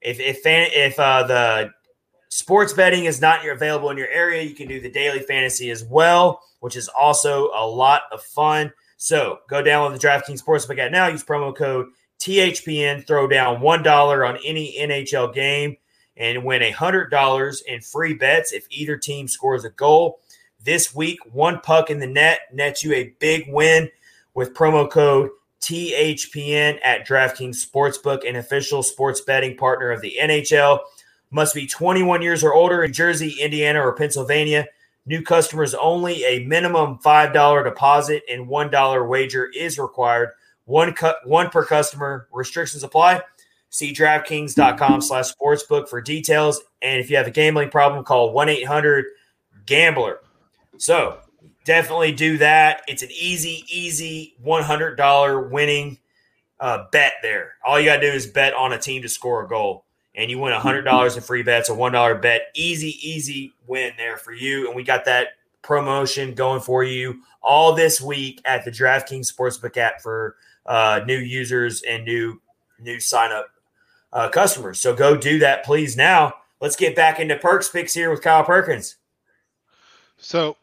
if 0.00 0.20
if 0.20 0.40
if 0.44 0.98
uh, 0.98 1.22
the 1.26 1.70
sports 2.28 2.72
betting 2.72 3.04
is 3.04 3.20
not 3.20 3.46
available 3.46 3.90
in 3.90 3.96
your 3.96 4.08
area, 4.08 4.42
you 4.42 4.54
can 4.54 4.68
do 4.68 4.80
the 4.80 4.90
daily 4.90 5.20
fantasy 5.20 5.70
as 5.70 5.84
well, 5.84 6.42
which 6.60 6.76
is 6.76 6.88
also 6.88 7.50
a 7.54 7.66
lot 7.66 8.02
of 8.12 8.22
fun. 8.22 8.72
So 8.96 9.38
go 9.48 9.62
download 9.62 9.98
the 9.98 10.06
DraftKings 10.06 10.42
Sportsbook 10.42 10.78
app 10.78 10.90
now. 10.90 11.06
Use 11.06 11.24
promo 11.24 11.56
code 11.56 11.86
THPN. 12.20 13.06
Throw 13.06 13.26
down 13.26 13.60
one 13.60 13.82
dollar 13.82 14.24
on 14.24 14.38
any 14.44 14.76
NHL 14.78 15.32
game 15.32 15.76
and 16.16 16.44
win 16.44 16.62
$100 16.62 17.62
in 17.66 17.80
free 17.80 18.14
bets 18.14 18.52
if 18.52 18.66
either 18.70 18.96
team 18.96 19.28
scores 19.28 19.64
a 19.64 19.70
goal. 19.70 20.20
This 20.64 20.94
week, 20.94 21.18
one 21.30 21.60
puck 21.60 21.90
in 21.90 21.98
the 21.98 22.06
net 22.06 22.40
nets 22.50 22.82
you 22.82 22.94
a 22.94 23.14
big 23.18 23.44
win 23.48 23.90
with 24.32 24.54
promo 24.54 24.90
code 24.90 25.28
THPN 25.60 26.78
at 26.82 27.06
DraftKings 27.06 27.56
Sportsbook, 27.56 28.26
an 28.26 28.36
official 28.36 28.82
sports 28.82 29.20
betting 29.20 29.58
partner 29.58 29.90
of 29.90 30.00
the 30.00 30.16
NHL. 30.18 30.80
Must 31.30 31.54
be 31.54 31.66
21 31.66 32.22
years 32.22 32.42
or 32.42 32.54
older 32.54 32.82
in 32.82 32.94
Jersey, 32.94 33.36
Indiana, 33.40 33.84
or 33.84 33.94
Pennsylvania. 33.94 34.66
New 35.04 35.20
customers 35.20 35.74
only. 35.74 36.24
A 36.24 36.46
minimum 36.46 36.98
$5 36.98 37.64
deposit 37.64 38.22
and 38.30 38.48
$1 38.48 39.08
wager 39.08 39.50
is 39.54 39.78
required. 39.78 40.30
One 40.64 40.94
cut, 40.94 41.16
one 41.24 41.50
per 41.50 41.66
customer. 41.66 42.26
Restrictions 42.32 42.84
apply. 42.84 43.20
See 43.68 43.92
DraftKings.com 43.92 45.02
slash 45.02 45.30
sportsbook 45.30 45.90
for 45.90 46.00
details. 46.00 46.62
And 46.80 47.00
if 47.00 47.10
you 47.10 47.18
have 47.18 47.26
a 47.26 47.30
gambling 47.30 47.68
problem, 47.68 48.02
call 48.02 48.32
1 48.32 48.48
800 48.48 49.04
Gambler. 49.66 50.20
So 50.78 51.18
definitely 51.64 52.12
do 52.12 52.38
that. 52.38 52.82
It's 52.86 53.02
an 53.02 53.10
easy, 53.10 53.64
easy 53.68 54.34
$100 54.44 55.50
winning 55.50 55.98
uh, 56.60 56.84
bet 56.92 57.14
there. 57.22 57.54
All 57.64 57.78
you 57.78 57.86
got 57.86 57.96
to 57.96 58.10
do 58.10 58.12
is 58.12 58.26
bet 58.26 58.54
on 58.54 58.72
a 58.72 58.78
team 58.78 59.02
to 59.02 59.08
score 59.08 59.44
a 59.44 59.48
goal, 59.48 59.84
and 60.14 60.30
you 60.30 60.38
win 60.38 60.52
$100 60.52 61.16
in 61.16 61.22
free 61.22 61.42
bets, 61.42 61.68
a 61.68 61.72
$1 61.72 62.22
bet. 62.22 62.48
Easy, 62.54 62.96
easy 63.02 63.52
win 63.66 63.92
there 63.96 64.16
for 64.16 64.32
you. 64.32 64.66
And 64.66 64.76
we 64.76 64.84
got 64.84 65.04
that 65.06 65.28
promotion 65.62 66.34
going 66.34 66.60
for 66.60 66.84
you 66.84 67.20
all 67.42 67.74
this 67.74 68.00
week 68.00 68.40
at 68.44 68.64
the 68.64 68.70
DraftKings 68.70 69.32
Sportsbook 69.32 69.76
app 69.76 70.00
for 70.00 70.36
uh, 70.66 71.00
new 71.06 71.18
users 71.18 71.82
and 71.82 72.04
new 72.04 72.40
new 72.80 73.00
sign 73.00 73.32
up 73.32 73.48
uh, 74.12 74.28
customers. 74.28 74.78
So 74.80 74.94
go 74.94 75.16
do 75.16 75.38
that, 75.40 75.64
please. 75.64 75.96
Now 75.96 76.34
let's 76.60 76.76
get 76.76 76.94
back 76.94 77.18
into 77.20 77.36
perks 77.36 77.68
picks 77.68 77.94
here 77.94 78.10
with 78.10 78.22
Kyle 78.22 78.44
Perkins. 78.44 78.96
So 80.16 80.56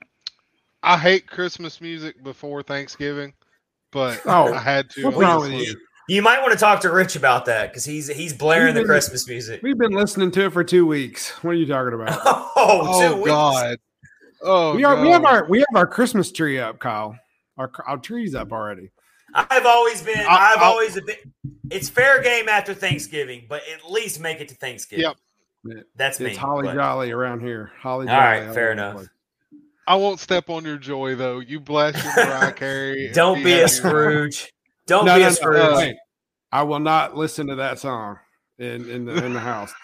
I 0.83 0.97
hate 0.97 1.27
Christmas 1.27 1.79
music 1.81 2.23
before 2.23 2.63
Thanksgiving, 2.63 3.33
but 3.91 4.21
Oh, 4.25 4.53
I 4.53 4.59
had 4.59 4.89
to. 4.91 5.05
what's 5.05 5.17
wrong 5.17 5.41
with 5.41 5.51
you? 5.53 5.75
You 6.09 6.21
might 6.21 6.41
want 6.41 6.51
to 6.51 6.57
talk 6.57 6.81
to 6.81 6.91
Rich 6.91 7.15
about 7.15 7.45
that 7.45 7.69
because 7.71 7.85
he's 7.85 8.07
he's 8.07 8.33
blaring 8.33 8.73
the 8.75 8.83
Christmas 8.83 9.27
music. 9.27 9.61
We've 9.63 9.77
been 9.77 9.91
listening 9.93 10.31
to 10.31 10.45
it 10.45 10.53
for 10.53 10.63
two 10.63 10.85
weeks. 10.85 11.29
What 11.43 11.51
are 11.51 11.55
you 11.55 11.65
talking 11.67 11.93
about? 11.93 12.19
Oh, 12.63 12.99
two 13.01 13.07
Oh 13.07 13.15
weeks. 13.17 13.27
God! 13.29 13.77
Oh, 14.43 14.75
we 14.75 14.83
are. 14.83 15.01
We 15.01 15.09
have 15.09 15.23
our 15.25 15.45
we 15.47 15.59
have 15.59 15.67
our 15.75 15.87
Christmas 15.87 16.31
tree 16.31 16.59
up, 16.59 16.79
Kyle. 16.79 17.17
Our 17.57 17.71
our 17.87 17.97
tree's 17.97 18.35
up 18.35 18.51
already. 18.51 18.91
I've 19.33 19.65
always 19.65 20.01
been. 20.03 20.19
I- 20.19 20.53
I've 20.53 20.57
I'll- 20.59 20.71
always 20.73 20.99
been. 20.99 21.15
It's 21.71 21.89
fair 21.89 22.21
game 22.21 22.49
after 22.49 22.73
Thanksgiving, 22.73 23.45
but 23.47 23.61
at 23.73 23.89
least 23.89 24.19
make 24.19 24.41
it 24.41 24.49
to 24.49 24.55
Thanksgiving. 24.55 25.05
Yep. 25.65 25.83
That's 25.95 26.19
me. 26.19 26.31
It's 26.31 26.37
holly 26.37 26.67
but- 26.67 26.75
jolly 26.75 27.11
around 27.11 27.39
here. 27.41 27.71
Holly. 27.79 28.07
All 28.07 28.15
jolly 28.15 28.45
right, 28.45 28.53
fair 28.53 28.71
enough. 28.73 28.95
place. 28.95 29.07
I 29.87 29.95
won't 29.95 30.19
step 30.19 30.49
on 30.49 30.63
your 30.63 30.77
joy 30.77 31.15
though. 31.15 31.39
You 31.39 31.59
bless 31.59 32.01
your 32.03 32.25
Mariah 32.25 32.53
Carey. 32.53 33.05
and 33.07 33.15
Don't 33.15 33.43
be 33.43 33.53
a. 33.61 33.67
Scrooge. 33.67 34.51
Don't 34.87 35.05
No, 35.05 35.15
be 35.15 35.21
no, 35.21 35.25
a 35.27 35.29
no, 35.29 35.35
Scrooge. 35.35 35.57
uh, 35.61 35.79
hey, 35.79 35.95
I 36.51 36.63
will 36.63 36.79
not 36.79 37.15
listen 37.17 37.47
to 37.47 37.55
that 37.55 37.79
song 37.79 38.17
in 38.59 38.89
in 38.89 39.05
the 39.05 39.25
in 39.25 39.33
the 39.33 39.39
house. 39.39 39.73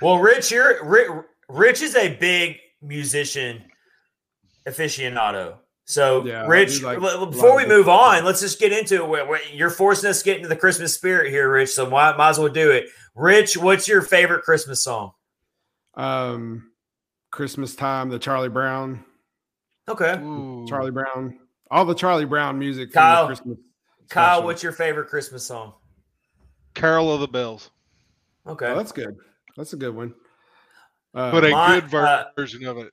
Well, 0.00 0.18
Rich, 0.18 0.52
you're 0.52 0.84
Rich, 0.84 1.08
Rich 1.48 1.82
is 1.82 1.96
a 1.96 2.14
big 2.16 2.58
musician 2.82 3.64
aficionado. 4.66 5.56
So, 5.84 6.24
Yeah, 6.24 6.46
Rich, 6.46 6.82
like 6.82 6.98
l- 6.98 7.22
a 7.24 7.26
before 7.26 7.50
of 7.50 7.56
we 7.56 7.66
move 7.66 7.88
on, 7.88 8.24
let's 8.24 8.40
just 8.40 8.60
get 8.60 8.72
into 8.72 8.96
it. 9.02 9.08
Where- 9.08 9.26
where- 9.26 9.40
You're 9.52 9.70
forcing 9.70 10.08
us 10.10 10.20
to 10.20 10.24
get 10.24 10.36
into 10.36 10.48
the 10.48 10.56
Christmas 10.56 10.94
spirit 10.94 11.30
here, 11.30 11.50
Rich. 11.50 11.70
So, 11.70 11.88
might, 11.90 12.16
might 12.16 12.30
as 12.30 12.38
well 12.38 12.48
do 12.52 12.70
it. 12.70 12.86
Rich, 13.16 13.56
what's 13.56 13.88
your 13.88 14.02
favorite 14.02 14.42
Christmas 14.44 14.84
song? 14.84 15.12
Um, 15.94 16.70
Christmas 17.36 17.74
time, 17.74 18.08
the 18.08 18.18
Charlie 18.18 18.48
Brown, 18.48 19.04
Okay, 19.88 20.16
Ooh. 20.22 20.64
Charlie 20.68 20.92
Brown, 20.92 21.40
all 21.70 21.84
the 21.84 21.94
Charlie 21.94 22.24
Brown 22.24 22.56
music. 22.58 22.92
From 22.92 23.02
Kyle, 23.02 23.22
the 23.22 23.26
Christmas 23.34 23.58
Kyle, 24.08 24.26
special. 24.36 24.44
what's 24.46 24.62
your 24.62 24.72
favorite 24.72 25.08
Christmas 25.08 25.44
song? 25.44 25.72
Carol 26.74 27.12
of 27.12 27.20
the 27.20 27.26
Bells, 27.28 27.70
Okay, 28.46 28.66
Oh, 28.66 28.76
that's 28.76 28.92
good. 28.92 29.16
That's 29.56 29.72
a 29.72 29.76
good 29.76 29.94
one. 29.94 30.14
Uh, 31.14 31.30
but 31.32 31.44
a 31.44 31.50
mine- 31.50 31.80
good 31.80 31.90
ver- 31.90 32.06
uh, 32.06 32.24
version 32.36 32.64
of 32.66 32.78
it. 32.78 32.92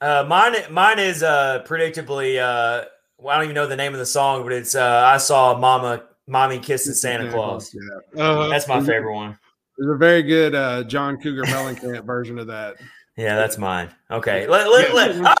uh, 0.00 0.24
mine, 0.28 0.54
mine 0.70 0.98
is 0.98 1.22
uh, 1.22 1.62
predictably. 1.66 2.38
Uh, 2.38 2.86
well, 3.18 3.34
I 3.34 3.36
don't 3.38 3.44
even 3.44 3.54
know 3.54 3.66
the 3.66 3.76
name 3.76 3.92
of 3.94 3.98
the 3.98 4.04
song, 4.06 4.42
but 4.42 4.52
it's 4.52 4.74
uh, 4.74 5.02
"I 5.06 5.16
Saw 5.16 5.56
Mama, 5.58 6.02
Mommy 6.26 6.58
Kissing 6.58 6.92
Santa 6.92 7.30
Claus." 7.30 7.74
Yeah. 8.14 8.22
Uh, 8.22 8.48
That's 8.48 8.68
my 8.68 8.80
favorite 8.80 9.14
one. 9.14 9.38
There's 9.78 9.94
a 9.94 9.96
very 9.98 10.22
good 10.22 10.54
uh, 10.54 10.84
John 10.84 11.16
Cougar 11.18 11.44
Mellencamp 11.44 12.04
version 12.04 12.38
of 12.38 12.46
that. 12.48 12.76
Yeah, 13.16 13.36
that's 13.36 13.58
mine. 13.58 13.90
Okay. 14.10 14.46
Let, 14.46 14.68
let, 14.70 14.94
let- 14.94 15.16
all 15.16 15.22
right. 15.22 15.38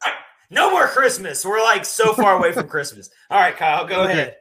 No 0.48 0.70
more 0.70 0.86
Christmas. 0.86 1.44
We're 1.44 1.62
like 1.62 1.84
so 1.84 2.12
far 2.12 2.36
away 2.38 2.52
from 2.52 2.68
Christmas. 2.68 3.10
All 3.30 3.38
right, 3.40 3.56
Kyle, 3.56 3.84
go 3.84 4.02
Okay. 4.02 4.12
ahead. 4.12 4.36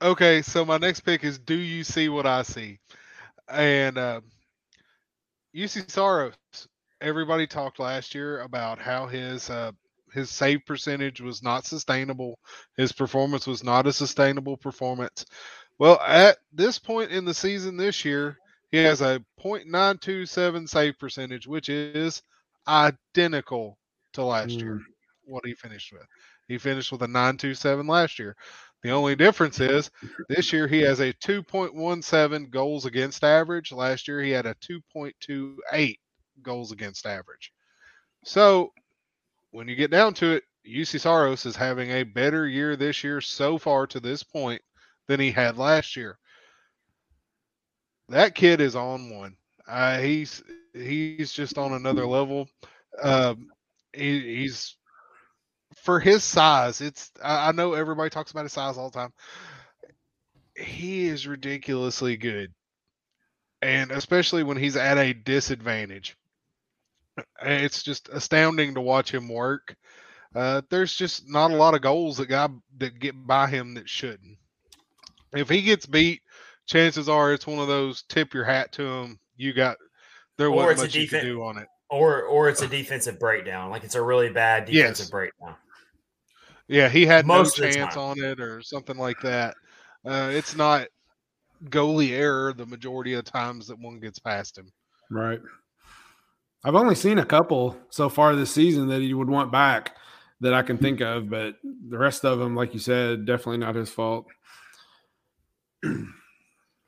okay, 0.00 0.40
so 0.42 0.64
my 0.64 0.78
next 0.78 1.00
pick 1.00 1.24
is 1.24 1.38
"Do 1.38 1.54
You 1.54 1.84
See 1.84 2.08
What 2.08 2.26
I 2.26 2.42
See?" 2.42 2.78
And 3.48 3.98
uh, 3.98 4.20
Juuse 5.54 5.90
Saros. 5.90 6.34
Everybody 7.02 7.46
talked 7.46 7.78
last 7.78 8.14
year 8.14 8.40
about 8.40 8.78
how 8.78 9.06
his 9.06 9.50
uh, 9.50 9.72
his 10.14 10.30
save 10.30 10.60
percentage 10.66 11.20
was 11.20 11.42
not 11.42 11.66
sustainable. 11.66 12.38
His 12.78 12.92
performance 12.92 13.46
was 13.46 13.62
not 13.62 13.86
a 13.86 13.92
sustainable 13.92 14.56
performance. 14.56 15.26
Well, 15.78 16.00
at 16.00 16.38
this 16.50 16.78
point 16.78 17.10
in 17.10 17.26
the 17.26 17.34
season 17.34 17.76
this 17.76 18.06
year, 18.06 18.38
he 18.70 18.78
has 18.78 19.02
a 19.02 19.22
.927 19.44 20.66
save 20.66 20.98
percentage, 20.98 21.46
which 21.46 21.68
is 21.68 22.22
identical 22.68 23.78
to 24.14 24.24
last 24.24 24.52
year. 24.52 24.76
Mm. 24.76 24.84
What 25.24 25.44
he 25.44 25.54
finished 25.54 25.92
with, 25.92 26.06
he 26.46 26.58
finished 26.58 26.92
with 26.92 27.02
a 27.02 27.08
927 27.08 27.86
last 27.86 28.18
year. 28.18 28.36
The 28.82 28.90
only 28.90 29.16
difference 29.16 29.58
is 29.58 29.90
this 30.28 30.52
year 30.52 30.68
he 30.68 30.80
has 30.82 31.00
a 31.00 31.12
2.17 31.14 32.50
goals 32.50 32.86
against 32.86 33.24
average. 33.24 33.72
Last 33.72 34.06
year 34.06 34.22
he 34.22 34.30
had 34.30 34.46
a 34.46 34.54
2.28 34.54 35.96
goals 36.42 36.70
against 36.70 37.06
average. 37.06 37.52
So 38.24 38.72
when 39.50 39.66
you 39.66 39.74
get 39.74 39.90
down 39.90 40.14
to 40.14 40.32
it, 40.34 40.44
Juuse 40.64 41.00
Saros 41.00 41.46
is 41.46 41.56
having 41.56 41.90
a 41.90 42.02
better 42.02 42.46
year 42.46 42.76
this 42.76 43.02
year 43.02 43.20
so 43.20 43.58
far 43.58 43.86
to 43.88 44.00
this 44.00 44.22
point 44.22 44.62
than 45.08 45.20
he 45.20 45.30
had 45.30 45.58
last 45.58 45.96
year. 45.96 46.18
That 48.08 48.34
kid 48.34 48.60
is 48.60 48.76
on 48.76 49.10
one. 49.16 49.36
Uh, 49.66 49.98
he's 49.98 50.42
he's 50.72 51.32
just 51.32 51.58
on 51.58 51.72
another 51.72 52.06
level. 52.06 52.48
Um, 53.02 53.50
he, 53.92 54.36
he's 54.38 54.76
for 55.76 56.00
his 56.00 56.24
size. 56.24 56.80
It's 56.80 57.10
I, 57.22 57.52
know 57.52 57.74
everybody 57.74 58.10
talks 58.10 58.30
about 58.30 58.44
his 58.44 58.52
size 58.52 58.78
all 58.78 58.90
the 58.90 58.98
time. 58.98 59.12
He 60.56 61.06
is 61.06 61.26
ridiculously 61.26 62.16
good, 62.16 62.52
and 63.62 63.90
especially 63.90 64.42
when 64.42 64.56
he's 64.56 64.76
at 64.76 64.98
a 64.98 65.12
disadvantage, 65.12 66.16
it's 67.42 67.82
just 67.82 68.08
astounding 68.08 68.74
to 68.74 68.80
watch 68.80 69.12
him 69.12 69.28
work. 69.28 69.76
Uh, 70.34 70.62
there's 70.70 70.94
just 70.94 71.28
not 71.30 71.50
a 71.50 71.56
lot 71.56 71.74
of 71.74 71.82
goals 71.82 72.18
that 72.18 72.28
guy 72.28 72.48
that 72.78 72.98
get 72.98 73.14
by 73.26 73.48
him 73.48 73.74
that 73.74 73.88
shouldn't. 73.88 74.38
if 75.34 75.48
he 75.48 75.62
gets 75.62 75.86
beat, 75.86 76.22
chances 76.66 77.08
are 77.08 77.32
it's 77.32 77.46
one 77.46 77.58
of 77.58 77.68
those 77.68 78.02
tip 78.04 78.34
your 78.34 78.44
hat 78.44 78.72
to 78.72 78.82
him. 78.82 79.18
You 79.36 79.52
got 79.52 79.76
there 80.36 80.48
Or 80.50 80.54
wasn't 80.54 80.72
it's 80.72 80.82
a 80.82 80.84
much 80.84 80.94
you 80.96 81.08
could 81.08 81.22
do 81.22 81.42
on 81.42 81.58
it. 81.58 81.68
Or 81.88 82.22
or 82.22 82.48
it's 82.48 82.62
a 82.62 82.68
defensive 82.68 83.18
breakdown. 83.18 83.70
Like 83.70 83.84
it's 83.84 83.94
a 83.94 84.02
really 84.02 84.28
bad 84.30 84.64
defensive 84.64 85.04
Yes. 85.04 85.10
breakdown. 85.10 85.56
Yeah, 86.68 86.88
he 86.88 87.06
had 87.06 87.26
Most 87.26 87.60
no 87.60 87.68
chance 87.70 87.96
on 87.96 88.18
it 88.18 88.40
or 88.40 88.60
something 88.60 88.96
like 88.96 89.20
that. 89.20 89.54
Uh, 90.04 90.30
it's 90.32 90.56
not 90.56 90.88
goalie 91.64 92.10
error 92.10 92.52
the 92.52 92.66
majority 92.66 93.14
of 93.14 93.24
times 93.24 93.68
that 93.68 93.78
one 93.78 94.00
gets 94.00 94.18
past 94.18 94.58
him. 94.58 94.72
Right. 95.10 95.40
I've 96.64 96.74
only 96.74 96.96
seen 96.96 97.18
a 97.18 97.24
couple 97.24 97.76
so 97.90 98.08
far 98.08 98.34
this 98.34 98.50
season 98.50 98.88
that 98.88 99.00
he 99.00 99.14
would 99.14 99.30
want 99.30 99.52
back 99.52 99.94
that 100.40 100.52
I 100.52 100.62
can 100.62 100.76
think 100.76 101.00
of, 101.00 101.30
but 101.30 101.54
the 101.62 101.98
rest 101.98 102.24
of 102.24 102.38
them, 102.40 102.56
like 102.56 102.74
you 102.74 102.80
said, 102.80 103.24
definitely 103.24 103.58
not 103.58 103.76
his 103.76 103.90
fault. 103.90 104.26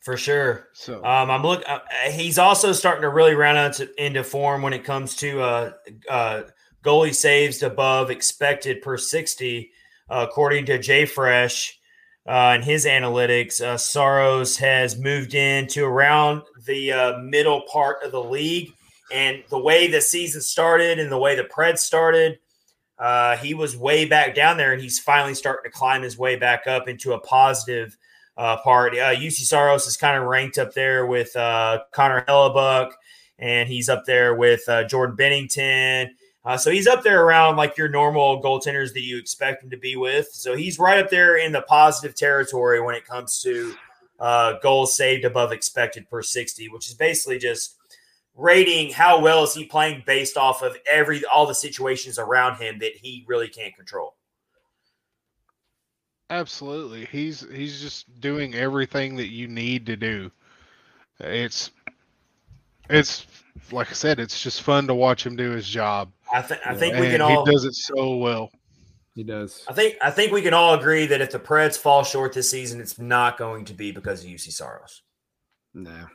For 0.08 0.16
sure. 0.16 0.68
So 0.72 1.04
Um, 1.04 1.30
I'm 1.30 1.42
look. 1.42 1.62
Uh, 1.66 1.80
he's 2.10 2.38
also 2.38 2.72
starting 2.72 3.02
to 3.02 3.10
really 3.10 3.34
round 3.34 3.58
out 3.58 3.74
to, 3.74 4.02
into 4.02 4.24
form 4.24 4.62
when 4.62 4.72
it 4.72 4.82
comes 4.82 5.14
to 5.16 5.42
uh, 5.42 5.72
uh, 6.08 6.42
goalie 6.82 7.14
saves 7.14 7.62
above 7.62 8.10
expected 8.10 8.80
per 8.80 8.96
60, 8.96 9.70
uh, 10.08 10.26
according 10.26 10.64
to 10.64 10.78
JFresh 10.78 11.72
uh, 12.26 12.30
and 12.54 12.64
his 12.64 12.86
analytics. 12.86 13.60
Uh, 13.60 13.76
Saros 13.76 14.56
has 14.56 14.98
moved 14.98 15.34
into 15.34 15.84
around 15.84 16.40
the 16.64 16.90
uh, 16.90 17.18
middle 17.18 17.64
part 17.70 18.02
of 18.02 18.10
the 18.10 18.24
league, 18.24 18.72
and 19.12 19.44
the 19.50 19.58
way 19.58 19.88
the 19.88 20.00
season 20.00 20.40
started 20.40 20.98
and 20.98 21.12
the 21.12 21.18
way 21.18 21.36
the 21.36 21.44
Preds 21.44 21.80
started. 21.80 22.38
Uh, 22.98 23.36
he 23.36 23.52
was 23.52 23.76
way 23.76 24.06
back 24.06 24.34
down 24.34 24.56
there, 24.56 24.72
and 24.72 24.80
he's 24.80 24.98
finally 24.98 25.34
starting 25.34 25.70
to 25.70 25.78
climb 25.78 26.00
his 26.00 26.16
way 26.16 26.36
back 26.36 26.66
up 26.66 26.88
into 26.88 27.12
a 27.12 27.20
positive 27.20 27.94
uh, 28.38 28.56
part. 28.58 28.94
Uh, 28.94 29.14
Juuse 29.14 29.44
Saros 29.44 29.86
is 29.86 29.96
kind 29.96 30.16
of 30.16 30.24
ranked 30.28 30.58
up 30.58 30.72
there 30.72 31.06
with 31.06 31.34
uh, 31.36 31.80
Connor 31.92 32.24
Hellebuyck, 32.26 32.92
and 33.38 33.68
he's 33.68 33.88
up 33.88 34.04
there 34.06 34.34
with 34.36 34.66
uh, 34.68 34.84
Jordan 34.84 35.16
Binnington. 35.16 36.10
Uh, 36.44 36.56
so 36.56 36.70
he's 36.70 36.86
up 36.86 37.02
there 37.02 37.24
around 37.24 37.56
like 37.56 37.76
your 37.76 37.88
normal 37.88 38.40
goaltenders 38.42 38.94
that 38.94 39.02
you 39.02 39.18
expect 39.18 39.62
him 39.62 39.70
to 39.70 39.76
be 39.76 39.96
with. 39.96 40.28
So 40.32 40.56
he's 40.56 40.78
right 40.78 40.98
up 40.98 41.10
there 41.10 41.36
in 41.36 41.52
the 41.52 41.62
positive 41.62 42.16
territory 42.16 42.80
when 42.80 42.94
it 42.94 43.04
comes 43.04 43.42
to 43.42 43.74
uh, 44.20 44.54
goals 44.62 44.96
saved 44.96 45.24
above 45.24 45.52
expected 45.52 46.08
per 46.08 46.22
60, 46.22 46.68
which 46.70 46.88
is 46.88 46.94
basically 46.94 47.38
just 47.38 47.76
rating 48.34 48.92
how 48.92 49.20
well 49.20 49.42
is 49.42 49.52
he 49.52 49.64
playing 49.64 50.04
based 50.06 50.36
off 50.36 50.62
of 50.62 50.76
every 50.90 51.24
all 51.24 51.44
the 51.44 51.54
situations 51.54 52.20
around 52.20 52.56
him 52.56 52.78
that 52.78 52.92
he 52.94 53.24
really 53.26 53.48
can't 53.48 53.74
control. 53.74 54.14
Absolutely, 56.30 57.06
he's 57.06 57.46
he's 57.50 57.80
just 57.80 58.20
doing 58.20 58.54
everything 58.54 59.16
that 59.16 59.28
you 59.28 59.48
need 59.48 59.86
to 59.86 59.96
do. 59.96 60.30
It's 61.20 61.70
it's 62.90 63.26
like 63.72 63.90
I 63.90 63.94
said, 63.94 64.20
it's 64.20 64.42
just 64.42 64.62
fun 64.62 64.86
to 64.86 64.94
watch 64.94 65.24
him 65.24 65.36
do 65.36 65.50
his 65.50 65.68
job. 65.68 66.10
I, 66.32 66.42
th- 66.42 66.60
I 66.64 66.74
think 66.74 66.96
we 66.96 67.08
can 67.08 67.20
all 67.20 67.44
he 67.44 67.50
does 67.50 67.64
it 67.64 67.74
so 67.74 68.16
well. 68.16 68.50
He 69.14 69.24
does. 69.24 69.64
I 69.68 69.72
think 69.72 69.96
I 70.02 70.10
think 70.10 70.32
we 70.32 70.42
can 70.42 70.54
all 70.54 70.74
agree 70.74 71.06
that 71.06 71.20
if 71.20 71.30
the 71.30 71.40
Preds 71.40 71.76
fall 71.76 72.04
short 72.04 72.32
this 72.32 72.50
season, 72.50 72.80
it's 72.80 72.98
not 72.98 73.36
going 73.36 73.64
to 73.64 73.74
be 73.74 73.90
because 73.90 74.22
of 74.22 74.30
Juuse 74.30 74.52
Saros. 74.52 75.02
No. 75.74 76.06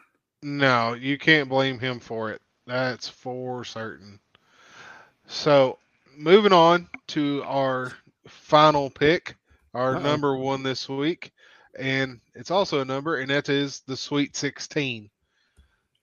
No, 0.42 0.94
you 0.94 1.18
can't 1.18 1.50
blame 1.50 1.80
him 1.80 2.00
for 2.00 2.32
it. 2.32 2.42
That's 2.68 3.08
for 3.08 3.64
certain. 3.64 4.20
So, 5.26 5.80
moving 6.18 6.52
on 6.54 6.90
to 7.08 7.44
our 7.46 7.94
final 8.28 8.90
pick, 8.90 9.36
our 9.74 9.96
Uh-oh. 9.96 10.02
number 10.02 10.36
one 10.38 10.64
this 10.64 10.88
week, 10.88 11.32
and 11.78 12.20
it's 12.36 12.52
also 12.52 12.82
a 12.82 12.86
number, 12.86 13.18
and 13.18 13.30
that 13.30 13.50
is 13.50 13.82
the 13.88 13.98
Sweet 13.98 14.36
16. 14.36 15.10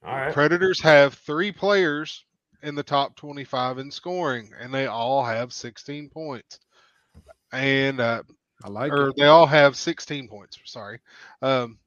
All 0.04 0.14
right. 0.14 0.32
Predators 0.32 0.80
have 0.80 1.14
three 1.14 1.52
players 1.52 2.24
in 2.62 2.74
the 2.74 2.82
top 2.82 3.16
25 3.16 3.78
in 3.78 3.90
scoring, 3.90 4.50
and 4.58 4.72
they 4.72 4.86
all 4.86 5.24
have 5.24 5.52
16 5.52 6.08
points. 6.08 6.58
And 7.52 8.00
uh, 8.00 8.22
I 8.64 8.68
like 8.68 8.92
or 8.92 9.08
it. 9.08 9.16
they 9.16 9.26
all 9.26 9.46
have 9.46 9.76
16 9.76 10.28
points. 10.28 10.58
Sorry. 10.64 10.98
Um, 11.42 11.78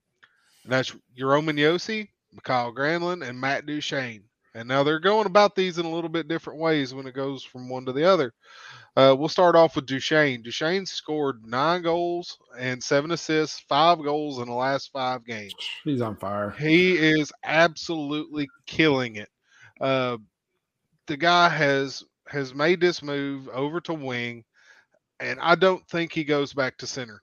and 0.63 0.71
that's 0.71 0.95
Roman 1.19 1.57
Josi, 1.57 2.09
Mikael 2.31 2.73
Granlund, 2.73 3.27
and 3.27 3.39
Matt 3.39 3.65
Duchene. 3.65 4.23
And 4.55 4.67
now 4.67 4.83
they're 4.83 4.99
going 4.99 5.25
about 5.25 5.55
these 5.55 5.79
in 5.79 5.85
a 5.85 5.91
little 5.91 6.09
bit 6.09 6.27
different 6.27 6.59
ways 6.59 6.93
when 6.93 7.07
it 7.07 7.15
goes 7.15 7.43
from 7.43 7.69
one 7.69 7.85
to 7.85 7.91
the 7.91 8.03
other. 8.03 8.33
Uh, 8.95 9.15
we'll 9.17 9.27
start 9.27 9.55
off 9.55 9.75
with 9.75 9.87
Duchene. 9.87 10.43
Duchene 10.43 10.85
scored 10.85 11.43
nine 11.45 11.81
goals 11.81 12.37
and 12.59 12.83
seven 12.83 13.11
assists, 13.11 13.59
five 13.61 14.03
goals 14.03 14.37
in 14.37 14.47
the 14.47 14.53
last 14.53 14.91
five 14.91 15.25
games. 15.25 15.55
He's 15.83 16.01
on 16.01 16.15
fire. 16.17 16.51
He 16.51 16.95
is 16.95 17.31
absolutely 17.43 18.47
killing 18.67 19.15
it. 19.15 19.29
Uh, 19.81 20.17
the 21.07 21.17
guy 21.17 21.49
has 21.49 22.03
has 22.27 22.53
made 22.53 22.79
this 22.79 23.01
move 23.01 23.49
over 23.49 23.81
to 23.81 23.93
wing, 23.93 24.43
and 25.19 25.39
I 25.39 25.55
don't 25.55 25.85
think 25.87 26.13
he 26.13 26.23
goes 26.23 26.53
back 26.53 26.77
to 26.77 26.87
center 26.87 27.21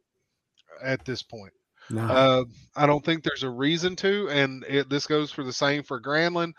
at 0.83 1.05
this 1.05 1.23
point. 1.23 1.53
No. 1.91 2.03
Uh, 2.03 2.45
I 2.77 2.87
don't 2.87 3.05
think 3.05 3.25
there's 3.25 3.43
a 3.43 3.51
reason 3.51 3.97
to, 3.97 4.29
and 4.29 4.65
it, 4.69 4.89
this 4.89 5.07
goes 5.07 5.33
for 5.33 5.43
the 5.43 5.53
same 5.53 5.83
for 5.83 6.01
Granlund. 6.01 6.53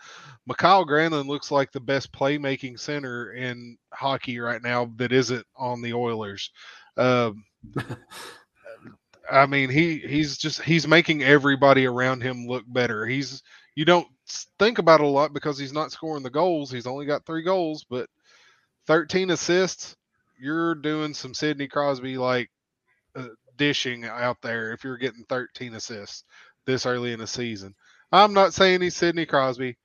Mikael 0.46 0.86
Granlund 0.86 1.26
looks 1.26 1.50
like 1.50 1.72
the 1.72 1.80
best 1.80 2.12
playmaking 2.12 2.78
center 2.78 3.32
in 3.32 3.78
hockey 3.92 4.38
right 4.38 4.62
now 4.62 4.92
that 4.96 5.12
isn't 5.12 5.46
on 5.56 5.80
the 5.80 5.94
Oilers. 5.94 6.50
Um, 6.96 7.44
I 9.30 9.46
mean, 9.46 9.70
he 9.70 9.98
he's 9.98 10.36
just 10.36 10.60
he's 10.62 10.86
making 10.86 11.22
everybody 11.22 11.86
around 11.86 12.22
him 12.22 12.46
look 12.46 12.64
better. 12.66 13.06
He's 13.06 13.42
you 13.74 13.84
don't 13.86 14.06
think 14.58 14.78
about 14.78 15.00
it 15.00 15.06
a 15.06 15.08
lot 15.08 15.32
because 15.32 15.58
he's 15.58 15.72
not 15.72 15.92
scoring 15.92 16.22
the 16.22 16.30
goals. 16.30 16.70
He's 16.70 16.86
only 16.86 17.06
got 17.06 17.24
three 17.24 17.42
goals, 17.42 17.86
but 17.88 18.08
13 18.86 19.30
assists. 19.30 19.96
You're 20.38 20.74
doing 20.74 21.14
some 21.14 21.34
Sidney 21.34 21.68
Crosby 21.68 22.18
like 22.18 22.50
dishing 23.56 24.04
out 24.04 24.40
there 24.42 24.72
if 24.72 24.84
you're 24.84 24.96
getting 24.98 25.24
13 25.28 25.74
assists 25.74 26.24
this 26.66 26.86
early 26.86 27.12
in 27.12 27.18
the 27.20 27.26
season. 27.26 27.74
I'm 28.12 28.32
not 28.34 28.54
saying 28.54 28.80
he's 28.82 28.96
Sidney 28.96 29.26
Crosby, 29.26 29.76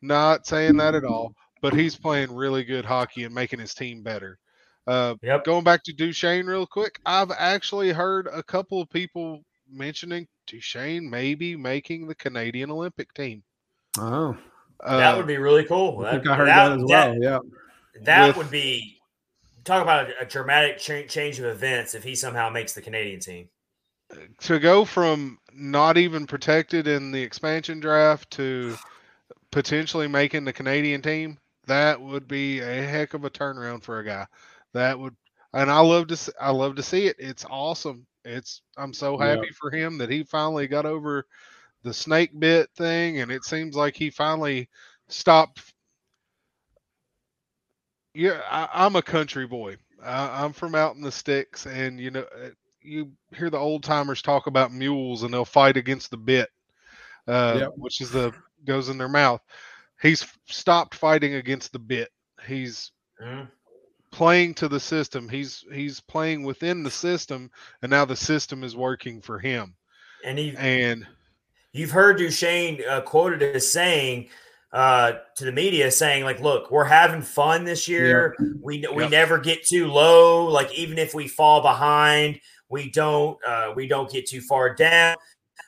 not 0.00 0.46
saying 0.46 0.76
that 0.78 0.94
at 0.94 1.04
all, 1.04 1.34
but 1.60 1.74
he's 1.74 1.96
playing 1.96 2.34
really 2.34 2.64
good 2.64 2.84
hockey 2.84 3.24
and 3.24 3.34
making 3.34 3.58
his 3.60 3.74
team 3.74 4.02
better. 4.02 4.38
Uh, 4.86 5.14
Yep. 5.22 5.44
going 5.44 5.64
back 5.64 5.82
to 5.84 5.92
Duchene 5.92 6.46
real 6.46 6.66
quick, 6.66 6.98
I've 7.06 7.30
actually 7.30 7.90
heard 7.92 8.26
a 8.32 8.42
couple 8.42 8.80
of 8.80 8.88
people 8.90 9.44
mentioning 9.70 10.26
Duchene 10.46 11.08
maybe 11.08 11.54
making 11.56 12.06
the 12.08 12.14
Canadian 12.14 12.70
Olympic 12.70 13.12
team. 13.14 13.42
oh, 13.98 14.36
Uh, 14.84 14.96
that 14.96 15.16
would 15.16 15.26
be 15.28 15.36
really 15.36 15.64
cool. 15.64 16.04
I 16.04 16.12
think 16.12 16.24
That- 16.24 16.32
I 16.32 16.36
heard 16.36 16.48
that- 16.48 16.68
that, 16.68 16.72
as 16.72 16.84
that- 16.88 16.88
well. 16.88 17.22
Yeah. 17.22 17.38
That 18.04 18.26
With- 18.28 18.36
would 18.38 18.50
be 18.50 18.98
talk 19.64 19.82
about 19.82 20.08
a, 20.10 20.22
a 20.22 20.26
dramatic 20.26 20.78
cha- 20.78 21.06
change 21.06 21.38
of 21.38 21.44
events 21.46 21.94
if 21.94 22.02
he 22.04 22.14
somehow 22.14 22.50
makes 22.50 22.72
the 22.72 22.82
Canadian 22.82 23.20
team. 23.20 23.48
to 24.40 24.58
go 24.58 24.84
from 24.84 25.38
not 25.52 25.96
even 25.96 26.26
protected 26.26 26.86
in 26.86 27.12
the 27.12 27.22
expansion 27.22 27.80
draft 27.80 28.30
to 28.32 28.76
potentially 29.50 30.08
making 30.08 30.44
the 30.44 30.52
Canadian 30.52 31.00
team, 31.02 31.38
that 31.66 32.00
would 32.00 32.26
be 32.28 32.60
a 32.60 32.82
heck 32.82 33.14
of 33.14 33.24
a 33.24 33.30
turnaround 33.30 33.82
for 33.82 34.00
a 34.00 34.04
guy. 34.04 34.26
That 34.74 34.98
would, 34.98 35.14
and 35.52 35.70
I 35.70 35.80
love 35.80 36.08
to, 36.08 36.16
see, 36.16 36.32
I 36.40 36.50
love 36.50 36.74
to 36.76 36.82
see 36.82 37.06
it. 37.06 37.16
It's 37.18 37.44
awesome. 37.48 38.06
It's, 38.24 38.62
I'm 38.76 38.92
so 38.92 39.18
Yeah. 39.18 39.28
happy 39.28 39.50
for 39.58 39.70
him 39.70 39.98
that 39.98 40.10
he 40.10 40.24
finally 40.24 40.66
got 40.66 40.86
over 40.86 41.26
the 41.82 41.92
snake 41.92 42.30
bit 42.38 42.70
thing, 42.76 43.20
and 43.20 43.30
it 43.30 43.44
seems 43.44 43.74
like 43.76 43.96
he 43.96 44.10
finally 44.10 44.68
stopped. 45.08 45.72
Yeah, 48.14 48.40
I, 48.50 48.68
I'm 48.72 48.96
a 48.96 49.02
country 49.02 49.46
boy. 49.46 49.76
I, 50.02 50.44
I'm 50.44 50.52
from 50.52 50.74
out 50.74 50.96
in 50.96 51.02
the 51.02 51.12
sticks, 51.12 51.66
and 51.66 51.98
you 52.00 52.10
know, 52.10 52.26
uh, 52.44 52.50
you 52.82 53.12
hear 53.34 53.48
the 53.50 53.58
old 53.58 53.84
timers 53.84 54.22
talk 54.22 54.46
about 54.46 54.72
mules, 54.72 55.22
and 55.22 55.32
they'll 55.32 55.44
fight 55.44 55.76
against 55.76 56.10
the 56.10 56.16
bit, 56.16 56.48
uh, 57.28 57.56
Yep. 57.60 57.70
which 57.76 58.00
is 58.00 58.10
the 58.10 58.32
goes 58.64 58.88
in 58.88 58.98
their 58.98 59.08
mouth. 59.08 59.40
He's 60.00 60.26
stopped 60.46 60.94
fighting 60.94 61.34
against 61.34 61.72
the 61.72 61.78
bit. 61.78 62.10
He's 62.46 62.90
Mhm. 63.20 63.48
playing 64.10 64.54
to 64.54 64.68
the 64.68 64.80
system. 64.80 65.28
He's 65.28 65.64
he's 65.72 66.00
playing 66.00 66.42
within 66.42 66.82
the 66.82 66.90
system, 66.90 67.50
and 67.82 67.90
now 67.90 68.04
the 68.04 68.16
system 68.16 68.64
is 68.64 68.76
working 68.76 69.22
for 69.22 69.38
him. 69.38 69.74
And 70.24 70.38
he, 70.38 70.54
And 70.56 71.06
you've 71.72 71.90
heard 71.92 72.18
Duchene 72.18 72.82
uh, 72.88 73.00
quoted 73.02 73.42
as 73.42 73.70
saying 73.70 74.28
uh, 74.72 75.12
to 75.36 75.44
the 75.44 75.52
media, 75.52 75.90
saying 75.90 76.24
like, 76.24 76.40
"Look, 76.40 76.70
we're 76.70 76.84
having 76.84 77.22
fun 77.22 77.64
this 77.64 77.88
year. 77.88 78.34
We 78.62 78.84
we 78.94 79.02
Yep. 79.02 79.10
never 79.10 79.38
get 79.38 79.66
too 79.66 79.86
low. 79.88 80.46
Like 80.46 80.72
even 80.74 80.98
if 80.98 81.14
we 81.14 81.28
fall 81.28 81.60
behind, 81.60 82.40
we 82.68 82.90
don't 82.90 83.38
uh, 83.46 83.72
we 83.76 83.86
don't 83.86 84.10
get 84.10 84.26
too 84.26 84.40
far 84.40 84.74
down." 84.74 85.16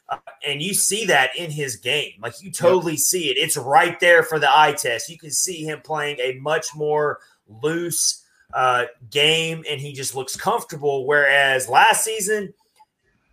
Uh, 0.08 0.18
and 0.46 0.60
you 0.62 0.74
see 0.74 1.06
that 1.06 1.36
in 1.36 1.50
his 1.50 1.76
game. 1.76 2.12
Like 2.20 2.34
you 2.42 2.50
totally 2.50 2.96
see 2.96 3.30
it. 3.30 3.36
It's 3.38 3.56
right 3.56 3.98
there 4.00 4.22
for 4.22 4.38
the 4.38 4.50
eye 4.50 4.72
test. 4.72 5.08
You 5.08 5.18
can 5.18 5.30
see 5.30 5.64
him 5.64 5.80
playing 5.82 6.18
a 6.20 6.38
much 6.40 6.66
more 6.74 7.20
loose 7.48 8.22
uh, 8.52 8.84
game, 9.10 9.64
and 9.68 9.80
he 9.80 9.92
just 9.92 10.14
looks 10.14 10.36
comfortable. 10.36 11.06
Whereas 11.06 11.68
last 11.68 12.04
season, 12.04 12.52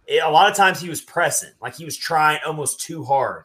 it, 0.07 0.23
a 0.23 0.29
lot 0.29 0.49
of 0.49 0.55
times 0.57 0.79
he 0.81 0.89
was 0.89 1.01
pressing, 1.01 1.51
like 1.61 1.75
he 1.75 1.85
was 1.85 1.97
trying 1.97 2.39
almost 2.45 2.81
too 2.81 3.03
hard. 3.03 3.43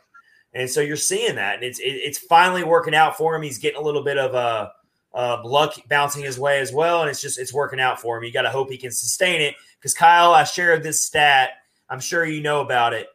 And 0.56 0.70
so 0.70 0.80
you're 0.80 0.96
seeing 0.96 1.34
that, 1.34 1.56
and 1.56 1.64
it's 1.64 1.78
it, 1.78 1.84
it's 1.84 2.18
finally 2.18 2.64
working 2.64 2.94
out 2.94 3.16
for 3.16 3.34
him. 3.34 3.42
He's 3.42 3.58
getting 3.58 3.78
a 3.78 3.84
little 3.84 4.02
bit 4.02 4.16
of 4.16 4.34
a 4.34 4.72
uh, 5.12 5.42
luck 5.44 5.74
bouncing 5.88 6.24
his 6.24 6.38
way 6.38 6.60
as 6.60 6.72
well, 6.72 7.02
and 7.02 7.10
it's 7.10 7.20
just 7.20 7.38
it's 7.38 7.52
working 7.52 7.78
out 7.78 8.00
for 8.00 8.16
him. 8.16 8.24
You 8.24 8.32
got 8.32 8.42
to 8.42 8.50
hope 8.50 8.70
he 8.70 8.78
can 8.78 8.90
sustain 8.90 9.42
it 9.42 9.54
because 9.78 9.92
Kyle, 9.92 10.32
I 10.32 10.44
shared 10.44 10.82
this 10.82 11.02
stat. 11.02 11.50
I'm 11.90 12.00
sure 12.00 12.24
you 12.24 12.42
know 12.42 12.62
about 12.62 12.94
it. 12.94 13.08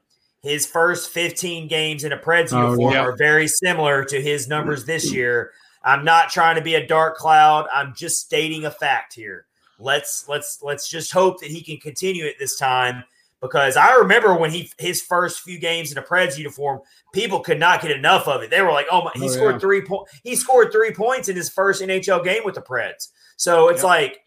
His 0.44 0.68
first 0.68 1.10
15 1.12 1.68
games 1.68 2.04
in 2.04 2.12
a 2.14 2.18
Preds 2.18 2.54
Oh, 2.54 2.70
uniform 2.72 2.94
yeah. 2.94 3.02
are 3.02 3.16
very 3.16 3.48
similar 3.48 4.06
to 4.06 4.22
his 4.22 4.48
numbers 4.48 4.86
this 4.86 5.12
year. 5.12 5.52
I'm 5.84 6.06
not 6.06 6.30
trying 6.30 6.56
to 6.56 6.62
be 6.62 6.76
a 6.76 6.86
dark 6.86 7.18
cloud. 7.18 7.68
I'm 7.74 7.94
just 7.96 8.20
stating 8.22 8.66
a 8.66 8.72
fact 8.72 9.16
here. 9.16 9.46
Let's 9.80 10.28
let's 10.30 10.62
let's 10.62 10.88
just 10.88 11.12
hope 11.12 11.42
that 11.42 11.50
he 11.50 11.62
can 11.62 11.78
continue 11.78 12.26
it 12.26 12.36
this 12.38 12.58
time 12.58 13.04
because 13.42 13.76
I 13.76 13.96
remember 13.96 14.36
when 14.36 14.52
he 14.52 14.72
his 14.78 15.02
first 15.02 15.42
few 15.42 15.60
games 15.60 15.92
in 15.92 15.98
a 15.98 16.02
Preds 16.02 16.38
uniform, 16.38 16.82
people 17.14 17.40
could 17.40 17.60
not 17.60 17.82
get 17.82 17.92
enough 17.92 18.28
of 18.28 18.42
it. 18.44 18.50
They 18.50 18.62
were 18.62 18.72
like, 18.72 18.88
"Oh 18.92 19.04
my!" 19.04 19.12
He 19.16 19.26
Oh, 19.26 19.28
scored 19.28 19.56
yeah. 19.56 19.60
three 19.60 19.82
point. 19.82 20.08
He 20.24 20.36
scored 20.36 20.72
three 20.72 20.92
points 20.94 21.28
in 21.30 21.36
his 21.36 21.50
first 21.50 21.82
NHL 21.82 22.24
game 22.24 22.44
with 22.46 22.56
the 22.56 22.62
Preds. 22.62 23.10
So 23.38 23.70
it's 23.70 23.80
Yep. 23.80 23.86
like 23.86 24.20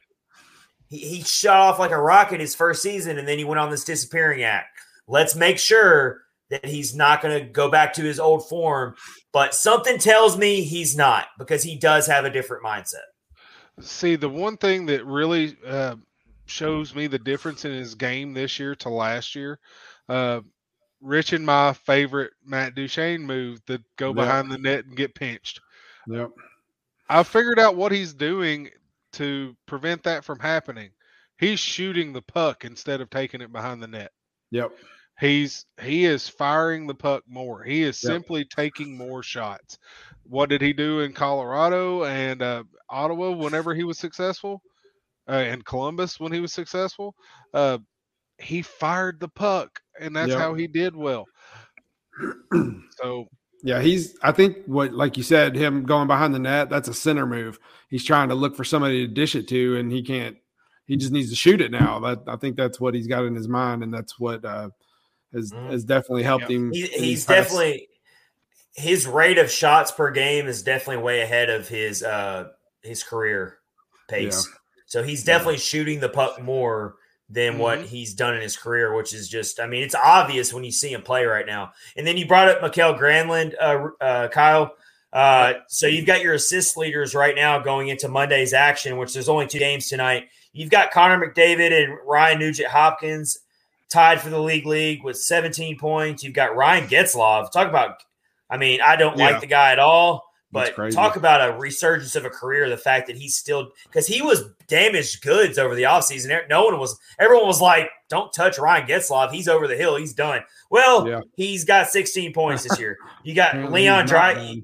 he, 0.88 0.98
he 0.98 1.22
shot 1.22 1.56
off 1.58 1.78
like 1.78 1.92
a 1.92 2.00
rocket 2.00 2.40
his 2.40 2.54
first 2.54 2.82
season, 2.82 3.18
and 3.18 3.26
then 3.26 3.38
he 3.38 3.44
went 3.44 3.60
on 3.60 3.70
this 3.70 3.84
disappearing 3.84 4.42
act. 4.42 4.68
Let's 5.06 5.34
make 5.34 5.58
sure 5.58 6.22
that 6.50 6.64
he's 6.66 6.94
not 6.94 7.22
going 7.22 7.38
to 7.38 7.44
go 7.50 7.70
back 7.70 7.94
to 7.94 8.02
his 8.02 8.20
old 8.20 8.48
form. 8.48 8.94
But 9.32 9.54
something 9.54 9.98
tells 9.98 10.36
me 10.36 10.62
he's 10.62 10.96
not 10.96 11.26
because 11.38 11.62
he 11.62 11.76
does 11.76 12.06
have 12.06 12.24
a 12.24 12.30
different 12.30 12.64
mindset. 12.64 13.06
See, 13.80 14.14
the 14.16 14.28
one 14.28 14.56
thing 14.56 14.86
that 14.86 15.04
really 15.04 15.56
uh, 15.66 15.96
shows 16.46 16.94
me 16.94 17.06
the 17.06 17.18
difference 17.18 17.64
in 17.64 17.72
his 17.72 17.94
game 17.94 18.34
this 18.34 18.58
year 18.58 18.74
to 18.76 18.88
last 18.88 19.34
year, 19.34 19.58
uh, 20.08 20.40
Rich 21.00 21.32
and 21.32 21.44
my 21.44 21.72
favorite 21.74 22.32
Matt 22.44 22.74
Duchene 22.74 23.22
move 23.26 23.60
that 23.66 23.82
go 23.96 24.08
Yep. 24.08 24.16
behind 24.16 24.50
the 24.50 24.58
net 24.58 24.84
and 24.86 24.96
get 24.96 25.14
pinched. 25.14 25.60
Yep. 26.06 26.30
I 27.08 27.22
figured 27.22 27.58
out 27.58 27.76
what 27.76 27.92
he's 27.92 28.14
doing 28.14 28.70
to 29.12 29.54
prevent 29.66 30.02
that 30.04 30.24
from 30.24 30.38
happening. 30.38 30.90
He's 31.38 31.60
shooting 31.60 32.12
the 32.12 32.22
puck 32.22 32.64
instead 32.64 33.00
of 33.00 33.10
taking 33.10 33.40
it 33.42 33.52
behind 33.52 33.82
the 33.82 33.88
net. 33.88 34.12
Yep. 34.50 34.72
He's 35.20 35.66
he 35.80 36.06
is 36.06 36.28
firing 36.28 36.86
the 36.86 36.94
puck 36.94 37.22
more. 37.28 37.62
He 37.62 37.82
is 37.82 38.02
Yep. 38.02 38.10
simply 38.10 38.44
taking 38.44 38.96
more 38.96 39.22
shots. 39.22 39.78
What 40.24 40.48
did 40.48 40.62
he 40.62 40.72
do 40.72 41.00
in 41.00 41.12
Colorado 41.12 42.04
and 42.04 42.40
uh, 42.42 42.64
Ottawa 42.88 43.30
whenever 43.32 43.74
he 43.74 43.84
was 43.84 43.98
successful, 43.98 44.62
uh, 45.28 45.32
and 45.32 45.64
Columbus 45.64 46.18
when 46.20 46.32
he 46.32 46.40
was 46.40 46.52
successful? 46.52 47.14
Uh, 47.52 47.78
he 48.38 48.62
fired 48.62 49.20
the 49.20 49.28
puck, 49.28 49.70
and 50.00 50.14
that's 50.14 50.30
Yep. 50.30 50.38
how 50.38 50.54
he 50.54 50.66
did 50.66 50.96
well. 50.96 51.26
so 52.90 53.26
Yeah, 53.62 53.80
he's. 53.80 54.16
I 54.22 54.32
think 54.32 54.58
what, 54.66 54.92
like 54.92 55.16
you 55.16 55.22
said, 55.22 55.56
him 55.56 55.84
going 55.84 56.06
behind 56.06 56.34
the 56.34 56.38
net. 56.38 56.68
That's 56.70 56.88
a 56.88 56.94
center 56.94 57.26
move. 57.26 57.58
He's 57.88 58.04
trying 58.04 58.28
to 58.28 58.34
look 58.34 58.56
for 58.56 58.64
somebody 58.64 59.06
to 59.06 59.12
dish 59.12 59.34
it 59.34 59.48
to, 59.48 59.76
and 59.76 59.90
he 59.90 60.02
can't. 60.02 60.36
He 60.86 60.96
just 60.96 61.12
needs 61.12 61.30
to 61.30 61.36
shoot 61.36 61.60
it 61.62 61.70
now. 61.70 61.98
That 62.00 62.22
I 62.26 62.36
think 62.36 62.56
that's 62.56 62.78
what 62.78 62.94
he's 62.94 63.06
got 63.06 63.24
in 63.24 63.34
his 63.34 63.48
mind, 63.48 63.82
and 63.82 63.92
that's 63.94 64.18
what 64.20 64.44
uh, 64.44 64.68
has 65.32 65.52
Mhm. 65.52 65.70
has 65.70 65.84
definitely 65.84 66.24
helped 66.24 66.50
Yeah. 66.50 66.56
him. 66.56 66.72
He, 66.72 66.86
he's 66.88 67.24
definitely 67.26 67.88
his 68.74 69.06
rate 69.06 69.38
of 69.38 69.50
shots 69.50 69.92
per 69.92 70.10
game 70.10 70.46
is 70.46 70.62
definitely 70.62 71.02
way 71.02 71.20
ahead 71.22 71.48
of 71.48 71.68
his 71.68 72.02
uh 72.02 72.48
his 72.82 73.02
career 73.02 73.58
pace. 74.08 74.46
So 74.94 75.02
he's 75.02 75.26
Yeah. 75.26 75.34
definitely 75.34 75.58
shooting 75.58 75.98
the 75.98 76.08
puck 76.08 76.40
more 76.40 76.94
than 77.28 77.58
what 77.58 77.80
Mhm. 77.80 77.86
he's 77.86 78.14
done 78.14 78.36
in 78.36 78.40
his 78.42 78.56
career, 78.56 78.94
which 78.94 79.12
is 79.12 79.28
just 79.28 79.58
I 79.58 79.66
mean 79.66 79.82
it's 79.82 79.96
obvious 79.96 80.52
when 80.54 80.62
you 80.62 80.70
see 80.70 80.92
him 80.92 81.02
play 81.02 81.24
right 81.24 81.44
now. 81.46 81.72
And 81.96 82.06
then 82.06 82.16
you 82.16 82.26
brought 82.28 82.46
up 82.48 82.62
Mikael 82.62 82.94
Granlund, 82.94 83.54
uh, 83.60 83.88
uh, 84.00 84.28
Kyle. 84.28 84.76
Uh, 85.12 85.54
so 85.66 85.88
you've 85.88 86.06
got 86.06 86.22
your 86.22 86.34
assist 86.34 86.76
leaders 86.76 87.12
right 87.12 87.34
now 87.34 87.58
going 87.58 87.88
into 87.88 88.06
Monday's 88.06 88.52
action, 88.54 88.96
which 88.96 89.12
there's 89.12 89.28
only 89.28 89.48
two 89.48 89.58
games 89.58 89.88
tonight. 89.88 90.28
You've 90.52 90.70
got 90.70 90.92
Connor 90.92 91.18
McDavid 91.26 91.72
and 91.72 91.98
Ryan 92.06 92.38
Nugent 92.38 92.68
Hopkins 92.68 93.40
tied 93.90 94.20
for 94.20 94.30
the 94.30 94.40
league 94.40 94.66
league 94.66 95.02
with 95.02 95.16
17 95.18 95.76
points. 95.76 96.22
You've 96.22 96.34
got 96.34 96.54
Ryan 96.54 96.86
Getzlaf. 96.86 97.50
Talk 97.50 97.68
about, 97.68 98.00
I 98.48 98.58
mean, 98.58 98.80
I 98.80 98.94
don't 98.94 99.18
Yeah. 99.18 99.30
like 99.30 99.40
the 99.40 99.46
guy 99.48 99.72
at 99.72 99.80
all, 99.80 100.24
but 100.54 100.74
talk 100.94 101.16
about 101.16 101.46
a 101.48 101.58
resurgence 101.58 102.16
of 102.16 102.24
a 102.24 102.30
career. 102.30 102.70
The 102.70 102.76
fact 102.76 103.06
that 103.08 103.16
he's 103.16 103.36
still, 103.36 103.72
because 103.84 104.06
he 104.06 104.22
was 104.22 104.44
damaged 104.68 105.20
goods 105.22 105.58
over 105.58 105.74
the 105.74 105.82
offseason. 105.82 106.48
No 106.48 106.64
one 106.64 106.78
was, 106.78 106.98
everyone 107.18 107.46
was 107.46 107.60
like, 107.60 107.90
don't 108.08 108.32
touch 108.32 108.58
Ryan 108.58 108.86
Getzlaf. 108.86 109.30
He's 109.32 109.48
over 109.48 109.66
the 109.68 109.76
hill. 109.76 109.96
He's 109.96 110.14
done. 110.14 110.40
Well, 110.70 111.06
Yeah. 111.08 111.20
he's 111.36 111.64
got 111.64 111.88
16 111.90 112.32
points 112.32 112.62
this 112.62 112.78
year. 112.78 112.96
You 113.24 113.34
got 113.34 113.72
Leon 113.72 114.06
Dry. 114.06 114.60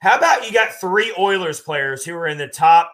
How 0.00 0.18
about 0.18 0.44
you 0.46 0.52
got 0.52 0.72
three 0.72 1.14
Oilers 1.16 1.60
players 1.60 2.04
who 2.04 2.14
are 2.16 2.26
in 2.26 2.36
the 2.38 2.48
top 2.48 2.92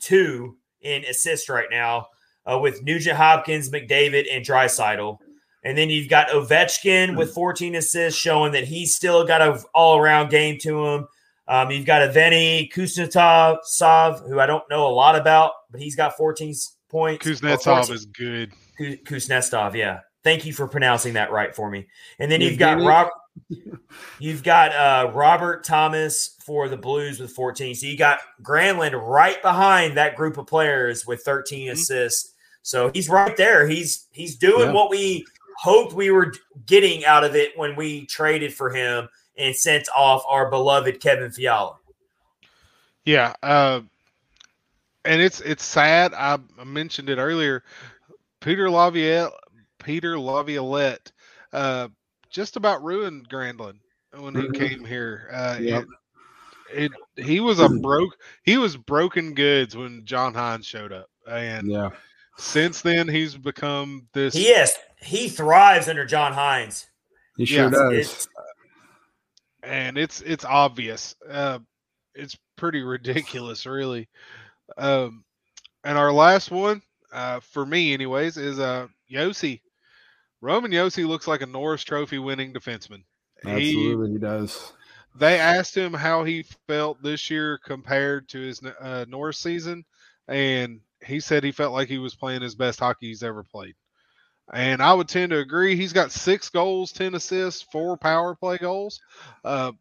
two 0.00 0.56
in 0.80 1.04
assists 1.04 1.48
right 1.48 1.68
now 1.70 2.06
uh, 2.44 2.58
with 2.58 2.82
Nugent 2.82 3.16
Hopkins, 3.16 3.70
McDavid, 3.70 4.24
and 4.32 4.44
Draisaitl. 4.44 5.18
And 5.64 5.78
then 5.78 5.90
you've 5.90 6.08
got 6.08 6.28
Ovechkin 6.30 7.16
with 7.16 7.32
14 7.34 7.76
assists, 7.76 8.18
showing 8.20 8.50
that 8.52 8.64
he's 8.64 8.96
still 8.96 9.24
got 9.24 9.40
an 9.42 9.60
all 9.74 9.96
around 9.96 10.28
game 10.30 10.58
to 10.62 10.86
him. 10.86 11.06
Um, 11.48 11.70
you've 11.70 11.86
got 11.86 12.08
Evgeny 12.08 12.72
Kuznetsov, 12.72 14.28
who 14.28 14.38
I 14.40 14.46
don't 14.46 14.68
know 14.70 14.86
a 14.86 14.92
lot 14.92 15.16
about, 15.16 15.52
but 15.70 15.80
he's 15.80 15.96
got 15.96 16.16
14 16.16 16.54
points. 16.88 17.26
or 17.26 17.30
Kuznetsov 17.30 17.64
14 17.86 17.94
is 17.94 18.04
good. 18.06 18.52
Ku- 18.78 18.96
Kuznetsov, 18.98 19.74
yeah. 19.74 20.00
Thank 20.24 20.46
you 20.46 20.52
for 20.52 20.68
pronouncing 20.68 21.14
that 21.14 21.32
right 21.32 21.54
for 21.54 21.68
me. 21.70 21.86
And 22.20 22.30
then 22.30 22.40
you've 22.40 22.58
got 22.58 22.78
Rob, 22.80 23.08
you've 24.20 24.42
got 24.44 24.72
uh, 24.72 25.10
Robert 25.12 25.64
Thomas 25.64 26.36
for 26.44 26.68
the 26.68 26.76
Blues 26.76 27.18
with 27.18 27.32
14. 27.32 27.74
So 27.74 27.86
you 27.86 27.96
got 27.98 28.20
Granlund 28.42 28.92
right 29.04 29.40
behind 29.42 29.96
that 29.96 30.14
group 30.16 30.38
of 30.38 30.46
players 30.46 31.06
with 31.06 31.22
13 31.22 31.68
Mhm. 31.68 31.72
assists. 31.72 32.34
So 32.62 32.90
he's 32.94 33.08
right 33.08 33.36
there. 33.36 33.66
He's 33.66 34.06
he's 34.12 34.36
doing 34.36 34.68
Yeah. 34.68 34.72
what 34.72 34.90
we 34.90 35.24
hoped 35.58 35.92
we 35.94 36.10
were 36.12 36.32
getting 36.66 37.04
out 37.04 37.24
of 37.24 37.34
it 37.34 37.58
when 37.58 37.74
we 37.74 38.06
traded 38.06 38.54
for 38.54 38.70
him 38.70 39.08
and 39.36 39.54
sent 39.54 39.88
off 39.96 40.22
our 40.28 40.50
beloved 40.50 41.00
Kevin 41.00 41.30
Fiala. 41.30 41.76
Yeah, 43.04 43.34
uh, 43.42 43.80
and 45.04 45.20
it's 45.20 45.40
it's 45.40 45.64
sad. 45.64 46.14
I 46.14 46.38
I 46.58 46.64
mentioned 46.64 47.08
it 47.08 47.18
earlier. 47.18 47.64
Peter 48.40 48.70
Laviolette, 48.70 49.32
Peter 49.82 50.18
Laviolette, 50.18 51.10
uh, 51.52 51.88
just 52.30 52.56
about 52.56 52.82
ruined 52.82 53.28
Granlund 53.28 53.78
when 54.16 54.34
he 54.34 54.42
Mhm. 54.42 54.54
came 54.54 54.84
here. 54.84 55.28
Uh, 55.32 55.56
Yep. 55.60 55.84
it, 56.72 56.92
it 57.16 57.24
he 57.24 57.40
was 57.40 57.58
a 57.60 57.68
broke 57.68 58.16
he 58.44 58.56
was 58.58 58.76
broken 58.76 59.34
goods 59.34 59.76
when 59.76 60.04
John 60.04 60.32
Hynes 60.32 60.64
showed 60.64 60.92
up, 60.92 61.08
and 61.26 61.68
Yeah. 61.68 61.90
since 62.38 62.80
then 62.82 63.08
he's 63.08 63.36
become 63.36 64.06
this. 64.12 64.34
He 64.34 64.48
is 64.48 64.72
he 65.00 65.28
thrives 65.28 65.88
under 65.88 66.04
John 66.04 66.32
Hynes. 66.32 66.86
He 67.36 67.46
sure 67.46 67.64
Yeah, 67.64 67.70
does. 67.70 67.92
It's, 67.92 68.28
and 69.62 69.96
it's 69.98 70.20
it's 70.22 70.44
obvious. 70.44 71.14
Uh, 71.28 71.60
it's 72.14 72.36
pretty 72.56 72.82
ridiculous, 72.82 73.66
really. 73.66 74.08
Um, 74.76 75.24
and 75.84 75.98
our 75.98 76.12
last 76.12 76.50
one, 76.50 76.82
uh, 77.12 77.40
for 77.40 77.64
me, 77.66 77.92
anyways, 77.92 78.36
is 78.36 78.58
uh 78.58 78.86
Josi. 79.10 79.60
Roman 80.40 80.72
Josi 80.72 81.06
looks 81.06 81.26
like 81.28 81.42
a 81.42 81.46
Norris 81.46 81.84
Trophy 81.84 82.18
winning 82.18 82.52
defenseman. 82.52 83.04
He, 83.44 83.50
Absolutely, 83.50 84.12
he 84.12 84.18
does. 84.18 84.72
they 85.14 85.38
asked 85.38 85.76
him 85.76 85.92
how 85.92 86.24
he 86.24 86.44
felt 86.66 87.02
this 87.02 87.30
year 87.30 87.58
compared 87.64 88.28
to 88.30 88.40
his 88.40 88.60
uh, 88.80 89.04
Norris 89.08 89.38
season, 89.38 89.84
and 90.28 90.80
he 91.04 91.20
said 91.20 91.44
he 91.44 91.52
felt 91.52 91.72
like 91.72 91.88
he 91.88 91.98
was 91.98 92.14
playing 92.14 92.42
his 92.42 92.54
best 92.54 92.80
hockey 92.80 93.06
he's 93.08 93.22
ever 93.22 93.42
played. 93.42 93.74
And 94.52 94.82
I 94.82 94.92
would 94.92 95.08
tend 95.08 95.30
to 95.30 95.38
agree. 95.38 95.76
He's 95.76 95.92
got 95.92 96.12
six 96.12 96.48
goals, 96.48 96.92
ten 96.92 97.14
assists, 97.14 97.62
four 97.62 97.96
power 97.96 98.34
play 98.34 98.58
goals. 98.58 99.00
Uh, 99.44 99.72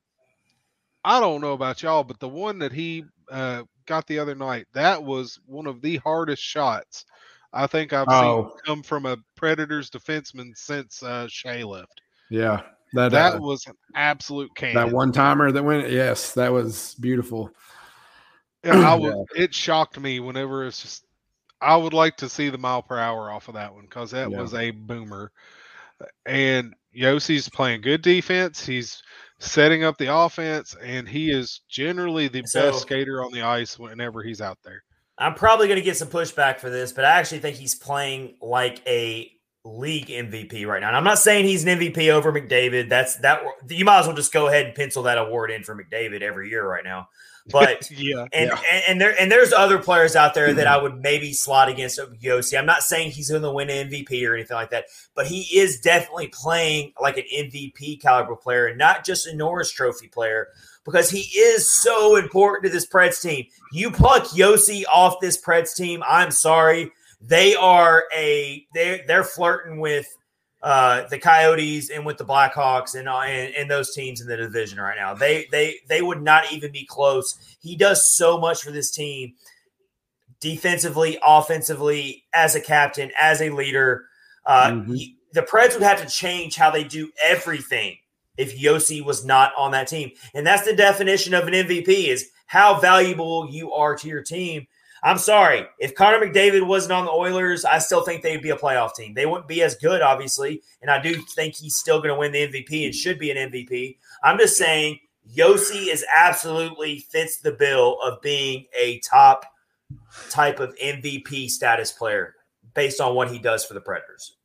I 1.03 1.19
don't 1.19 1.41
know 1.41 1.53
about 1.53 1.81
y'all, 1.81 2.03
but 2.03 2.19
the 2.19 2.29
one 2.29 2.59
that 2.59 2.71
he 2.71 3.03
uh, 3.31 3.63
got 3.85 4.05
the 4.07 4.19
other 4.19 4.35
night, 4.35 4.67
that 4.73 5.03
was 5.03 5.39
one 5.45 5.67
of 5.67 5.81
the 5.81 5.97
hardest 5.97 6.43
shots 6.43 7.05
I 7.53 7.67
think 7.67 7.91
I've 7.93 8.07
Oh. 8.09 8.43
seen 8.43 8.51
come 8.65 8.83
from 8.83 9.05
a 9.05 9.17
Predators 9.35 9.89
defenseman 9.89 10.55
since 10.55 11.03
uh, 11.03 11.27
Shea 11.27 11.63
left. 11.63 12.01
Yeah. 12.29 12.61
That 12.93 13.11
That 13.11 13.35
uh, 13.35 13.39
was 13.39 13.65
an 13.67 13.73
absolute 13.95 14.53
cannon. 14.55 14.87
that 14.87 14.93
one 14.93 15.11
timer 15.11 15.51
that 15.51 15.63
went. 15.63 15.89
Yes, 15.89 16.33
that 16.33 16.51
was 16.51 16.95
beautiful. 16.95 17.51
Yeah, 18.63 18.87
I 18.87 18.95
was, 18.95 19.27
it 19.35 19.53
shocked 19.53 19.99
me 19.99 20.19
whenever 20.19 20.65
it's 20.65 20.81
just. 20.81 21.05
I 21.61 21.75
would 21.75 21.93
like 21.93 22.17
to 22.17 22.29
see 22.29 22.49
the 22.49 22.57
mile 22.57 22.81
per 22.81 22.97
hour 22.97 23.31
off 23.31 23.47
of 23.47 23.53
that 23.53 23.73
one 23.73 23.83
because 23.83 24.11
that 24.11 24.31
Yeah. 24.31 24.41
was 24.41 24.53
a 24.53 24.71
boomer. 24.71 25.31
And 26.25 26.73
Josi's 26.95 27.47
playing 27.49 27.81
good 27.81 28.01
defense. 28.01 28.65
He's 28.65 29.01
setting 29.39 29.83
up 29.83 29.97
the 29.97 30.13
offense, 30.13 30.75
and 30.81 31.07
he 31.07 31.31
is 31.31 31.61
generally 31.69 32.27
the 32.27 32.43
So- 32.45 32.71
best 32.71 32.81
skater 32.83 33.23
on 33.23 33.31
the 33.31 33.41
ice 33.43 33.77
whenever 33.77 34.23
he's 34.23 34.41
out 34.41 34.57
there. 34.63 34.83
I'm 35.17 35.35
probably 35.35 35.67
going 35.67 35.79
to 35.79 35.83
get 35.85 35.97
some 35.97 36.07
pushback 36.09 36.59
for 36.59 36.69
this, 36.69 36.91
but 36.91 37.05
I 37.05 37.11
actually 37.11 37.39
think 37.39 37.57
he's 37.57 37.75
playing 37.75 38.37
like 38.41 38.81
a 38.87 39.31
league 39.63 40.07
MVP 40.07 40.65
right 40.65 40.81
now. 40.81 40.87
And 40.87 40.97
I'm 40.97 41.03
not 41.03 41.19
saying 41.19 41.45
he's 41.45 41.65
an 41.65 41.79
MVP 41.79 42.09
over 42.09 42.31
McDavid. 42.31 42.89
That's 42.89 43.17
that 43.17 43.41
you 43.69 43.85
might 43.85 43.99
as 43.99 44.07
well 44.07 44.15
just 44.15 44.33
go 44.33 44.47
ahead 44.47 44.65
and 44.65 44.75
pencil 44.75 45.03
that 45.03 45.17
award 45.17 45.51
in 45.51 45.63
for 45.63 45.75
McDavid 45.75 46.21
every 46.21 46.49
year 46.49 46.67
right 46.67 46.83
now. 46.83 47.09
But 47.49 47.89
yeah, 47.97 48.25
and, 48.33 48.49
Yeah. 48.49 48.61
and 48.71 48.83
and 48.87 49.01
there 49.01 49.19
and 49.19 49.31
there's 49.31 49.53
other 49.53 49.77
players 49.77 50.15
out 50.15 50.33
there 50.33 50.53
that 50.53 50.65
mm-hmm. 50.65 50.73
I 50.73 50.81
would 50.81 51.01
maybe 51.01 51.33
slot 51.33 51.69
against 51.69 51.99
Josi. 51.99 52.57
I'm 52.57 52.65
not 52.65 52.83
saying 52.83 53.11
he's 53.11 53.29
going 53.29 53.43
to 53.43 53.51
win 53.51 53.69
an 53.69 53.89
MVP 53.89 54.27
or 54.27 54.33
anything 54.33 54.55
like 54.55 54.71
that, 54.71 54.85
but 55.15 55.27
he 55.27 55.41
is 55.57 55.79
definitely 55.79 56.27
playing 56.27 56.93
like 56.99 57.17
an 57.17 57.25
MVP 57.33 58.01
caliber 58.01 58.35
player 58.35 58.67
and 58.67 58.77
not 58.77 59.05
just 59.05 59.27
a 59.27 59.35
Norris 59.35 59.71
Trophy 59.71 60.07
player 60.07 60.47
because 60.83 61.09
he 61.09 61.21
is 61.37 61.71
so 61.71 62.15
important 62.15 62.63
to 62.63 62.69
this 62.69 62.87
Preds 62.87 63.21
team. 63.21 63.45
You 63.71 63.91
pluck 63.91 64.23
Josi 64.23 64.83
off 64.91 65.19
this 65.21 65.39
Preds 65.39 65.75
team, 65.75 66.01
I'm 66.07 66.31
sorry. 66.31 66.91
They 67.21 67.55
are 67.55 68.05
a 68.15 68.65
they 68.73 69.03
they're 69.07 69.23
flirting 69.23 69.79
with 69.79 70.07
uh, 70.63 71.07
the 71.09 71.17
Coyotes 71.17 71.89
and 71.89 72.05
with 72.05 72.17
the 72.17 72.25
Blackhawks 72.25 72.93
and, 72.95 73.07
uh, 73.09 73.19
and 73.19 73.53
and 73.55 73.69
those 73.71 73.93
teams 73.93 74.21
in 74.21 74.27
the 74.27 74.37
division 74.37 74.79
right 74.79 74.97
now. 74.97 75.13
They 75.13 75.47
they 75.51 75.77
they 75.87 76.01
would 76.01 76.21
not 76.21 76.51
even 76.51 76.71
be 76.71 76.85
close. 76.85 77.37
He 77.61 77.75
does 77.75 78.13
so 78.15 78.39
much 78.39 78.61
for 78.63 78.71
this 78.71 78.91
team, 78.91 79.33
defensively, 80.39 81.17
offensively, 81.25 82.23
as 82.33 82.55
a 82.55 82.61
captain, 82.61 83.11
as 83.19 83.41
a 83.41 83.49
leader. 83.49 84.05
Uh, 84.45 84.71
Mhm. 84.71 84.95
he- 84.97 85.15
the 85.33 85.41
Preds 85.43 85.73
would 85.73 85.83
have 85.83 86.01
to 86.01 86.09
change 86.09 86.55
how 86.57 86.69
they 86.69 86.83
do 86.83 87.09
everything 87.23 87.97
if 88.37 88.57
Josi 88.57 89.03
was 89.03 89.23
not 89.23 89.53
on 89.55 89.71
that 89.71 89.87
team, 89.87 90.11
and 90.33 90.45
that's 90.45 90.63
the 90.65 90.75
definition 90.75 91.33
of 91.33 91.47
an 91.47 91.53
MVP: 91.53 92.09
is 92.09 92.29
how 92.47 92.79
valuable 92.79 93.47
you 93.49 93.71
are 93.71 93.95
to 93.95 94.07
your 94.07 94.21
team. 94.23 94.67
I'm 95.03 95.17
sorry. 95.17 95.65
If 95.79 95.95
Connor 95.95 96.19
McDavid 96.25 96.65
wasn't 96.65 96.93
on 96.93 97.05
the 97.05 97.11
Oilers, 97.11 97.65
I 97.65 97.79
still 97.79 98.03
think 98.03 98.21
they'd 98.21 98.41
be 98.41 98.51
a 98.51 98.55
playoff 98.55 98.93
team. 98.93 99.13
They 99.15 99.25
wouldn't 99.25 99.47
be 99.47 99.63
as 99.63 99.75
good, 99.75 100.01
obviously. 100.01 100.61
And 100.81 100.91
I 100.91 101.01
do 101.01 101.15
think 101.35 101.55
he's 101.55 101.75
still 101.75 101.97
going 101.97 102.09
to 102.09 102.15
win 102.15 102.31
the 102.31 102.47
MVP 102.47 102.85
and 102.85 102.93
should 102.93 103.17
be 103.17 103.31
an 103.31 103.51
MVP. 103.51 103.97
I'm 104.23 104.37
just 104.37 104.57
saying 104.57 104.99
Josi 105.35 105.87
is 105.91 106.05
absolutely 106.15 106.99
fits 106.99 107.37
the 107.39 107.51
bill 107.53 107.97
of 108.03 108.21
being 108.21 108.65
a 108.79 108.99
top 108.99 109.45
type 110.29 110.59
of 110.59 110.75
MVP 110.77 111.49
status 111.49 111.91
player 111.91 112.35
based 112.75 113.01
on 113.01 113.15
what 113.15 113.29
he 113.31 113.39
does 113.39 113.65
for 113.65 113.73
the 113.73 113.81
Predators. 113.81 114.37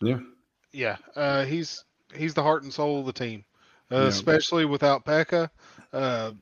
Yeah. 0.00 0.18
yeah. 0.72 0.96
Uh, 1.16 1.44
he's 1.44 1.84
he's 2.14 2.34
the 2.34 2.42
heart 2.42 2.62
and 2.62 2.72
soul 2.72 3.00
of 3.00 3.06
the 3.06 3.12
team, 3.12 3.44
uh, 3.90 3.96
Yeah. 3.96 4.06
especially 4.06 4.64
without 4.64 5.04
Pekka. 5.04 5.50
Uh, 5.92 6.32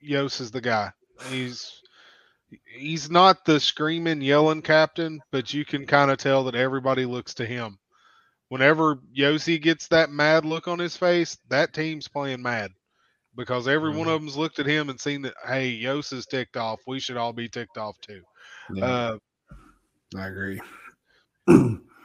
Yos 0.00 0.40
is 0.40 0.50
the 0.50 0.60
guy. 0.60 0.92
He's 1.30 1.81
he's 2.74 3.10
not 3.10 3.44
the 3.44 3.60
screaming, 3.60 4.20
yelling 4.20 4.62
captain, 4.62 5.20
but 5.30 5.52
you 5.52 5.64
can 5.64 5.86
kind 5.86 6.10
of 6.10 6.18
tell 6.18 6.44
that 6.44 6.54
everybody 6.54 7.04
looks 7.04 7.34
to 7.34 7.46
him. 7.46 7.78
Whenever 8.48 8.96
Josi 9.16 9.60
gets 9.60 9.88
that 9.88 10.10
mad 10.10 10.44
look 10.44 10.68
on 10.68 10.78
his 10.78 10.96
face, 10.96 11.38
that 11.48 11.72
team's 11.72 12.08
playing 12.08 12.42
mad 12.42 12.70
because 13.34 13.66
every 13.66 13.90
one 13.90 14.06
Mhm. 14.08 14.14
of 14.14 14.20
them's 14.20 14.36
looked 14.36 14.58
at 14.58 14.66
him 14.66 14.90
and 14.90 15.00
seen 15.00 15.22
that, 15.22 15.34
hey, 15.46 15.68
Yos 15.68 16.12
is 16.12 16.26
ticked 16.26 16.56
off. 16.56 16.80
We 16.86 17.00
should 17.00 17.16
all 17.16 17.32
be 17.32 17.48
ticked 17.48 17.78
off 17.78 17.98
too. 18.00 18.22
Yeah, 18.74 18.84
Uh, 18.84 19.18
I 20.16 20.26
agree. 20.26 20.60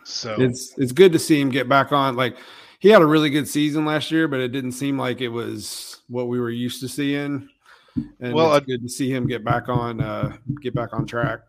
so 0.04 0.36
it's 0.40 0.74
it's 0.78 0.92
good 0.94 1.12
to 1.14 1.20
see 1.20 1.40
him 1.40 1.50
get 1.50 1.68
back 1.68 1.92
on. 1.92 2.16
Like 2.16 2.38
he 2.80 2.90
had 2.90 3.02
a 3.02 3.06
really 3.06 3.30
good 3.30 3.48
season 3.48 3.86
last 3.86 4.12
year, 4.12 4.28
but 4.28 4.40
it 4.40 4.50
didn't 4.50 4.72
seem 4.72 4.98
like 4.98 5.20
it 5.22 5.28
was 5.30 6.02
what 6.08 6.28
we 6.30 6.40
were 6.40 6.50
used 6.50 6.80
to 6.82 6.88
seeing. 6.88 7.50
And 8.20 8.34
Well, 8.34 8.54
it's 8.56 8.64
I- 8.64 8.66
good 8.66 8.82
to 8.84 8.90
see 8.90 9.10
him 9.14 9.28
get 9.28 9.44
back 9.44 9.70
on 9.70 10.02
uh 10.02 10.36
get 10.62 10.74
back 10.74 10.94
on 10.94 11.06
track. 11.06 11.40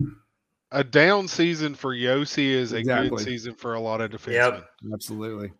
a 0.72 0.84
down 0.84 1.26
season 1.28 1.74
for 1.74 1.94
Josi 1.94 2.50
is 2.50 2.72
a 2.72 2.82
good 2.82 3.18
season 3.20 3.54
for 3.54 3.74
a 3.74 3.80
lot 3.80 4.00
of 4.00 4.10
defensemen. 4.10 4.32
Yep. 4.32 4.70
Absolutely. 4.92 5.52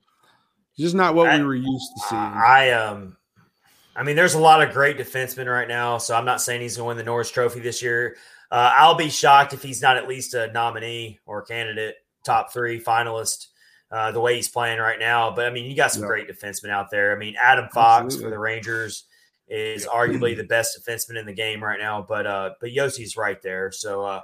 Just 0.79 0.95
not 0.95 1.15
what 1.15 1.29
I- 1.31 1.39
we 1.39 1.45
were 1.45 1.55
used 1.55 1.93
to 1.97 2.01
seeing. 2.09 2.21
I 2.21 2.71
um 2.73 3.17
I 3.97 4.03
mean 4.03 4.17
there's 4.17 4.35
a 4.35 4.39
lot 4.41 4.63
of 4.63 4.73
great 4.73 4.97
defensemen 4.99 5.47
right 5.53 5.69
now, 5.69 5.99
so 5.99 6.15
I'm 6.15 6.25
not 6.25 6.41
saying 6.41 6.61
he's 6.61 6.77
gonna 6.77 6.89
win 6.89 6.97
the 6.97 7.03
Norris 7.05 7.31
Trophy 7.31 7.61
this 7.61 7.83
year. 7.83 8.17
Uh, 8.51 8.71
I'll 8.75 8.95
be 8.95 9.11
shocked 9.11 9.53
if 9.53 9.63
he's 9.63 9.83
not 9.83 9.97
at 9.99 10.09
least 10.09 10.33
a 10.35 10.51
nominee 10.53 11.19
or 11.27 11.43
candidate, 11.43 11.97
top 12.25 12.51
three 12.53 12.81
finalist, 12.81 13.49
uh, 13.91 14.11
the 14.13 14.21
way 14.21 14.37
he's 14.37 14.49
playing 14.49 14.79
right 14.79 14.99
now. 14.99 15.31
But 15.31 15.47
I 15.47 15.51
mean, 15.51 15.69
you 15.71 15.77
got 15.77 15.91
some 15.93 16.03
Yeah. 16.03 16.09
great 16.09 16.29
defensemen 16.31 16.71
out 16.71 16.91
there. 16.91 17.15
I 17.15 17.19
mean, 17.19 17.35
Adam 17.43 17.69
Fox 17.75 18.05
Absolutely. 18.05 18.25
for 18.27 18.31
the 18.31 18.39
Rangers 18.39 19.05
is 19.49 19.87
arguably 19.87 20.37
the 20.37 20.45
best 20.45 20.79
defenseman 20.79 21.19
in 21.19 21.27
the 21.27 21.33
game 21.33 21.63
right 21.63 21.79
now. 21.79 22.05
But 22.07 22.27
uh, 22.27 22.51
but 22.61 22.71
Josi's 22.71 23.17
right 23.17 23.41
there. 23.43 23.73
So 23.73 24.05
uh, 24.05 24.21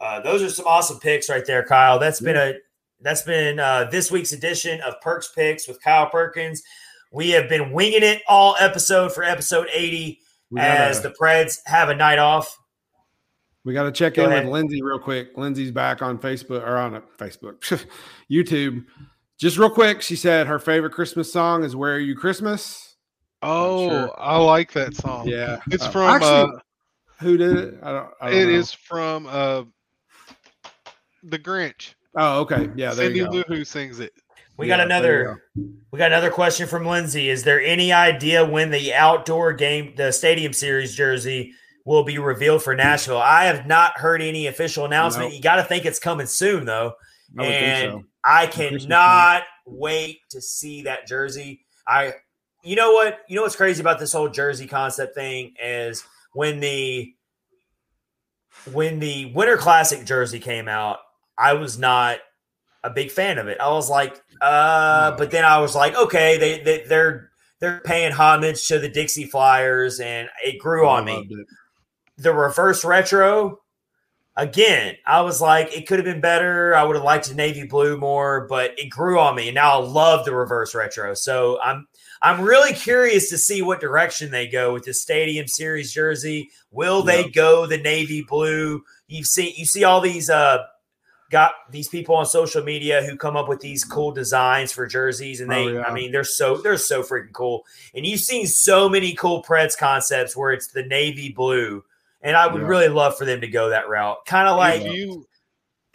uh, 0.00 0.20
those 0.20 0.42
are 0.42 0.50
some 0.50 0.66
awesome 0.66 0.98
picks 0.98 1.28
right 1.28 1.44
there, 1.46 1.64
Kyle. 1.64 1.98
That's 1.98 2.20
been 2.20 2.36
a 2.36 2.54
that's 3.00 3.22
been 3.22 3.58
uh, 3.58 3.84
this 3.90 4.10
week's 4.10 4.32
edition 4.32 4.80
of 4.80 5.00
Perks 5.00 5.30
Picks 5.34 5.68
with 5.68 5.80
Kyle 5.82 6.08
Perkins. 6.10 6.62
We 7.12 7.30
have 7.30 7.48
been 7.48 7.72
winging 7.72 8.02
it 8.02 8.22
all 8.28 8.56
episode 8.60 9.12
for 9.12 9.24
episode 9.24 9.68
80 9.72 10.20
we 10.50 10.60
as 10.60 10.98
gotta, 11.00 11.08
the 11.08 11.14
Preds 11.14 11.58
have 11.66 11.88
a 11.88 11.94
night 11.94 12.18
off. 12.18 12.58
we 13.64 13.72
got 13.72 13.84
to 13.84 13.92
check 13.92 14.14
Go 14.14 14.24
in 14.24 14.30
ahead. 14.30 14.44
with 14.44 14.52
Lindsay 14.52 14.82
real 14.82 14.98
quick. 14.98 15.36
Lindsay's 15.36 15.70
back 15.70 16.02
on 16.02 16.18
Facebook 16.18 16.62
or 16.62 16.76
on 16.76 16.96
uh, 16.96 17.00
Facebook, 17.18 17.86
YouTube. 18.30 18.84
Just 19.38 19.56
real 19.56 19.70
quick, 19.70 20.02
she 20.02 20.16
said 20.16 20.46
her 20.48 20.58
favorite 20.58 20.92
Christmas 20.92 21.32
song 21.32 21.64
is 21.64 21.76
"Where 21.76 21.94
Are 21.94 21.98
You 21.98 22.16
Christmas." 22.16 22.87
Oh, 23.42 23.88
sure. 23.88 24.14
I 24.18 24.36
like 24.36 24.72
that 24.72 24.96
song. 24.96 25.28
Yeah, 25.28 25.60
It's 25.70 25.84
Uh, 25.84 25.90
from 25.90 26.10
actually, 26.10 26.56
uh, 26.56 26.60
who 27.20 27.36
did 27.36 27.56
it? 27.56 27.74
I 27.82 27.92
don't. 27.92 28.10
I 28.20 28.30
don't 28.30 28.40
it 28.40 28.46
know. 28.46 28.52
is 28.52 28.72
from 28.72 29.26
uh 29.26 29.64
The 31.24 31.38
Grinch. 31.38 31.94
Oh, 32.16 32.40
okay. 32.40 32.68
Yeah, 32.74 32.94
there 32.94 33.06
Cindy 33.06 33.20
you 33.20 33.26
go. 33.26 33.30
Lou 33.32 33.42
Who 33.48 33.64
sings 33.64 34.00
it. 34.00 34.12
We 34.56 34.66
Yeah, 34.66 34.76
got 34.76 34.88
there 34.88 35.22
you 35.22 35.28
another 35.28 35.42
we 35.90 35.98
got 35.98 36.10
another 36.12 36.30
question 36.30 36.66
from 36.66 36.84
Lindsay. 36.84 37.28
Is 37.28 37.44
there 37.44 37.60
any 37.60 37.92
idea 37.92 38.44
when 38.44 38.70
the 38.70 38.92
outdoor 38.92 39.52
game, 39.52 39.94
the 39.96 40.12
stadium 40.12 40.52
series 40.52 40.94
jersey 40.94 41.52
will 41.84 42.02
be 42.04 42.18
revealed 42.18 42.62
for 42.62 42.74
Nashville? 42.74 43.18
I 43.18 43.44
have 43.44 43.66
not 43.66 43.98
heard 43.98 44.20
any 44.20 44.46
official 44.48 44.84
announcement. 44.84 45.30
No. 45.30 45.34
You 45.36 45.40
got 45.40 45.56
to 45.56 45.64
think 45.64 45.84
it's 45.84 45.98
coming 46.00 46.26
soon 46.26 46.64
though. 46.64 46.94
I 47.38 47.44
and 47.44 47.92
so. 47.92 48.04
I 48.24 48.46
Christmas 48.46 48.84
cannot 48.84 49.42
wait 49.64 50.20
to 50.30 50.40
see 50.40 50.82
that 50.82 51.06
jersey. 51.06 51.64
I, 51.86 52.14
you 52.62 52.76
know 52.76 52.92
what, 52.92 53.20
you 53.28 53.36
know 53.36 53.42
what's 53.42 53.56
crazy 53.56 53.80
about 53.80 53.98
this 53.98 54.12
whole 54.12 54.28
jersey 54.28 54.66
concept 54.66 55.14
thing 55.14 55.54
is 55.62 56.04
when 56.32 56.60
the 56.60 57.14
when 58.72 58.98
the 58.98 59.32
Winter 59.34 59.56
Classic 59.56 60.04
jersey 60.04 60.40
came 60.40 60.68
out, 60.68 60.98
I 61.36 61.54
was 61.54 61.78
not 61.78 62.18
a 62.84 62.90
big 62.90 63.10
fan 63.10 63.38
of 63.38 63.48
it. 63.48 63.58
I 63.60 63.68
was 63.70 63.88
like, 63.88 64.20
uh, 64.40 65.16
but 65.16 65.30
then 65.30 65.44
I 65.44 65.58
was 65.60 65.74
like, 65.74 65.94
okay, 65.96 66.38
they, 66.38 66.60
they 66.62 66.84
they're 66.88 67.30
they're 67.60 67.80
paying 67.80 68.12
homage 68.12 68.66
to 68.68 68.78
the 68.78 68.88
Dixie 68.88 69.24
Flyers, 69.26 70.00
and 70.00 70.28
it 70.44 70.58
grew 70.58 70.86
Oh, 70.86 70.90
on 70.90 71.04
me 71.04 71.28
it. 71.30 71.46
the 72.18 72.32
reverse 72.34 72.84
retro 72.84 73.60
again 74.36 74.94
i 75.06 75.20
was 75.20 75.40
like 75.40 75.76
it 75.76 75.86
could 75.88 75.98
have 75.98 76.04
been 76.04 76.20
better 76.20 76.74
i 76.76 76.82
would 76.84 76.94
have 76.96 77.04
liked 77.04 77.28
the 77.28 77.34
navy 77.34 77.66
blue 77.66 77.96
more 77.98 78.46
but 78.48 78.72
it 78.78 78.88
grew 78.88 79.18
on 79.18 79.34
me 79.34 79.48
and 79.48 79.56
now 79.56 79.72
i 79.80 79.84
love 79.84 80.24
the 80.24 80.34
reverse 80.34 80.74
retro 80.76 81.12
so 81.14 81.60
i'm 81.62 81.86
i'm 82.22 82.40
really 82.40 82.72
curious 82.72 83.28
to 83.30 83.38
see 83.38 83.62
what 83.62 83.80
direction 83.80 84.30
they 84.30 84.46
go 84.46 84.72
with 84.72 84.84
the 84.84 84.94
stadium 84.94 85.46
series 85.46 85.92
jersey 85.92 86.50
will 86.70 87.02
they 87.02 87.28
go 87.30 87.66
the 87.66 87.78
navy 87.78 88.22
blue 88.22 88.82
you 89.08 89.22
see 89.24 89.54
you 89.56 89.64
see 89.64 89.84
all 89.84 90.00
these 90.00 90.28
uh 90.30 90.58
got 91.30 91.52
these 91.70 91.88
people 91.88 92.14
on 92.16 92.24
social 92.24 92.62
media 92.64 93.02
who 93.02 93.14
come 93.16 93.36
up 93.36 93.48
with 93.48 93.60
these 93.60 93.84
cool 93.84 94.10
designs 94.12 94.72
for 94.72 94.86
jerseys 94.86 95.40
and 95.42 95.50
they 95.50 95.64
Oh, 95.66 95.68
yeah. 95.74 95.82
i 95.82 95.92
mean 95.92 96.10
they're 96.10 96.24
so 96.24 96.56
they're 96.56 96.78
so 96.78 97.02
freaking 97.02 97.32
cool 97.32 97.64
and 97.94 98.06
you've 98.06 98.20
seen 98.20 98.46
so 98.46 98.88
many 98.88 99.14
cool 99.14 99.42
Preds 99.42 99.76
concepts 99.76 100.34
where 100.36 100.52
it's 100.52 100.68
the 100.68 100.82
navy 100.84 101.30
blue 101.30 101.84
and 102.20 102.36
I 102.36 102.48
would 102.48 102.62
Yeah. 102.62 102.66
really 102.68 102.88
love 102.88 103.16
for 103.16 103.24
them 103.24 103.42
to 103.42 103.46
go 103.46 103.68
that 103.68 103.88
route. 103.88 104.16
Kind 104.26 104.48
of 104.48 104.56
like, 104.56 104.82
you 104.82 105.27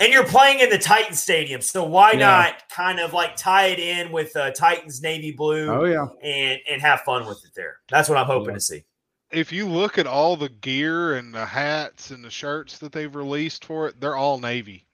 and 0.03 0.13
you're 0.13 0.25
playing 0.27 0.59
in 0.59 0.69
the 0.69 0.77
Titan 0.77 1.13
Stadium, 1.15 1.61
so 1.61 1.83
why 1.83 2.11
Yeah. 2.11 2.19
not 2.19 2.69
kind 2.69 2.99
of 2.99 3.13
like 3.13 3.35
tie 3.35 3.67
it 3.67 3.79
in 3.79 4.11
with 4.11 4.35
uh, 4.35 4.51
Titans 4.51 5.01
navy 5.01 5.31
blue 5.31 5.69
Oh 5.71 5.85
yeah, 5.85 6.07
and 6.21 6.59
and 6.69 6.81
have 6.81 7.01
fun 7.01 7.25
with 7.25 7.43
it 7.45 7.51
there? 7.55 7.77
That's 7.89 8.09
what 8.09 8.17
I'm 8.17 8.25
hoping 8.25 8.49
Yeah. 8.49 8.55
to 8.55 8.61
see. 8.61 8.83
if 9.31 9.51
you 9.51 9.67
look 9.67 9.97
at 9.97 10.05
all 10.05 10.35
the 10.37 10.49
gear 10.49 11.15
and 11.15 11.33
the 11.33 11.45
hats 11.45 12.11
and 12.11 12.23
the 12.23 12.29
shirts 12.29 12.77
that 12.77 12.91
they've 12.91 13.15
released 13.15 13.65
for 13.65 13.87
it, 13.87 13.99
they're 13.99 14.15
all 14.15 14.39
navy. 14.39 14.85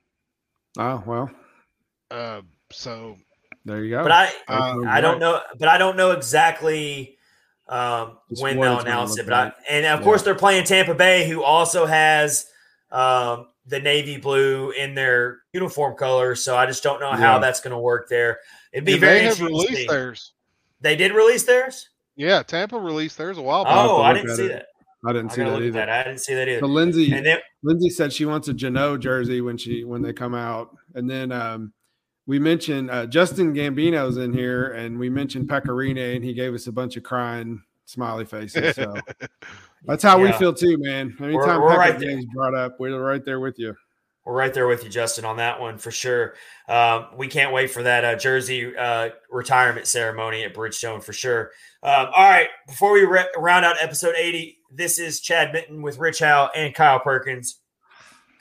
oh 0.77 1.03
well, 1.06 1.30
Uh, 2.11 2.41
so 2.72 3.18
there 3.65 3.84
you 3.84 3.90
go. 3.91 4.03
But 4.03 4.11
I 4.14 4.31
Uh, 4.48 4.76
I 4.88 5.02
don't 5.02 5.19
know, 5.19 5.41
but 5.60 5.68
I 5.68 5.77
don't 5.77 5.98
know 5.98 6.11
exactly 6.11 7.18
um, 7.68 8.18
when 8.40 8.60
they'll 8.60 8.80
announce 8.80 9.18
it. 9.19 9.26
But 9.27 9.34
I, 9.34 9.52
and 9.69 9.86
of 9.86 9.99
Yeah. 9.99 10.03
course 10.03 10.23
they're 10.23 10.34
playing 10.36 10.64
Tampa 10.65 10.95
Bay, 10.95 11.27
who 11.30 11.44
also 11.44 11.86
has 11.86 12.48
um, 12.91 13.48
the 13.69 13.79
navy 13.79 14.17
blue 14.17 14.71
in 14.71 14.95
their 14.95 15.39
uniform 15.53 15.95
colors. 15.95 16.43
So 16.43 16.57
I 16.57 16.65
just 16.65 16.83
don't 16.83 16.99
know 16.99 17.11
how 17.11 17.39
that's 17.39 17.61
going 17.61 17.71
to 17.71 17.79
work 17.79 18.09
there. 18.09 18.39
It'd 18.73 18.85
be 18.85 18.97
very 18.97 19.19
they 19.19 19.25
have 19.25 19.39
interesting. 19.39 19.47
released 19.47 19.89
theirs. 19.89 20.33
They 20.81 20.95
did 20.95 21.13
release 21.13 21.43
theirs. 21.43 21.89
Yeah, 22.15 22.43
Tampa 22.43 22.77
released 22.77 23.17
theirs 23.17 23.37
a 23.37 23.41
while 23.41 23.63
back. 23.63 23.73
Oh, 23.77 24.01
I 24.01 24.13
didn't 24.13 24.35
see 24.35 24.45
it. 24.45 24.49
that. 24.49 24.65
I 25.07 25.13
didn't 25.13 25.31
I 25.31 25.35
see 25.35 25.43
that 25.43 25.61
either. 25.61 25.71
that. 25.71 25.89
I 25.89 26.03
didn't 26.03 26.19
see 26.19 26.33
that 26.33 26.49
either. 26.49 26.59
So 26.59 26.65
Lindsay, 26.65 27.13
And 27.13 27.25
then 27.25 27.37
Lindsay 27.63 27.89
said 27.89 28.11
she 28.11 28.25
wants 28.25 28.47
a 28.49 28.53
Jeannot 28.53 28.99
jersey 28.99 29.39
when 29.41 29.57
she 29.57 29.83
when 29.85 30.01
they 30.01 30.11
come 30.11 30.35
out, 30.35 30.75
and 30.95 31.09
then 31.09 31.31
um, 31.31 31.71
we 32.25 32.37
mentioned 32.39 32.91
uh, 32.91 33.05
Justin 33.05 33.53
Gambino's 33.53 34.17
in 34.17 34.33
here, 34.33 34.73
and 34.73 34.99
we 34.99 35.09
mentioned 35.09 35.47
Pekka 35.47 35.67
Rinne, 35.67 36.15
and 36.15 36.23
he 36.23 36.33
gave 36.33 36.53
us 36.53 36.67
a 36.67 36.71
bunch 36.71 36.97
of 36.97 37.03
crying 37.03 37.61
smiley 37.85 38.25
faces. 38.25 38.75
So 38.75 38.95
that's 39.85 40.03
how 40.03 40.19
we 40.19 40.31
feel 40.34 40.53
too, 40.53 40.77
man. 40.77 41.15
Anytime 41.19 41.61
we're 41.61 41.72
Pekka 41.72 41.77
right 41.77 41.99
game's 41.99 42.26
brought 42.34 42.56
up, 42.56 42.80
we're 42.80 42.99
right 43.01 43.23
there 43.23 43.39
with 43.39 43.57
you. 43.57 43.76
We're 44.26 44.35
right 44.35 44.53
there 44.53 44.68
with 44.68 44.84
you, 44.84 44.89
Justin, 44.89 45.26
on 45.26 45.38
that 45.38 45.60
one 45.60 45.77
for 45.77 45.91
sure. 45.91 46.35
Um, 46.68 47.07
we 47.18 47.27
can't 47.27 47.51
wait 47.53 47.72
for 47.72 47.81
that 47.84 48.06
uh, 48.06 48.15
jersey 48.15 48.76
uh, 48.77 49.10
retirement 49.31 49.88
ceremony 49.88 50.43
at 50.43 50.53
Bridgestone 50.53 51.01
for 51.01 51.14
sure. 51.14 51.51
Um, 51.81 52.10
all 52.15 52.30
right, 52.30 52.49
before 52.68 52.91
we 52.93 53.06
re- 53.06 53.30
round 53.38 53.65
out 53.65 53.77
episode 53.81 54.15
80, 54.15 54.60
this 54.72 54.99
is 54.99 55.22
Chad 55.22 55.51
Minton 55.53 55.81
with 55.81 55.97
Rich 55.97 56.19
Howe 56.19 56.51
and 56.56 56.76
Kyle 56.76 56.99
Perkins. 56.99 57.60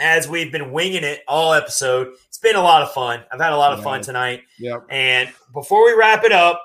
As 0.01 0.29
we've 0.29 0.53
been 0.53 0.73
winging 0.73 1.05
it 1.05 1.23
all 1.27 1.55
episode, 1.55 2.09
it's 2.27 2.39
been 2.39 2.57
a 2.57 2.63
lot 2.63 2.83
of 2.83 2.93
fun. 2.93 3.25
I've 3.33 3.41
had 3.41 3.53
a 3.53 3.57
lot 3.57 3.73
of 3.73 3.83
fun 3.83 4.03
tonight. 4.03 4.43
Yep. 4.59 4.87
And 4.91 5.31
before 5.55 5.85
we 5.85 5.95
wrap 5.95 6.23
it 6.23 6.33
up, 6.33 6.63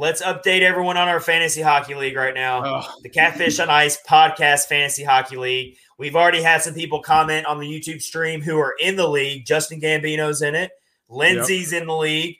let's 0.00 0.22
update 0.22 0.62
everyone 0.62 0.96
on 0.96 1.08
our 1.08 1.20
fantasy 1.20 1.60
hockey 1.60 1.94
league 1.94 2.16
right 2.16 2.34
now 2.34 2.62
Oh, 2.64 2.94
the 3.02 3.08
Catfish 3.10 3.58
on 3.60 3.68
Ice 3.68 3.98
podcast 4.08 4.66
fantasy 4.66 5.04
hockey 5.04 5.36
league. 5.36 5.76
We've 5.98 6.16
already 6.16 6.40
had 6.42 6.62
some 6.62 6.72
people 6.74 7.02
comment 7.02 7.44
on 7.46 7.58
the 7.60 7.66
YouTube 7.66 8.00
stream 8.00 8.40
who 8.40 8.58
are 8.58 8.74
in 8.80 8.96
the 8.96 9.06
league. 9.06 9.44
Justin 9.44 9.80
Gambino's 9.80 10.40
in 10.40 10.54
it. 10.54 10.70
Lindsay's 11.10 11.72
in 11.74 11.86
the 11.86 11.94
league. 11.96 12.36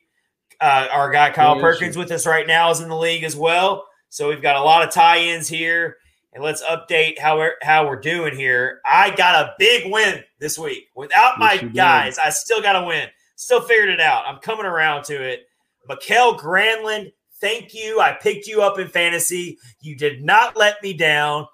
Uh, 0.61 0.89
our 0.91 1.11
guy 1.11 1.31
Kyle 1.31 1.61
Perkins 1.61 1.97
with 1.97 2.11
us 2.11 2.27
right 2.27 2.47
now 2.47 2.70
is 2.70 2.81
in 2.81 2.89
the 2.89 2.97
league 2.97 3.24
as 3.24 3.37
well. 3.37 3.87
So 4.09 4.28
we've 4.28 4.43
got 4.43 4.57
a 4.57 4.62
lot 4.62 4.82
of 4.82 4.93
tie-ins 4.93 5.47
here, 5.49 5.97
and 6.32 6.43
let's 6.43 6.62
update 6.62 7.19
how 7.19 7.37
we're 7.39 7.55
how 7.62 7.87
we're 7.87 8.01
doing 8.01 8.35
here. 8.37 8.81
I 8.85 9.15
got 9.15 9.35
a 9.45 9.55
big 9.59 9.91
win 9.93 10.24
this 10.39 10.59
week 10.59 10.89
without 10.95 11.39
my 11.39 11.53
Yes, 11.53 11.61
did. 11.62 11.74
guys. 11.74 12.19
I 12.19 12.31
still 12.31 12.61
got 12.62 12.82
a 12.82 12.87
win. 12.87 13.09
Still 13.37 13.61
figured 13.61 13.89
it 13.91 14.01
out. 14.01 14.24
I'm 14.27 14.39
coming 14.41 14.66
around 14.66 15.05
to 15.05 15.23
it. 15.23 15.41
Mikael 15.89 16.37
Granlund, 16.39 17.12
thank 17.40 17.74
you. 17.74 18.00
I 18.00 18.12
picked 18.12 18.46
you 18.46 18.62
up 18.62 18.78
in 18.78 18.88
fantasy. 18.88 19.58
You 19.80 19.96
did 19.96 20.22
not 20.22 20.56
let 20.56 20.82
me 20.82 20.92
down. 20.92 21.46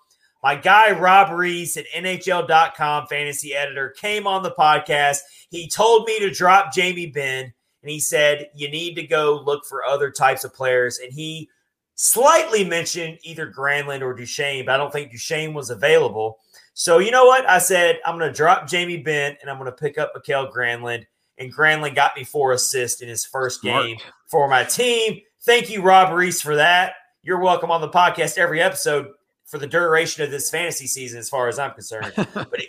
My 0.42 0.54
guy 0.54 0.92
Rob 0.92 1.32
Reese 1.32 1.76
at 1.76 1.86
NHL.com 1.96 3.06
fantasy 3.08 3.54
editor 3.54 3.90
came 3.90 4.26
on 4.26 4.42
the 4.42 4.52
podcast. 4.52 5.18
He 5.50 5.68
told 5.68 6.06
me 6.06 6.20
to 6.20 6.30
drop 6.30 6.72
Jamie 6.72 7.06
Benn, 7.06 7.52
and 7.82 7.90
he 7.90 7.98
said, 7.98 8.50
You 8.54 8.70
need 8.70 8.94
to 8.94 9.06
go 9.06 9.42
look 9.44 9.64
for 9.64 9.84
other 9.84 10.10
types 10.10 10.44
of 10.44 10.54
players. 10.54 10.98
And 10.98 11.12
he 11.12 11.48
slightly 11.96 12.64
mentioned 12.64 13.18
either 13.22 13.50
Granlund 13.50 14.02
or 14.02 14.14
Duchene, 14.14 14.66
but 14.66 14.74
I 14.74 14.76
don't 14.76 14.92
think 14.92 15.10
Duchene 15.10 15.54
was 15.54 15.70
available. 15.70 16.38
So, 16.74 16.98
you 16.98 17.10
know 17.10 17.24
what? 17.24 17.48
I 17.48 17.58
said, 17.58 18.00
I'm 18.04 18.18
going 18.18 18.30
to 18.30 18.36
drop 18.36 18.68
Jamie 18.68 18.98
Benn 18.98 19.36
and 19.40 19.50
I'm 19.50 19.58
going 19.58 19.70
to 19.70 19.76
pick 19.76 19.96
up 19.98 20.12
Mikael 20.14 20.52
Granlund. 20.52 21.06
And 21.38 21.52
Granlund 21.52 21.94
got 21.94 22.16
me 22.16 22.24
four 22.24 22.52
assists 22.52 23.00
in 23.00 23.08
his 23.08 23.24
first 23.24 23.62
Smart. 23.62 23.86
game 23.86 23.96
for 24.26 24.46
my 24.48 24.64
team. 24.64 25.20
Thank 25.47 25.70
you, 25.70 25.81
Rob 25.81 26.12
Reese, 26.12 26.40
for 26.43 26.56
that. 26.56 26.94
You're 27.23 27.39
welcome 27.40 27.70
on 27.70 27.81
the 27.81 27.89
podcast 27.89 28.36
every 28.36 28.60
episode 28.60 29.09
for 29.44 29.59
the 29.59 29.66
duration 29.66 30.24
of 30.24 30.31
this 30.32 30.51
fantasy 30.51 30.86
season, 30.89 31.18
as 31.18 31.28
far 31.28 31.47
as 31.48 31.59
I'm 31.59 31.70
concerned. 31.73 32.12
but, 32.35 32.60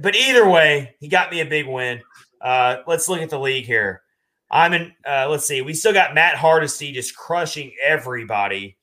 but 0.00 0.14
either 0.14 0.46
way, 0.48 0.94
he 1.00 1.08
got 1.08 1.30
me 1.30 1.40
a 1.40 1.46
big 1.46 1.66
win. 1.66 2.02
Uh, 2.40 2.78
let's 2.86 3.08
look 3.08 3.20
at 3.20 3.30
the 3.30 3.40
league 3.40 3.64
here. 3.64 4.02
I'm 4.50 4.72
in. 4.74 4.92
Uh, 5.06 5.28
let's 5.30 5.46
see. 5.46 5.62
We 5.62 5.72
still 5.72 5.92
got 5.94 6.14
Matt 6.14 6.36
Hardesty 6.36 6.92
just 6.92 7.16
crushing 7.16 7.72
everybody. 7.82 8.76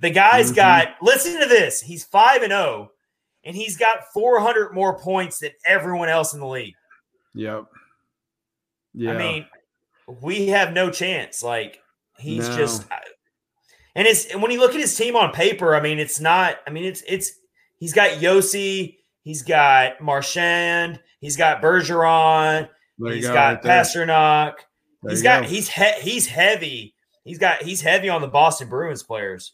The 0.00 0.10
guy's 0.10 0.52
Mhm. 0.52 0.56
got. 0.56 0.88
Listen 1.02 1.40
to 1.40 1.46
this. 1.46 1.80
He's 1.80 2.04
five 2.04 2.42
and 2.42 2.50
zero, 2.52 2.92
and 3.42 3.56
he's 3.56 3.76
got 3.76 4.12
400 4.12 4.72
more 4.74 4.98
points 4.98 5.38
than 5.38 5.50
everyone 5.66 6.08
else 6.08 6.32
in 6.34 6.40
the 6.40 6.46
league. 6.46 6.74
yep. 7.34 7.64
Yeah. 8.92 9.12
I 9.12 9.16
mean, 9.18 9.46
we 10.20 10.48
have 10.48 10.72
no 10.72 10.88
chance. 10.90 11.42
Like 11.42 11.80
he's 12.18 12.48
No. 12.48 12.56
just, 12.56 12.82
uh, 12.90 12.96
and 13.94 14.06
it's 14.06 14.26
and 14.26 14.42
when 14.42 14.50
you 14.50 14.60
look 14.60 14.74
at 14.74 14.80
his 14.80 14.96
team 14.96 15.16
on 15.16 15.32
paper, 15.32 15.74
I 15.74 15.80
mean, 15.80 15.98
it's 15.98 16.20
not. 16.20 16.56
I 16.66 16.70
mean, 16.70 16.84
it's 16.84 17.02
it's 17.06 17.32
he's 17.78 17.92
got 17.92 18.18
Josi, 18.18 18.96
he's 19.22 19.42
got 19.42 20.00
Marchand, 20.00 21.00
he's 21.20 21.36
got 21.36 21.62
Bergeron, 21.62 22.68
there 22.98 23.10
you 23.10 23.16
he's 23.16 23.26
go, 23.26 23.34
got 23.34 23.54
right 23.54 23.62
there. 23.62 23.82
Pastrnak. 23.82 24.54
There 25.02 25.10
He's 25.10 25.20
you 25.20 25.24
got 25.24 25.42
go. 25.42 25.48
he's 25.48 25.68
he, 25.68 25.92
he's 26.00 26.26
heavy. 26.26 26.94
He's 27.24 27.38
got 27.38 27.62
he's 27.62 27.80
heavy 27.82 28.08
on 28.08 28.20
the 28.20 28.28
Boston 28.28 28.68
Bruins 28.68 29.02
players, 29.02 29.52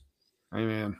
Amen. 0.54 0.96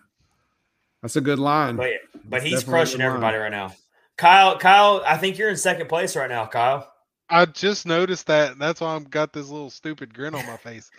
That's 1.03 1.16
a 1.16 1.20
good 1.20 1.39
line. 1.39 1.77
but 1.77 1.93
but 2.24 2.43
he's 2.43 2.62
crushing 2.65 2.99
good 2.99 3.05
line. 3.05 3.15
everybody 3.15 3.37
right 3.39 3.51
now. 3.51 3.73
Kyle, 4.19 4.59
Kyle, 4.59 5.03
I 5.07 5.16
think 5.16 5.39
you're 5.39 5.49
in 5.49 5.57
second 5.57 5.89
place 5.89 6.15
right 6.15 6.28
now, 6.28 6.47
Kyle. 6.47 6.93
I 7.31 7.47
just 7.47 7.87
noticed 7.87 8.27
that. 8.27 8.53
and 8.53 8.61
That's 8.61 8.81
why 8.81 8.95
I've 8.97 9.09
got 9.09 9.32
this 9.32 9.49
little 9.49 9.70
stupid 9.70 10.12
grin 10.12 10.35
on 10.35 10.45
my 10.47 10.57
face. 10.59 10.91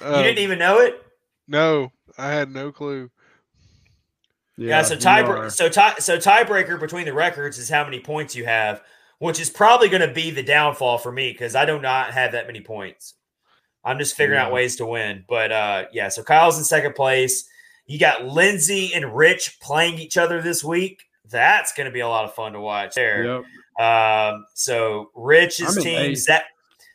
You 0.00 0.06
Um, 0.06 0.22
didn't 0.22 0.38
even 0.38 0.58
know 0.58 0.78
it. 0.78 1.02
No, 1.48 1.92
I 2.18 2.32
had 2.32 2.50
no 2.50 2.72
clue. 2.72 3.10
Yeah, 4.56 4.82
so 4.82 4.94
you 4.94 5.00
tie 5.00 5.48
so 5.48 5.68
tie 5.68 5.94
so 5.98 6.18
tiebreaker 6.18 6.78
between 6.78 7.06
the 7.06 7.14
records 7.14 7.58
is 7.58 7.68
how 7.68 7.82
many 7.84 7.98
points 8.00 8.36
you 8.36 8.44
have, 8.44 8.82
which 9.18 9.40
is 9.40 9.48
probably 9.48 9.88
going 9.88 10.06
to 10.06 10.12
be 10.12 10.30
the 10.30 10.42
downfall 10.42 10.98
for 10.98 11.10
me 11.10 11.32
because 11.32 11.54
I 11.54 11.64
do 11.64 11.80
not 11.80 12.12
have 12.12 12.32
that 12.32 12.46
many 12.46 12.60
points. 12.60 13.14
I'm 13.82 13.98
just 13.98 14.14
figuring 14.14 14.38
out 14.38 14.52
ways 14.52 14.76
to 14.76 14.86
win. 14.86 15.24
But 15.26 15.50
uh 15.50 15.84
yeah, 15.92 16.08
so 16.08 16.22
Kyle's 16.22 16.58
in 16.58 16.64
second 16.64 16.94
place. 16.94 17.48
You 17.86 17.98
got 17.98 18.24
Lindsay 18.26 18.92
and 18.94 19.16
Rich 19.16 19.58
playing 19.60 19.98
each 19.98 20.18
other 20.18 20.42
this 20.42 20.62
week. 20.62 21.04
That's 21.28 21.72
going 21.72 21.86
to 21.86 21.90
be 21.92 22.00
a 22.00 22.08
lot 22.08 22.24
of 22.24 22.34
fun 22.34 22.52
to 22.52 22.60
watch 22.60 22.94
there. 22.94 23.42
Yep. 23.78 23.84
Um, 23.84 24.44
so 24.54 25.10
Rich's 25.14 25.76
I'm 25.76 25.82
team. 25.82 26.14
Zach, 26.14 26.44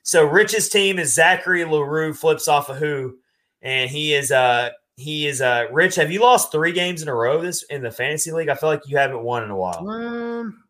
so 0.07 0.23
Rich's 0.23 0.69
team 0.69 0.99
is 0.99 1.15
Zachary 1.15 1.65
Larue 1.65 2.14
flips 2.14 2.48
off 2.48 2.69
of 2.69 2.77
who, 2.77 3.18
and 3.64 3.90
he 3.90 4.14
is 4.14 4.32
uh 4.32 4.69
he 4.98 5.26
is 5.27 5.41
uh 5.41 5.65
Rich. 5.72 5.95
Have 5.95 6.11
you 6.11 6.22
lost 6.22 6.52
three 6.52 6.72
games 6.72 7.02
in 7.02 7.07
a 7.10 7.15
row 7.15 7.41
this 7.41 7.64
in 7.64 7.82
the 7.82 7.90
fantasy 7.90 8.32
league? 8.32 8.49
I 8.49 8.53
feel 8.56 8.69
like 8.69 8.88
you 8.88 8.98
haven't 8.98 9.23
won 9.23 9.44
in 9.44 9.49
a 9.49 9.56
while. 9.57 9.90
Um, 9.90 10.64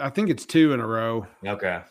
I 0.00 0.08
think 0.10 0.30
it's 0.30 0.46
two 0.46 0.72
in 0.72 0.80
a 0.80 0.86
row. 0.86 1.26
Okay, 1.46 1.82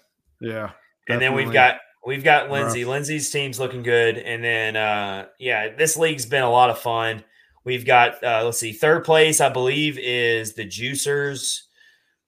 Yeah. 0.42 0.72
and 1.08 1.22
then 1.22 1.34
we've 1.36 1.54
got 1.54 1.78
we've 2.06 2.24
got 2.24 2.50
Lindsay. 2.50 2.84
Rough. 2.84 2.90
Lindsay's 2.92 3.30
team's 3.30 3.60
looking 3.60 3.84
good, 3.84 4.18
and 4.18 4.44
then 4.44 4.76
uh 4.76 5.28
yeah, 5.40 5.76
this 5.76 5.96
league's 5.98 6.26
been 6.26 6.44
a 6.44 6.50
lot 6.52 6.70
of 6.72 6.80
fun. 6.80 7.24
We've 7.64 7.86
got 7.86 8.24
uh 8.24 8.42
let's 8.44 8.60
see, 8.60 8.74
third 8.74 9.06
place 9.06 9.40
I 9.40 9.50
believe 9.50 9.98
is 10.00 10.56
the 10.56 10.66
Juicers, 10.66 11.62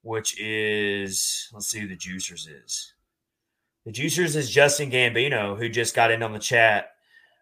which 0.04 0.40
is 0.40 1.50
let's 1.54 1.68
see 1.70 1.80
who 1.80 1.88
the 1.88 1.98
Juicers 1.98 2.48
is. 2.64 2.94
The 3.88 3.94
Juicers 3.94 4.36
is 4.36 4.50
Justin 4.52 4.92
Gambino, 4.92 5.58
who 5.58 5.70
just 5.70 5.96
got 5.96 6.12
in 6.12 6.22
on 6.22 6.34
the 6.34 6.40
chat. 6.40 6.90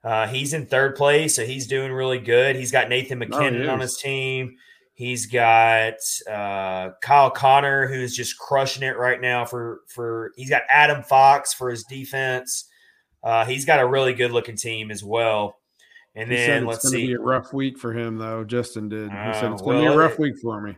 Uh, 0.03 0.27
he's 0.27 0.53
in 0.53 0.67
third 0.67 0.95
place, 0.95 1.35
so 1.35 1.43
he's 1.43 1.65
doing 1.65 1.91
really 1.91 2.19
good. 2.19 2.55
He's 2.55 2.71
got 2.71 2.87
Nathan 2.87 3.17
Oh, 3.17 3.25
MacKinnon 3.25 3.67
on 3.67 3.79
his 3.79 3.97
team. 3.97 4.55
He's 4.93 5.25
got 5.25 5.95
uh, 6.29 6.91
Kyle 7.01 7.31
Connor, 7.31 7.87
who's 7.87 8.15
just 8.15 8.37
crushing 8.37 8.83
it 8.83 8.95
right 8.95 9.19
now. 9.19 9.43
For 9.43 9.79
for 9.87 10.33
he's 10.35 10.51
got 10.51 10.61
Adam 10.69 11.01
Fox 11.01 11.51
for 11.51 11.71
his 11.71 11.83
defense. 11.85 12.65
Uh, 13.23 13.43
he's 13.45 13.65
got 13.65 13.79
a 13.79 13.87
really 13.87 14.13
good 14.13 14.31
looking 14.31 14.55
team 14.55 14.91
as 14.91 15.03
well. 15.03 15.57
And 16.13 16.29
He 16.29 16.37
then 16.37 16.57
it's 16.63 16.67
let's 16.67 16.83
going 16.83 16.93
to 16.93 16.99
see. 16.99 17.07
be 17.07 17.13
a 17.13 17.19
rough 17.19 17.53
week 17.53 17.79
for 17.79 17.91
him, 17.91 18.19
though. 18.19 18.43
Justin 18.43 18.87
did. 18.87 19.09
He 19.09 19.33
said 19.33 19.45
Uh, 19.45 19.53
it's 19.53 19.63
going 19.63 19.83
to 19.83 19.89
be 19.89 19.93
a 19.95 19.97
rough 19.97 20.13
it- 20.13 20.19
week 20.19 20.35
for 20.39 20.61
me. 20.61 20.77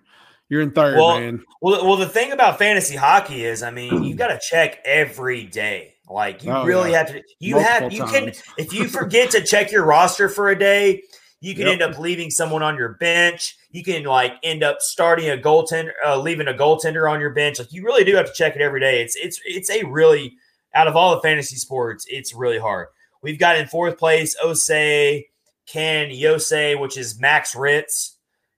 You're 0.49 0.61
in 0.61 0.71
third, 0.71 0.95
Well, 0.97 1.19
man. 1.19 1.43
Well, 1.61 1.85
well, 1.85 1.97
the 1.97 2.07
thing 2.07 2.31
about 2.31 2.57
fantasy 2.57 2.95
hockey 2.95 3.43
is, 3.43 3.63
I 3.63 3.71
mean, 3.71 4.03
you 4.03 4.15
got 4.15 4.27
to 4.27 4.39
check 4.41 4.79
every 4.85 5.43
day. 5.43 5.93
Like 6.09 6.43
you 6.43 6.51
Oh, 6.51 6.63
really 6.63 6.91
yeah. 6.91 6.99
have 6.99 7.07
to. 7.09 7.21
You 7.39 7.57
have 7.57 7.81
Multiple 7.83 8.07
you 8.07 8.13
can 8.13 8.33
if 8.57 8.73
you 8.73 8.87
forget 8.87 9.31
to 9.31 9.43
check 9.43 9.71
your 9.73 9.83
roster 9.83 10.29
for 10.29 10.49
a 10.49 10.57
day, 10.57 11.03
you 11.41 11.53
can 11.53 11.63
Yep. 11.65 11.73
end 11.73 11.81
up 11.81 11.99
leaving 11.99 12.29
someone 12.31 12.63
on 12.63 12.77
your 12.77 12.93
bench. 12.93 13.57
You 13.71 13.83
can 13.83 14.03
like 14.05 14.35
end 14.41 14.63
up 14.63 14.77
starting 14.79 15.29
a 15.29 15.35
goaltender, 15.37 15.91
uh, 16.05 16.17
leaving 16.17 16.47
a 16.47 16.53
goaltender 16.53 17.11
on 17.11 17.19
your 17.19 17.31
bench. 17.31 17.59
Like 17.59 17.73
you 17.73 17.83
really 17.83 18.05
do 18.05 18.15
have 18.15 18.27
to 18.27 18.33
check 18.33 18.55
it 18.55 18.61
every 18.61 18.79
day. 18.79 19.01
It's 19.01 19.17
it's 19.17 19.41
it's 19.45 19.69
a 19.69 19.83
really 19.83 20.33
out 20.73 20.87
of 20.87 20.95
all 20.95 21.13
the 21.15 21.21
fantasy 21.21 21.57
sports, 21.57 22.05
it's 22.07 22.33
really 22.33 22.57
hard. 22.59 22.87
We've 23.21 23.37
got 23.39 23.57
in 23.57 23.67
fourth 23.67 23.97
place 23.97 24.33
Osei, 24.41 25.25
Ken 25.67 26.09
Yose, 26.09 26.79
which 26.79 26.97
is 26.97 27.19
Max 27.19 27.53
Ritz, 27.55 28.16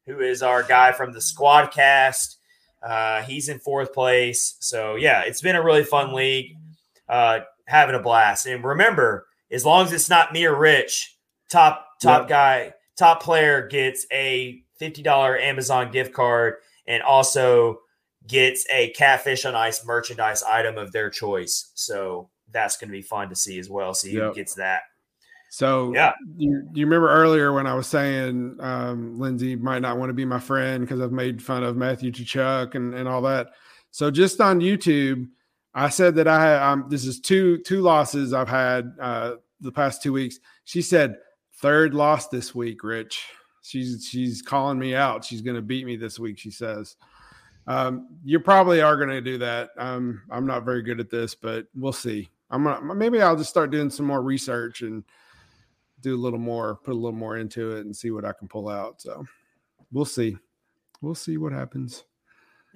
who 0.10 0.19
is 0.22 0.41
our 0.41 0.64
guy 0.64 0.91
from 0.91 1.14
the 1.14 1.22
squad 1.22 1.68
cast. 1.68 2.38
Uh, 2.81 3.22
he's 3.22 3.49
in 3.49 3.60
fourth 3.60 3.94
place. 3.94 4.56
So 4.60 4.95
yeah, 4.95 5.22
it's 5.22 5.41
been 5.41 5.56
a 5.56 5.64
really 5.64 5.84
fun 5.84 6.14
league. 6.14 6.56
Uh, 7.07 7.40
having 7.68 7.95
a 7.95 8.02
blast. 8.02 8.45
And 8.48 8.64
remember, 8.64 9.27
as 9.52 9.65
long 9.65 9.86
as 9.86 9.94
it's 9.94 10.10
not 10.10 10.34
me 10.34 10.45
or 10.45 10.57
Rich, 10.57 11.15
top 11.49 11.86
top 12.02 12.22
Yep. 12.22 12.30
guy, 12.30 12.73
top 12.98 13.22
player 13.22 13.68
gets 13.68 14.06
a 14.11 14.61
fifty 14.77 15.02
dollar 15.03 15.38
Amazon 15.38 15.91
gift 15.91 16.14
card 16.14 16.56
and 16.88 17.03
also 17.03 17.80
gets 18.27 18.65
a 18.72 18.90
catfish 18.91 19.45
on 19.45 19.56
ice 19.56 19.86
merchandise 19.86 20.41
item 20.44 20.77
of 20.77 20.91
their 20.91 21.10
choice. 21.10 21.72
So 21.76 22.30
that's 22.52 22.77
going 22.77 22.90
to 22.90 22.91
be 22.91 23.02
fun 23.02 23.30
to 23.30 23.36
see 23.36 23.60
as 23.60 23.69
well. 23.69 23.94
See 23.94 24.14
who 24.14 24.34
gets 24.34 24.56
that. 24.56 24.81
So 25.50 25.92
Yeah. 25.96 26.14
you 26.38 26.64
you 26.74 26.86
remember 26.86 27.10
earlier 27.10 27.52
when 27.54 27.66
I 27.68 27.74
was 27.74 27.88
saying 27.88 28.58
um, 28.60 29.20
Lindsay 29.20 29.56
might 29.56 29.82
not 29.82 29.98
want 29.98 30.10
to 30.10 30.14
be 30.14 30.26
my 30.26 30.40
friend 30.40 30.82
because 30.82 31.02
I've 31.02 31.12
made 31.12 31.42
fun 31.42 31.64
of 31.64 31.76
Matthew 31.76 32.12
Tkachuk 32.12 32.76
and 32.76 32.94
and 32.94 33.08
all 33.08 33.22
that. 33.24 33.50
So 33.92 34.12
just 34.12 34.40
on 34.42 34.60
YouTube, 34.60 35.28
I 35.74 35.90
said 35.90 36.16
that 36.16 36.28
I 36.28 36.42
had 36.44 36.62
um, 36.62 36.86
this 36.90 37.06
is 37.06 37.20
two 37.20 37.58
two 37.60 37.82
losses 37.82 38.34
I've 38.34 38.48
had 38.50 38.94
uh, 39.02 39.34
the 39.60 39.72
past 39.72 40.04
two 40.04 40.14
weeks. 40.14 40.40
She 40.66 40.82
said 40.82 41.16
third 41.56 41.94
loss 41.94 42.28
this 42.28 42.54
week, 42.54 42.84
Rich. 42.84 43.26
She's 43.64 44.08
she's 44.10 44.42
calling 44.44 44.78
me 44.78 44.94
out. 44.96 45.26
She's 45.26 45.42
going 45.42 45.56
to 45.56 45.62
beat 45.62 45.86
me 45.86 45.96
this 45.96 46.20
week. 46.20 46.38
She 46.38 46.52
says. 46.52 46.96
Um, 47.68 48.08
you 48.24 48.40
probably 48.40 48.82
are 48.82 48.98
going 48.98 49.10
to 49.10 49.22
do 49.22 49.38
that. 49.40 49.70
Um, 49.78 50.24
I'm 50.32 50.48
not 50.48 50.66
very 50.66 50.82
good 50.82 51.00
at 51.00 51.12
this, 51.12 51.36
but 51.36 51.68
we'll 51.76 51.94
see. 51.94 52.28
I'm 52.50 52.64
gonna 52.64 52.96
maybe 52.96 53.22
I'll 53.22 53.36
just 53.36 53.52
start 53.52 53.70
doing 53.70 53.92
some 53.92 54.08
more 54.08 54.24
research 54.24 54.82
and 54.82 55.04
do 56.02 56.16
a 56.16 56.18
little 56.18 56.40
more, 56.40 56.76
put 56.84 56.94
a 56.94 56.98
little 56.98 57.12
more 57.12 57.38
into 57.38 57.76
it, 57.78 57.86
and 57.86 57.96
see 57.96 58.12
what 58.12 58.26
I 58.26 58.34
can 58.34 58.48
pull 58.48 58.70
out. 58.70 59.02
So 59.02 59.26
we'll 59.92 60.06
see. 60.06 60.38
We'll 61.02 61.16
see 61.16 61.38
what 61.38 61.54
happens. 61.54 62.04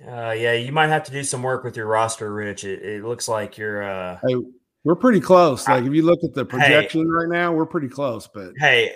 Uh, 0.02 0.32
yeah, 0.32 0.54
you 0.54 0.72
might 0.72 0.88
have 0.88 1.04
to 1.04 1.12
do 1.12 1.24
some 1.24 1.44
work 1.44 1.64
with 1.64 1.78
your 1.78 1.86
roster, 1.86 2.34
Rich. 2.34 2.64
It, 2.64 2.82
it 2.82 3.04
looks 3.04 3.28
like 3.28 3.58
you're. 3.58 3.84
Uh, 3.84 4.20
hey, 4.28 4.36
we're 4.84 4.96
pretty 4.96 5.22
close. 5.22 5.68
Like 5.68 5.86
if 5.86 5.94
you 5.94 6.04
look 6.04 6.24
at 6.24 6.34
the 6.34 6.46
projection 6.46 7.02
hey, 7.02 7.08
right 7.08 7.30
now, 7.30 7.54
we're 7.54 7.66
pretty 7.66 7.90
close. 7.90 8.28
But 8.28 8.54
hey, 8.58 8.94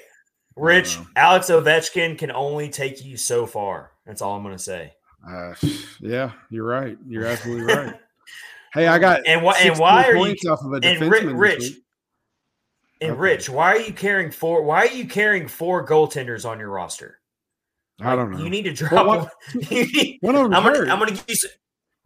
Rich, 0.56 0.98
Alex 1.16 1.48
Ovechkin 1.48 2.18
can 2.18 2.32
only 2.32 2.70
take 2.70 3.04
you 3.06 3.16
so 3.16 3.46
far. 3.46 3.92
That's 4.06 4.22
all 4.22 4.36
I'm 4.36 4.44
going 4.44 4.56
to 4.56 4.64
say. 4.64 4.94
Uh, 5.28 5.54
yeah, 6.00 6.32
you're 6.50 6.66
right. 6.66 6.98
You're 7.08 7.26
absolutely 7.26 7.74
right. 7.74 7.94
hey, 8.74 8.88
I 8.88 8.98
got 8.98 9.26
and 9.28 9.44
what 9.44 9.62
and 9.62 9.78
why 9.78 10.06
are 10.06 10.16
you 10.16 10.36
off 10.50 10.62
of 10.64 10.74
a 10.74 10.86
and 10.86 11.40
Rich? 11.40 11.74
And 13.02 13.12
okay. 13.12 13.20
Rich, 13.20 13.50
why 13.50 13.74
are 13.74 13.80
you 13.80 13.94
carrying 13.94 14.32
four? 14.32 14.64
Why 14.64 14.86
are 14.86 14.92
you 14.92 15.08
carrying 15.08 15.48
four 15.48 15.86
goaltenders 15.86 16.50
on 16.50 16.60
your 16.60 16.70
roster? 16.70 17.20
Like, 18.00 18.10
I 18.10 18.16
don't 18.16 18.32
know. 18.32 18.40
You 18.40 18.50
need 18.50 18.64
to 18.64 18.74
drop. 18.74 19.06
Well, 19.06 19.32
one, 20.22 20.36
I'm 20.54 20.64
gonna, 20.64 20.92
I'm 20.92 21.00
gonna 21.00 21.12
give 21.12 21.24
you. 21.28 21.36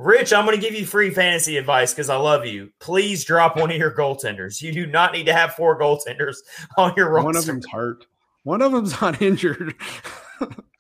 Rich, 0.02 0.34
I'm 0.34 0.46
going 0.46 0.60
to 0.60 0.62
give 0.62 0.74
you 0.74 0.84
free 0.84 1.12
fantasy 1.12 1.58
advice 1.58 1.94
because 1.94 2.10
I 2.10 2.16
love 2.16 2.44
you. 2.44 2.72
Please 2.80 3.24
drop 3.24 3.56
one 3.56 3.70
of 3.70 3.78
your 3.78 3.92
goaltenders. 3.92 4.60
You 4.60 4.72
do 4.72 4.88
not 4.88 5.14
need 5.14 5.28
to 5.28 5.34
have 5.34 5.54
four 5.54 5.80
goaltenders 5.80 6.38
on 6.78 6.94
your 6.98 7.12
roster. 7.12 7.26
One 7.26 7.36
of 7.36 7.46
them's 7.46 7.70
hurt. 7.70 8.06
One 8.44 8.62
of 8.64 8.72
them's 8.72 9.00
not 9.02 9.22
injured. 9.22 9.76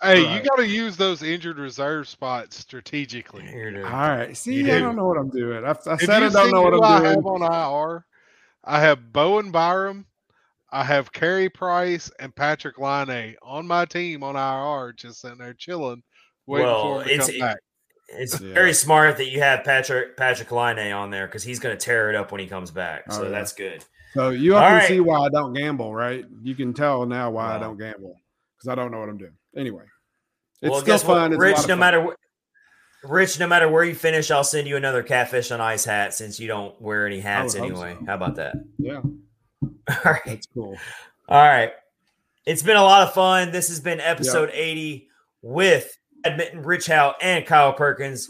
Hey, 0.02 0.24
right. 0.24 0.36
you 0.36 0.42
got 0.42 0.56
to 0.56 0.68
use 0.68 0.98
those 0.98 1.22
injured 1.22 1.60
reserve 1.60 2.08
spots 2.08 2.58
strategically. 2.58 3.48
All 3.84 3.92
right. 3.92 4.36
See, 4.36 4.72
I 4.72 4.80
don't 4.80 4.96
know 4.96 5.06
what 5.06 5.20
I'm 5.20 5.30
doing. 5.30 5.64
I, 5.64 5.76
I 5.86 5.98
said 5.98 6.24
I 6.24 6.30
don't 6.30 6.52
know 6.52 6.64
what 6.64 6.74
I'm 6.74 6.84
I 6.84 7.00
doing. 7.02 7.12
Have 7.14 7.26
on 7.28 7.44
IR, 7.44 8.06
I 8.64 8.80
have 8.80 9.12
Bowen 9.12 9.52
Byram, 9.52 10.06
I 10.72 10.84
have 10.84 11.12
Carey 11.12 11.50
Price, 11.50 12.12
and 12.20 12.36
Patrik 12.36 12.78
Laine 12.78 13.36
on 13.42 13.68
my 13.68 13.86
team 13.86 14.24
on 14.24 14.36
IR, 14.36 14.94
just 14.94 15.22
sitting 15.22 15.40
there 15.40 15.54
chilling, 15.54 16.04
waiting 16.46 16.68
well, 16.68 17.00
for 17.00 17.04
him 17.04 17.20
to 17.20 17.32
come 17.32 17.40
back. 17.40 17.58
It's 18.14 18.40
yeah. 18.40 18.54
very 18.54 18.74
smart 18.74 19.18
that 19.18 19.30
you 19.30 19.40
have 19.40 19.64
Patrick 19.64 20.18
Patrik 20.18 20.52
Laine 20.52 20.92
on 20.92 21.10
there 21.10 21.28
because 21.28 21.44
he's 21.44 21.60
going 21.60 21.78
to 21.78 21.84
tear 21.84 22.10
it 22.10 22.16
up 22.16 22.32
when 22.32 22.42
he 22.42 22.48
comes 22.48 22.70
back. 22.72 23.04
Oh, 23.10 23.16
so 23.16 23.22
oh, 23.22 23.24
yeah. 23.26 23.30
that's 23.30 23.54
good. 23.54 23.84
So 24.14 24.30
you 24.30 24.52
can 24.52 24.62
right. 24.62 24.88
see 24.88 25.00
why 25.00 25.20
I 25.20 25.30
don't 25.30 25.54
gamble, 25.54 25.96
right? 25.96 26.26
You 26.44 26.54
can 26.54 26.74
tell 26.74 27.06
now 27.06 27.32
why 27.32 27.56
I 27.56 27.60
don't 27.60 27.78
gamble 27.78 28.18
because 28.58 28.68
I 28.68 28.76
don't 28.76 28.92
know 28.92 29.00
what 29.00 29.08
I'm 29.08 29.18
doing. 29.18 29.38
Anyway, 29.56 29.84
it's 30.62 30.72
well, 30.72 30.82
still 30.82 30.98
fun. 30.98 31.32
Rich, 31.32 31.60
no 31.60 31.64
fun. 31.64 31.80
matter 31.80 32.16
Rich, 33.04 33.40
no 33.40 33.48
matter 33.48 33.68
where 33.68 33.84
you 33.84 33.96
finish, 33.96 34.30
I'll 34.30 34.44
send 34.44 34.68
you 34.68 34.78
another 34.78 35.02
catfish 35.02 35.52
on 35.52 35.60
ice 35.60 35.86
hat 35.86 36.14
since 36.14 36.40
you 36.40 36.48
don't 36.48 36.80
wear 36.80 37.08
any 37.08 37.20
hats 37.20 37.56
anyway. 37.56 37.98
So. 38.00 38.06
How 38.06 38.16
about 38.16 38.36
that? 38.36 38.56
Yeah. 38.78 39.02
All 39.64 39.98
right. 40.06 40.22
That's 40.26 40.48
cool. 40.54 40.78
All 41.28 41.44
right. 41.44 41.72
It's 42.46 42.64
been 42.64 42.78
a 42.78 42.84
lot 42.84 43.08
of 43.08 43.14
fun. 43.14 43.52
This 43.52 43.70
has 43.70 43.80
been 43.80 44.00
episode 44.00 44.50
yep. 44.50 44.58
80 44.58 45.08
with 45.42 45.98
Edmonton 46.24 46.64
Rich 46.64 46.88
Howe 46.88 47.16
and 47.22 47.46
Kyle 47.46 47.74
Perkins. 47.74 48.30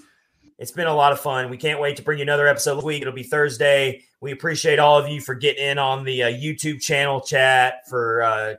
It's 0.58 0.72
been 0.72 0.88
a 0.88 0.94
lot 0.94 1.12
of 1.12 1.20
fun. 1.20 1.50
We 1.50 1.58
can't 1.58 1.80
wait 1.80 1.98
to 1.98 2.04
bring 2.04 2.20
you 2.20 2.24
another 2.24 2.48
episode 2.48 2.76
this 2.76 2.84
week. 2.84 3.02
It'll 3.02 3.14
be 3.14 3.24
Thursday. 3.24 4.04
We 4.22 4.32
appreciate 4.32 4.80
all 4.80 5.00
of 5.00 5.10
you 5.10 5.20
for 5.20 5.34
getting 5.34 5.66
in 5.66 5.80
on 5.80 6.04
the 6.04 6.24
uh, 6.24 6.28
YouTube 6.28 6.82
channel 6.82 7.20
chat, 7.20 7.88
for 7.90 8.22
uh, 8.22 8.54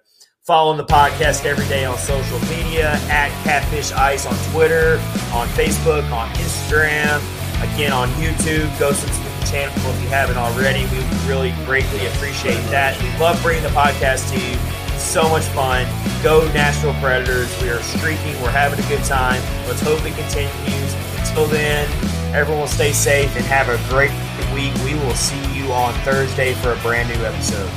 Following 0.45 0.77
the 0.77 0.85
podcast 0.85 1.45
every 1.45 1.69
day 1.69 1.85
on 1.85 1.97
social 1.99 2.41
media 2.51 2.99
at 3.07 3.31
Catfish 3.45 3.93
Ice 3.93 4.27
on 4.27 4.35
Twitter, 4.51 4.95
on 5.33 5.47
Facebook, 5.55 6.03
on 6.11 6.29
Instagram, 6.31 7.23
again 7.63 7.93
on 7.93 8.09
YouTube. 8.19 8.67
Go 8.77 8.91
subscribe 8.91 9.23
to 9.23 9.39
the 9.39 9.47
channel 9.47 9.91
if 9.95 10.03
you 10.03 10.09
haven't 10.09 10.37
already. 10.39 10.83
We 10.87 10.99
really 11.31 11.55
greatly 11.65 12.05
appreciate 12.07 12.61
that. 12.75 13.01
We 13.01 13.17
love 13.21 13.41
bringing 13.41 13.63
the 13.63 13.69
podcast 13.69 14.35
to 14.35 14.41
you. 14.43 14.59
So 14.99 15.29
much 15.29 15.45
fun. 15.55 15.87
Go 16.25 16.45
Nashville 16.51 16.95
Predators. 16.95 17.47
We 17.63 17.71
are 17.71 17.81
streaking. 17.81 18.35
We're 18.43 18.51
having 18.51 18.85
a 18.85 18.89
good 18.89 19.05
time. 19.05 19.41
Let's 19.69 19.81
hope 19.81 20.05
it 20.05 20.17
continues. 20.17 20.95
Until 21.23 21.47
then, 21.47 21.87
everyone 22.35 22.67
stay 22.67 22.91
safe 22.91 23.31
and 23.37 23.45
have 23.45 23.69
a 23.69 23.79
great 23.89 24.11
week. 24.53 24.75
We 24.83 24.99
will 25.07 25.15
see 25.15 25.39
you 25.55 25.71
on 25.71 25.95
Thursday 26.03 26.55
for 26.55 26.73
a 26.73 26.77
brand 26.79 27.17
new 27.17 27.25
episode. 27.25 27.71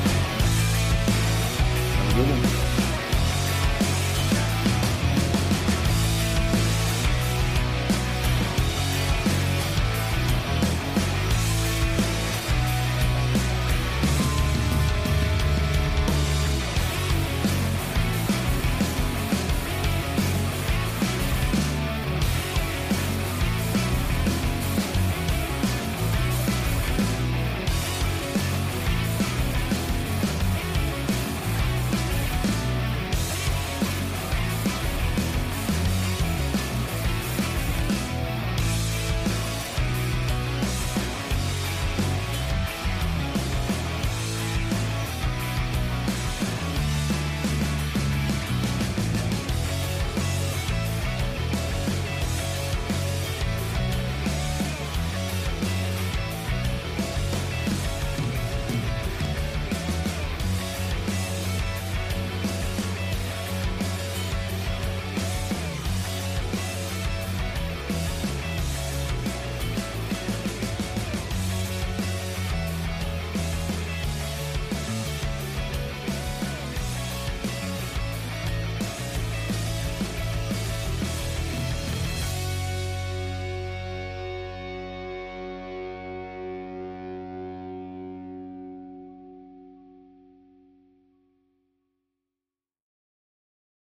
Have 2.15 2.23
a 2.23 2.31
good 2.31 2.43
one. 2.43 2.74